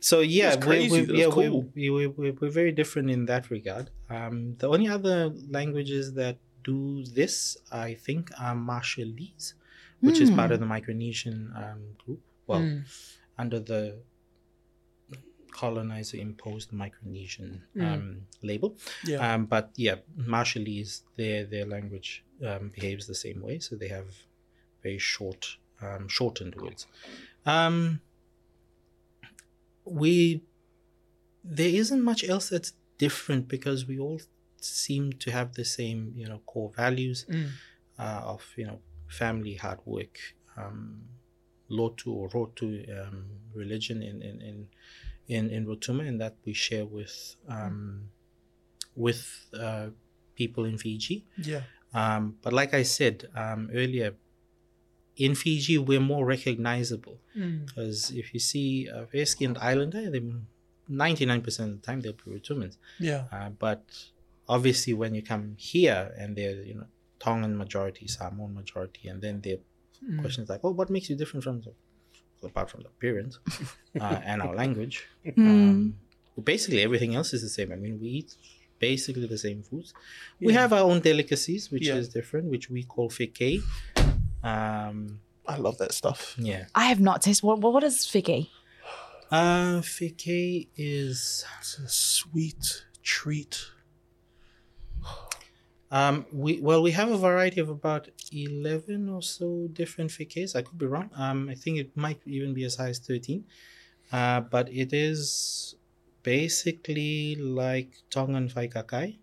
so 0.00 0.20
yeah, 0.20 0.56
we, 0.56 0.88
we, 0.88 1.02
yeah, 1.18 1.26
cool. 1.30 1.66
we, 1.74 1.90
we, 1.90 2.06
we, 2.06 2.30
we're 2.30 2.50
very 2.50 2.72
different 2.72 3.10
in 3.10 3.26
that 3.26 3.50
regard. 3.50 3.90
Um, 4.08 4.54
the 4.58 4.68
only 4.68 4.88
other 4.88 5.32
languages 5.50 6.14
that 6.14 6.38
do 6.70 6.78
this, 7.20 7.34
I 7.86 7.88
think, 8.06 8.22
are 8.46 8.56
Marshallese, 8.70 9.46
which 10.06 10.18
is 10.24 10.30
part 10.38 10.50
of 10.54 10.58
the 10.62 10.66
Micronesian 10.76 11.38
um, 11.64 11.82
group. 12.02 12.20
Well, 12.48 12.60
Mm. 12.62 12.80
under 13.42 13.60
the 13.72 13.82
colonizer 15.60 16.18
imposed 16.28 16.68
Micronesian 16.84 17.50
Mm. 17.76 17.82
um, 17.88 18.04
label. 18.50 18.70
Yeah. 19.10 19.20
Um, 19.26 19.40
but 19.54 19.64
yeah, 19.86 19.96
Marshallese, 20.34 20.92
their 21.20 21.40
their 21.52 21.66
language 21.76 22.10
um, 22.50 22.64
behaves 22.76 23.04
the 23.12 23.18
same 23.24 23.40
way, 23.48 23.56
so 23.66 23.70
they 23.82 23.90
have 23.98 24.08
very 24.86 24.98
short, 25.14 25.42
um, 25.86 26.02
shortened 26.16 26.54
words. 26.62 26.82
Um, 27.54 28.00
we 30.02 30.42
there 31.58 31.74
isn't 31.82 32.02
much 32.10 32.22
else 32.32 32.46
that's 32.54 32.72
different 32.98 33.48
because 33.48 33.80
we 33.90 33.96
all 33.98 34.20
seem 34.60 35.12
to 35.14 35.30
have 35.30 35.54
the 35.54 35.64
same, 35.64 36.12
you 36.16 36.26
know, 36.28 36.40
core 36.46 36.70
values 36.76 37.24
Mm. 37.28 37.48
uh, 37.98 38.20
of 38.34 38.42
you 38.56 38.66
know 38.66 38.78
family, 39.08 39.54
hard 39.54 39.78
work, 39.84 40.18
um, 40.56 41.02
lotu 41.70 42.08
or 42.08 42.28
rotu 42.30 42.66
um, 43.00 43.24
religion 43.54 44.02
in 44.02 44.22
in 44.22 44.40
in 44.40 44.66
in, 45.28 45.50
in 45.50 45.66
Rotuma, 45.66 46.06
and 46.08 46.20
that 46.20 46.34
we 46.44 46.52
share 46.54 46.86
with 46.86 47.36
um, 47.48 48.08
with 48.96 49.46
uh, 49.52 49.88
people 50.34 50.64
in 50.64 50.78
Fiji. 50.78 51.24
Yeah. 51.36 51.62
Um, 51.94 52.36
but 52.42 52.52
like 52.52 52.72
I 52.74 52.82
said 52.82 53.28
um, 53.34 53.70
earlier, 53.72 54.14
in 55.16 55.34
Fiji 55.34 55.78
we're 55.78 56.00
more 56.00 56.24
recognizable 56.24 57.18
Mm. 57.36 57.66
because 57.66 58.10
if 58.10 58.32
you 58.34 58.40
see 58.40 58.88
a 58.88 59.06
fair-skinned 59.06 59.58
islander, 59.58 60.10
they 60.10 60.22
ninety 60.88 61.24
nine 61.26 61.42
percent 61.42 61.70
of 61.72 61.80
the 61.80 61.86
time 61.86 62.00
they'll 62.00 62.12
be 62.14 62.30
Rotumans. 62.38 62.76
Yeah. 62.98 63.24
Uh, 63.30 63.50
but 63.50 63.84
obviously, 64.48 64.92
when 64.94 65.14
you 65.14 65.22
come 65.22 65.54
here 65.58 66.12
and 66.18 66.36
they're 66.36 66.62
you 66.70 66.74
know 66.74 66.86
Tongan 67.20 67.56
majority, 67.56 68.06
Samoan 68.08 68.54
majority, 68.54 69.08
and 69.08 69.20
then 69.22 69.40
the 69.40 69.58
Mm. 70.04 70.20
questions 70.20 70.48
like, 70.48 70.60
"Oh, 70.62 70.70
what 70.70 70.88
makes 70.90 71.10
you 71.10 71.16
different 71.16 71.42
from 71.42 71.60
the, 71.64 71.72
apart 72.46 72.70
from 72.70 72.82
the 72.84 72.88
appearance 72.88 73.40
uh, 74.00 74.20
and 74.30 74.40
our 74.42 74.54
language?" 74.54 74.96
Hmm. 75.34 75.48
Um, 75.48 75.94
basically, 76.52 76.80
everything 76.82 77.12
else 77.16 77.30
is 77.36 77.42
the 77.42 77.48
same. 77.48 77.72
I 77.72 77.78
mean, 77.84 77.98
we 78.00 78.08
eat 78.20 78.30
basically 78.78 79.26
the 79.26 79.38
same 79.46 79.60
foods. 79.64 79.92
We 80.40 80.52
have 80.60 80.72
our 80.72 80.84
own 80.90 81.00
delicacies, 81.00 81.62
which 81.72 81.88
Yeah. 81.88 81.96
is 81.96 82.08
different, 82.18 82.44
which 82.54 82.70
we 82.70 82.84
call 82.84 83.10
fike. 83.10 83.58
Um, 84.42 85.20
I 85.48 85.56
love 85.56 85.78
that 85.78 85.92
stuff. 85.92 86.36
yeah. 86.38 86.66
I 86.76 86.84
have 86.84 87.00
not 87.00 87.22
tasted. 87.22 87.44
What, 87.44 87.58
what 87.60 87.82
is 87.82 88.06
figgy? 88.06 88.50
Uh, 89.32 89.82
fike 89.82 90.68
is 90.76 91.44
It's 91.60 91.78
a 91.78 91.88
sweet 91.88 92.84
treat. 93.02 93.54
Um, 95.90 96.26
we 96.32 96.60
well, 96.60 96.82
we 96.82 96.90
have 96.92 97.10
a 97.10 97.16
variety 97.16 97.60
of 97.60 97.70
about 97.70 98.08
eleven 98.30 99.08
or 99.08 99.22
so 99.22 99.68
different 99.72 100.10
fikes. 100.10 100.54
I 100.54 100.62
could 100.62 100.76
be 100.78 100.84
wrong. 100.86 101.10
Um, 101.16 101.48
I 101.48 101.54
think 101.54 101.78
it 101.78 101.96
might 101.96 102.20
even 102.26 102.52
be 102.52 102.64
as 102.64 102.76
high 102.76 102.90
as 102.90 102.98
thirteen. 102.98 103.46
Uh, 104.12 104.40
but 104.40 104.68
it 104.72 104.92
is 104.92 105.74
basically 106.22 107.36
like 107.36 107.90
Tongan 108.10 108.48
faikakai. 108.50 109.18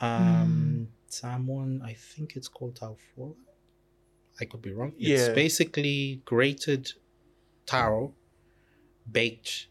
Um, 0.00 0.88
Samoan, 1.06 1.82
I 1.82 1.94
think 1.94 2.34
it's 2.34 2.48
called 2.48 2.74
taufola. 2.80 3.34
I 4.40 4.44
could 4.46 4.62
be 4.62 4.72
wrong. 4.72 4.92
It's 4.98 5.28
Yeah. 5.28 5.34
basically 5.34 6.20
grated 6.24 6.92
taro, 7.66 8.14
baked, 9.10 9.68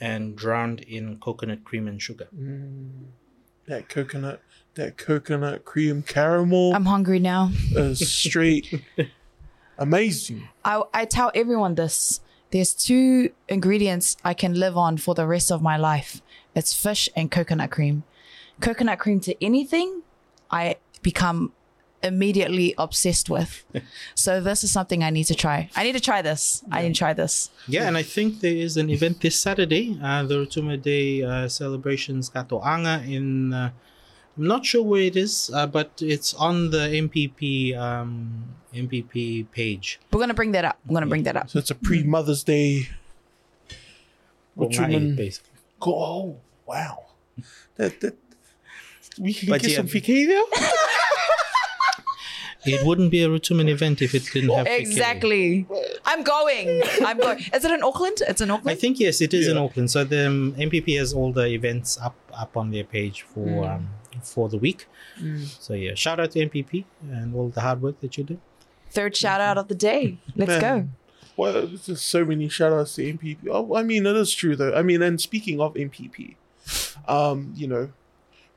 and 0.00 0.34
drowned 0.36 0.80
in 0.80 1.18
coconut 1.20 1.64
cream 1.64 1.86
and 1.86 2.00
sugar. 2.00 2.28
Mm. 2.34 3.08
That 3.70 3.88
coconut, 3.88 4.40
that 4.74 4.96
coconut 4.96 5.64
cream 5.64 6.02
caramel 6.02 6.74
I'm 6.74 6.86
hungry 6.86 7.20
now. 7.20 7.52
is 7.70 8.10
straight 8.12 8.82
amazing. 9.78 10.48
I, 10.64 10.82
I 10.92 11.04
tell 11.04 11.30
everyone 11.36 11.76
this. 11.76 12.20
There's 12.50 12.74
two 12.74 13.30
ingredients 13.48 14.16
I 14.24 14.34
can 14.34 14.54
live 14.54 14.76
on 14.76 14.96
for 14.96 15.14
the 15.14 15.24
rest 15.24 15.52
of 15.52 15.62
my 15.62 15.76
life. 15.76 16.20
It's 16.52 16.74
fish 16.74 17.08
and 17.14 17.30
coconut 17.30 17.70
cream. 17.70 18.02
Coconut 18.60 18.98
cream 18.98 19.20
to 19.20 19.36
anything, 19.40 20.02
I 20.50 20.74
become 21.02 21.52
immediately 22.02 22.74
obsessed 22.78 23.28
with. 23.30 23.64
so 24.14 24.40
this 24.40 24.64
is 24.64 24.70
something 24.70 25.02
I 25.04 25.10
need 25.10 25.24
to 25.24 25.34
try. 25.34 25.70
I 25.76 25.84
need 25.84 25.92
to 25.92 26.00
try 26.00 26.22
this. 26.22 26.62
I 26.70 26.82
need 26.82 26.94
to 26.94 26.98
try 26.98 27.12
this. 27.12 27.50
Yeah, 27.68 27.86
and 27.86 27.96
I 27.96 28.02
think 28.02 28.40
there 28.40 28.54
is 28.54 28.76
an 28.76 28.90
event 28.90 29.20
this 29.20 29.36
Saturday, 29.40 29.98
uh, 30.02 30.22
the 30.24 30.46
Rotuma 30.46 30.80
Day 30.80 31.22
uh, 31.22 31.48
celebrations 31.48 32.30
Katoanga 32.30 33.06
in. 33.06 33.52
Uh, 33.52 33.70
I'm 34.38 34.46
not 34.46 34.64
sure 34.64 34.82
where 34.82 35.02
it 35.02 35.16
is, 35.16 35.50
uh, 35.52 35.66
but 35.66 35.90
it's 36.00 36.32
on 36.34 36.70
the 36.70 36.78
MPP 36.78 37.76
um, 37.76 38.44
MPP 38.72 39.50
page. 39.50 40.00
We're 40.12 40.20
gonna 40.20 40.34
bring 40.34 40.52
that 40.52 40.64
up. 40.64 40.78
We're 40.86 40.94
gonna 40.94 41.06
bring 41.06 41.24
that 41.24 41.36
up. 41.36 41.50
So 41.50 41.58
it's 41.58 41.70
a 41.70 41.74
pre 41.74 42.04
Mother's 42.04 42.44
Day. 42.44 42.88
Kongai, 44.56 44.78
Rotuman- 44.78 45.16
basically. 45.16 45.50
Go, 45.80 45.94
oh, 45.94 46.36
wow. 46.66 47.06
That, 47.76 48.00
that, 48.00 48.16
we 49.18 49.32
can 49.32 49.48
But 49.48 49.62
get 49.62 49.70
yeah. 49.70 49.76
some 49.78 49.86
fike 49.86 50.06
there. 50.06 50.42
It 52.66 52.84
wouldn't 52.84 53.10
be 53.10 53.22
a 53.22 53.28
Rotuman 53.28 53.68
event 53.68 54.02
if 54.02 54.14
it 54.14 54.24
didn't 54.32 54.50
have 54.50 54.66
Fikiri. 54.66 54.80
Exactly. 54.80 55.66
I'm 56.04 56.22
going. 56.22 56.82
I'm 57.04 57.18
going. 57.18 57.38
Is 57.54 57.64
it 57.64 57.70
in 57.70 57.82
Auckland? 57.82 58.18
It's 58.28 58.40
in 58.40 58.50
Auckland. 58.50 58.76
I 58.76 58.78
think 58.80 59.00
yes, 59.00 59.20
it 59.20 59.32
is 59.32 59.48
in 59.48 59.56
Auckland. 59.56 59.90
So 59.90 60.04
the 60.04 60.26
um, 60.26 60.52
MPP 60.58 60.98
has 60.98 61.12
all 61.14 61.32
the 61.32 61.46
events 61.46 61.98
up 61.98 62.14
up 62.32 62.56
on 62.56 62.70
their 62.70 62.84
page 62.84 63.22
for 63.22 63.40
Mm. 63.46 63.74
um, 63.76 63.88
for 64.22 64.48
the 64.48 64.58
week. 64.58 64.86
So 65.60 65.72
yeah, 65.74 65.94
shout 65.94 66.20
out 66.20 66.32
to 66.32 66.40
MPP 66.46 66.84
and 67.10 67.34
all 67.34 67.48
the 67.48 67.60
hard 67.62 67.80
work 67.82 68.00
that 68.00 68.16
you 68.18 68.24
do. 68.24 68.38
Third 68.90 69.16
shout 69.16 69.40
out 69.40 69.56
of 69.56 69.68
the 69.68 69.74
day. 69.74 70.18
Let's 70.36 70.48
Man. 70.48 70.60
go. 70.60 70.88
Well, 71.36 71.52
there's 71.52 71.86
just 71.86 72.06
so 72.06 72.24
many 72.24 72.48
shout 72.48 72.72
outs 72.72 72.94
to 72.96 73.02
MPP. 73.14 73.38
Oh, 73.50 73.74
I 73.74 73.82
mean, 73.82 74.04
it 74.04 74.16
is 74.16 74.34
true 74.34 74.54
though. 74.56 74.74
I 74.74 74.82
mean, 74.82 75.00
and 75.00 75.18
speaking 75.20 75.60
of 75.60 75.74
MPP, 75.74 76.34
um, 77.08 77.52
you 77.56 77.66
know, 77.66 77.90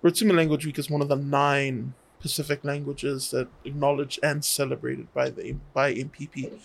Rotuma 0.04 0.36
Language 0.36 0.66
Week 0.66 0.78
is 0.80 0.90
one 0.90 1.02
of 1.02 1.08
the 1.08 1.16
nine 1.16 1.94
Pacific 2.24 2.64
languages 2.64 3.32
that 3.32 3.50
acknowledged 3.66 4.20
and 4.24 4.44
celebrated 4.46 5.14
by 5.14 5.30
the 5.30 5.58
by 5.74 5.94
MPP. 5.94 6.60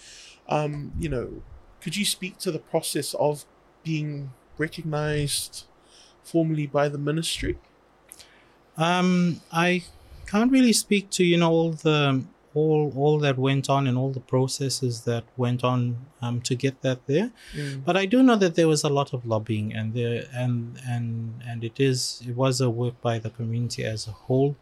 Um, 0.48 0.92
you 0.98 1.10
know, 1.10 1.42
could 1.82 1.96
you 1.96 2.06
speak 2.06 2.38
to 2.38 2.52
the 2.52 2.60
process 2.60 3.14
of 3.14 3.44
being 3.84 4.32
recognized 4.58 5.66
formally 6.22 6.66
by 6.66 6.88
the 6.88 6.98
ministry? 6.98 7.58
Um, 8.76 9.40
I 9.52 9.84
can't 10.26 10.52
really 10.52 10.72
speak 10.72 11.10
to 11.10 11.24
you 11.24 11.36
know 11.38 11.50
all 11.50 11.72
the 11.72 12.24
all 12.54 12.92
all 12.96 13.18
that 13.18 13.36
went 13.38 13.68
on 13.68 13.86
and 13.86 13.96
all 13.98 14.10
the 14.10 14.20
processes 14.34 15.02
that 15.02 15.24
went 15.36 15.62
on 15.64 15.78
um, 16.22 16.40
to 16.42 16.54
get 16.54 16.82
that 16.82 17.06
there. 17.06 17.30
But 17.84 17.96
I 17.96 18.06
do 18.06 18.22
know 18.22 18.36
that 18.36 18.54
there 18.54 18.68
was 18.68 18.84
a 18.84 18.88
lot 18.88 19.12
of 19.12 19.24
lobbying, 19.26 19.72
and 19.74 19.94
there 19.94 20.24
and 20.34 20.80
and 20.86 21.34
and 21.48 21.64
it 21.64 21.78
is 21.80 22.22
it 22.26 22.34
was 22.36 22.60
a 22.60 22.70
work 22.70 23.00
by 23.00 23.18
the 23.18 23.30
community 23.30 23.84
as 23.84 24.06
a 24.06 24.12
whole. 24.12 24.56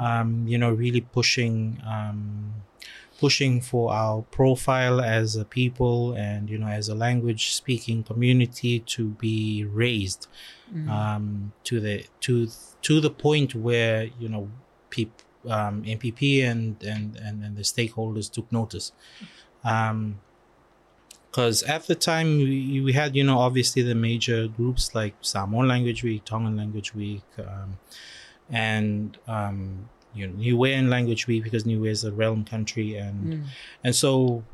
Um, 0.00 0.46
you 0.48 0.58
know, 0.58 0.70
really 0.72 1.00
pushing 1.00 1.80
um, 1.86 2.54
pushing 3.20 3.60
for 3.60 3.92
our 3.92 4.22
profile 4.32 5.00
as 5.00 5.36
a 5.36 5.44
people 5.44 6.12
and 6.14 6.50
you 6.50 6.58
know 6.58 6.66
as 6.66 6.88
a 6.88 6.94
language 6.94 7.54
speaking 7.54 8.02
community 8.02 8.80
to 8.80 9.10
be 9.26 9.64
raised 9.64 10.26
um, 10.90 11.52
to 11.64 11.78
the 11.80 12.04
to 12.20 12.48
to 12.82 13.00
the 13.00 13.10
point 13.10 13.54
where 13.54 14.08
you 14.18 14.28
know 14.28 14.48
peop, 14.90 15.12
um, 15.48 15.82
MPP 15.84 16.44
and, 16.44 16.82
and 16.82 17.16
and 17.16 17.42
and 17.44 17.56
the 17.56 17.62
stakeholders 17.62 18.30
took 18.30 18.50
notice. 18.52 18.92
Um, 19.64 20.20
because 21.30 21.62
at 21.62 21.86
the 21.86 21.94
time 21.94 22.36
we, 22.36 22.82
we 22.82 22.92
had 22.92 23.16
you 23.16 23.24
know 23.24 23.38
obviously 23.38 23.80
the 23.82 23.94
major 23.94 24.48
groups 24.48 24.94
like 24.94 25.14
Samoan 25.22 25.66
Language 25.66 26.02
Week, 26.04 26.24
Tongan 26.26 26.56
Language 26.58 26.94
Week, 26.94 27.22
um, 27.38 27.78
and 28.50 29.16
um, 29.26 29.88
you 30.14 30.26
know 30.26 30.34
Niuean 30.34 30.88
Language 30.90 31.26
Week 31.26 31.42
because 31.42 31.64
New 31.64 31.78
Niue 31.80 31.90
is 31.90 32.04
a 32.04 32.12
realm 32.12 32.44
country 32.44 32.96
and 32.96 33.44
and 33.82 33.94
so 33.96 34.44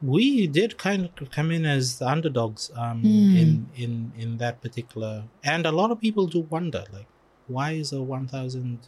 we 0.00 0.46
did 0.46 0.78
kind 0.78 1.08
of 1.20 1.30
come 1.30 1.50
in 1.50 1.64
as 1.64 1.98
the 1.98 2.06
underdogs 2.08 2.70
um, 2.76 3.00
Hmm. 3.02 3.36
in 3.36 3.68
in 3.76 4.12
in 4.18 4.38
that 4.38 4.60
particular 4.60 5.24
and 5.42 5.66
a 5.66 5.72
lot 5.72 5.90
of 5.90 6.00
people 6.00 6.26
do 6.26 6.40
wonder 6.50 6.84
like 6.92 7.06
why 7.46 7.72
is 7.72 7.92
a 7.92 8.02
1000 8.02 8.78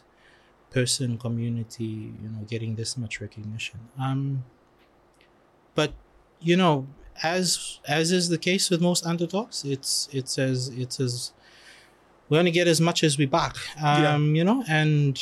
person 0.71 1.17
community 1.17 2.13
you 2.23 2.29
know 2.29 2.43
getting 2.47 2.75
this 2.75 2.97
much 2.97 3.21
recognition. 3.21 3.79
Um 3.99 4.43
but 5.75 5.93
you 6.39 6.55
know 6.57 6.87
as 7.23 7.79
as 7.87 8.11
is 8.11 8.29
the 8.29 8.37
case 8.37 8.69
with 8.69 8.81
most 8.81 9.05
underdogs 9.05 9.63
it's 9.65 10.09
it's 10.11 10.39
as 10.39 10.69
it's 10.69 10.99
as 10.99 11.33
we 12.29 12.37
only 12.39 12.51
get 12.51 12.67
as 12.67 12.79
much 12.81 13.03
as 13.03 13.17
we 13.17 13.25
back. 13.25 13.55
Um 14.15 14.35
you 14.35 14.43
know 14.43 14.63
and 14.67 15.21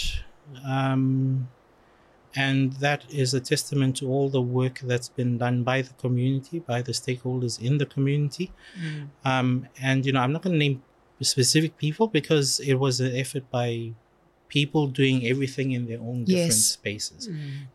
um 0.65 1.49
and 2.35 2.73
that 2.73 3.05
is 3.09 3.33
a 3.33 3.39
testament 3.39 3.97
to 3.97 4.07
all 4.07 4.29
the 4.29 4.41
work 4.41 4.79
that's 4.83 5.09
been 5.09 5.39
done 5.39 5.63
by 5.63 5.81
the 5.81 5.93
community 5.93 6.59
by 6.59 6.81
the 6.83 6.91
stakeholders 6.91 7.59
in 7.59 7.79
the 7.79 7.85
community. 7.85 8.51
Um 9.25 9.67
and 9.81 10.05
you 10.05 10.11
know 10.13 10.21
i'm 10.21 10.31
not 10.31 10.43
going 10.43 10.53
to 10.53 10.59
name 10.59 10.83
specific 11.21 11.77
people 11.77 12.07
because 12.07 12.59
it 12.61 12.75
was 12.75 13.01
an 13.01 13.15
effort 13.15 13.49
by 13.51 13.93
people 14.57 14.87
doing 15.01 15.17
everything 15.31 15.71
in 15.77 15.83
their 15.89 15.99
own 16.09 16.19
different 16.25 16.59
Yes. 16.65 16.77
spaces 16.79 17.29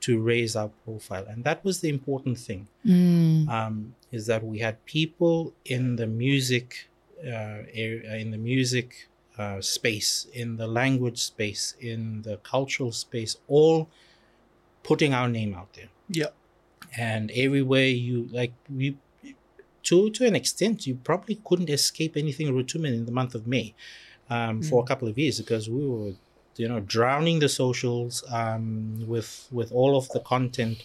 to 0.04 0.10
raise 0.32 0.52
our 0.60 0.70
profile 0.84 1.24
and 1.30 1.38
that 1.48 1.58
was 1.64 1.76
the 1.84 1.88
important 1.98 2.36
thing 2.46 2.62
Mm. 2.84 3.48
um, 3.56 3.74
is 4.16 4.22
that 4.30 4.42
we 4.52 4.56
had 4.66 4.74
people 4.84 5.36
in 5.64 5.96
the 6.00 6.06
music 6.06 6.66
uh, 7.34 7.60
area, 7.86 8.16
in 8.24 8.28
the 8.30 8.42
music 8.52 8.88
uh, 9.38 9.60
space, 9.76 10.10
in 10.42 10.48
the 10.62 10.66
language 10.80 11.18
space, 11.32 11.74
in 11.80 12.00
the 12.22 12.36
cultural 12.52 12.92
space, 12.92 13.32
all 13.48 13.88
putting 14.82 15.12
our 15.18 15.28
name 15.38 15.54
out 15.54 15.70
there. 15.72 15.88
Yeah. 16.20 16.32
And 16.96 17.30
everywhere 17.44 17.86
you 18.08 18.28
like, 18.30 18.52
we 18.68 18.86
to 19.84 19.96
to 20.16 20.26
an 20.26 20.36
extent, 20.42 20.86
you 20.86 20.94
probably 21.10 21.36
couldn't 21.48 21.70
escape 21.70 22.12
anything 22.16 22.46
Rotuman 22.54 22.92
in 23.00 23.04
the 23.06 23.12
month 23.20 23.34
of 23.34 23.46
May 23.46 23.74
um, 24.30 24.62
for 24.62 24.82
a 24.82 24.86
couple 24.86 25.08
of 25.08 25.16
years 25.18 25.36
because 25.40 25.68
we 25.68 25.82
were, 25.86 26.12
you 26.56 26.68
know, 26.68 26.80
drowning 26.80 27.38
the 27.40 27.48
socials 27.48 28.24
um, 28.30 29.04
with 29.06 29.48
with 29.50 29.72
all 29.72 29.96
of 29.96 30.08
the 30.10 30.20
content. 30.20 30.84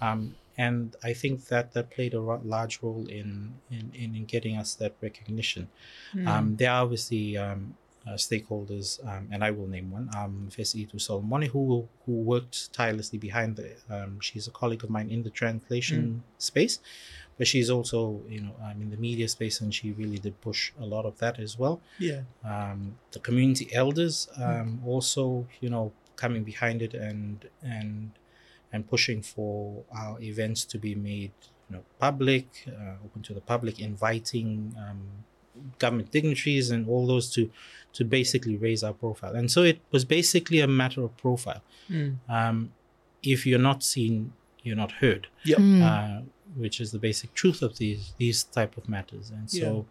Um, 0.00 0.34
and 0.58 0.94
I 1.02 1.12
think 1.14 1.46
that 1.46 1.72
that 1.72 1.90
played 1.90 2.14
a 2.14 2.20
large 2.20 2.82
role 2.82 3.06
in 3.08 3.54
in, 3.70 3.92
in, 3.94 4.14
in 4.14 4.24
getting 4.26 4.56
us 4.56 4.74
that 4.74 4.94
recognition. 5.00 5.68
Um, 6.26 6.56
there 6.56 6.70
are 6.70 6.82
obviously 6.82 7.36
um, 7.38 7.74
uh, 8.06 8.12
stakeholders, 8.12 9.04
um, 9.06 9.28
and 9.30 9.44
I 9.44 9.50
will 9.50 9.66
name 9.66 9.90
one, 9.90 10.10
um, 10.16 10.48
Fesitu 10.50 10.96
Solomone, 10.96 11.46
who 11.46 11.88
who 12.04 12.12
worked 12.12 12.72
tirelessly 12.72 13.18
behind 13.18 13.56
the. 13.56 13.76
Um, 13.88 14.20
she's 14.20 14.46
a 14.46 14.50
colleague 14.50 14.84
of 14.84 14.90
mine 14.90 15.08
in 15.08 15.22
the 15.22 15.30
translation 15.30 16.22
space, 16.38 16.80
but 17.38 17.46
she's 17.52 17.70
also 17.76 17.98
you 18.34 18.40
know 18.44 18.54
I'm 18.66 18.80
in 18.84 18.90
the 18.90 18.96
media 19.08 19.28
space, 19.36 19.56
and 19.62 19.70
she 19.78 19.86
really 19.92 20.18
did 20.18 20.34
push 20.40 20.60
a 20.80 20.86
lot 20.94 21.04
of 21.10 21.14
that 21.22 21.38
as 21.46 21.52
well 21.58 21.76
Yeah. 21.98 22.22
um, 22.52 22.80
the 23.14 23.20
community 23.28 23.66
elders 23.82 24.28
um, 24.46 24.80
also 24.92 25.46
you 25.60 25.70
know 25.74 25.92
coming 26.22 26.44
behind 26.52 26.78
it 26.86 26.92
and 26.94 27.48
and 27.76 28.10
and 28.72 28.80
pushing 28.94 29.20
for 29.22 29.82
our 30.00 30.14
events 30.32 30.60
to 30.72 30.76
be 30.86 30.94
made 30.94 31.32
you 31.68 31.72
know 31.76 31.82
public 31.98 32.46
uh, 32.68 33.04
open 33.04 33.20
to 33.28 33.32
the 33.38 33.40
public 33.54 33.74
inviting 33.90 34.48
um, 34.84 35.00
government 35.78 36.10
dignitaries 36.10 36.70
and 36.74 36.82
all 36.88 37.04
those 37.06 37.26
to 37.36 37.42
to 37.92 38.02
basically 38.04 38.56
raise 38.66 38.82
our 38.86 38.94
profile 39.04 39.34
and 39.40 39.50
so 39.50 39.60
it 39.72 39.78
was 39.94 40.04
basically 40.18 40.60
a 40.60 40.66
matter 40.82 41.02
of 41.06 41.10
profile 41.26 41.62
um, 42.36 42.72
if 43.22 43.46
you're 43.46 43.66
not 43.70 43.82
seen 43.82 44.32
you're 44.64 44.76
not 44.84 44.92
heard 45.02 45.26
Yep. 45.44 45.58
Mm. 45.58 45.82
uh, 45.82 46.22
which 46.56 46.80
is 46.80 46.90
the 46.92 46.98
basic 46.98 47.34
truth 47.34 47.62
of 47.62 47.78
these 47.78 48.14
these 48.18 48.44
type 48.44 48.76
of 48.76 48.88
matters. 48.88 49.30
And 49.30 49.50
so 49.50 49.86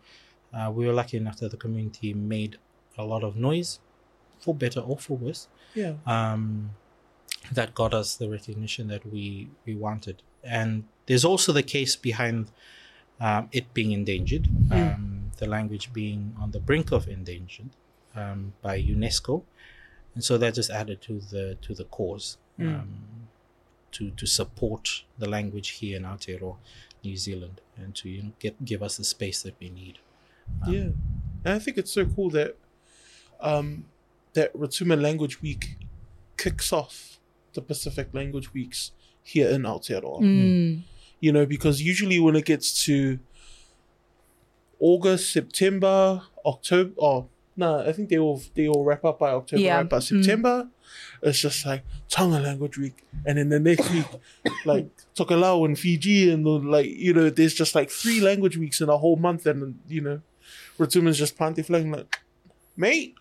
uh, 0.53 0.71
we 0.71 0.85
were 0.85 0.93
lucky 0.93 1.17
enough 1.17 1.37
that 1.39 1.51
the 1.51 1.57
community 1.57 2.13
made 2.13 2.57
a 2.97 3.03
lot 3.05 3.23
of 3.23 3.35
noise, 3.35 3.79
for 4.39 4.53
better 4.53 4.79
or 4.81 4.97
for 4.97 5.17
worse, 5.17 5.47
Yeah. 5.75 5.93
um, 6.05 6.71
that 7.51 7.73
got 7.73 7.93
us 7.93 8.15
the 8.17 8.29
recognition 8.29 8.87
that 8.89 9.05
we 9.11 9.49
we 9.65 9.75
wanted. 9.75 10.21
And 10.43 10.83
there's 11.05 11.25
also 11.25 11.51
the 11.53 11.63
case 11.63 11.95
behind 11.95 12.51
um, 13.19 13.49
it 13.51 13.73
being 13.73 13.91
endangered, 13.91 14.47
um, 14.71 15.31
the 15.37 15.47
language 15.47 15.93
being 15.93 16.35
on 16.41 16.51
the 16.51 16.59
brink 16.59 16.91
of 16.91 17.07
endangered 17.07 17.69
um, 18.15 18.53
by 18.61 18.81
UNESCO, 18.81 19.43
and 20.15 20.23
so 20.23 20.37
that 20.37 20.55
just 20.55 20.69
added 20.69 21.01
to 21.03 21.19
the 21.31 21.57
to 21.61 21.73
the 21.73 21.85
cause 21.85 22.37
um, 22.59 23.20
to 23.93 24.11
to 24.11 24.25
support 24.25 25.03
the 25.17 25.27
language 25.27 25.69
here 25.69 25.97
in 25.97 26.03
Aotearoa, 26.03 26.55
New 27.03 27.17
Zealand, 27.17 27.61
and 27.77 27.95
to 27.95 28.09
you 28.09 28.23
know 28.23 28.31
get 28.39 28.63
give 28.65 28.81
us 28.83 28.97
the 28.97 29.03
space 29.03 29.41
that 29.43 29.55
we 29.59 29.69
need. 29.69 29.99
Yeah, 30.67 30.89
and 31.45 31.53
I 31.55 31.59
think 31.59 31.77
it's 31.77 31.91
so 31.91 32.05
cool 32.05 32.29
that 32.31 32.55
um, 33.39 33.85
that 34.33 34.53
Rotuma 34.53 34.99
Language 35.01 35.41
Week 35.41 35.77
kicks 36.37 36.73
off 36.73 37.19
the 37.53 37.61
Pacific 37.61 38.09
Language 38.13 38.53
Weeks 38.53 38.91
here 39.23 39.49
in 39.49 39.63
Aotearoa. 39.63 40.21
Mm. 40.21 40.81
You 41.19 41.31
know, 41.31 41.45
because 41.45 41.81
usually 41.81 42.19
when 42.19 42.35
it 42.35 42.45
gets 42.45 42.83
to 42.85 43.19
August, 44.79 45.31
September, 45.31 46.23
October, 46.45 46.91
oh 46.99 47.27
no, 47.55 47.79
I 47.87 47.91
think 47.91 48.09
they 48.09 48.17
all 48.17 48.41
they 48.55 48.67
all 48.67 48.83
wrap 48.83 49.05
up 49.05 49.19
by 49.19 49.31
October, 49.31 49.61
Yeah. 49.61 49.77
right? 49.77 49.89
But 49.89 50.01
September, 50.01 50.67
it's 51.21 51.39
just 51.39 51.65
like 51.65 51.83
Tonga 52.09 52.39
language 52.39 52.77
week, 52.77 53.03
and 53.25 53.37
then 53.37 53.49
the 53.49 53.59
next 53.59 53.89
week, 53.91 54.05
like 54.65 54.89
Tokelau 55.15 55.65
and 55.65 55.77
Fiji, 55.77 56.31
and 56.31 56.45
the, 56.45 56.49
like 56.49 56.87
you 56.87 57.13
know, 57.13 57.29
there's 57.29 57.53
just 57.53 57.75
like 57.75 57.89
three 57.89 58.19
language 58.19 58.57
weeks 58.57 58.81
in 58.81 58.89
a 58.89 58.97
whole 58.97 59.15
month, 59.15 59.45
and 59.45 59.79
you 59.87 60.01
know, 60.01 60.21
Rotuman's 60.77 61.17
just 61.17 61.37
panty 61.37 61.67
like, 61.69 62.17
mate, 62.75 63.15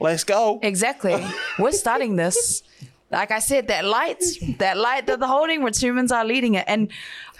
let's 0.00 0.24
go. 0.24 0.60
Exactly. 0.62 1.24
We're 1.58 1.72
starting 1.72 2.16
this. 2.16 2.62
Like 3.10 3.30
I 3.30 3.38
said, 3.38 3.68
that 3.68 3.84
light, 3.86 4.22
that 4.58 4.76
light 4.76 5.06
that 5.06 5.18
the 5.18 5.26
holding, 5.26 5.60
Rotumans 5.62 6.10
are 6.10 6.24
leading 6.24 6.54
it. 6.54 6.64
And 6.68 6.90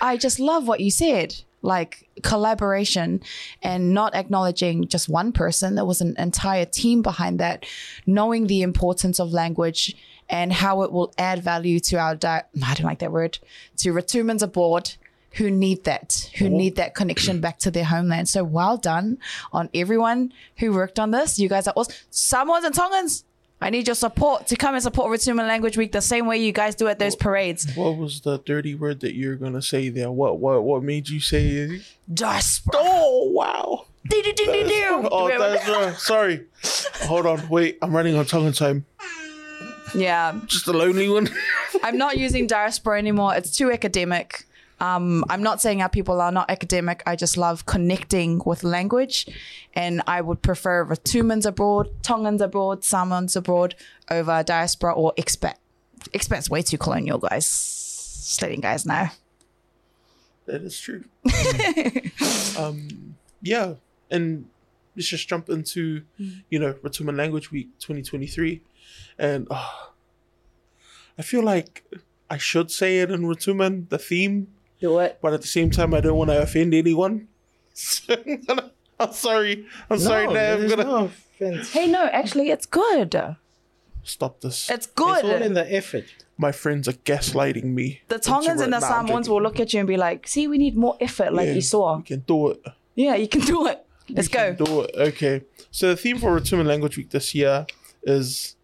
I 0.01 0.17
just 0.17 0.41
love 0.41 0.67
what 0.67 0.81
you 0.81 0.91
said. 0.91 1.35
Like 1.61 2.09
collaboration 2.23 3.21
and 3.63 3.93
not 3.93 4.15
acknowledging 4.15 4.87
just 4.87 5.09
one 5.09 5.33
person. 5.33 5.75
There 5.75 5.85
was 5.85 6.01
an 6.01 6.15
entire 6.19 6.65
team 6.65 7.03
behind 7.03 7.41
that, 7.41 7.67
knowing 8.07 8.47
the 8.47 8.63
importance 8.63 9.19
of 9.19 9.33
language 9.33 9.97
and 10.29 10.53
how 10.53 10.83
it 10.83 10.93
will 10.93 11.13
add 11.19 11.43
value 11.43 11.81
to 11.81 11.97
our 11.97 12.15
di- 12.15 12.45
I 12.65 12.75
don't 12.75 12.87
like 12.87 13.01
that 13.01 13.13
word 13.13 13.39
to 13.79 13.93
Rotumans 13.93 14.43
aboard 14.43 14.95
who 15.33 15.51
need 15.51 15.85
that, 15.85 16.31
who 16.39 16.47
oh. 16.47 16.49
need 16.49 16.77
that 16.77 16.95
connection 16.95 17.41
back 17.41 17.59
to 17.59 17.71
their 17.71 17.85
homeland. 17.85 18.29
So 18.29 18.43
well 18.45 18.77
done 18.77 19.19
on 19.53 19.69
everyone 19.75 20.33
who 20.57 20.73
worked 20.73 20.99
on 20.99 21.11
this. 21.11 21.39
You 21.39 21.49
guys 21.49 21.69
are 21.69 21.75
awesome. 21.77 21.95
Samoans 22.11 22.65
and 22.65 22.75
Tongans, 22.75 23.25
I 23.61 23.71
need 23.71 23.89
your 23.89 23.97
support 23.97 24.47
to 24.49 24.57
come 24.57 24.75
and 24.75 24.83
support 24.83 25.11
Rotuman 25.11 25.47
Language 25.49 25.77
Week 25.77 25.91
the 25.91 26.01
same 26.01 26.27
way 26.27 26.39
you 26.39 26.53
guys 26.53 26.77
do 26.77 26.87
at 26.87 26.99
those 27.01 27.17
parades. 27.17 27.67
What 27.75 27.97
was 27.97 28.21
the 28.21 28.39
dirty 28.39 28.75
word 28.75 29.01
that 29.01 29.15
you're 29.15 29.35
gonna 29.37 29.63
say 29.63 29.89
there? 29.89 30.11
What 30.13 30.39
what 30.39 30.63
what 30.63 30.83
made 30.83 31.09
you 31.09 31.19
say 31.19 31.47
it? 31.49 31.83
Diaspora. 32.13 32.75
Oh 32.77 33.31
wow! 33.33 33.87
Do, 34.09 34.23
do, 34.23 34.33
do, 34.33 34.45
do, 34.47 34.69
do. 34.69 35.09
Oh, 35.11 35.29
that's 35.29 35.69
right. 35.69 35.95
Sorry. 35.97 36.47
Hold 37.09 37.27
on. 37.27 37.49
Wait, 37.49 37.79
I'm 37.83 37.95
running 37.95 38.17
on 38.17 38.27
tongue 38.27 38.53
time. 38.53 38.87
Yeah, 39.95 40.39
Just 40.47 40.69
a 40.69 40.73
lonely 40.73 41.09
one. 41.09 41.29
I'm 41.83 41.97
not 41.97 42.19
using 42.19 42.47
diaspora 42.47 42.99
anymore. 42.99 43.35
It's 43.35 43.57
too 43.57 43.73
academic. 43.73 44.45
Um, 44.81 45.25
I'm 45.29 45.43
not 45.43 45.61
saying 45.61 45.83
our 45.83 45.89
people 45.89 46.21
are 46.21 46.31
not 46.31 46.51
academic. 46.51 47.03
I 47.07 47.17
just 47.17 47.37
love 47.37 47.67
connecting 47.67 48.41
with 48.45 48.63
language, 48.63 49.27
and 49.75 50.03
I 50.07 50.21
would 50.21 50.43
prefer 50.43 50.85
Rotumans 50.85 51.47
abroad, 51.47 51.91
Tongans 52.03 52.41
abroad, 52.41 52.85
Samoans 52.85 53.35
abroad 53.35 53.75
over 54.11 54.43
diaspora 54.43 54.93
or 54.93 55.13
expat. 55.19 55.55
Expat's 56.15 56.49
way 56.49 56.63
too 56.63 56.79
colonial, 56.79 57.19
guys. 57.19 57.45
Just 57.45 58.41
letting 58.41 58.61
guys 58.61 58.87
know. 58.87 59.09
that 60.47 60.63
is 60.63 60.79
true. 60.79 61.05
um, 62.59 63.17
yeah, 63.43 63.75
and 64.11 64.47
let's 64.95 65.09
just 65.09 65.29
jump 65.29 65.49
into 65.49 66.03
you 66.49 66.59
know 66.59 66.75
Rotuman 66.83 67.17
Language 67.17 67.51
Week 67.51 67.69
2023, 67.81 68.61
and 69.19 69.49
oh, 69.51 69.93
I 71.19 71.23
feel 71.23 71.43
like 71.43 71.85
I 72.31 72.39
should 72.39 72.71
say 72.71 73.01
it 73.01 73.11
in 73.11 73.27
Rotuman, 73.27 73.89
the 73.89 73.99
theme, 73.99 74.49
Do 74.81 74.99
it. 75.01 75.19
but 75.21 75.35
at 75.35 75.41
the 75.43 75.49
same 75.49 75.71
time 75.71 75.93
I 75.95 76.01
don't 76.01 76.17
want 76.17 76.31
to 76.31 76.41
offend 76.41 76.75
anyone. 76.75 77.29
So 77.75 78.15
I'm, 78.15 78.41
gonna, 78.43 78.71
I'm 78.99 79.13
sorry. 79.13 79.67
I'm 79.89 79.99
sorry, 80.01 80.27
no, 80.27 80.55
I'm 80.55 80.69
gonna 80.69 80.85
no 80.85 81.05
offense. 81.07 81.73
Hey, 81.73 81.87
no, 81.87 82.07
actually, 82.07 82.51
it's 82.51 82.67
good. 82.67 83.37
stop 84.03 84.41
this. 84.41 84.69
It's 84.71 84.87
good. 84.87 85.19
It's 85.19 85.25
all 85.25 85.31
good. 85.39 85.43
in 85.43 85.55
the 85.55 85.73
effort. 85.73 86.05
My 86.37 86.51
friends 86.51 86.89
are 86.89 86.99
gaslighting 87.07 87.65
me. 87.65 88.03
the 88.09 88.19
Tongans 88.19 88.61
and 88.61 88.73
the 88.73 88.81
Nah, 88.81 88.89
Samoans 88.89 89.29
will 89.29 89.43
look 89.43 89.61
at 89.61 89.73
you 89.73 89.79
and 89.81 89.87
be 89.87 89.97
like, 89.97 90.27
"See, 90.27 90.49
we 90.49 90.59
need 90.59 90.77
more 90.77 90.97
effort, 91.01 91.33
like 91.33 91.47
Yeah, 91.47 91.55
you 91.55 91.61
saw. 91.61 91.99
You 91.99 92.03
can 92.05 92.21
do 92.21 92.51
it. 92.51 92.63
Yeah, 92.95 93.15
you 93.15 93.29
can 93.29 93.43
do 93.43 93.67
it. 93.67 93.85
Let's 94.11 94.29
go." 94.29 94.55
Do 94.55 94.83
it. 94.83 94.95
Okay. 94.97 95.43
So 95.71 95.89
the 95.91 95.97
theme 95.97 96.19
for 96.19 96.35
Rotuman 96.35 96.67
Language 96.67 96.97
Week 96.97 97.11
this 97.11 97.35
year 97.35 97.67
is 98.03 98.57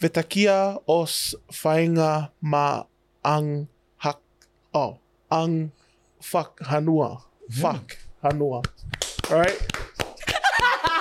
Vetakia 0.00 0.80
os 0.88 1.34
whainga 1.50 2.30
ma 2.40 2.84
ang 3.24 3.68
hak 3.68 3.79
oh 4.74 4.98
ang 5.30 5.72
fuck 6.20 6.60
hanua. 6.60 7.22
Fuck 7.50 7.98
hanua. 8.22 8.64
Alright? 9.30 9.58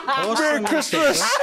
Merry 0.07 0.63
Christmas! 0.65 1.19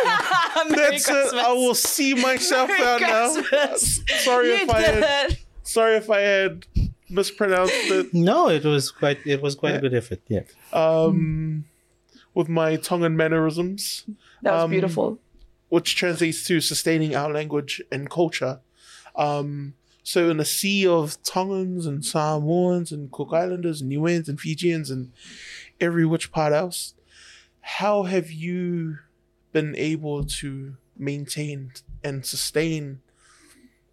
That's 0.70 1.08
it. 1.08 1.34
I 1.34 1.52
will 1.52 1.74
see 1.74 2.14
myself 2.14 2.70
out 2.70 3.00
now. 3.00 3.28
Sorry 3.76 4.48
You 4.48 4.54
if 4.54 4.70
I 4.70 4.80
did 4.82 5.02
had 5.02 5.30
it. 5.32 5.38
sorry 5.62 5.96
if 5.96 6.10
I 6.10 6.20
had 6.20 6.66
mispronounced 7.10 7.74
it. 7.74 8.12
No, 8.14 8.48
it 8.48 8.64
was 8.64 8.90
quite. 8.90 9.18
It 9.26 9.40
was 9.42 9.54
quite 9.54 9.76
a 9.76 9.80
good 9.80 9.94
effort. 9.94 10.20
Yeah. 10.28 10.42
Um 10.72 11.64
with 12.34 12.48
my 12.48 12.76
tongue 12.76 13.04
and 13.04 13.16
mannerisms. 13.16 14.04
That 14.42 14.52
was 14.52 14.64
Um, 14.64 14.70
beautiful. 14.70 15.18
which 15.68 15.96
translates 15.96 16.44
to 16.46 16.60
sustaining 16.60 17.14
our 17.16 17.32
language 17.32 17.80
and 17.90 18.10
culture. 18.10 18.60
Um, 19.16 19.74
so 20.06 20.30
in 20.30 20.38
a 20.38 20.44
sea 20.44 20.86
of 20.86 21.20
Tongans 21.24 21.84
and 21.84 22.04
Samoans 22.04 22.92
and 22.92 23.10
Cook 23.10 23.32
Islanders 23.32 23.80
and 23.80 23.90
Niueans 23.90 24.28
and 24.28 24.40
Fijians 24.40 24.88
and 24.88 25.10
every 25.80 26.06
which 26.06 26.30
part 26.30 26.52
else, 26.52 26.94
how 27.60 28.04
have 28.04 28.30
you 28.30 28.98
been 29.50 29.74
able 29.74 30.22
to 30.24 30.76
maintain 30.96 31.72
and 32.04 32.24
sustain 32.24 33.00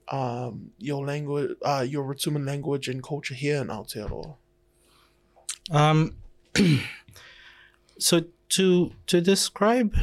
um, 0.10 0.70
your 0.78 1.04
language, 1.04 1.58
uh, 1.64 1.84
your 1.90 2.04
Rotuman 2.04 2.46
language 2.46 2.88
and 2.88 3.02
culture 3.02 3.34
here 3.34 3.60
in 3.60 3.70
Aotearoa? 3.70 4.36
Um, 5.72 6.16
so 7.98 8.26
to 8.50 8.92
to 9.08 9.20
describe 9.20 9.96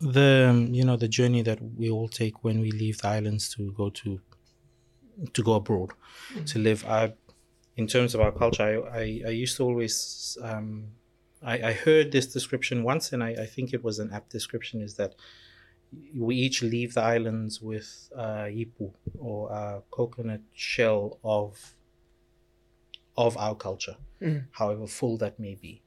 the 0.00 0.68
you 0.70 0.84
know 0.84 0.98
the 0.98 1.08
journey 1.08 1.40
that 1.40 1.60
we 1.62 1.88
all 1.88 2.08
take 2.08 2.44
when 2.44 2.60
we 2.60 2.70
leave 2.70 2.98
the 2.98 3.08
islands 3.08 3.48
to 3.54 3.72
go 3.72 3.88
to 3.88 4.20
to 5.32 5.42
go 5.42 5.54
abroad 5.54 5.90
to 6.46 6.58
live. 6.58 6.84
I, 6.86 7.14
in 7.76 7.86
terms 7.86 8.14
of 8.14 8.20
our 8.20 8.32
culture, 8.32 8.88
I, 8.90 8.98
I, 8.98 9.22
I 9.26 9.30
used 9.30 9.56
to 9.58 9.64
always 9.64 10.38
um, 10.42 10.88
I, 11.42 11.68
I 11.68 11.72
heard 11.72 12.12
this 12.12 12.26
description 12.26 12.82
once, 12.82 13.12
and 13.12 13.22
I, 13.22 13.30
I 13.30 13.46
think 13.46 13.72
it 13.72 13.84
was 13.84 13.98
an 13.98 14.12
apt 14.12 14.30
description. 14.30 14.80
Is 14.82 14.94
that 14.94 15.14
we 16.14 16.36
each 16.36 16.62
leave 16.62 16.94
the 16.94 17.02
islands 17.02 17.60
with 17.60 18.10
uh, 18.16 18.44
yipu 18.44 18.92
or 19.18 19.50
a 19.50 19.82
coconut 19.90 20.40
shell 20.52 21.18
of 21.22 21.74
of 23.16 23.36
our 23.36 23.54
culture, 23.54 23.96
however 24.52 24.86
full 24.86 25.16
that 25.18 25.38
may 25.38 25.54
be. 25.54 25.82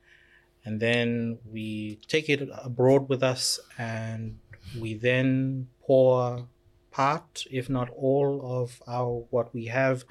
And 0.65 0.79
then 0.79 1.39
we 1.45 1.99
take 2.07 2.29
it 2.29 2.47
abroad 2.63 3.07
with 3.07 3.23
us 3.23 3.59
and 3.77 4.39
we 4.79 4.93
then 4.95 5.67
pour 5.81 6.47
part, 6.91 7.45
if 7.51 7.69
not 7.69 7.89
all, 7.89 8.41
of 8.43 8.81
our 8.87 9.25
what 9.29 9.53
we 9.53 9.65
have 9.65 10.05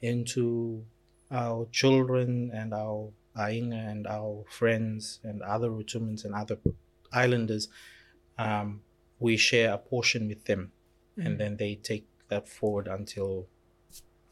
into 0.00 0.84
our 1.30 1.66
children 1.70 2.50
and 2.52 2.74
our 2.74 3.10
Ainga 3.36 3.90
and 3.90 4.06
our 4.06 4.44
friends 4.50 5.20
and 5.24 5.42
other 5.42 5.70
Rotumans 5.70 6.24
and 6.24 6.34
other 6.34 6.58
islanders. 7.12 7.68
Um, 8.38 8.82
we 9.18 9.36
share 9.36 9.72
a 9.72 9.78
portion 9.78 10.28
with 10.28 10.44
them 10.44 10.72
and 11.16 11.38
then 11.38 11.56
they 11.56 11.74
take 11.76 12.06
that 12.28 12.48
forward 12.48 12.88
until 12.88 13.46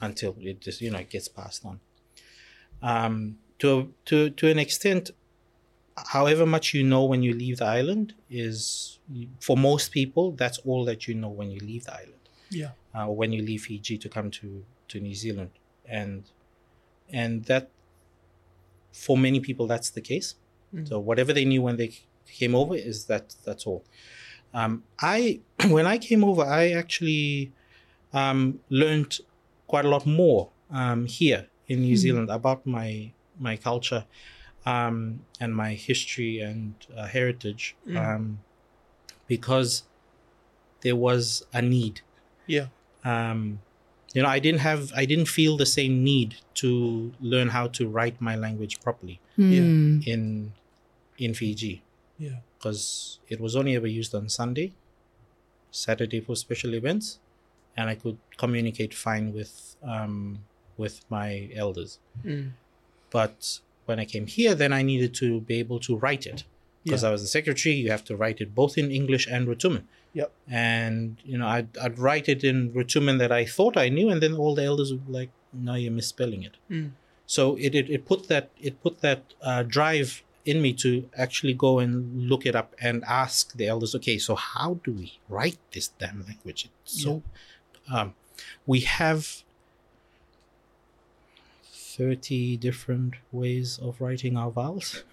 until 0.01 0.35
it 0.41 0.61
just 0.61 0.81
you 0.81 0.91
know 0.91 1.05
gets 1.09 1.29
passed 1.29 1.65
on 1.65 1.81
um, 2.83 3.37
to 3.59 3.93
to 4.07 4.31
to 4.31 4.49
an 4.49 4.59
extent 4.59 5.11
however 5.97 6.47
much 6.47 6.75
you 6.75 6.83
know 6.83 7.05
when 7.05 7.23
you 7.23 7.35
leave 7.35 7.59
the 7.59 7.65
island 7.65 8.15
is 8.31 8.99
for 9.41 9.57
most 9.57 9.93
people 9.93 10.33
that's 10.33 10.59
all 10.59 10.85
that 10.85 11.07
you 11.07 11.15
know 11.15 11.29
when 11.29 11.51
you 11.51 11.61
leave 11.61 11.85
the 11.85 11.95
island. 11.95 12.15
Yeah. 12.51 12.71
uh, 12.95 13.07
when 13.07 13.33
you 13.33 13.43
leave 13.43 13.63
Fiji 13.63 13.99
to 13.99 14.09
come 14.09 14.31
to 14.33 14.65
to 14.89 15.01
New 15.01 15.15
Zealand. 15.15 15.51
And 15.87 16.25
and 17.13 17.45
that 17.45 17.71
for 18.93 19.17
many 19.17 19.41
people 19.41 19.67
that's 19.67 19.91
the 19.91 20.01
case. 20.01 20.35
So 20.85 21.01
whatever 21.01 21.33
they 21.33 21.45
knew 21.45 21.63
when 21.63 21.77
they 21.77 21.91
came 22.27 22.55
over 22.55 22.77
is 22.77 23.07
that 23.07 23.35
that's 23.45 23.67
all. 23.67 23.85
Um, 24.55 24.85
I 25.01 25.41
when 25.69 25.87
I 25.87 25.99
came 25.99 26.25
over 26.25 26.43
I 26.43 26.71
actually 26.71 27.53
um, 28.13 28.61
learned 28.69 29.19
quite 29.67 29.85
a 29.85 29.89
lot 29.89 30.07
more 30.07 30.51
um, 30.71 31.07
here 31.07 31.49
in 31.67 31.83
New 31.83 31.97
Zealand 31.97 32.31
about 32.31 32.67
my 32.67 33.13
my 33.39 33.57
culture 33.57 34.05
um, 34.71 34.97
and 35.43 35.51
my 35.65 35.71
history 35.89 36.33
and 36.49 36.75
uh, 36.97 37.07
heritage 37.17 37.65
um, 38.03 38.23
because 39.33 39.71
there 40.85 40.97
was 41.09 41.23
a 41.53 41.61
need. 41.77 41.97
Yeah. 42.57 42.67
Um, 43.13 43.41
you 44.15 44.23
know, 44.23 44.29
I 44.37 44.41
didn't 44.47 44.61
have, 44.71 44.83
I 45.03 45.05
didn't 45.11 45.29
feel 45.39 45.55
the 45.65 45.71
same 45.79 45.95
need 46.13 46.31
to 46.63 46.71
learn 47.33 47.49
how 47.57 47.67
to 47.79 47.83
write 47.97 48.17
my 48.29 48.35
language 48.47 48.75
properly 48.87 49.17
Yeah. 49.37 50.13
in 50.13 50.53
in 51.25 51.35
Fiji 51.41 51.75
Yeah. 52.27 52.39
because 52.57 52.83
it 53.33 53.39
was 53.45 53.53
only 53.61 53.73
ever 53.79 53.87
used 54.01 54.13
on 54.19 54.25
Sunday, 54.41 54.69
Saturday 55.71 56.21
for 56.27 56.35
special 56.47 56.73
events, 56.81 57.07
and 57.77 57.85
I 57.93 57.95
could 58.03 58.19
communicate 58.43 58.93
fine 59.07 59.27
with 59.37 59.53
um, 59.95 60.15
with 60.83 60.95
my 61.17 61.31
elders. 61.63 61.93
Mm. 62.25 62.47
But 63.17 63.61
when 63.91 64.01
I 64.05 64.07
came 64.15 64.27
here, 64.39 64.53
then 64.63 64.73
I 64.81 64.83
needed 64.91 65.13
to 65.23 65.29
be 65.51 65.57
able 65.65 65.81
to 65.89 65.93
write 66.03 66.25
it 66.33 66.41
because 66.85 67.03
Yeah. 67.03 67.09
I 67.09 67.13
was 67.15 67.23
the 67.27 67.33
secretary. 67.39 67.75
You 67.85 67.91
have 67.97 68.05
to 68.11 68.15
write 68.21 68.39
it 68.45 68.51
both 68.61 68.75
in 68.83 68.87
English 69.01 69.25
and 69.35 69.43
Rotuman. 69.51 69.85
Yep. 70.21 70.29
And 70.49 71.01
you 71.31 71.37
know, 71.41 71.49
I'd, 71.57 71.71
I'd 71.85 71.99
write 72.07 72.27
it 72.35 72.41
in 72.51 72.57
Rotuman 72.79 73.17
that 73.23 73.33
I 73.41 73.45
thought 73.57 73.77
I 73.85 73.89
knew, 73.97 74.09
and 74.13 74.19
then 74.25 74.35
all 74.43 74.55
the 74.61 74.65
elders 74.73 74.89
would 74.93 75.07
be 75.09 75.13
like, 75.21 75.31
"No, 75.67 75.75
you're 75.83 75.99
misspelling 76.01 76.43
it." 76.49 76.57
Mm. 76.71 76.91
So 77.37 77.43
it, 77.67 77.73
it 77.81 77.87
it 77.97 78.03
put 78.11 78.21
that 78.33 78.47
it 78.69 78.75
put 78.85 78.95
that 79.07 79.23
uh, 79.49 79.63
drive 79.77 80.09
in 80.51 80.59
me 80.65 80.73
to 80.85 80.91
actually 81.25 81.55
go 81.67 81.73
and 81.83 81.93
look 82.31 82.43
it 82.51 82.57
up 82.61 82.71
and 82.81 83.05
ask 83.25 83.43
the 83.61 83.67
elders, 83.73 83.95
okay, 83.99 84.17
so 84.19 84.35
how 84.35 84.71
do 84.85 84.91
we 85.01 85.09
write 85.29 85.59
this 85.75 85.89
damn 86.01 86.21
language? 86.31 86.61
It's 86.83 87.03
so 87.05 87.23
um, 87.95 88.15
we 88.67 88.81
have 88.81 89.23
30 92.01 92.57
different 92.57 93.13
ways 93.31 93.79
of 93.87 94.01
writing 94.01 94.35
our 94.43 94.51
vowels. 94.51 95.05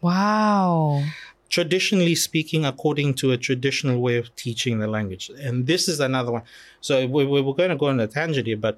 Wow. 0.00 1.04
Traditionally 1.50 2.14
speaking, 2.14 2.64
according 2.64 3.14
to 3.20 3.32
a 3.32 3.36
traditional 3.36 4.00
way 4.00 4.16
of 4.16 4.34
teaching 4.36 4.78
the 4.78 4.86
language. 4.96 5.30
And 5.46 5.66
this 5.66 5.88
is 5.88 6.00
another 6.00 6.32
one. 6.32 6.44
So 6.80 7.06
we, 7.06 7.26
we- 7.26 7.42
we're 7.42 7.54
going 7.62 7.70
to 7.70 7.76
go 7.76 7.86
on 7.86 8.00
a 8.00 8.06
tangent 8.06 8.46
here, 8.46 8.56
but 8.56 8.76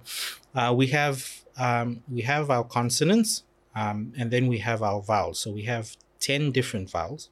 uh, 0.55 0.73
we 0.77 0.87
have 0.89 1.17
um, 1.57 2.03
we 2.11 2.23
have 2.23 2.51
our 2.51 2.65
consonants 2.65 3.45
um, 3.77 4.13
and 4.19 4.31
then 4.31 4.45
we 4.49 4.59
have 4.59 4.83
our 4.83 5.01
vowels. 5.03 5.39
So 5.39 5.51
we 5.53 5.65
have 5.75 5.97
10 6.19 6.51
different 6.51 6.91
vowels. 6.91 7.29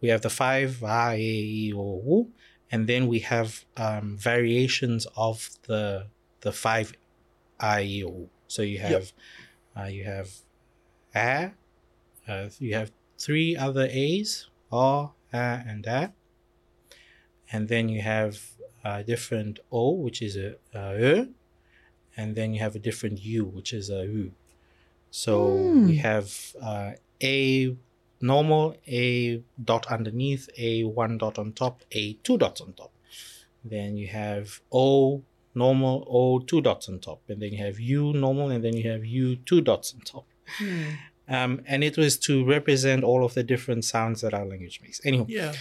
We 0.00 0.08
have 0.08 0.22
the 0.22 0.30
five, 0.30 0.82
a, 0.82 1.16
e, 1.16 1.70
i, 1.72 1.76
o, 1.76 2.02
u, 2.04 2.32
and 2.70 2.88
then 2.88 3.06
we 3.08 3.20
have 3.20 3.64
um, 3.76 4.16
variations 4.16 5.06
of 5.16 5.36
the 5.68 6.06
the 6.40 6.52
five 6.52 6.92
a, 7.60 7.80
e, 7.82 8.04
o, 8.04 8.08
u. 8.08 8.30
So 8.48 8.62
you 8.62 8.78
have 8.78 9.12
uh, 9.76 9.84
you 9.84 10.04
have 10.04 10.28
a, 11.14 11.52
uh, 12.26 12.48
you 12.58 12.74
have 12.74 12.90
three 13.16 13.56
other 13.56 13.86
a's, 13.90 14.48
a, 14.72 15.08
a, 15.32 15.62
and 15.66 15.86
a, 15.86 16.12
and 17.52 17.68
then 17.68 17.88
you 17.88 18.02
have 18.02 18.40
a 18.84 19.04
different 19.04 19.60
o, 19.70 19.92
which 19.92 20.20
is 20.22 20.36
a, 20.36 20.56
a 20.74 21.20
e, 21.20 21.28
and 22.16 22.34
then 22.34 22.52
you 22.54 22.60
have 22.60 22.74
a 22.74 22.78
different 22.78 23.22
u, 23.22 23.44
which 23.44 23.72
is 23.72 23.90
a 23.90 24.04
u. 24.04 24.32
So 25.10 25.54
we 25.86 25.96
have 25.96 26.54
uh, 26.60 26.92
a 27.22 27.76
normal, 28.20 28.76
a 28.86 29.42
dot 29.62 29.86
underneath, 29.86 30.48
a 30.58 30.84
one 30.84 31.18
dot 31.18 31.38
on 31.38 31.52
top, 31.52 31.82
a 31.92 32.14
two 32.24 32.36
dots 32.38 32.60
on 32.60 32.72
top. 32.72 32.92
Then 33.64 33.96
you 33.96 34.08
have 34.08 34.60
O 34.72 35.22
normal, 35.64 35.94
O 36.08 36.38
two 36.50 36.60
dots 36.60 36.88
on 36.88 36.98
top, 37.00 37.20
and 37.28 37.38
then 37.42 37.50
you 37.52 37.58
have 37.66 37.76
U 37.80 38.12
normal, 38.12 38.50
and 38.54 38.62
then 38.64 38.74
you 38.76 38.86
have 38.92 39.04
U 39.04 39.36
two 39.48 39.60
dots 39.60 39.92
on 39.94 40.00
top. 40.14 40.26
Um, 41.36 41.60
and 41.66 41.84
it 41.84 41.96
was 41.98 42.16
to 42.28 42.32
represent 42.56 43.04
all 43.04 43.22
of 43.28 43.34
the 43.34 43.42
different 43.42 43.84
sounds 43.84 44.22
that 44.22 44.32
our 44.38 44.46
language 44.46 44.80
makes. 44.82 44.98
Anyway, 45.04 45.26
Yeah. 45.28 45.52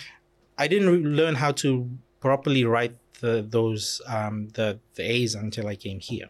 I 0.58 0.68
didn't 0.68 0.90
re- 0.96 1.10
learn 1.22 1.36
how 1.36 1.52
to 1.64 1.70
properly 2.22 2.64
write 2.74 2.96
the 3.20 3.34
those 3.58 4.02
um, 4.16 4.36
the 4.58 4.68
the 4.96 5.04
A's 5.16 5.36
until 5.36 5.66
I 5.68 5.76
came 5.76 6.00
here 6.00 6.30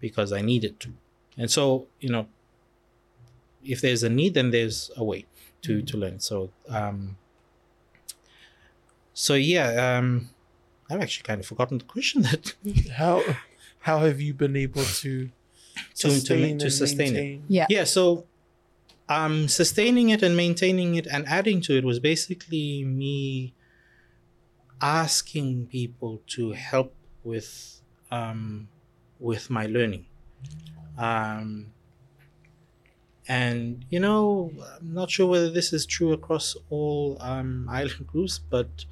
because 0.00 0.30
I 0.32 0.42
needed 0.52 0.74
to. 0.84 0.90
And 1.40 1.50
so 1.50 1.86
you 2.00 2.10
know, 2.14 2.24
if 3.74 3.80
there's 3.80 4.02
a 4.04 4.08
need, 4.20 4.34
then 4.34 4.50
there's 4.52 4.90
a 4.96 5.04
way 5.10 5.24
to 5.62 5.82
to 5.82 5.94
learn. 6.02 6.20
So 6.20 6.36
um, 6.68 7.16
so 9.14 9.34
yeah, 9.34 9.68
um, 9.98 10.28
I've 10.90 11.00
actually 11.00 11.24
kind 11.24 11.40
of 11.40 11.46
forgotten 11.46 11.78
the 11.78 11.84
question 11.84 12.22
that 12.22 12.54
How 12.96 13.22
how 13.80 13.98
have 14.00 14.20
you 14.20 14.34
been 14.34 14.56
able 14.56 14.82
to 14.84 15.28
To- 15.28 15.30
to 15.94 16.10
sustain 16.10 16.58
to 16.58 16.64
and 16.64 16.72
sustain 16.72 17.16
it. 17.16 17.40
Yeah. 17.48 17.66
yeah 17.70 17.84
so 17.84 18.24
um 19.08 19.48
sustaining 19.48 20.08
it 20.10 20.22
and 20.22 20.36
maintaining 20.36 20.96
it 20.96 21.06
and 21.06 21.26
adding 21.28 21.60
to 21.62 21.76
it 21.76 21.84
was 21.84 21.98
basically 22.00 22.84
me 22.84 23.54
asking 24.80 25.66
people 25.66 26.22
to 26.26 26.52
help 26.52 26.94
with 27.24 27.80
um 28.10 28.68
with 29.18 29.50
my 29.50 29.66
learning 29.66 30.06
um 30.96 31.66
and 33.26 33.84
you 33.90 34.00
know 34.00 34.50
i'm 34.80 34.94
not 34.94 35.10
sure 35.10 35.26
whether 35.26 35.50
this 35.50 35.72
is 35.72 35.84
true 35.86 36.12
across 36.12 36.56
all 36.70 37.16
um 37.20 37.66
island 37.70 38.06
groups 38.06 38.38
but 38.38 38.84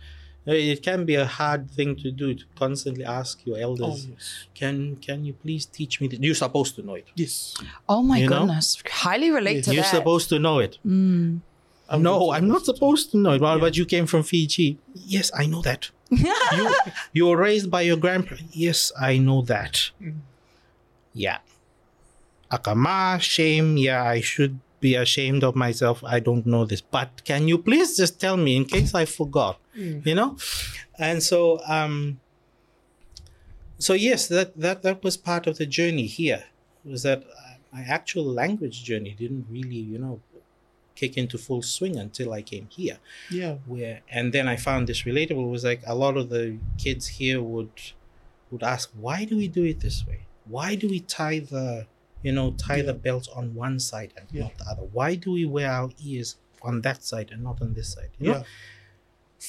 it 0.46 0.82
can 0.82 1.04
be 1.04 1.14
a 1.16 1.26
hard 1.26 1.70
thing 1.70 1.96
to 1.96 2.10
do 2.10 2.34
to 2.34 2.44
constantly 2.56 3.04
ask 3.04 3.44
your 3.46 3.56
Oh 3.58 3.60
elders 3.68 4.06
yes. 4.06 4.46
can 4.54 4.96
can 4.96 5.24
you 5.24 5.32
please 5.32 5.66
teach 5.66 6.00
me 6.00 6.06
this? 6.08 6.20
you're 6.20 6.34
supposed 6.46 6.76
to 6.76 6.82
know 6.82 6.94
it 6.94 7.06
Yes. 7.16 7.54
Oh 7.88 8.02
my 8.02 8.18
You 8.18 8.28
know? 8.28 8.38
goodness. 8.46 8.82
Highly 8.88 9.30
relate 9.30 9.64
to 9.64 9.74
you're 9.74 9.82
that. 9.82 9.90
supposed 9.98 10.28
to 10.28 10.38
know 10.38 10.58
it 10.60 10.78
Mm. 10.86 11.40
I'm 11.88 12.02
no, 12.02 12.18
not 12.18 12.36
I'm 12.36 12.48
not 12.48 12.64
supposed 12.64 13.10
to 13.12 13.16
know 13.16 13.32
it. 13.34 13.40
Well, 13.40 13.56
Yeah. 13.56 13.60
but 13.60 13.76
you 13.76 13.84
came 13.86 14.06
from 14.06 14.22
Fiji. 14.24 14.78
Yes, 14.94 15.30
I 15.42 15.46
know 15.46 15.62
that. 15.62 15.90
you 16.58 16.64
you 17.12 17.26
were 17.28 17.36
raised 17.36 17.70
by 17.70 17.82
your 17.82 17.96
grandparents. 17.96 18.50
Yes, 18.66 18.90
I 19.10 19.18
know 19.18 19.42
that. 19.42 19.90
Mm. 20.02 20.18
Yeah. 21.14 21.38
Akama, 22.50 23.20
shame. 23.20 23.76
Yeah, 23.76 24.02
I 24.02 24.20
should 24.20 24.58
be 24.80 24.94
ashamed 24.94 25.42
of 25.44 25.54
myself. 25.54 26.02
I 26.04 26.20
don't 26.20 26.46
know 26.46 26.64
this. 26.64 26.80
But 26.80 27.22
can 27.24 27.48
you 27.48 27.58
please 27.58 27.96
just 27.96 28.20
tell 28.20 28.36
me 28.36 28.56
in 28.56 28.64
case 28.64 28.94
I 28.94 29.04
forgot? 29.04 29.58
You 29.76 30.14
know? 30.14 30.36
And 30.98 31.22
so 31.22 31.60
um 31.66 32.20
so 33.78 33.92
yes, 33.92 34.26
that 34.28 34.56
that 34.58 34.82
that 34.82 35.02
was 35.04 35.16
part 35.16 35.46
of 35.46 35.58
the 35.58 35.66
journey 35.66 36.06
here. 36.06 36.44
Was 36.84 37.02
that 37.02 37.24
my 37.72 37.82
actual 37.82 38.24
language 38.24 38.84
journey 38.84 39.14
didn't 39.18 39.46
really, 39.50 39.76
you 39.92 39.98
know, 39.98 40.20
kick 40.94 41.16
into 41.18 41.36
full 41.36 41.60
swing 41.62 41.96
until 41.96 42.32
I 42.32 42.40
came 42.40 42.68
here 42.70 42.98
Yeah. 43.30 43.56
where 43.66 44.00
and 44.10 44.32
then 44.32 44.48
I 44.48 44.56
found 44.56 44.86
this 44.86 45.02
relatable 45.02 45.50
was 45.50 45.62
like 45.62 45.82
a 45.86 45.94
lot 45.94 46.16
of 46.16 46.30
the 46.30 46.56
kids 46.78 47.06
here 47.20 47.42
would 47.42 47.68
would 48.50 48.62
ask 48.62 48.90
why 48.98 49.26
do 49.26 49.36
we 49.36 49.46
do 49.46 49.62
it 49.64 49.80
this 49.80 50.06
way 50.06 50.20
why 50.46 50.74
do 50.74 50.88
we 50.88 51.00
tie 51.00 51.40
the 51.40 51.86
you 52.22 52.32
know 52.32 52.52
tie 52.52 52.80
the 52.80 52.94
belt 52.94 53.28
on 53.34 53.54
one 53.54 53.78
side 53.78 54.14
and 54.16 54.26
Yeah. 54.32 54.44
not 54.44 54.56
the 54.56 54.64
other 54.70 54.82
why 54.98 55.16
do 55.16 55.32
we 55.32 55.44
wear 55.44 55.70
our 55.70 55.90
ears 56.02 56.36
on 56.62 56.80
that 56.80 57.04
side 57.04 57.28
and 57.30 57.42
not 57.42 57.60
on 57.60 57.74
this 57.74 57.92
side 57.92 58.08
you 58.18 58.28
know 58.32 58.38
Yeah. 58.38 58.42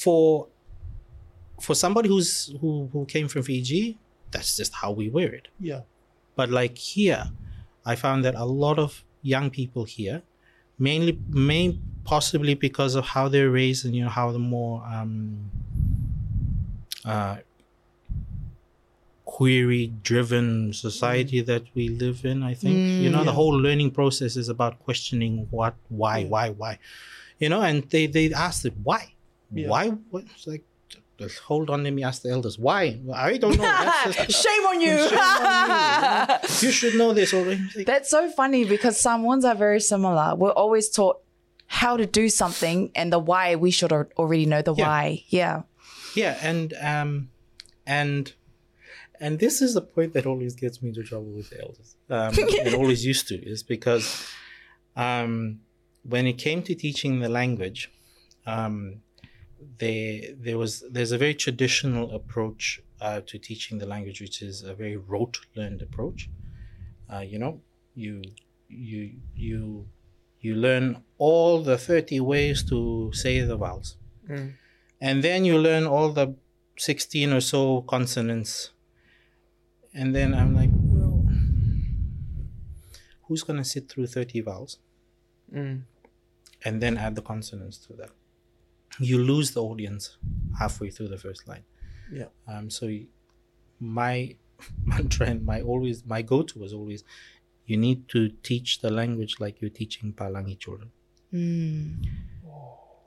For 0.03 0.47
for 1.65 1.75
somebody 1.83 2.07
who's 2.13 2.31
who 2.61 2.71
who 2.93 3.05
came 3.05 3.27
from 3.27 3.43
Fiji 3.43 3.97
that's 4.31 4.51
just 4.57 4.73
how 4.81 4.91
we 4.99 5.05
wear 5.17 5.31
it. 5.39 5.47
Yeah. 5.69 5.81
but 6.39 6.49
like 6.59 6.75
here 6.93 7.23
i 7.91 7.93
found 8.05 8.19
that 8.25 8.35
a 8.35 8.47
lot 8.65 8.77
of 8.85 8.91
young 9.33 9.47
people 9.59 9.83
here 9.97 10.17
mainly 10.87 11.13
main 11.51 11.71
possibly 12.11 12.53
because 12.67 12.93
of 12.99 13.03
how 13.15 13.25
they're 13.33 13.49
raised 13.61 13.81
and 13.85 13.93
you 13.97 14.03
know 14.05 14.13
how 14.21 14.27
the 14.37 14.43
more 14.55 14.75
um 14.95 15.13
uh 17.13 17.37
query 19.25 19.93
driven 20.03 20.71
society 20.73 21.41
that 21.41 21.63
we 21.75 21.89
live 21.89 22.23
in 22.25 22.43
i 22.43 22.53
think. 22.53 22.75
You 23.03 23.09
know 23.09 23.23
the 23.23 23.33
whole 23.39 23.55
learning 23.67 23.91
process 23.91 24.35
is 24.37 24.47
about 24.49 24.79
questioning 24.79 25.47
what 25.51 25.75
why 25.89 26.17
Yeah. 26.19 26.27
why 26.33 26.45
why. 26.61 26.73
You 27.39 27.49
know 27.49 27.61
and 27.61 27.83
they 27.89 28.07
they 28.07 28.25
ask 28.33 28.65
it 28.65 28.73
why 28.83 29.13
Yeah. 29.53 29.67
why 29.69 29.89
what 30.11 30.25
like 30.45 30.63
just 31.17 31.39
hold 31.39 31.69
on 31.69 31.83
let 31.83 31.93
me 31.93 32.03
ask 32.03 32.21
the 32.21 32.29
elders 32.29 32.59
why 32.59 32.99
i 33.13 33.37
don't 33.37 33.57
know 33.57 33.63
just- 34.11 34.43
Shame 34.43 34.63
on 34.71 34.81
you. 34.81 34.97
Shame 35.09 35.17
on 35.17 36.39
you 36.61 36.71
should 36.71 36.95
know 36.95 37.13
this 37.13 37.33
already. 37.33 37.83
That's 37.85 38.09
so 38.09 38.29
funny 38.29 38.65
because 38.65 38.99
Samoans 38.99 39.43
are 39.45 39.55
very 39.55 39.79
similar. 39.79 40.35
We're 40.35 40.51
always 40.51 40.89
taught 40.89 41.17
how 41.67 41.97
to 41.97 42.05
do 42.05 42.29
something 42.29 42.91
and 42.95 43.11
the 43.11 43.19
why. 43.19 43.55
We 43.55 43.71
should 43.71 43.91
already 43.91 44.45
know 44.45 44.61
the 44.61 44.73
Yeah. 44.75 44.87
why. 44.87 45.23
Yeah. 45.29 45.61
yeah, 46.15 46.37
and 46.41 46.73
um, 46.81 47.29
and 47.85 48.33
and 49.19 49.39
this 49.39 49.61
is 49.61 49.73
the 49.73 49.81
point 49.81 50.13
that 50.13 50.25
always 50.25 50.55
gets 50.55 50.81
me 50.81 50.89
into 50.89 51.03
trouble 51.03 51.31
with 51.39 51.49
the 51.49 51.59
elders. 51.61 51.95
Um, 52.09 52.33
and 52.65 52.73
always 52.75 53.05
used 53.05 53.27
to 53.29 53.35
is 53.35 53.63
because 53.63 54.05
um, 54.95 55.61
when 56.03 56.25
it 56.27 56.37
came 56.37 56.61
to 56.63 56.75
teaching 56.75 57.19
the 57.19 57.29
language, 57.29 57.91
um, 58.45 59.01
there 59.79 60.33
there 60.35 60.57
was 60.57 60.83
there's 60.91 61.11
a 61.11 61.17
very 61.17 61.33
traditional 61.33 62.13
approach 62.15 62.81
uh, 63.01 63.21
to 63.25 63.37
teaching 63.39 63.77
the 63.79 63.85
language, 63.85 64.21
which 64.21 64.41
is 64.41 64.63
a 64.63 64.73
very 64.73 64.97
rote 64.97 65.39
learned 65.55 65.81
approach. 65.81 66.29
Uh, 67.11 67.19
you 67.19 67.39
know, 67.39 67.61
you 67.95 68.21
you 68.69 69.13
you 69.35 69.87
you 70.41 70.55
learn 70.55 71.03
all 71.17 71.61
the 71.63 71.77
30 71.77 72.19
ways 72.19 72.63
to 72.63 73.11
say 73.13 73.39
the 73.41 73.57
vowels 73.57 73.97
Mm. 74.29 74.53
and 74.99 75.23
then 75.23 75.45
you 75.45 75.57
learn 75.57 75.85
all 75.87 76.09
the 76.11 76.35
16 76.77 77.31
or 77.31 77.39
so 77.39 77.81
consonants 77.83 78.71
and 79.93 80.13
then 80.13 80.33
i'm 80.33 80.53
like 80.53 80.69
well 80.73 81.23
who's 83.27 83.43
going 83.43 83.57
to 83.57 83.63
sit 83.63 83.89
through 83.89 84.07
30 84.07 84.41
vowels 84.41 84.79
Mm. 85.53 85.83
and 86.65 86.81
then 86.81 86.97
add 86.97 87.15
the 87.15 87.21
consonants 87.21 87.77
to 87.87 87.93
that 87.93 88.09
you 88.99 89.17
lose 89.23 89.51
the 89.51 89.61
audience 89.61 90.17
halfway 90.59 90.89
through 90.89 91.07
the 91.07 91.17
first 91.17 91.47
line 91.47 91.63
Yeah. 92.11 92.29
um 92.47 92.69
so 92.69 92.89
my 93.79 94.35
mantra 94.85 95.27
and 95.27 95.45
my 95.45 95.61
always 95.61 96.05
my 96.05 96.21
go-to 96.21 96.59
was 96.59 96.73
always 96.73 97.03
you 97.65 97.77
need 97.77 98.07
to 98.09 98.29
teach 98.49 98.79
the 98.81 98.89
language 98.89 99.35
like 99.39 99.61
you're 99.61 99.69
teaching 99.81 100.13
palangi 100.13 100.57
children 100.59 100.91
Mm. 101.33 102.05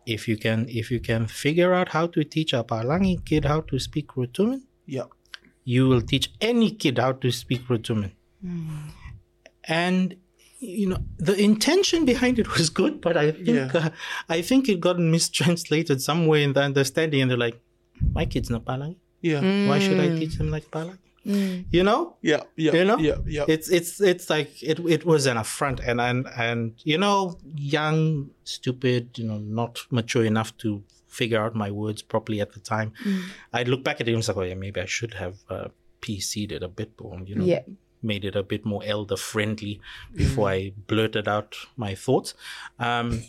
if 0.07 0.29
you 0.29 0.37
can 0.37 0.67
if 0.69 0.91
you 0.91 1.01
can 1.01 1.27
figure 1.27 1.73
out 1.73 1.89
how 1.89 2.07
to 2.07 2.23
teach 2.25 2.53
a 2.53 2.63
Palangi 2.63 3.25
kid 3.25 3.47
how 3.47 3.61
to 3.63 3.79
speak 3.79 4.09
Rotuman, 4.09 4.61
Yeah. 4.87 5.07
you 5.65 5.89
will 5.89 6.03
teach 6.03 6.31
any 6.41 6.71
kid 6.71 6.99
how 6.99 7.13
to 7.13 7.31
speak 7.31 7.63
Rotuman. 7.69 8.13
And 9.65 10.17
you 10.61 10.87
know 10.91 10.99
the 11.19 11.35
intention 11.51 12.05
behind 12.05 12.39
it 12.39 12.49
was 12.59 12.69
good, 12.71 13.01
but 13.01 13.17
I 13.17 13.33
think 13.33 13.49
Yeah. 13.49 13.71
uh, 13.75 13.91
I 14.29 14.43
think 14.43 14.69
it 14.69 14.79
got 14.81 14.99
mistranslated 14.99 16.01
somewhere 16.03 16.41
in 16.41 16.53
the 16.53 16.63
understanding, 16.63 17.21
and 17.23 17.31
they're 17.31 17.39
like, 17.49 17.59
"My 18.13 18.25
kid's 18.27 18.51
not 18.51 18.65
Palangi. 18.65 18.97
Yeah. 19.23 19.41
Why 19.69 19.79
should 19.79 20.01
I 20.01 20.09
teach 20.19 20.37
them 20.39 20.51
like 20.51 20.71
Palangi?" 20.71 20.99
You 21.71 21.83
know, 21.85 22.17
Yeah. 22.23 22.43
Yeah. 22.57 22.73
You 22.77 22.85
know? 22.85 22.99
Yeah. 22.99 23.19
Yeah. 23.27 23.45
it's 23.55 23.69
it's 23.69 24.01
it's 24.01 24.31
like 24.31 24.51
it 24.63 24.79
it 24.97 25.05
was 25.05 25.27
an 25.27 25.37
affront 25.37 25.79
and 25.81 26.01
and 26.01 26.27
and 26.37 26.73
you 26.85 26.97
know 26.99 27.39
young 27.55 28.31
stupid 28.45 29.19
you 29.19 29.25
know 29.29 29.39
not 29.61 29.81
mature 29.91 30.25
enough 30.25 30.57
to 30.59 30.83
figure 31.09 31.41
out 31.45 31.55
my 31.55 31.71
words 31.71 32.01
properly 32.03 32.41
at 32.41 32.53
the 32.53 32.61
time 32.61 32.93
i'd 33.53 33.69
look 33.69 33.83
back 33.85 34.01
at 34.01 34.07
it 34.09 34.13
and 34.13 34.17
was 34.19 34.29
like 34.29 34.37
oh 34.37 34.43
yeah 34.43 34.55
maybe 34.55 34.81
i 34.81 34.87
should 34.87 35.13
have 35.15 35.37
uh, 35.51 35.69
pc'd 36.01 36.53
it 36.53 36.63
a 36.63 36.69
bit 36.69 36.91
more 37.01 37.19
you 37.27 37.35
know 37.35 37.45
Yeah. 37.45 37.65
Made 38.03 38.25
it 38.25 38.37
a 38.37 38.43
bit 38.43 38.65
more 38.65 38.83
elder 38.85 39.17
friendly 39.17 39.81
before 40.15 40.49
i 40.49 40.73
blurted 40.87 41.29
out 41.29 41.57
my 41.77 41.95
thoughts 41.95 42.35
um 42.79 43.23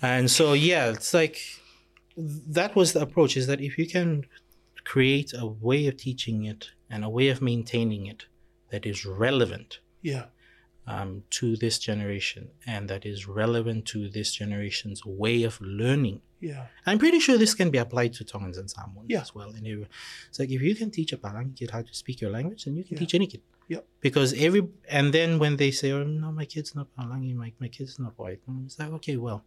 and 0.00 0.30
so 0.30 0.52
yeah 0.52 0.90
it's 0.90 1.14
like 1.14 1.38
that 2.16 2.74
was 2.76 2.92
the 2.92 3.00
approach 3.00 3.36
is 3.36 3.46
that 3.46 3.60
if 3.60 3.78
you 3.78 3.86
can 3.86 4.24
create 4.84 5.32
a 5.36 5.46
way 5.46 5.86
of 5.86 5.96
teaching 5.96 6.44
it 6.44 6.70
and 6.90 7.04
a 7.04 7.08
way 7.08 7.28
of 7.28 7.40
maintaining 7.40 8.06
it 8.06 8.26
that 8.70 8.86
is 8.86 9.06
relevant 9.06 9.78
yeah. 10.00 10.24
um, 10.86 11.22
to 11.30 11.56
this 11.56 11.78
generation 11.78 12.48
and 12.66 12.88
that 12.88 13.06
is 13.06 13.28
relevant 13.28 13.86
to 13.86 14.08
this 14.08 14.34
generation's 14.34 15.04
way 15.06 15.42
of 15.42 15.60
learning. 15.60 16.20
Yeah. 16.50 16.66
I'm 16.86 16.98
pretty 16.98 17.20
sure 17.24 17.38
this 17.38 17.54
can 17.60 17.70
be 17.70 17.78
applied 17.78 18.12
to 18.18 18.24
Tongans 18.24 18.58
and 18.62 18.68
Samoans 18.76 19.06
Yeah. 19.14 19.22
as 19.26 19.30
well. 19.36 19.50
And 19.56 19.64
if- 19.72 19.88
it's 20.28 20.38
like 20.40 20.50
if 20.56 20.60
you 20.68 20.74
can 20.80 20.90
teach 20.90 21.10
a 21.12 21.18
Palangi 21.24 21.54
kid 21.58 21.70
how 21.70 21.82
to 21.82 21.94
speak 22.02 22.16
your 22.20 22.32
language, 22.38 22.64
then 22.64 22.74
you 22.78 22.84
can 22.84 22.94
Yeah. 22.96 23.00
teach 23.02 23.14
any 23.20 23.28
kid. 23.32 23.42
Yep. 23.68 23.82
Because 24.06 24.30
every 24.46 24.62
and 24.98 25.06
then 25.16 25.38
when 25.42 25.54
they 25.56 25.70
say, 25.80 25.88
"Oh 25.92 26.02
no, 26.24 26.28
my 26.40 26.46
kid's 26.54 26.72
not 26.78 26.86
Palangi, 26.96 27.32
my 27.42 27.50
my 27.64 27.68
kid's 27.76 27.96
not 28.04 28.12
white," 28.18 28.40
and 28.46 28.66
it's 28.66 28.78
like, 28.80 28.92
okay, 28.98 29.16
well, 29.26 29.38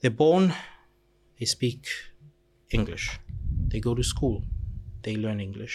they're 0.00 0.18
born, 0.26 0.44
they 1.38 1.46
speak 1.56 1.82
English, 2.70 3.04
they 3.70 3.80
go 3.80 3.92
to 4.00 4.04
school, 4.14 4.36
they 5.02 5.16
learn 5.24 5.40
English, 5.48 5.74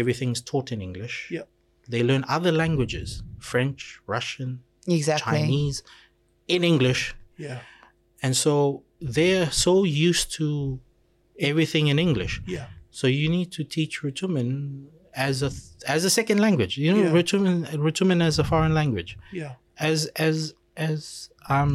everything's 0.00 0.40
taught 0.50 0.72
in 0.72 0.80
English. 0.88 1.16
Yep. 1.30 1.46
They 1.94 2.02
learn 2.02 2.24
other 2.36 2.52
languages, 2.62 3.22
French, 3.38 4.00
Russian, 4.06 4.50
Exactly. 4.86 5.38
Chinese, 5.40 5.82
in 6.48 6.64
English, 6.64 7.14
Yeah. 7.36 7.60
and 8.22 8.34
so 8.44 8.54
they're 9.16 9.50
so 9.50 9.84
used 9.84 10.32
to 10.38 10.80
everything 11.38 11.88
in 11.88 11.98
English. 11.98 12.40
Yeah. 12.46 12.66
So 12.90 13.06
you 13.06 13.28
need 13.28 13.50
to 13.52 13.62
teach 13.64 14.02
Rotuman 14.02 14.86
as 15.14 15.42
a 15.42 15.50
as 15.94 16.04
a 16.04 16.10
second 16.18 16.38
language. 16.46 16.72
You 16.78 16.92
know, 16.94 17.02
Yeah. 17.02 17.12
Rotuman 17.18 17.56
Rotuman 17.86 18.20
as 18.22 18.38
a 18.38 18.44
foreign 18.44 18.74
language. 18.80 19.10
Yeah. 19.32 19.52
As 19.78 20.06
as 20.28 20.54
as 20.76 21.30
um 21.48 21.74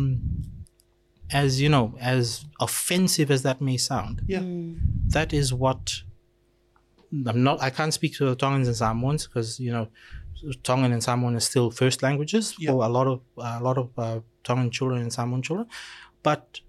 as 1.32 1.61
you 1.61 1.69
know, 1.69 1.86
as 1.99 2.45
offensive 2.59 3.30
as 3.36 3.41
that 3.43 3.61
may 3.61 3.77
sound, 3.77 4.15
Yeah. 4.27 4.41
that 5.15 5.30
is 5.34 5.53
what 5.53 5.84
I'm 7.27 7.43
not. 7.43 7.61
I 7.61 7.69
can't 7.69 7.93
speak 7.93 8.13
to 8.17 8.25
the 8.25 8.36
Tongans 8.36 8.67
and 8.67 8.77
Samoans 8.77 9.27
because 9.27 9.59
you 9.59 9.71
know, 9.71 9.88
Tongan 10.63 10.91
and 10.91 11.03
Samoan 11.03 11.36
are 11.36 11.39
still 11.51 11.69
first 11.71 12.01
languages 12.03 12.55
Yeah. 12.57 12.71
for 12.71 12.84
a 12.86 12.89
lot 12.97 13.07
of 13.07 13.19
a 13.38 13.61
lot 13.67 13.77
of 13.77 13.88
uh, 13.97 14.19
Tongan 14.43 14.69
children 14.71 15.01
and 15.01 15.11
Samoan 15.13 15.41
children. 15.41 15.67
But 16.23 16.61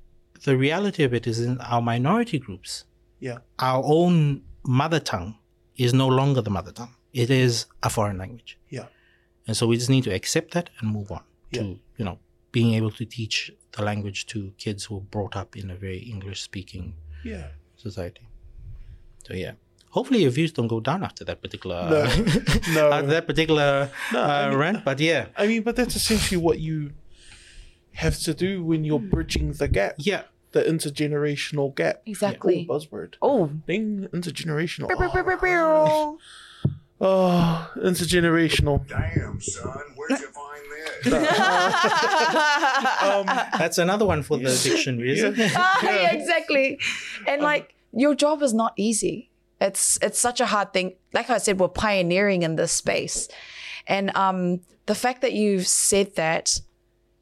the 0.44 0.56
reality 0.56 1.02
of 1.04 1.12
it 1.14 1.26
is, 1.26 1.40
in 1.40 1.58
our 1.60 1.82
minority 1.82 2.38
groups, 2.38 2.84
Yeah. 3.20 3.38
our 3.58 3.82
own 3.84 4.42
mother 4.64 5.00
tongue 5.00 5.36
is 5.76 5.92
no 5.94 6.08
longer 6.08 6.40
the 6.42 6.50
mother 6.50 6.72
tongue. 6.72 6.94
It 7.12 7.30
is 7.30 7.66
a 7.82 7.90
foreign 7.90 8.18
language, 8.18 8.58
Yeah. 8.68 8.86
and 9.46 9.56
so 9.56 9.66
we 9.66 9.76
just 9.76 9.90
need 9.90 10.04
to 10.04 10.14
accept 10.14 10.52
that 10.52 10.70
and 10.78 10.90
move 10.90 11.10
on 11.10 11.22
Yeah. 11.52 11.62
to 11.62 11.66
you 11.98 12.04
know 12.04 12.18
being 12.52 12.74
able 12.74 12.90
to 12.92 13.04
teach 13.04 13.52
the 13.72 13.82
language 13.82 14.26
to 14.26 14.52
kids 14.58 14.84
who 14.86 14.96
are 14.98 15.06
brought 15.16 15.34
up 15.36 15.56
in 15.56 15.70
a 15.70 15.76
very 15.76 15.98
English 15.98 16.40
speaking 16.42 16.94
Yeah. 17.24 17.48
society. 17.76 18.26
So 19.26 19.34
yeah, 19.34 19.52
hopefully 19.90 20.22
your 20.22 20.30
views 20.32 20.52
don't 20.52 20.66
go 20.68 20.80
down 20.80 21.02
after 21.04 21.24
that 21.24 21.40
particular 21.42 21.78
No. 21.90 22.02
No. 22.74 23.06
that 23.06 23.26
particular 23.26 23.90
No, 24.12 24.20
I 24.20 24.44
uh, 24.44 24.48
mean- 24.48 24.58
rant. 24.58 24.84
But 24.84 24.98
yeah, 25.00 25.26
I 25.36 25.46
mean, 25.46 25.62
but 25.62 25.76
that's 25.76 25.94
essentially 25.96 26.40
what 26.46 26.58
you 26.58 26.92
have 27.94 28.18
to 28.20 28.34
do 28.34 28.64
when 28.64 28.84
you're 28.84 28.98
bridging 28.98 29.52
the 29.52 29.68
gap, 29.68 29.94
yeah, 29.98 30.22
the 30.52 30.62
intergenerational 30.62 31.74
gap. 31.74 32.02
Exactly. 32.06 32.66
Oh, 32.68 32.74
buzzword. 32.74 33.14
Oh. 33.22 33.50
Ding, 33.66 34.08
intergenerational. 34.12 34.88
Oh, 34.90 36.18
pew. 36.18 36.18
oh, 37.00 37.70
intergenerational. 37.76 38.86
Damn, 38.86 39.40
son, 39.40 39.78
where'd 39.96 40.20
you 40.20 40.28
find 40.28 40.62
this? 41.04 41.12
Um, 43.02 43.26
that's 43.58 43.78
another 43.78 44.04
one 44.04 44.22
for 44.22 44.36
the 44.36 44.60
dictionary, 44.62 45.12
isn't 45.12 45.38
it? 45.38 45.52
Ah, 45.56 45.78
yeah, 45.82 46.12
exactly. 46.12 46.78
And 47.26 47.42
like 47.42 47.74
your 47.92 48.14
job 48.14 48.42
is 48.42 48.52
not 48.54 48.72
easy. 48.76 49.30
It's 49.60 49.98
it's 50.02 50.18
such 50.18 50.40
a 50.40 50.46
hard 50.46 50.72
thing. 50.72 50.94
Like 51.12 51.30
I 51.30 51.38
said, 51.38 51.58
we're 51.60 51.68
pioneering 51.68 52.42
in 52.42 52.56
this 52.56 52.72
space. 52.72 53.28
And 53.86 54.14
um 54.16 54.60
the 54.86 54.94
fact 54.94 55.22
that 55.22 55.32
you've 55.32 55.66
said 55.66 56.16
that 56.16 56.60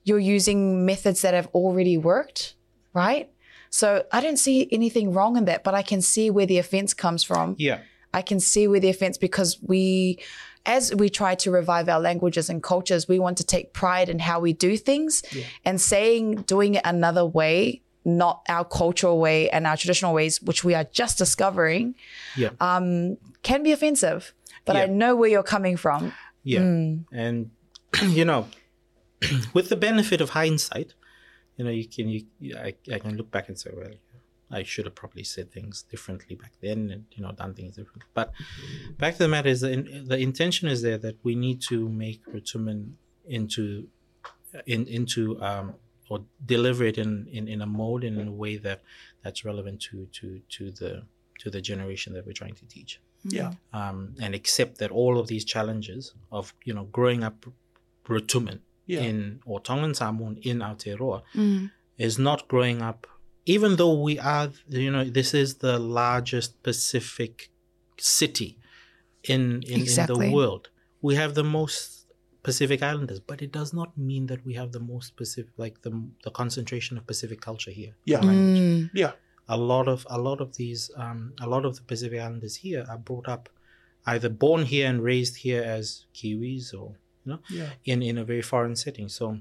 you're 0.08 0.18
using 0.18 0.86
methods 0.86 1.22
that 1.22 1.34
have 1.34 1.48
already 1.48 1.98
worked, 1.98 2.54
right? 2.94 3.30
So 3.70 4.04
I 4.10 4.20
don't 4.20 4.38
see 4.38 4.66
anything 4.72 5.12
wrong 5.12 5.36
in 5.36 5.44
that, 5.44 5.62
but 5.62 5.74
I 5.74 5.82
can 5.82 6.00
see 6.00 6.30
where 6.30 6.46
the 6.46 6.58
offense 6.58 6.94
comes 6.94 7.22
from. 7.22 7.54
Yeah, 7.58 7.80
I 8.14 8.22
can 8.22 8.40
see 8.40 8.66
where 8.66 8.80
the 8.80 8.88
offense 8.88 9.18
because 9.18 9.58
we, 9.62 10.18
as 10.64 10.94
we 10.94 11.10
try 11.10 11.34
to 11.36 11.50
revive 11.50 11.88
our 11.90 12.00
languages 12.00 12.48
and 12.48 12.62
cultures, 12.62 13.06
we 13.06 13.18
want 13.18 13.36
to 13.38 13.44
take 13.44 13.74
pride 13.74 14.08
in 14.08 14.18
how 14.18 14.40
we 14.40 14.54
do 14.54 14.78
things 14.78 15.22
and 15.64 15.78
saying 15.78 16.36
doing 16.46 16.74
it 16.74 16.82
another 16.86 17.26
way, 17.26 17.82
not 18.06 18.42
our 18.48 18.64
cultural 18.64 19.18
way 19.18 19.50
and 19.50 19.66
our 19.66 19.76
traditional 19.76 20.14
ways, 20.14 20.40
which 20.40 20.64
we 20.64 20.74
are 20.74 20.84
just 20.84 21.18
discovering, 21.18 21.94
yeah, 22.36 22.50
um, 22.60 23.18
can 23.42 23.62
be 23.62 23.72
offensive. 23.72 24.32
But 24.64 24.76
I 24.76 24.86
know 24.86 25.16
where 25.16 25.30
you're 25.30 25.42
coming 25.42 25.76
from. 25.76 26.12
yeah. 26.44 26.60
Mm. 26.60 27.04
And 27.12 27.50
you 28.02 28.24
know, 28.24 28.48
with 29.54 29.68
the 29.68 29.76
benefit 29.76 30.20
of 30.20 30.30
hindsight, 30.30 30.94
you 31.56 31.64
know, 31.64 31.70
you 31.70 31.86
can 31.86 32.08
you, 32.08 32.24
I, 32.56 32.74
I 32.92 32.98
can 32.98 33.16
look 33.16 33.30
back 33.30 33.48
and 33.48 33.58
say, 33.58 33.70
well, 33.74 33.90
I 34.50 34.62
should 34.62 34.86
have 34.86 34.94
probably 34.94 35.24
said 35.24 35.50
things 35.52 35.82
differently 35.82 36.36
back 36.36 36.52
then, 36.60 36.90
and 36.90 37.04
you 37.12 37.22
know, 37.22 37.32
done 37.32 37.54
things 37.54 37.76
differently. 37.76 38.08
But 38.14 38.32
back 38.96 39.14
to 39.14 39.18
the 39.18 39.28
matter 39.28 39.48
is 39.48 39.60
the, 39.60 39.76
the 40.06 40.18
intention 40.18 40.68
is 40.68 40.82
there 40.82 40.98
that 40.98 41.16
we 41.22 41.34
need 41.34 41.60
to 41.68 41.88
make 41.88 42.24
Rotuman 42.26 42.92
into 43.26 43.88
in 44.66 44.86
into 44.86 45.40
um 45.42 45.74
or 46.08 46.24
deliver 46.46 46.84
it 46.84 46.96
in, 46.96 47.28
in 47.30 47.48
in 47.48 47.60
a 47.60 47.66
mode 47.66 48.02
and 48.04 48.18
in 48.18 48.28
a 48.28 48.32
way 48.32 48.56
that 48.56 48.80
that's 49.22 49.44
relevant 49.44 49.80
to 49.82 50.06
to 50.12 50.40
to 50.48 50.70
the 50.70 51.02
to 51.38 51.50
the 51.50 51.60
generation 51.60 52.14
that 52.14 52.26
we're 52.26 52.32
trying 52.32 52.54
to 52.54 52.66
teach 52.66 53.00
yeah. 53.24 53.52
um, 53.72 54.14
and 54.20 54.34
accept 54.34 54.78
that 54.78 54.90
all 54.90 55.18
of 55.18 55.26
these 55.28 55.44
challenges 55.44 56.14
of 56.32 56.54
you 56.64 56.74
know 56.74 56.84
growing 56.84 57.22
up 57.22 57.46
Rotuman 58.08 58.60
Yeah. 58.94 59.02
in 59.08 59.16
or 59.50 59.56
Tongan 59.68 59.94
Samoan 60.00 60.34
in 60.50 60.56
Aotearoa 60.68 61.18
Mm. 61.42 61.70
is 62.06 62.14
not 62.28 62.40
growing 62.52 62.78
up 62.90 63.00
even 63.54 63.70
though 63.78 63.96
we 64.08 64.14
are 64.34 64.48
you 64.84 64.90
know 64.94 65.04
this 65.18 65.30
is 65.42 65.48
the 65.66 65.76
largest 66.00 66.50
Pacific 66.68 67.34
city 68.16 68.50
in 69.34 69.62
in, 69.74 69.80
Exactly. 69.82 70.14
in 70.14 70.20
the 70.30 70.36
world 70.38 70.64
we 71.06 71.12
have 71.22 71.32
the 71.40 71.44
most 71.58 71.80
Pacific 72.48 72.80
Islanders 72.90 73.20
but 73.30 73.38
it 73.46 73.52
does 73.58 73.70
not 73.80 73.90
mean 74.10 74.24
that 74.30 74.40
we 74.48 74.54
have 74.60 74.70
the 74.72 74.80
most 74.94 75.08
Pacific 75.16 75.52
like 75.64 75.76
the 75.86 75.92
the 76.26 76.30
concentration 76.42 76.96
of 76.98 77.06
Pacific 77.12 77.40
culture 77.48 77.70
here 77.80 77.94
Yeah. 78.12 78.20
Mm. 78.20 78.90
Yeah. 79.02 79.12
a 79.56 79.56
lot 79.72 79.86
of 79.94 80.06
a 80.16 80.18
lot 80.28 80.38
of 80.44 80.48
these 80.60 80.82
um, 81.02 81.20
a 81.46 81.48
lot 81.54 81.64
of 81.68 81.72
the 81.78 81.82
Pacific 81.92 82.18
Islanders 82.26 82.56
here 82.66 82.82
are 82.92 82.98
brought 83.08 83.28
up 83.34 83.44
either 84.12 84.28
born 84.44 84.62
here 84.72 84.86
and 84.90 84.98
raised 85.12 85.34
here 85.46 85.62
as 85.76 85.86
Kiwis 86.16 86.66
or 86.80 86.88
you 87.24 87.32
know 87.32 87.40
Yeah. 87.50 87.70
in 87.84 88.02
in 88.02 88.18
a 88.18 88.24
very 88.24 88.42
foreign 88.42 88.76
setting. 88.76 89.08
So 89.08 89.38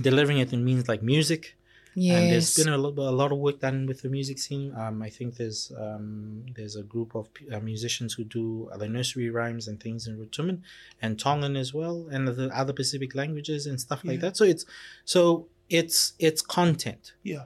delivering 0.00 0.38
it 0.38 0.52
in 0.52 0.64
means 0.64 0.88
like 0.88 1.02
music. 1.02 1.56
And 1.94 2.32
there's 2.32 2.56
been 2.56 2.72
a, 2.72 2.78
lo- 2.78 2.94
a 2.96 3.12
lot 3.12 3.32
of 3.32 3.38
work 3.38 3.60
done 3.60 3.84
with 3.84 4.00
the 4.00 4.08
music 4.08 4.38
scene. 4.38 4.72
Um, 4.74 5.02
I 5.02 5.10
think 5.10 5.36
there's 5.36 5.70
um, 5.78 6.46
there's 6.56 6.74
a 6.74 6.82
group 6.82 7.14
of 7.14 7.24
p- 7.34 7.50
uh, 7.50 7.60
musicians 7.60 8.14
who 8.14 8.24
do 8.24 8.70
other 8.72 8.88
nursery 8.88 9.28
rhymes 9.28 9.68
and 9.68 9.78
things 9.78 10.06
in 10.06 10.18
Rotuman 10.18 10.62
and 11.02 11.18
Tongan 11.18 11.54
as 11.54 11.74
well, 11.74 12.08
and 12.10 12.26
the 12.26 12.48
other 12.48 12.72
Pacific 12.72 13.14
languages 13.14 13.66
and 13.66 13.78
stuff 13.78 14.00
like 14.04 14.14
Yeah. 14.14 14.20
that. 14.30 14.38
So 14.38 14.44
it's 14.46 14.64
so 15.04 15.48
it's 15.68 16.14
it's 16.18 16.40
content 16.40 17.12
Yeah. 17.22 17.44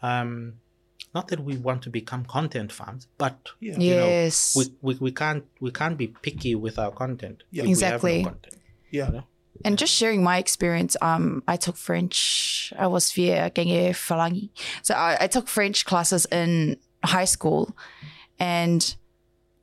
um 0.00 0.54
not 1.14 1.26
that 1.28 1.40
we 1.40 1.56
want 1.56 1.82
to 1.82 1.90
become 1.90 2.24
content 2.24 2.70
farms 2.72 3.06
but 3.18 3.36
Yeah. 3.60 3.78
you 3.78 3.94
know, 3.96 4.06
Yes. 4.06 4.54
we, 4.56 4.64
we, 4.80 4.94
we 5.06 5.12
can't 5.12 5.44
we 5.60 5.70
can't 5.72 5.98
be 5.98 6.06
picky 6.06 6.54
with 6.54 6.78
our 6.78 6.92
content 6.92 7.42
Yeah. 7.50 7.62
Have 7.62 7.66
no 7.66 7.70
Exactly. 7.72 8.22
content, 8.24 8.56
Yeah. 8.92 9.06
you 9.06 9.12
know? 9.12 9.24
And 9.64 9.78
just 9.78 9.92
sharing 9.92 10.22
my 10.22 10.38
experience, 10.38 10.96
um, 11.02 11.42
I 11.46 11.56
took 11.56 11.76
French. 11.76 12.72
I 12.78 12.86
was 12.86 13.12
via 13.12 13.50
Genge 13.50 13.90
Falangi. 13.90 14.50
So 14.82 14.94
I, 14.94 15.16
I 15.20 15.26
took 15.26 15.48
French 15.48 15.84
classes 15.84 16.26
in 16.30 16.78
high 17.04 17.24
school 17.26 17.76
and 18.38 18.94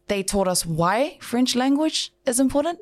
they 0.08 0.24
taught 0.24 0.48
us 0.48 0.66
why 0.66 1.18
French 1.22 1.56
language 1.56 2.12
is 2.26 2.40
important. 2.40 2.80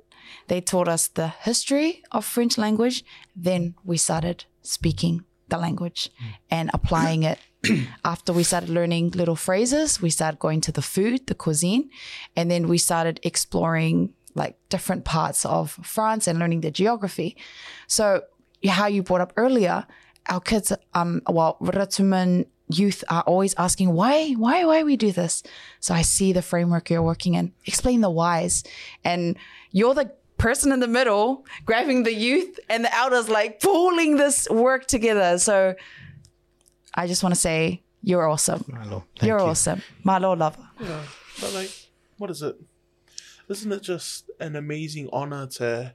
They 0.48 0.62
taught 0.62 0.88
us 0.88 1.08
the 1.08 1.28
history 1.28 2.04
of 2.12 2.26
French 2.26 2.58
language. 2.58 3.04
Then 3.36 3.76
we 3.84 3.98
started 3.98 4.46
speaking 4.62 5.24
the 5.50 5.58
language 5.58 6.10
and 6.50 6.70
applying 6.74 7.24
it. 7.24 7.40
After 8.06 8.34
we 8.34 8.44
started 8.44 8.70
learning 8.70 9.12
little 9.12 9.36
phrases, 9.36 10.02
we 10.02 10.10
started 10.10 10.40
going 10.40 10.62
to 10.62 10.72
the 10.72 10.82
food, 10.82 11.28
the 11.28 11.36
cuisine, 11.36 11.90
and 12.36 12.52
then 12.52 12.68
we 12.68 12.78
started 12.78 13.20
exploring 13.24 14.14
like 14.38 14.58
different 14.70 15.04
parts 15.04 15.46
of 15.46 15.72
France 15.84 16.28
and 16.28 16.40
learning 16.40 16.62
the 16.62 16.72
geography. 16.72 17.36
So 17.88 18.24
how 18.66 18.88
you 18.88 19.04
brought 19.04 19.22
up 19.22 19.34
earlier, 19.36 19.86
our 20.30 20.40
kids, 20.40 20.72
um, 20.94 21.22
well, 21.28 21.58
Rotuman 21.62 22.46
youth 22.70 23.04
are 23.10 23.24
always 23.24 23.56
asking 23.58 23.94
why, 23.94 24.32
why, 24.34 24.66
why 24.66 24.84
we 24.84 24.98
do 24.98 25.12
this. 25.12 25.44
So 25.80 25.94
I 25.94 26.02
see 26.02 26.34
the 26.34 26.42
framework 26.42 26.90
you're 26.90 27.02
working 27.02 27.36
in. 27.36 27.54
Explain 27.66 28.02
the 28.02 28.10
whys, 28.10 28.64
and 29.04 29.38
you're 29.72 29.94
the 29.94 30.12
person 30.38 30.72
in 30.72 30.80
the 30.80 30.88
middle 30.88 31.46
grabbing 31.66 32.04
the 32.04 32.14
youth 32.14 32.60
and 32.70 32.86
the 32.86 32.96
elders 32.96 33.28
like 33.28 33.60
pulling 33.60 34.18
this 34.18 34.48
work 34.50 34.86
together. 34.86 35.40
So 35.40 35.74
I 36.94 37.08
just 37.08 37.24
want 37.24 37.34
to 37.34 37.42
say 37.42 37.82
you're 38.04 38.28
awesome. 38.28 38.64
Malo, 38.68 39.06
thank 39.18 39.30
you're 39.30 39.40
you. 39.40 39.46
awesome. 39.46 39.82
Malo 40.04 40.36
lover. 40.36 40.68
Yeah, 40.80 41.02
but 41.42 41.54
like, 41.54 41.72
what 42.18 42.30
is 42.30 42.42
it? 42.42 42.56
Isn't 43.50 43.72
it 43.72 43.82
just 43.82 44.30
an 44.40 44.56
amazing 44.56 45.10
honor 45.14 45.48
to 45.48 45.94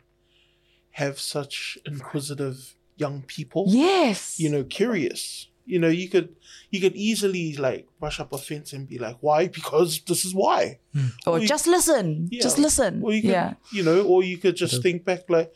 have 0.92 1.18
such 1.18 1.78
inquisitive 1.84 2.74
young 2.96 3.22
people? 3.22 3.66
Yes. 3.68 4.38
You 4.40 4.50
know, 4.50 4.64
curious. 4.64 5.48
You 5.64 5.78
know, 5.78 5.88
you 5.88 6.08
could 6.08 6.34
you 6.70 6.80
could 6.80 6.96
easily 6.96 7.54
like 7.56 7.86
brush 8.00 8.18
up 8.18 8.32
a 8.32 8.38
fence 8.38 8.72
and 8.72 8.88
be 8.88 8.98
like, 8.98 9.16
why? 9.20 9.46
Because 9.58 10.00
this 10.00 10.24
is 10.24 10.34
why. 10.34 10.80
Hmm. 10.94 11.06
or 11.26 11.38
you- 11.38 11.46
just 11.46 11.66
listen. 11.66 12.28
Yeah. 12.30 12.42
Just 12.42 12.58
listen. 12.58 13.02
Or 13.02 13.12
you 13.12 13.22
could, 13.22 13.30
yeah. 13.30 13.54
you 13.70 13.82
know, 13.82 14.02
or 14.02 14.24
you 14.24 14.38
could 14.38 14.56
just 14.56 14.82
think 14.82 15.04
back 15.04 15.28
like, 15.28 15.52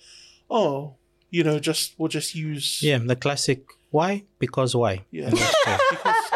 oh, 0.50 0.94
you 1.30 1.42
know, 1.42 1.58
just 1.58 1.94
we'll 1.98 2.08
just 2.08 2.34
use 2.34 2.82
Yeah, 2.82 2.98
the 2.98 3.16
classic. 3.16 3.64
Why? 3.90 4.24
Because 4.38 4.76
why? 4.76 5.04
Yeah. 5.10 5.28
And 5.28 5.36
that's 5.38 5.54
all. 5.66 5.78
because 5.90 6.30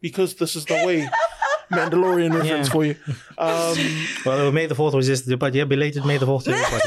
because 0.00 0.34
this 0.36 0.56
is 0.56 0.64
the 0.64 0.74
way. 0.86 1.08
Mandalorian 1.70 2.32
reference 2.34 2.66
Yeah. 2.68 2.72
for 2.72 2.84
you. 2.84 2.96
Um, 3.38 3.76
well, 4.26 4.52
May 4.52 4.66
the 4.66 4.74
Fourth 4.74 4.94
was 4.94 5.08
yesterday, 5.08 5.36
but 5.36 5.54
yeah, 5.54 5.64
belated 5.64 6.04
May 6.04 6.18
the 6.18 6.26
Fourth 6.26 6.44
to 6.44 6.52
everybody. 6.52 6.82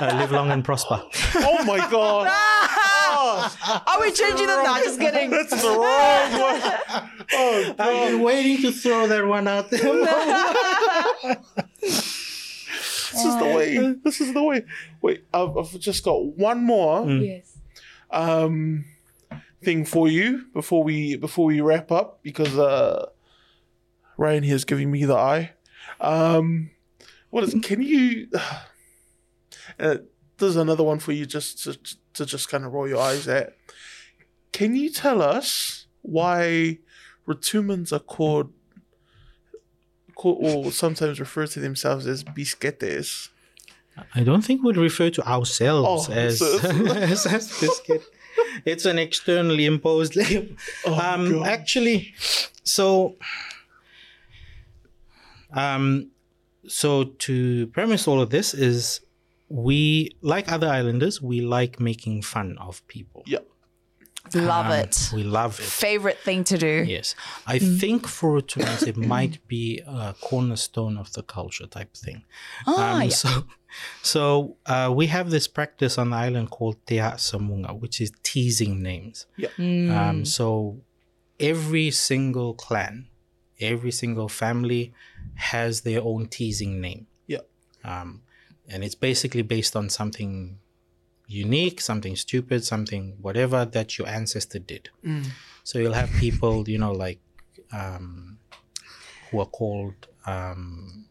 uh, 0.00 0.16
live 0.18 0.32
long 0.32 0.50
and 0.50 0.64
prosper. 0.64 1.02
oh 1.36 1.64
my 1.64 1.78
god. 1.90 2.28
Oh, 2.30 3.82
Are 3.86 4.00
we 4.00 4.12
changing 4.12 4.46
the? 4.46 4.62
No, 4.62 4.74
just 4.82 5.00
kidding. 5.00 5.30
that's 5.30 5.50
the 5.50 5.68
wrong 5.68 6.32
one. 6.40 7.10
Oh 7.32 7.74
I've 7.78 8.10
been 8.10 8.20
waiting 8.22 8.62
to 8.62 8.72
throw 8.72 9.06
that 9.06 9.26
one 9.26 9.46
out 9.48 9.70
there. 9.70 11.38
This 13.10 13.24
is 13.24 13.36
the 13.38 13.44
way. 13.44 13.94
This 14.04 14.20
is 14.20 14.34
the 14.34 14.42
way. 14.42 14.64
Wait, 15.00 15.24
I've, 15.32 15.56
I've 15.56 15.78
just 15.80 16.04
got 16.04 16.24
one 16.36 16.62
more 16.62 17.08
yes. 17.10 17.56
um 18.10 18.84
thing 19.64 19.84
for 19.84 20.08
you 20.08 20.44
before 20.52 20.84
we 20.84 21.16
before 21.16 21.46
we 21.46 21.60
wrap 21.60 21.90
up 21.90 22.20
because 22.22 22.56
uh 22.58 23.06
Ryan 24.18 24.42
here 24.42 24.56
is 24.56 24.66
giving 24.66 24.90
me 24.90 25.04
the 25.06 25.16
eye. 25.16 25.52
Um 26.00 26.70
what 27.30 27.44
is 27.44 27.54
can 27.62 27.80
you 27.82 28.28
uh, 29.80 29.96
there's 30.38 30.56
another 30.56 30.84
one 30.84 30.98
for 30.98 31.12
you 31.12 31.26
just 31.26 31.62
to, 31.64 31.78
to 32.14 32.24
just 32.26 32.48
kind 32.48 32.64
of 32.64 32.72
roll 32.72 32.88
your 32.88 33.00
eyes 33.00 33.26
at. 33.28 33.56
Can 34.52 34.74
you 34.76 34.90
tell 34.90 35.20
us 35.20 35.86
why 36.02 36.78
Rotumans 37.26 37.92
are 37.92 37.98
called, 37.98 38.52
called 40.14 40.38
or 40.40 40.70
sometimes 40.72 41.18
refer 41.20 41.46
to 41.48 41.60
themselves 41.60 42.06
as 42.06 42.22
bisiketes? 42.24 43.28
I 44.14 44.22
don't 44.22 44.42
think 44.42 44.62
we'd 44.62 44.76
refer 44.76 45.10
to 45.10 45.28
ourselves 45.28 46.08
Oh, 46.08 46.12
as, 46.12 46.40
as, 46.64 47.26
as 47.26 47.60
biscuit. 47.60 48.04
It's 48.64 48.84
an 48.84 48.98
externally 48.98 49.66
imposed 49.66 50.14
label. 50.14 50.54
um, 50.86 51.32
God. 51.32 51.48
actually, 51.48 52.14
so, 52.62 53.16
um, 55.52 56.10
so 56.66 57.04
to 57.04 57.66
premise 57.68 58.06
all 58.08 58.20
of 58.20 58.30
this 58.30 58.54
is 58.54 59.00
we, 59.48 60.10
like 60.20 60.50
other 60.52 60.68
islanders, 60.68 61.22
we 61.22 61.40
like 61.40 61.80
making 61.80 62.22
fun 62.22 62.58
of 62.58 62.86
people. 62.88 63.22
Yeah. 63.26 63.38
Love 64.34 64.66
Um, 64.66 64.72
it. 64.72 65.10
We 65.14 65.22
love 65.22 65.58
it. 65.58 65.62
Favorite 65.64 66.18
thing 66.18 66.44
to 66.44 66.58
do. 66.58 66.84
Yes, 66.86 67.14
I 67.46 67.58
think 67.58 68.06
for 68.06 68.42
Tunis 68.42 68.82
it 68.82 68.96
might 69.14 69.46
be 69.48 69.80
a 69.86 70.14
cornerstone 70.20 70.98
of 70.98 71.10
the 71.14 71.22
culture 71.22 71.66
type 71.66 71.94
thing. 71.96 72.24
Ah, 72.66 73.00
yeah. 73.02 73.08
So, 73.08 73.44
so 74.02 74.56
uh, 74.66 74.92
we 74.94 75.06
have 75.06 75.30
this 75.30 75.48
practice 75.48 75.96
on 75.96 76.10
the 76.10 76.16
island 76.16 76.50
called 76.50 76.76
Te 76.84 76.96
Samunga, 76.98 77.80
which 77.80 78.02
is 78.02 78.12
teasing 78.22 78.82
names. 78.82 79.24
Mm. 79.56 79.90
Um, 79.96 80.24
so 80.26 80.82
every 81.40 81.90
single 81.90 82.52
clan, 82.52 83.06
every 83.60 83.92
single 83.92 84.28
family 84.28 84.92
has 85.38 85.82
their 85.82 86.02
own 86.02 86.26
teasing 86.26 86.80
name. 86.80 87.06
Yeah. 87.26 87.38
Um, 87.84 88.22
and 88.68 88.84
it's 88.84 88.94
basically 88.94 89.42
based 89.42 89.76
on 89.76 89.88
something 89.88 90.58
unique, 91.26 91.80
something 91.80 92.16
stupid, 92.16 92.64
something 92.64 93.16
whatever 93.20 93.64
that 93.64 93.98
your 93.98 94.08
ancestor 94.08 94.58
did. 94.58 94.90
So 95.62 95.78
you'll 95.78 95.92
have 95.92 96.10
people, 96.12 96.68
you 96.68 96.78
know, 96.78 96.92
like 96.92 97.20
um, 97.72 98.38
who 99.30 99.40
are 99.40 99.46
called 99.46 100.08
um, 100.26 101.06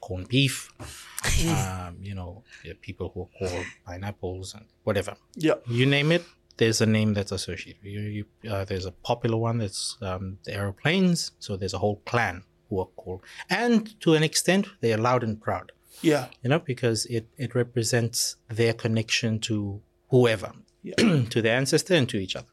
corned 0.00 0.28
beef. 0.28 0.72
um, 1.48 1.96
you 2.00 2.14
know, 2.14 2.42
people 2.80 3.12
who 3.14 3.22
are 3.22 3.48
called 3.48 3.66
pineapples 3.86 4.54
and 4.54 4.64
whatever. 4.84 5.14
Yeah. 5.36 5.54
You 5.66 5.86
name 5.86 6.12
it, 6.12 6.24
there's 6.56 6.80
a 6.80 6.86
name 6.86 7.14
that's 7.14 7.32
associated. 7.32 7.84
You, 7.84 8.00
you, 8.00 8.24
uh, 8.50 8.64
there's 8.64 8.86
a 8.86 8.92
popular 8.92 9.36
one 9.36 9.58
that's 9.58 9.96
um, 10.02 10.38
the 10.44 10.54
aeroplanes. 10.54 11.32
So 11.38 11.56
there's 11.56 11.74
a 11.74 11.78
whole 11.78 12.02
clan 12.04 12.44
who 12.70 12.80
are 12.80 12.86
called, 12.96 13.20
and 13.50 14.00
to 14.00 14.14
an 14.14 14.22
extent, 14.22 14.68
they 14.80 14.92
are 14.94 14.98
loud 14.98 15.22
and 15.22 15.38
proud 15.42 15.72
Yeah. 16.00 16.28
you 16.42 16.48
know, 16.50 16.60
because 16.60 17.04
it, 17.06 17.26
it 17.36 17.54
represents 17.54 18.36
their 18.48 18.72
connection 18.72 19.40
to 19.40 19.82
whoever, 20.08 20.52
Yeah. 20.82 20.94
to 21.30 21.42
their 21.42 21.56
ancestor 21.58 21.94
and 21.94 22.08
to 22.08 22.16
each 22.16 22.36
other. 22.36 22.48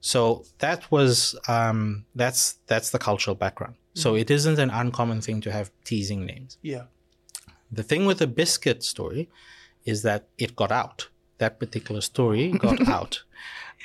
So 0.00 0.44
that 0.58 0.90
was 0.90 1.36
um, 1.48 2.06
that's 2.14 2.58
that's 2.66 2.90
the 2.90 2.98
cultural 2.98 3.36
background. 3.36 3.74
So 3.94 4.14
it 4.16 4.30
isn't 4.30 4.58
an 4.58 4.70
uncommon 4.70 5.20
thing 5.20 5.40
to 5.42 5.52
have 5.52 5.70
teasing 5.84 6.24
names. 6.26 6.58
Yeah. 6.62 6.84
The 7.70 7.82
thing 7.82 8.06
with 8.06 8.18
the 8.18 8.26
biscuit 8.26 8.82
story 8.82 9.28
is 9.84 10.02
that 10.02 10.28
it 10.38 10.56
got 10.56 10.72
out. 10.72 11.08
That 11.38 11.58
particular 11.60 12.00
story 12.00 12.50
got 12.52 12.88
out. 12.98 13.22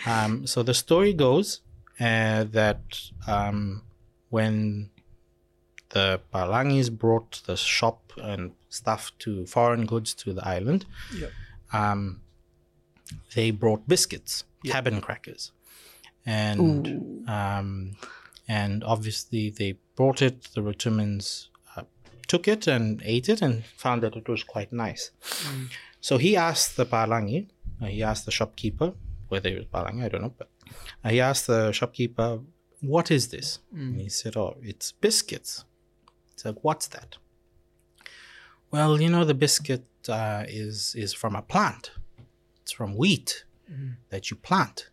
Um, 0.06 0.48
so 0.48 0.64
the 0.64 0.74
story 0.74 1.14
goes 1.14 1.62
uh, 2.00 2.46
that 2.52 2.82
um, 3.28 3.84
when 4.30 4.90
the 5.98 6.08
Palangis 6.34 6.90
brought 7.04 7.32
the 7.50 7.58
shop 7.76 8.00
and 8.32 8.42
stuff 8.70 9.04
to 9.24 9.30
foreign 9.56 9.86
goods 9.92 10.10
to 10.22 10.28
the 10.38 10.44
island, 10.58 10.82
Yeah. 11.22 11.32
um, 11.80 12.02
they 13.36 13.48
brought 13.64 13.82
biscuits, 13.94 14.34
cabin 14.72 14.98
crackers, 15.06 15.44
and 16.26 16.86
um, 17.38 17.70
and 18.60 18.84
obviously 18.84 19.44
they 19.60 19.72
brought 19.96 20.22
it. 20.22 20.36
The 20.56 20.62
Rotumans 20.62 21.26
uh, 21.76 21.84
took 22.28 22.48
it 22.48 22.68
and 22.68 23.02
ate 23.16 23.28
it 23.34 23.42
and 23.42 23.54
found 23.86 24.02
that 24.04 24.16
it 24.22 24.28
was 24.34 24.44
quite 24.44 24.72
nice. 24.74 25.12
So 26.08 26.18
he 26.18 26.32
asked 26.50 26.72
the 26.78 26.86
Palangi, 26.86 27.48
uh, 27.82 27.86
he 27.96 28.04
asked 28.04 28.26
the 28.26 28.32
shopkeeper, 28.40 28.94
whether 29.30 29.50
it 29.50 29.58
was 29.62 29.66
Palangi, 29.76 30.04
I 30.06 30.10
don't 30.10 30.22
know, 30.22 30.34
but 30.38 30.50
uh, 31.04 31.10
he 31.10 31.20
asked 31.30 31.48
the 31.48 31.72
shopkeeper, 31.72 32.30
"What 32.82 33.08
is 33.18 33.24
this?" 33.36 33.60
And 33.74 34.00
he 34.02 34.10
said, 34.10 34.34
"Oh, 34.44 34.54
it's 34.72 34.88
biscuits." 35.06 35.64
It's 36.38 36.46
like, 36.46 36.64
"What's 36.64 36.86
that?" 36.90 37.18
Well, 38.70 39.02
you 39.02 39.10
know, 39.10 39.26
the 39.26 39.34
biscuit 39.34 39.86
uh, 40.08 40.44
is 40.48 40.94
is 40.96 41.12
from 41.14 41.36
a 41.36 41.42
plant. 41.42 41.90
It's 42.62 42.72
from 42.72 42.96
wheat 42.96 43.44
that 44.12 44.30
you 44.30 44.38
plant. 44.38 44.90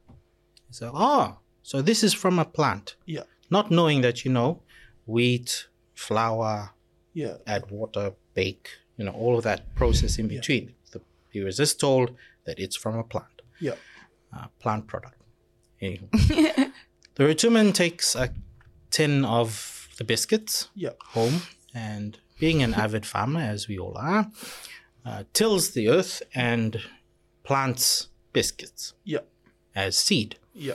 So, 0.70 0.90
oh, 0.94 1.38
so 1.62 1.82
this 1.82 2.02
is 2.02 2.14
from 2.14 2.38
a 2.38 2.44
plant. 2.46 2.96
Yeah. 3.04 3.24
Not 3.50 3.70
knowing 3.70 4.00
that 4.00 4.24
you 4.24 4.32
know, 4.32 4.62
wheat, 5.06 5.68
flour, 5.94 6.70
Yeah. 7.12 7.36
add 7.46 7.70
water, 7.70 8.14
bake, 8.32 8.70
you 8.96 9.04
know, 9.04 9.12
all 9.12 9.36
of 9.36 9.44
that 9.44 9.74
process 9.76 10.18
in 10.18 10.28
between. 10.28 10.74
The, 10.92 11.00
he 11.30 11.40
was 11.44 11.58
just 11.58 11.78
told 11.78 12.16
that 12.46 12.58
it's 12.58 12.74
from 12.74 12.96
a 12.98 13.04
plant, 13.04 13.42
Yeah. 13.60 13.76
uh, 14.36 14.46
plant 14.58 14.86
product. 14.88 15.20
Anywho. 15.82 16.08
the 17.14 17.24
Rotuman 17.24 17.72
takes 17.74 18.16
a 18.16 18.30
tin 18.90 19.24
of 19.24 19.48
the 19.98 20.04
biscuits 20.04 20.68
Yeah. 20.74 20.90
home 21.12 21.42
and 21.74 22.18
being 22.38 22.62
an 22.62 22.74
avid 22.74 23.06
farmer, 23.06 23.40
as 23.40 23.68
we 23.68 23.78
all 23.78 23.96
are, 23.96 24.30
uh, 25.04 25.24
tills 25.32 25.70
the 25.70 25.88
earth 25.88 26.22
and 26.34 26.80
plants 27.44 28.08
biscuits 28.32 28.94
Yeah. 29.04 29.20
as 29.74 29.96
seed. 29.98 30.36
Yeah. 30.54 30.74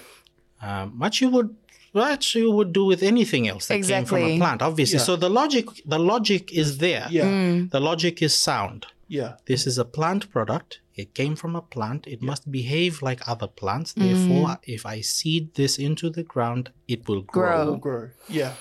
Um, 0.62 1.00
what 1.00 1.22
you 1.22 1.30
would 1.30 1.56
what 1.92 2.36
you 2.36 2.52
would 2.52 2.72
do 2.72 2.86
with 2.86 3.02
anything 3.02 3.48
else 3.48 3.66
that 3.68 3.82
came 3.84 4.06
from 4.06 4.20
a 4.20 4.38
plant, 4.38 4.62
obviously. 4.62 5.00
Yeah. 5.00 5.04
So 5.06 5.16
the 5.16 5.30
logic 5.30 5.66
the 5.86 5.98
logic 5.98 6.52
is 6.54 6.78
there. 6.78 7.08
Yeah. 7.10 7.26
Mm. 7.26 7.72
The 7.72 7.80
logic 7.80 8.22
is 8.22 8.34
sound. 8.36 8.86
Yeah. 9.08 9.38
This 9.46 9.66
is 9.66 9.80
a 9.80 9.86
plant 9.86 10.30
product. 10.30 10.80
It 10.94 11.16
came 11.16 11.36
from 11.36 11.56
a 11.56 11.62
plant. 11.64 12.06
It 12.06 12.22
must 12.22 12.52
behave 12.52 13.02
like 13.02 13.28
other 13.28 13.48
plants. 13.48 13.94
Therefore, 13.94 14.60
if 14.64 14.86
I 14.86 15.02
seed 15.02 15.56
this 15.56 15.80
into 15.80 16.10
the 16.12 16.24
ground, 16.24 16.70
it 16.88 17.08
will 17.08 17.22
grow. 17.24 17.42
Grow. 17.50 17.66
Will 17.66 17.78
grow. 17.78 18.10
Yeah. 18.30 18.54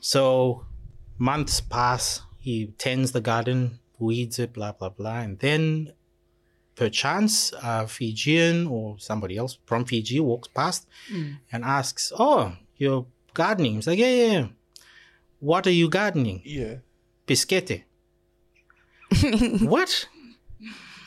So 0.00 0.66
months 1.18 1.60
pass. 1.60 2.22
He 2.38 2.72
tends 2.78 3.12
the 3.12 3.20
garden, 3.20 3.78
weeds 3.98 4.38
it, 4.38 4.52
blah 4.52 4.72
blah 4.72 4.88
blah, 4.88 5.20
and 5.20 5.38
then 5.38 5.92
perchance 6.74 7.52
a 7.62 7.86
Fijian 7.86 8.66
or 8.66 8.98
somebody 8.98 9.36
else 9.36 9.58
from 9.66 9.84
Fiji 9.84 10.18
walks 10.20 10.48
past 10.48 10.86
hmm. 11.08 11.32
and 11.52 11.64
asks, 11.64 12.12
"Oh, 12.18 12.52
you're 12.76 13.06
gardening?" 13.34 13.74
He's 13.74 13.86
like, 13.86 13.98
"Yeah, 13.98 14.10
yeah." 14.10 14.32
yeah." 14.32 14.46
What 15.40 15.66
are 15.66 15.72
you 15.72 15.88
gardening? 15.88 16.42
Yeah. 16.44 16.76
Bisikete. 17.26 17.84
what? 19.62 20.06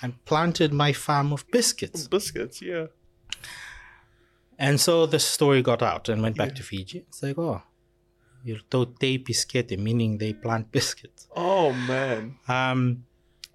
I 0.01 0.13
planted 0.25 0.73
my 0.73 0.91
farm 0.91 1.31
of 1.31 1.45
biscuits. 1.51 2.07
Biscuits. 2.07 2.61
Yeah. 2.61 2.87
And 4.57 4.79
so 4.81 5.05
the 5.05 5.19
story 5.19 5.61
got 5.61 5.81
out 5.83 6.09
and 6.09 6.21
went 6.21 6.35
back 6.35 6.55
to 6.55 6.63
Fiji. 6.63 7.05
It's 7.07 7.21
like, 7.21 7.37
oh, 7.37 7.61
you're 8.43 8.59
told 8.69 8.99
tote 8.99 9.23
bisikete, 9.25 9.77
meaning 9.77 10.17
they 10.17 10.33
plant 10.33 10.71
biscuits. 10.77 11.27
Oh 11.35 11.71
man. 11.73 12.35
Um, 12.47 13.05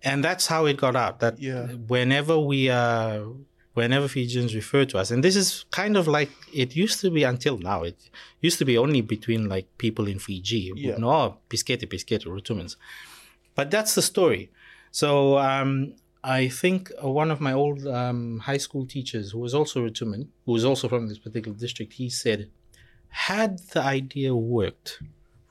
and 0.03 0.23
that's 0.23 0.47
how 0.47 0.67
it 0.67 0.77
got 0.77 0.97
out. 0.97 1.21
That 1.21 1.39
Yeah. 1.41 1.67
whenever 1.95 2.39
we, 2.39 2.71
uh, 2.71 3.25
whenever 3.75 4.09
Fijians 4.09 4.55
refer 4.55 4.85
to 4.87 4.99
us, 4.99 5.11
and 5.11 5.23
this 5.23 5.37
is 5.37 5.65
kind 5.71 5.97
of 5.97 6.07
like 6.07 6.31
it 6.53 6.75
used 6.77 7.01
to 7.01 7.11
be 7.11 7.23
until 7.25 7.59
now. 7.59 7.83
It 7.83 7.99
used 8.41 8.59
to 8.59 8.65
be 8.65 8.79
only 8.79 9.01
between 9.01 9.49
like 9.49 9.67
people 9.79 10.07
in 10.09 10.19
Fiji. 10.19 10.73
Yeah. 10.77 10.97
No, 10.99 11.11
oh, 11.11 11.37
bisikete, 11.51 11.87
bisikete, 11.87 12.27
Rotumans. 12.27 12.77
But 13.55 13.71
that's 13.71 13.95
the 13.95 14.03
story. 14.03 14.51
So 14.91 15.39
um, 15.39 15.95
I 16.25 16.49
think 16.49 16.91
one 17.03 17.31
of 17.31 17.41
my 17.41 17.53
old 17.53 17.87
um, 17.87 18.39
high 18.41 18.57
school 18.57 18.87
teachers, 18.87 19.33
who 19.33 19.39
was 19.41 19.55
also 19.55 19.81
a 19.85 19.91
Rotuman, 19.91 20.29
who 20.47 20.53
was 20.53 20.65
also 20.65 20.89
from 20.89 21.09
this 21.09 21.19
particular 21.19 21.57
district, 21.57 21.93
he 21.95 22.09
said, 22.09 22.51
had 23.09 23.59
the 23.73 23.81
idea 23.83 24.35
worked, 24.35 25.03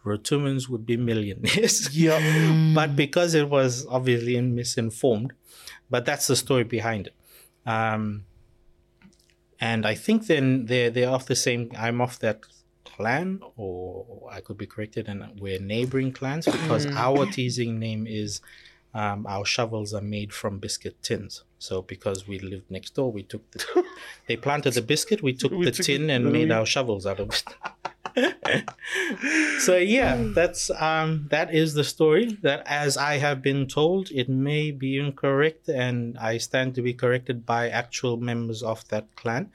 Rotumans 0.06 0.70
would 0.70 0.86
be 0.86 0.98
millionaires. 0.98 1.90
Yeah. 1.98 2.74
but 2.74 2.96
because 2.96 3.34
it 3.34 3.50
was 3.50 3.86
obviously 3.90 4.40
misinformed, 4.42 5.34
but 5.90 6.06
that's 6.06 6.28
the 6.28 6.36
story 6.36 6.64
behind 6.64 7.08
it. 7.08 7.16
Um, 7.66 8.26
and 9.60 9.86
I 9.86 9.96
think 9.96 10.28
then 10.28 10.66
they're 10.68 10.90
they're 10.90 11.10
of 11.10 11.26
the 11.26 11.36
same. 11.36 11.72
I'm 11.78 12.00
of 12.00 12.20
that 12.20 12.42
clan, 12.86 13.42
or 13.56 14.30
I 14.32 14.40
could 14.42 14.58
be 14.58 14.68
corrected, 14.68 15.08
and 15.08 15.40
we're 15.40 15.60
neighboring 15.60 16.12
clans 16.12 16.46
because 16.46 16.86
our 16.86 17.26
teasing 17.26 17.80
name 17.80 18.06
is. 18.08 18.42
Um, 18.94 19.28
our 19.28 19.46
shovels 19.46 19.94
are 19.94 20.02
made 20.02 20.34
from 20.34 20.60
biscuit 20.60 21.02
tins. 21.04 21.44
So 21.60 21.82
because 21.82 22.28
we 22.28 22.40
lived 22.40 22.70
next 22.72 22.96
door, 22.96 23.12
we 23.12 23.24
took 23.24 23.50
the 23.52 23.86
they 24.28 24.38
planted 24.38 24.74
the 24.74 24.82
biscuit, 24.82 25.22
we 25.22 25.34
took 25.34 25.52
We 25.52 25.66
the 25.66 25.72
took 25.72 25.86
tin 25.86 26.10
and 26.10 26.32
made 26.32 26.52
our 26.52 26.66
shovels 26.66 27.06
out 27.06 27.20
of 27.20 27.30
it. 27.30 27.44
so 29.60 29.78
yeah, 29.78 30.24
that's 30.34 30.70
um 30.72 31.28
that 31.30 31.54
is 31.54 31.74
the 31.74 31.84
story. 31.84 32.38
That 32.42 32.64
as 32.66 32.98
I 32.98 33.18
have 33.18 33.42
been 33.42 33.68
told, 33.68 34.10
it 34.12 34.30
may 34.30 34.72
be 34.72 34.98
incorrect, 34.98 35.70
and 35.70 36.18
I 36.18 36.38
stand 36.38 36.76
to 36.76 36.82
be 36.82 36.94
corrected 36.94 37.46
by 37.46 37.70
actual 37.70 38.18
members 38.18 38.64
of 38.64 38.88
that 38.90 39.06
clan. 39.16 39.52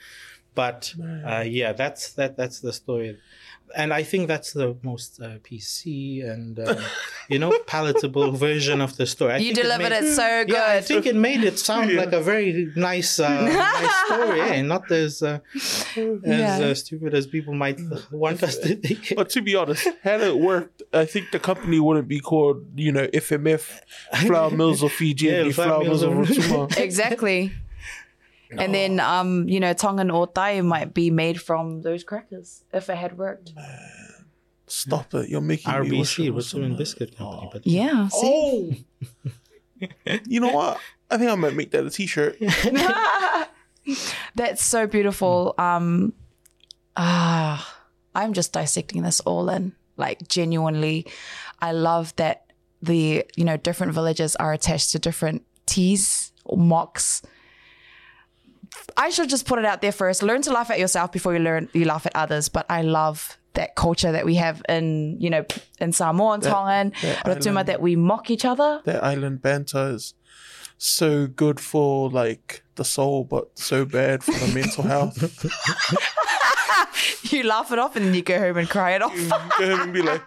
But 0.54 0.94
uh, 1.24 1.44
yeah, 1.46 1.72
that's 1.72 2.12
that 2.12 2.36
that's 2.36 2.60
the 2.60 2.72
story, 2.72 3.18
and 3.74 3.92
I 3.92 4.02
think 4.02 4.28
that's 4.28 4.52
the 4.52 4.76
most 4.82 5.20
uh, 5.20 5.38
PC 5.46 6.28
and 6.32 6.58
uh, 6.58 6.76
you 7.28 7.38
know 7.38 7.52
palatable 7.66 8.32
version 8.32 8.80
of 8.80 8.96
the 8.96 9.06
story. 9.06 9.32
I 9.34 9.36
You 9.38 9.46
think 9.54 9.58
it 9.58 9.62
delivered 9.62 9.90
made- 9.90 10.04
it 10.10 10.14
so 10.14 10.44
good. 10.44 10.54
yeah, 10.54 10.66
I 10.78 10.80
think 10.80 11.06
it 11.06 11.16
made 11.16 11.42
it 11.44 11.58
sound 11.58 11.90
Yeah. 11.90 12.00
like 12.02 12.12
a 12.12 12.20
very 12.20 12.70
nice, 12.76 13.18
uh, 13.20 13.28
nice 13.80 13.94
story, 14.06 14.40
eh? 14.40 14.62
not 14.62 14.90
as 14.90 15.22
uh, 15.22 15.38
as 15.56 15.96
Yeah. 16.24 16.58
uh, 16.70 16.74
stupid 16.74 17.14
as 17.14 17.26
people 17.26 17.54
might 17.54 17.80
want 18.10 18.42
us 18.42 18.56
to 18.58 18.76
think. 18.76 19.12
But 19.16 19.28
to 19.30 19.40
be 19.42 19.54
honest, 19.56 19.88
had 20.02 20.20
it 20.20 20.36
worked, 20.38 20.82
I 20.92 21.04
think 21.04 21.30
the 21.32 21.38
company 21.40 21.78
wouldn't 21.80 22.08
be 22.08 22.20
called, 22.20 22.58
you 22.76 22.92
know, 22.92 23.06
FMF 23.08 23.62
Flour 24.26 24.50
Mills 24.50 24.82
of 24.82 24.92
Fiji 24.92 25.26
Yeah, 25.26 25.32
and 25.40 25.46
be 25.48 25.52
Flour 25.52 25.68
Flour 25.68 25.84
Mills 25.84 26.02
Mills 26.04 26.30
of 26.30 26.38
of- 26.52 26.68
Rotuma. 26.68 26.78
exactly. 26.78 27.52
And 28.58 28.74
then, 28.74 29.00
um, 29.00 29.48
you 29.48 29.60
know, 29.60 29.72
Tongan 29.72 30.10
or 30.10 30.26
Thai 30.26 30.60
might 30.60 30.92
be 30.94 31.10
made 31.10 31.40
from 31.40 31.82
those 31.82 32.04
crackers 32.04 32.64
if 32.72 32.90
it 32.90 32.96
had 32.96 33.18
worked. 33.18 33.52
Stop 34.66 35.14
it. 35.14 35.28
You're 35.28 35.40
making 35.40 35.80
me 35.88 35.98
wish 35.98 36.18
it 36.18 36.30
was 36.30 36.52
Rotuman 36.52 36.76
Biscuit 36.76 37.16
Company. 37.16 37.50
But 37.52 37.66
Yeah. 37.66 38.08
See? 38.08 38.86
Oh. 39.26 39.30
you 40.26 40.40
know 40.40 40.52
what? 40.52 40.78
I 41.10 41.18
think 41.18 41.30
I 41.30 41.34
might 41.34 41.54
make 41.54 41.70
that 41.72 41.84
a 41.84 41.90
t-shirt. 41.90 42.38
That's 44.34 44.64
so 44.64 44.86
beautiful. 44.86 45.54
Um, 45.58 46.14
ah, 46.96 47.80
I'm 48.14 48.32
just 48.32 48.52
dissecting 48.52 49.02
this 49.02 49.20
all 49.20 49.50
in. 49.50 49.74
Like 49.96 50.26
genuinely, 50.28 51.06
I 51.60 51.72
love 51.72 52.16
that 52.16 52.52
the 52.80 53.24
you 53.36 53.44
know 53.44 53.56
different 53.56 53.92
villages 53.92 54.34
are 54.36 54.52
attached 54.52 54.90
to 54.92 54.98
different 54.98 55.44
teas 55.66 56.32
or 56.44 56.56
mocks. 56.56 57.22
I 58.96 59.10
should 59.10 59.28
just 59.28 59.46
put 59.46 59.58
it 59.58 59.64
out 59.64 59.80
there 59.82 59.92
first. 59.92 60.22
Learn 60.22 60.42
to 60.42 60.52
laugh 60.52 60.70
at 60.70 60.78
yourself 60.78 61.12
before 61.12 61.32
you 61.34 61.40
learn 61.40 61.68
you 61.72 61.84
laugh 61.84 62.06
at 62.06 62.14
others. 62.14 62.48
But 62.48 62.66
I 62.68 62.82
love 62.82 63.38
that 63.54 63.74
culture 63.76 64.12
that 64.12 64.24
we 64.24 64.36
have 64.36 64.62
in 64.68 65.16
you 65.20 65.28
know 65.30 65.44
in 65.78 65.92
Samoa 65.92 66.34
and 66.34 66.42
Tongan, 66.42 66.92
that 67.02 67.24
Rotuma, 67.26 67.50
island. 67.50 67.68
that 67.68 67.80
we 67.82 67.96
mock 67.96 68.30
each 68.30 68.44
other. 68.44 68.80
That 68.84 69.02
island 69.04 69.42
banter 69.42 69.90
is 69.94 70.14
so 70.78 71.26
good 71.26 71.60
for 71.60 72.10
like 72.10 72.62
the 72.76 72.84
soul, 72.84 73.24
but 73.24 73.58
so 73.58 73.84
bad 73.84 74.24
for 74.24 74.32
the 74.32 74.52
mental 74.54 74.84
health. 74.84 75.46
You 77.24 77.44
laugh 77.44 77.72
it 77.72 77.78
off 77.78 77.96
and 77.96 78.04
then 78.06 78.14
you 78.14 78.20
go 78.22 78.38
home 78.38 78.58
and 78.58 78.68
cry 78.68 78.90
it 78.90 79.00
off. 79.06 79.14
Go 79.16 79.64
ahead 79.64 79.80
and 79.80 79.92
be 79.92 80.02
like, 80.02 80.20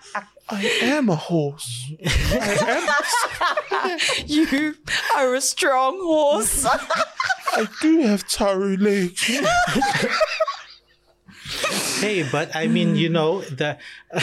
I 0.48 0.64
am 0.84 1.10
a 1.10 1.16
horse. 1.16 1.92
I 2.06 3.98
am. 4.00 4.00
you 4.28 4.76
are 5.16 5.34
a 5.36 5.42
strong 5.42 5.98
horse. 6.00 6.66
I 6.66 7.68
do 7.82 8.00
have 8.02 8.28
taru 8.28 8.80
legs. 8.80 9.24
hey, 12.02 12.24
but 12.32 12.56
I 12.56 12.68
mean, 12.68 12.96
you 12.96 13.10
know, 13.10 13.42
the 13.42 13.78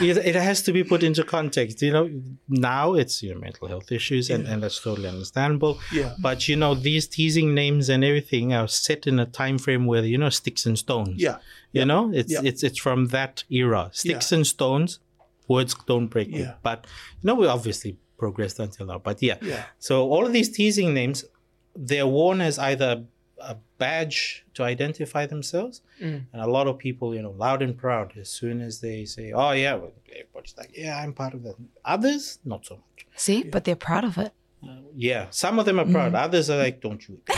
it, 0.00 0.16
it 0.18 0.34
has 0.34 0.62
to 0.62 0.72
be 0.72 0.84
put 0.84 1.02
into 1.02 1.24
context. 1.24 1.82
You 1.82 1.92
know, 1.92 2.10
now 2.48 2.94
it's 2.94 3.22
your 3.22 3.38
mental 3.38 3.68
health 3.68 3.90
issues, 3.92 4.30
and, 4.30 4.46
and 4.46 4.62
that's 4.62 4.80
totally 4.80 5.08
understandable. 5.08 5.80
Yeah. 5.92 6.14
But 6.20 6.48
you 6.48 6.56
know, 6.56 6.74
these 6.74 7.06
teasing 7.08 7.54
names 7.54 7.88
and 7.88 8.04
everything 8.04 8.52
are 8.54 8.68
set 8.68 9.06
in 9.06 9.18
a 9.18 9.26
time 9.26 9.58
frame 9.58 9.86
where 9.86 10.04
you 10.04 10.18
know 10.18 10.30
sticks 10.30 10.66
and 10.66 10.78
stones. 10.78 11.20
Yeah. 11.20 11.38
You 11.72 11.84
know, 11.86 12.10
it's 12.12 12.32
Yeah. 12.32 12.40
it's 12.44 12.62
it's 12.62 12.78
from 12.78 13.08
that 13.08 13.44
era. 13.50 13.90
Sticks 13.92 14.30
Yeah. 14.30 14.36
and 14.38 14.46
stones, 14.46 14.98
words 15.48 15.74
don't 15.86 16.06
break. 16.08 16.28
quick. 16.30 16.40
Yeah. 16.40 16.54
But 16.62 16.86
you 17.20 17.26
know, 17.26 17.34
we 17.34 17.46
obviously 17.46 17.98
progressed 18.18 18.58
until 18.60 18.86
now. 18.86 18.98
But 18.98 19.22
yeah. 19.22 19.38
Yeah. 19.42 19.64
So 19.78 20.08
all 20.10 20.24
of 20.26 20.32
these 20.32 20.48
teasing 20.50 20.94
names, 20.94 21.24
they're 21.74 22.06
worn 22.06 22.40
as 22.40 22.58
either 22.58 23.04
a 23.40 23.56
badge 23.78 24.44
to 24.54 24.62
identify 24.62 25.26
themselves, 25.26 25.80
Mm. 26.00 26.26
and 26.32 26.42
a 26.42 26.46
lot 26.46 26.68
of 26.68 26.78
people, 26.78 27.12
you 27.14 27.22
know, 27.22 27.32
loud 27.32 27.60
and 27.60 27.76
proud. 27.76 28.12
As 28.16 28.28
soon 28.30 28.60
as 28.60 28.80
they 28.80 29.04
say, 29.04 29.32
"Oh 29.32 29.50
yeah," 29.50 29.74
well, 29.74 29.92
everybody's 30.12 30.54
like, 30.56 30.70
"Yeah, 30.76 30.96
I'm 31.02 31.12
part 31.12 31.34
of 31.34 31.42
that." 31.42 31.56
Others, 31.84 32.38
not 32.44 32.64
so 32.64 32.74
much. 32.76 33.06
See, 33.16 33.42
but 33.42 33.64
they're 33.64 33.74
proud 33.90 34.04
of 34.04 34.16
it. 34.18 34.32
Yeah, 34.94 35.26
some 35.30 35.58
of 35.58 35.64
them 35.66 35.80
are 35.80 35.86
proud. 35.86 36.14
Others 36.14 36.50
are 36.50 36.58
like, 36.58 36.80
"Don't 36.80 37.06
you, 37.08 37.20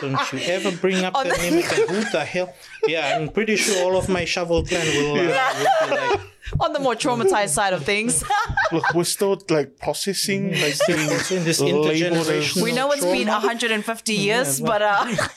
don't 0.00 0.32
you 0.32 0.38
ever 0.40 0.70
bring 0.76 1.04
up 1.04 1.14
the 1.14 1.30
name 1.38 1.58
again? 1.58 1.88
Who 1.88 2.04
the 2.10 2.24
hell?" 2.24 2.54
Yeah, 2.86 3.16
I'm 3.16 3.28
pretty 3.30 3.56
sure 3.56 3.84
all 3.84 3.96
of 3.96 4.08
my 4.08 4.24
shovel 4.24 4.64
clan 4.64 4.86
will, 4.86 5.12
uh, 5.12 5.14
will 5.14 5.88
be 5.88 5.94
like, 5.96 6.20
On 6.60 6.72
the 6.72 6.78
more 6.78 6.94
traumatized 6.94 7.48
side 7.48 7.72
of 7.72 7.84
things, 7.84 8.22
Look, 8.72 8.94
we're 8.94 9.02
still 9.04 9.42
like 9.50 9.78
processing, 9.78 10.52
like 10.52 10.74
being 10.86 11.00
in 11.00 11.44
this 11.44 11.60
labeled 11.60 11.88
as- 11.88 12.00
intergenerational. 12.00 12.62
we 12.62 12.72
know 12.72 12.92
it's 12.92 13.04
been 13.04 13.26
150 13.26 14.12
years, 14.14 14.60
well- 14.60 14.72
but 14.72 14.82
uh, 14.82 15.28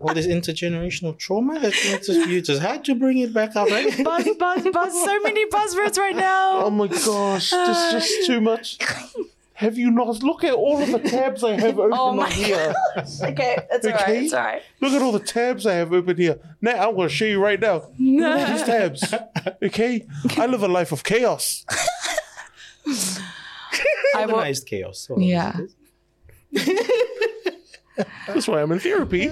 all 0.00 0.12
this 0.14 0.26
intergenerational 0.26 1.16
trauma. 1.16 1.60
That 1.60 1.74
you 1.84 1.96
just, 1.98 2.28
you 2.28 2.40
just 2.42 2.60
had 2.60 2.84
to 2.86 2.94
bring 2.96 3.18
it 3.18 3.32
back 3.32 3.54
up, 3.54 3.68
right? 3.70 3.86
buzz, 4.04 4.28
buzz, 4.36 4.64
buzz. 4.72 5.04
So 5.04 5.20
many 5.20 5.46
buzzwords 5.48 5.96
right 5.96 6.16
now. 6.16 6.64
Oh 6.64 6.70
my 6.70 6.88
gosh, 6.88 7.50
this 7.50 7.78
is 7.78 7.92
just 7.92 8.26
too 8.26 8.40
much. 8.40 8.78
Have 9.62 9.78
you 9.78 9.90
not? 9.90 10.22
Look 10.22 10.42
at 10.44 10.52
all 10.54 10.82
of 10.82 10.90
the 10.90 10.98
tabs 11.16 11.44
I 11.44 11.52
have 11.60 11.78
open 11.78 11.92
Oh 11.98 12.12
my 12.12 12.24
on 12.26 12.30
here. 12.32 12.74
Okay, 12.96 13.56
it's 13.70 13.86
alright. 13.86 14.02
Okay. 14.02 14.24
It's 14.24 14.34
alright. 14.34 14.62
Look 14.80 14.92
at 14.92 15.00
all 15.02 15.12
the 15.12 15.20
tabs 15.20 15.66
I 15.66 15.74
have 15.74 15.92
open 15.92 16.16
here. 16.16 16.38
Now 16.60 16.88
I'm 16.88 16.96
going 16.96 17.08
to 17.08 17.14
show 17.14 17.24
you 17.26 17.40
right 17.40 17.60
now. 17.60 17.88
Look 17.98 18.24
at 18.38 18.52
these 18.52 18.62
tabs. 18.66 19.14
Okay, 19.62 20.06
I 20.36 20.46
live 20.46 20.62
a 20.62 20.68
life 20.68 20.90
of 20.92 21.04
chaos. 21.04 21.64
I 24.14 24.26
will, 24.26 24.34
Organized 24.34 24.66
chaos. 24.66 24.98
so 25.06 25.16
Yeah. 25.18 25.56
That's 28.26 28.48
why 28.48 28.62
I'm 28.62 28.72
in 28.72 28.80
therapy. 28.80 29.30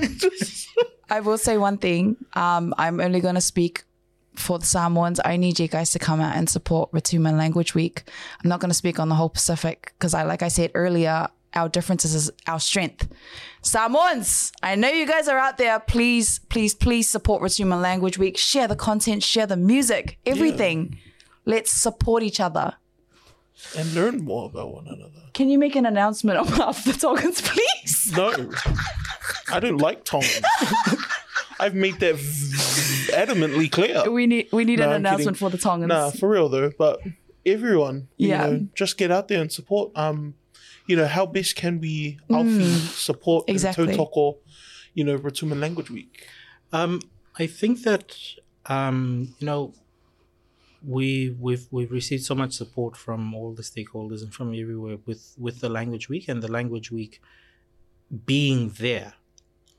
I 1.11 1.21
will 1.21 1.39
say 1.39 1.59
one 1.59 1.77
thing. 1.79 2.17
Um, 2.35 2.73
I'm 2.79 3.01
only 3.01 3.21
going 3.21 3.35
to 3.35 3.41
speak 3.41 3.83
for 4.41 4.59
the 4.59 4.67
Samoans. 4.67 5.21
I 5.25 5.37
need 5.37 5.59
you 5.59 5.69
guys 5.69 5.91
to 5.93 5.99
come 5.99 6.21
out 6.21 6.37
and 6.37 6.49
support 6.49 6.91
Rotuman 6.93 7.37
Language 7.37 7.75
Week. 7.75 8.03
I'm 8.43 8.49
not 8.49 8.61
going 8.61 8.71
to 8.71 8.75
speak 8.77 8.99
on 8.99 9.09
the 9.09 9.15
whole 9.15 9.29
Pacific 9.29 9.93
because 9.99 10.15
I, 10.15 10.23
like 10.25 10.43
I 10.43 10.49
said 10.49 10.71
earlier, 10.75 11.29
our 11.55 11.69
differences 11.69 12.15
is 12.15 12.31
our 12.47 12.61
strength. 12.61 13.09
Samoans, 13.63 14.53
I 14.63 14.75
know 14.77 14.89
you 14.89 15.07
guys 15.07 15.29
are 15.29 15.39
out 15.39 15.59
there. 15.59 15.79
Please, 15.81 16.39
please, 16.49 16.75
please 16.75 17.09
support 17.11 17.43
Rotuman 17.43 17.81
Language 17.83 18.19
Week. 18.19 18.37
Share 18.37 18.69
the 18.69 18.77
content, 18.77 19.23
share 19.23 19.47
the 19.47 19.57
music, 19.57 20.19
everything. 20.25 20.99
Let's 21.45 21.73
support 21.73 22.23
each 22.23 22.41
other. 22.41 22.75
and 23.77 23.93
learn 23.95 24.25
more 24.25 24.47
about 24.47 24.73
one 24.73 24.87
another. 24.87 25.11
Can 25.35 25.49
you 25.51 25.59
make 25.59 25.77
an 25.77 25.87
announcement 25.87 26.39
on 26.39 26.47
behalf 26.47 26.87
of 26.87 26.93
the 26.95 26.99
Tongans, 27.01 27.41
please? 27.43 28.13
No, 28.17 28.51
I 29.53 29.61
don't 29.61 29.79
like 29.79 30.05
Tongans. 30.05 30.41
I've 31.61 31.75
made 31.75 32.01
that 32.01 32.17
adamantly 33.25 33.71
clear. 33.71 34.11
We 34.11 34.27
need 34.27 34.49
we 34.53 34.65
need 34.65 34.79
No, 34.79 34.87
an 34.87 34.91
I'm 34.91 34.97
announcement 34.97 35.37
kidding. 35.39 35.51
for 35.51 35.57
the 35.57 35.63
Tongans. 35.63 35.89
Nah, 35.89 36.11
for 36.11 36.29
real 36.31 36.49
though. 36.49 36.73
But 36.77 37.01
everyone, 37.45 38.09
you 38.17 38.29
Yeah. 38.29 38.47
know, 38.47 38.67
just 38.75 38.97
get 38.99 39.11
out 39.11 39.29
there 39.29 39.41
and 39.41 39.53
support. 39.53 39.93
Um, 39.97 40.35
you 40.87 40.97
know, 40.97 41.07
how 41.07 41.27
best 41.27 41.55
can 41.57 41.81
we 41.81 42.19
Alfie 42.31 42.75
support 43.09 43.47
Mm. 43.47 43.51
Exactly. 43.51 43.87
Totoko, 43.97 44.39
you 44.95 45.05
know, 45.05 45.17
Rotuman 45.17 45.61
Language 45.61 45.91
Week? 45.91 46.27
Um, 46.73 47.01
I 47.39 47.47
think 47.47 47.83
that 47.83 48.17
um, 48.67 49.35
you 49.39 49.47
know 49.47 49.73
we 50.87 51.37
we've 51.39 51.67
we've 51.71 51.93
received 51.93 52.25
so 52.25 52.35
much 52.35 52.53
support 52.55 52.97
from 52.97 53.35
all 53.35 53.53
the 53.53 53.63
stakeholders 53.63 54.23
and 54.23 54.33
from 54.33 54.49
everywhere 54.55 54.99
with 55.07 55.35
with 55.39 55.61
the 55.61 55.69
language 55.69 56.09
week 56.09 56.27
and 56.29 56.43
the 56.43 56.51
language 56.59 56.91
week 56.91 57.21
being 58.27 58.71
there. 58.79 59.15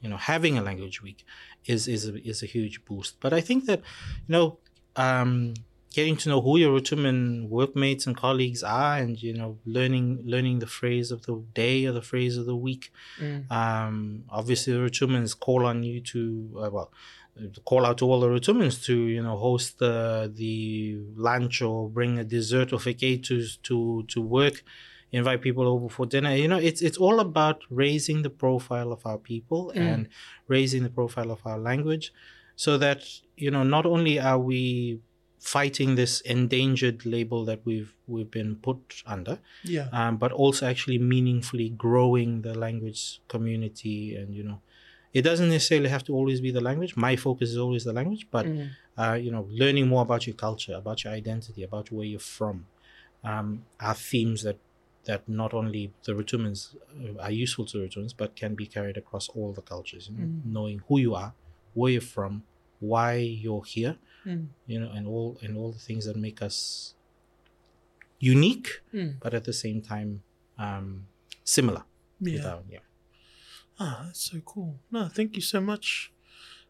You 0.01 0.09
know, 0.09 0.17
having 0.17 0.57
a 0.57 0.61
language 0.61 1.01
week 1.01 1.25
is 1.65 1.87
is 1.87 2.07
a, 2.07 2.15
is 2.27 2.41
a 2.43 2.45
huge 2.45 2.83
boost. 2.85 3.19
But 3.19 3.33
I 3.33 3.41
think 3.41 3.65
that 3.65 3.79
you 4.27 4.33
know 4.35 4.57
um, 4.95 5.53
getting 5.93 6.15
to 6.17 6.29
know 6.29 6.41
who 6.41 6.57
your 6.57 6.71
Rotuman 6.79 7.49
workmates 7.49 8.07
and 8.07 8.15
colleagues 8.15 8.63
are, 8.63 8.97
and 8.97 9.21
you 9.21 9.33
know, 9.33 9.57
learning 9.65 10.21
learning 10.25 10.59
the 10.59 10.67
phrase 10.67 11.11
of 11.11 11.25
the 11.25 11.43
day 11.53 11.85
or 11.85 11.91
the 11.91 12.01
phrase 12.01 12.37
of 12.37 12.45
the 12.45 12.55
week. 12.55 12.91
Um, 13.49 14.23
obviously, 14.29 14.73
the 14.73 14.79
Rotumans 14.79 15.37
call 15.39 15.65
on 15.65 15.83
you 15.83 16.01
to 16.01 16.51
uh, 16.63 16.69
well 16.71 16.91
call 17.65 17.85
out 17.85 17.97
to 17.99 18.05
all 18.05 18.19
the 18.19 18.27
Rotumans 18.27 18.83
to 18.85 18.95
you 18.95 19.21
know 19.23 19.37
host 19.37 19.79
the 19.79 20.31
the 20.33 20.99
lunch 21.15 21.61
or 21.61 21.89
bring 21.89 22.17
a 22.19 22.23
dessert 22.23 22.73
or 22.73 22.79
fake 22.79 23.23
to 23.23 23.45
to 23.63 24.03
to 24.07 24.21
work. 24.21 24.63
Invite 25.13 25.41
people 25.41 25.67
over 25.67 25.89
for 25.89 26.05
dinner. 26.05 26.33
You 26.35 26.47
know, 26.47 26.57
it's 26.57 26.81
it's 26.81 26.97
all 26.97 27.19
about 27.19 27.61
raising 27.69 28.21
the 28.21 28.29
profile 28.29 28.91
of 28.93 29.05
our 29.05 29.17
people 29.17 29.71
and 29.75 30.07
raising 30.47 30.83
the 30.83 30.89
profile 30.89 31.31
of 31.31 31.39
our 31.45 31.59
language, 31.59 32.13
so 32.55 32.77
that 32.77 33.03
you 33.35 33.51
know 33.51 33.63
not 33.63 33.85
only 33.85 34.19
are 34.19 34.39
we 34.39 34.99
fighting 35.39 35.95
this 35.95 36.21
endangered 36.21 37.05
label 37.05 37.43
that 37.45 37.59
we've 37.65 37.93
we've 38.07 38.29
been 38.31 38.55
put 38.55 39.01
under, 39.05 39.39
Yeah. 39.63 39.87
um, 39.91 40.17
but 40.17 40.31
also 40.31 40.67
actually 40.67 40.99
meaningfully 40.99 41.69
growing 41.69 42.43
the 42.43 42.53
language 42.53 43.19
community 43.27 44.15
and 44.15 44.33
you 44.35 44.43
know 44.43 44.61
it 45.13 45.23
doesn't 45.23 45.49
necessarily 45.49 45.89
have 45.89 46.03
to 46.05 46.13
always 46.13 46.39
be 46.39 46.51
the 46.51 46.61
language 46.61 46.95
my 46.95 47.15
focus 47.17 47.49
is 47.49 47.57
always 47.57 47.83
the 47.83 47.91
language 47.91 48.27
but 48.31 48.45
uh, 48.97 49.13
you 49.25 49.31
know 49.31 49.47
learning 49.49 49.87
more 49.87 50.03
about 50.03 50.25
your 50.27 50.35
culture 50.35 50.75
about 50.75 51.03
your 51.03 51.11
identity 51.11 51.63
about 51.63 51.91
where 51.91 52.05
you're 52.05 52.19
from 52.39 52.65
um, 53.23 53.47
are 53.79 53.95
themes 53.95 54.43
that 54.43 54.57
that 55.05 55.27
not 55.27 55.53
only 55.53 55.91
the 56.05 56.13
Rotumans 56.13 56.75
uh, 56.75 57.19
are 57.25 57.31
useful 57.31 57.65
to 57.65 57.77
the 57.79 57.83
Rotumans 57.87 58.13
but 58.15 58.35
can 58.35 58.53
be 58.55 58.65
carried 58.67 58.97
across 58.97 59.29
all 59.29 59.51
the 59.53 59.61
cultures 59.61 60.09
you 60.09 60.17
know 60.17 60.29
knowing 60.45 60.81
who 60.87 60.99
you 60.99 61.15
are 61.15 61.33
where 61.73 61.91
you're 61.93 62.01
from 62.17 62.43
why 62.79 63.13
you're 63.43 63.63
here 63.65 63.95
you 64.67 64.79
know 64.79 64.91
and 64.97 65.07
all 65.07 65.37
and 65.43 65.57
all 65.57 65.71
the 65.71 65.79
things 65.79 66.05
that 66.05 66.15
make 66.15 66.41
us 66.41 66.93
unique 68.19 68.81
but 69.19 69.33
at 69.33 69.43
the 69.45 69.53
same 69.53 69.81
time 69.81 70.21
um 70.57 71.07
similar 71.43 71.83
Yeah. 72.19 72.33
without- 72.35 72.65
yeah 72.69 72.79
Ah, 73.83 74.03
that's 74.05 74.29
so 74.29 74.39
cool. 74.41 74.79
No, 74.91 75.07
thank 75.07 75.35
you 75.35 75.41
so 75.41 75.59
much, 75.59 76.11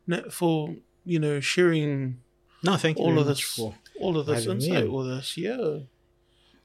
Net, 0.08 0.32
for 0.32 0.76
you 1.04 1.20
know 1.20 1.42
sharing 1.42 2.22
no 2.64 2.78
thank 2.78 2.98
you 2.98 3.04
all 3.04 3.20
of 3.20 3.26
this, 3.28 3.42
for 3.42 3.76
all 4.00 4.16
of 4.18 4.28
this 4.28 4.46
insight 4.46 4.86
in. 4.86 4.92
with 4.94 5.08
us. 5.08 5.36
Yeah. 5.36 5.80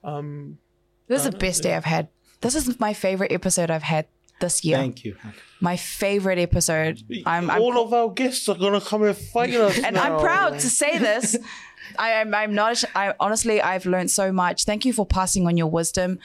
Um. 0.04 0.58
This 1.08 1.24
is 1.24 1.30
the 1.30 1.36
best 1.38 1.62
day 1.62 1.74
I've 1.74 1.84
had. 1.84 2.08
This 2.40 2.54
is 2.54 2.78
my 2.80 2.92
favorite 2.92 3.32
episode 3.32 3.70
I've 3.70 3.82
had 3.82 4.06
this 4.40 4.64
year. 4.64 4.76
thank 4.76 5.04
you 5.04 5.16
my 5.60 5.76
favorite 5.76 6.38
episode. 6.38 7.02
I'm, 7.24 7.50
I'm 7.50 7.60
all 7.60 7.82
of 7.82 7.92
our 7.92 8.10
guests 8.10 8.48
are 8.48 8.56
gonna 8.56 8.80
come 8.80 9.02
and 9.02 9.16
fight 9.16 9.54
us, 9.54 9.78
and 9.78 9.96
I'm 9.96 10.18
proud 10.20 10.58
to 10.60 10.68
say 10.68 10.98
this. 10.98 11.36
I 11.98 12.10
am. 12.10 12.34
I'm 12.34 12.54
not. 12.54 12.82
I 12.94 13.14
honestly, 13.20 13.60
I've 13.60 13.86
learned 13.86 14.10
so 14.10 14.32
much. 14.32 14.64
Thank 14.64 14.84
you 14.84 14.92
for 14.92 15.06
passing 15.06 15.46
on 15.46 15.56
your 15.56 15.68
wisdom 15.68 16.18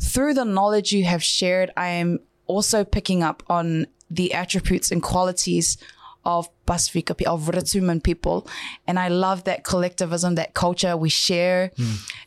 through 0.00 0.34
the 0.34 0.44
knowledge 0.44 0.92
you 0.92 1.04
have 1.04 1.22
shared. 1.22 1.70
I 1.76 1.88
am 1.88 2.20
also 2.46 2.84
picking 2.84 3.22
up 3.22 3.42
on 3.48 3.86
the 4.10 4.34
attributes 4.34 4.92
and 4.92 5.02
qualities 5.02 5.78
of 6.26 6.48
Pasifika, 6.66 7.16
pe- 7.16 7.24
of 7.24 7.48
Rotuman 7.48 8.02
people, 8.02 8.46
and 8.86 8.98
I 8.98 9.08
love 9.08 9.44
that 9.44 9.62
collectivism, 9.62 10.34
that 10.34 10.52
culture 10.54 10.96
we 10.96 11.08
share. 11.08 11.70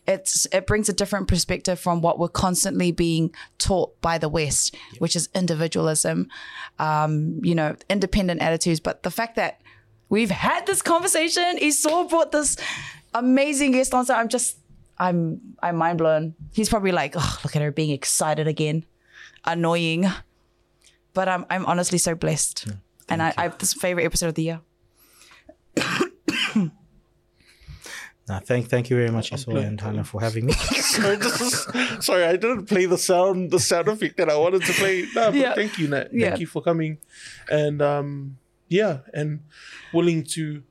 It's 0.07 0.47
it 0.53 0.65
brings 0.65 0.87
a 0.89 0.93
different 0.93 1.27
perspective 1.27 1.77
from 1.79 2.01
what 2.01 2.17
we're 2.17 2.29
constantly 2.29 2.91
being 2.93 3.35
taught 3.57 3.99
by 4.01 4.17
the 4.17 4.29
West, 4.29 4.75
which 4.99 5.15
is 5.15 5.27
individualism, 5.35 6.29
um, 6.79 7.41
you 7.43 7.53
know, 7.53 7.75
independent 7.89 8.41
attitudes. 8.41 8.79
But 8.79 9.03
the 9.03 9.11
fact 9.11 9.35
that 9.35 9.59
we've 10.07 10.31
had 10.31 10.65
this 10.65 10.81
conversation, 10.81 11.59
Esau 11.59 12.05
brought 12.07 12.31
this 12.31 12.55
amazing 13.13 13.73
guest 13.73 13.93
on, 13.93 14.05
so 14.05 14.13
I'm 14.15 14.29
just 14.29 14.57
I'm 14.97 15.41
I'm 15.61 15.75
mind 15.75 15.97
blown. 15.97 16.35
He's 16.53 16.69
probably 16.69 16.93
like, 16.93 17.15
oh, 17.17 17.39
look 17.43 17.55
at 17.55 17.61
her 17.61 17.71
being 17.71 17.91
excited 17.91 18.47
again, 18.47 18.85
annoying. 19.43 20.05
But 21.13 21.27
I'm 21.27 21.45
I'm 21.49 21.65
honestly 21.65 21.97
so 21.97 22.15
blessed, 22.15 22.67
and 23.09 23.21
I, 23.21 23.33
I 23.37 23.43
have 23.43 23.57
this 23.57 23.73
favorite 23.73 24.05
episode 24.05 24.27
of 24.27 24.35
the 24.35 24.43
year. 24.43 24.61
no, 28.27 28.39
thank 28.43 28.67
thank 28.67 28.89
you 28.89 28.95
very 28.95 29.09
much 29.11 29.31
Iso 29.31 29.55
and 29.57 29.79
Hannah 29.81 30.03
for 30.03 30.21
having 30.21 30.45
me 30.45 30.53
sorry, 30.93 31.15
this 31.15 31.41
is- 31.41 32.05
sorry, 32.05 32.23
I 32.25 32.33
didn't 32.35 32.65
play 32.67 32.85
the 32.85 32.97
sound, 32.97 33.51
the 33.51 33.59
sound 33.59 33.87
effect 33.87 34.17
that 34.17 34.29
I 34.29 34.37
wanted 34.37 34.63
to 34.63 34.73
play. 34.73 35.01
No, 35.15 35.31
but 35.31 35.35
Yeah. 35.35 35.55
thank 35.55 35.77
you, 35.79 35.87
Nat. 35.87 36.09
Yeah. 36.13 36.29
Thank 36.29 36.41
you 36.41 36.47
for 36.47 36.61
coming, 36.61 36.99
and 37.49 37.81
um, 37.81 38.37
yeah, 38.67 38.99
and 39.13 39.41
willing 39.93 40.23
to 40.35 40.61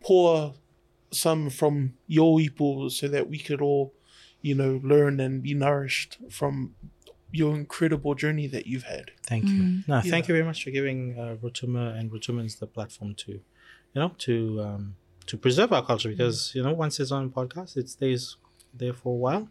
pour 0.00 0.54
some 1.10 1.50
from 1.50 1.94
your 2.06 2.38
people 2.38 2.90
so 2.90 3.08
that 3.08 3.28
we 3.28 3.38
could 3.38 3.60
all, 3.60 3.94
you 4.42 4.54
know, 4.54 4.80
learn 4.84 5.18
and 5.20 5.42
be 5.42 5.54
nourished 5.54 6.18
from 6.30 6.74
your 7.30 7.54
incredible 7.54 8.14
journey 8.14 8.46
that 8.46 8.66
you've 8.66 8.84
had. 8.84 9.10
thank 9.26 9.44
you 9.56 9.82
no 9.86 9.96
Yeah. 9.96 10.10
thank 10.12 10.28
you 10.28 10.34
very 10.34 10.44
much 10.50 10.64
for 10.64 10.70
giving 10.70 11.18
uh, 11.18 11.36
Rotuma 11.42 11.84
and 11.98 12.10
Rotumans 12.10 12.58
the 12.58 12.66
platform 12.66 13.14
to 13.24 13.32
you 13.32 13.98
know 14.02 14.12
to 14.26 14.34
um 14.66 14.96
to 15.26 15.36
preserve 15.36 15.70
our 15.72 15.84
culture 15.84 16.08
because 16.08 16.52
you 16.54 16.62
know 16.62 16.72
once 16.72 16.98
it's 17.00 17.12
on 17.12 17.24
a 17.26 17.28
podcast 17.28 17.76
it 17.76 17.88
stays 17.90 18.36
there 18.80 18.92
for 18.94 19.10
a 19.14 19.20
while 19.26 19.48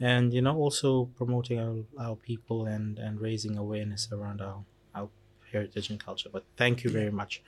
and 0.00 0.32
you 0.34 0.42
know 0.46 0.56
also 0.64 1.06
promoting 1.20 1.58
our, 1.64 1.76
our 2.06 2.16
people 2.16 2.66
and 2.66 2.98
and 2.98 3.20
raising 3.20 3.56
awareness 3.56 4.02
around 4.12 4.40
our 4.40 4.58
our 4.94 5.08
heritage 5.52 5.88
and 5.90 5.98
culture 6.08 6.28
but 6.36 6.44
thank 6.56 6.84
you 6.84 6.90
very 6.90 7.10
much 7.20 7.42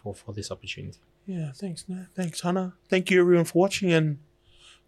for 0.00 0.14
for 0.14 0.30
this 0.38 0.50
opportunity 0.50 0.98
Yeah, 1.26 1.52
thanks, 1.62 1.80
Nat. 1.88 2.06
Thanks, 2.18 2.38
Hannah. 2.44 2.70
Thank 2.92 3.04
you, 3.10 3.16
everyone, 3.22 3.44
for 3.50 3.58
watching. 3.64 3.88
And 3.98 4.06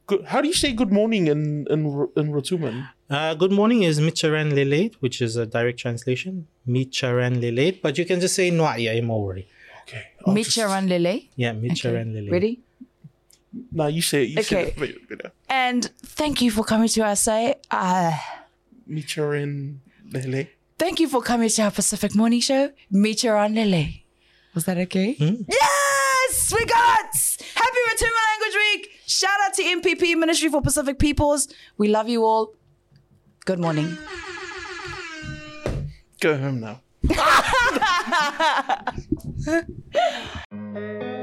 good. 0.08 0.20
How 0.32 0.40
do 0.42 0.48
you 0.52 0.58
say 0.62 0.72
good 0.72 0.90
morning 1.00 1.24
in 1.34 1.40
in 1.74 1.80
R- 1.86 2.10
in 2.20 2.26
Rotuman? 2.36 2.76
Uh, 3.10 3.34
good 3.34 3.52
morning 3.52 3.82
is 3.82 4.00
Micharan 4.00 4.50
Lelate, 4.52 4.94
which 5.00 5.20
is 5.20 5.36
a 5.36 5.44
direct 5.46 5.78
translation. 5.78 6.46
Micharan 6.66 7.40
Lelate, 7.40 7.82
but 7.82 7.98
you 7.98 8.04
can 8.04 8.20
just 8.20 8.34
say 8.34 8.50
Nwaya 8.50 8.98
Imori. 9.00 9.46
Okay. 9.82 10.02
I'll 10.26 10.34
just- 10.34 10.56
Micharan 10.56 10.88
Lele. 10.88 11.20
Yeah, 11.36 11.52
Micharan 11.52 12.14
Lelate. 12.14 12.32
Ready? 12.32 12.60
Nah, 13.70 13.86
you 13.88 14.00
say 14.02 14.24
it. 14.24 14.28
You 14.30 14.38
Okay. 14.40 14.74
say 14.76 14.94
it. 15.10 15.32
And 15.48 15.90
thank 16.02 16.40
you 16.40 16.50
for 16.50 16.64
coming 16.64 16.88
to 16.88 17.02
our 17.02 17.16
say. 17.16 17.56
Uh, 17.70 18.12
Micharan 18.86 19.80
Lele. 20.10 20.46
thank 20.78 20.98
you 20.98 21.08
for 21.08 21.20
coming 21.22 21.48
to 21.50 21.62
our 21.62 21.70
Pacific 21.70 22.14
Morning 22.14 22.40
Show. 22.40 22.72
Micharan 22.90 23.54
Lele. 23.54 23.84
Was 24.54 24.64
that 24.64 24.78
okay? 24.78 25.16
Yes, 25.18 26.52
we 26.56 26.64
got. 26.64 27.10
Happy 27.54 27.80
Return 27.92 28.14
Language 28.30 28.56
Week. 28.64 28.90
Shout 29.06 29.38
out 29.44 29.54
to 29.54 29.62
MPP 29.62 30.14
Ministry 30.16 30.48
for 30.48 30.62
Pacific 30.62 30.98
Peoples. 30.98 31.48
We 31.76 31.88
love 31.88 32.08
you 32.08 32.24
all. 32.24 32.54
Good 33.46 33.58
morning. 33.58 33.98
Go 36.18 36.38
home 36.38 36.60
now. 36.60 36.80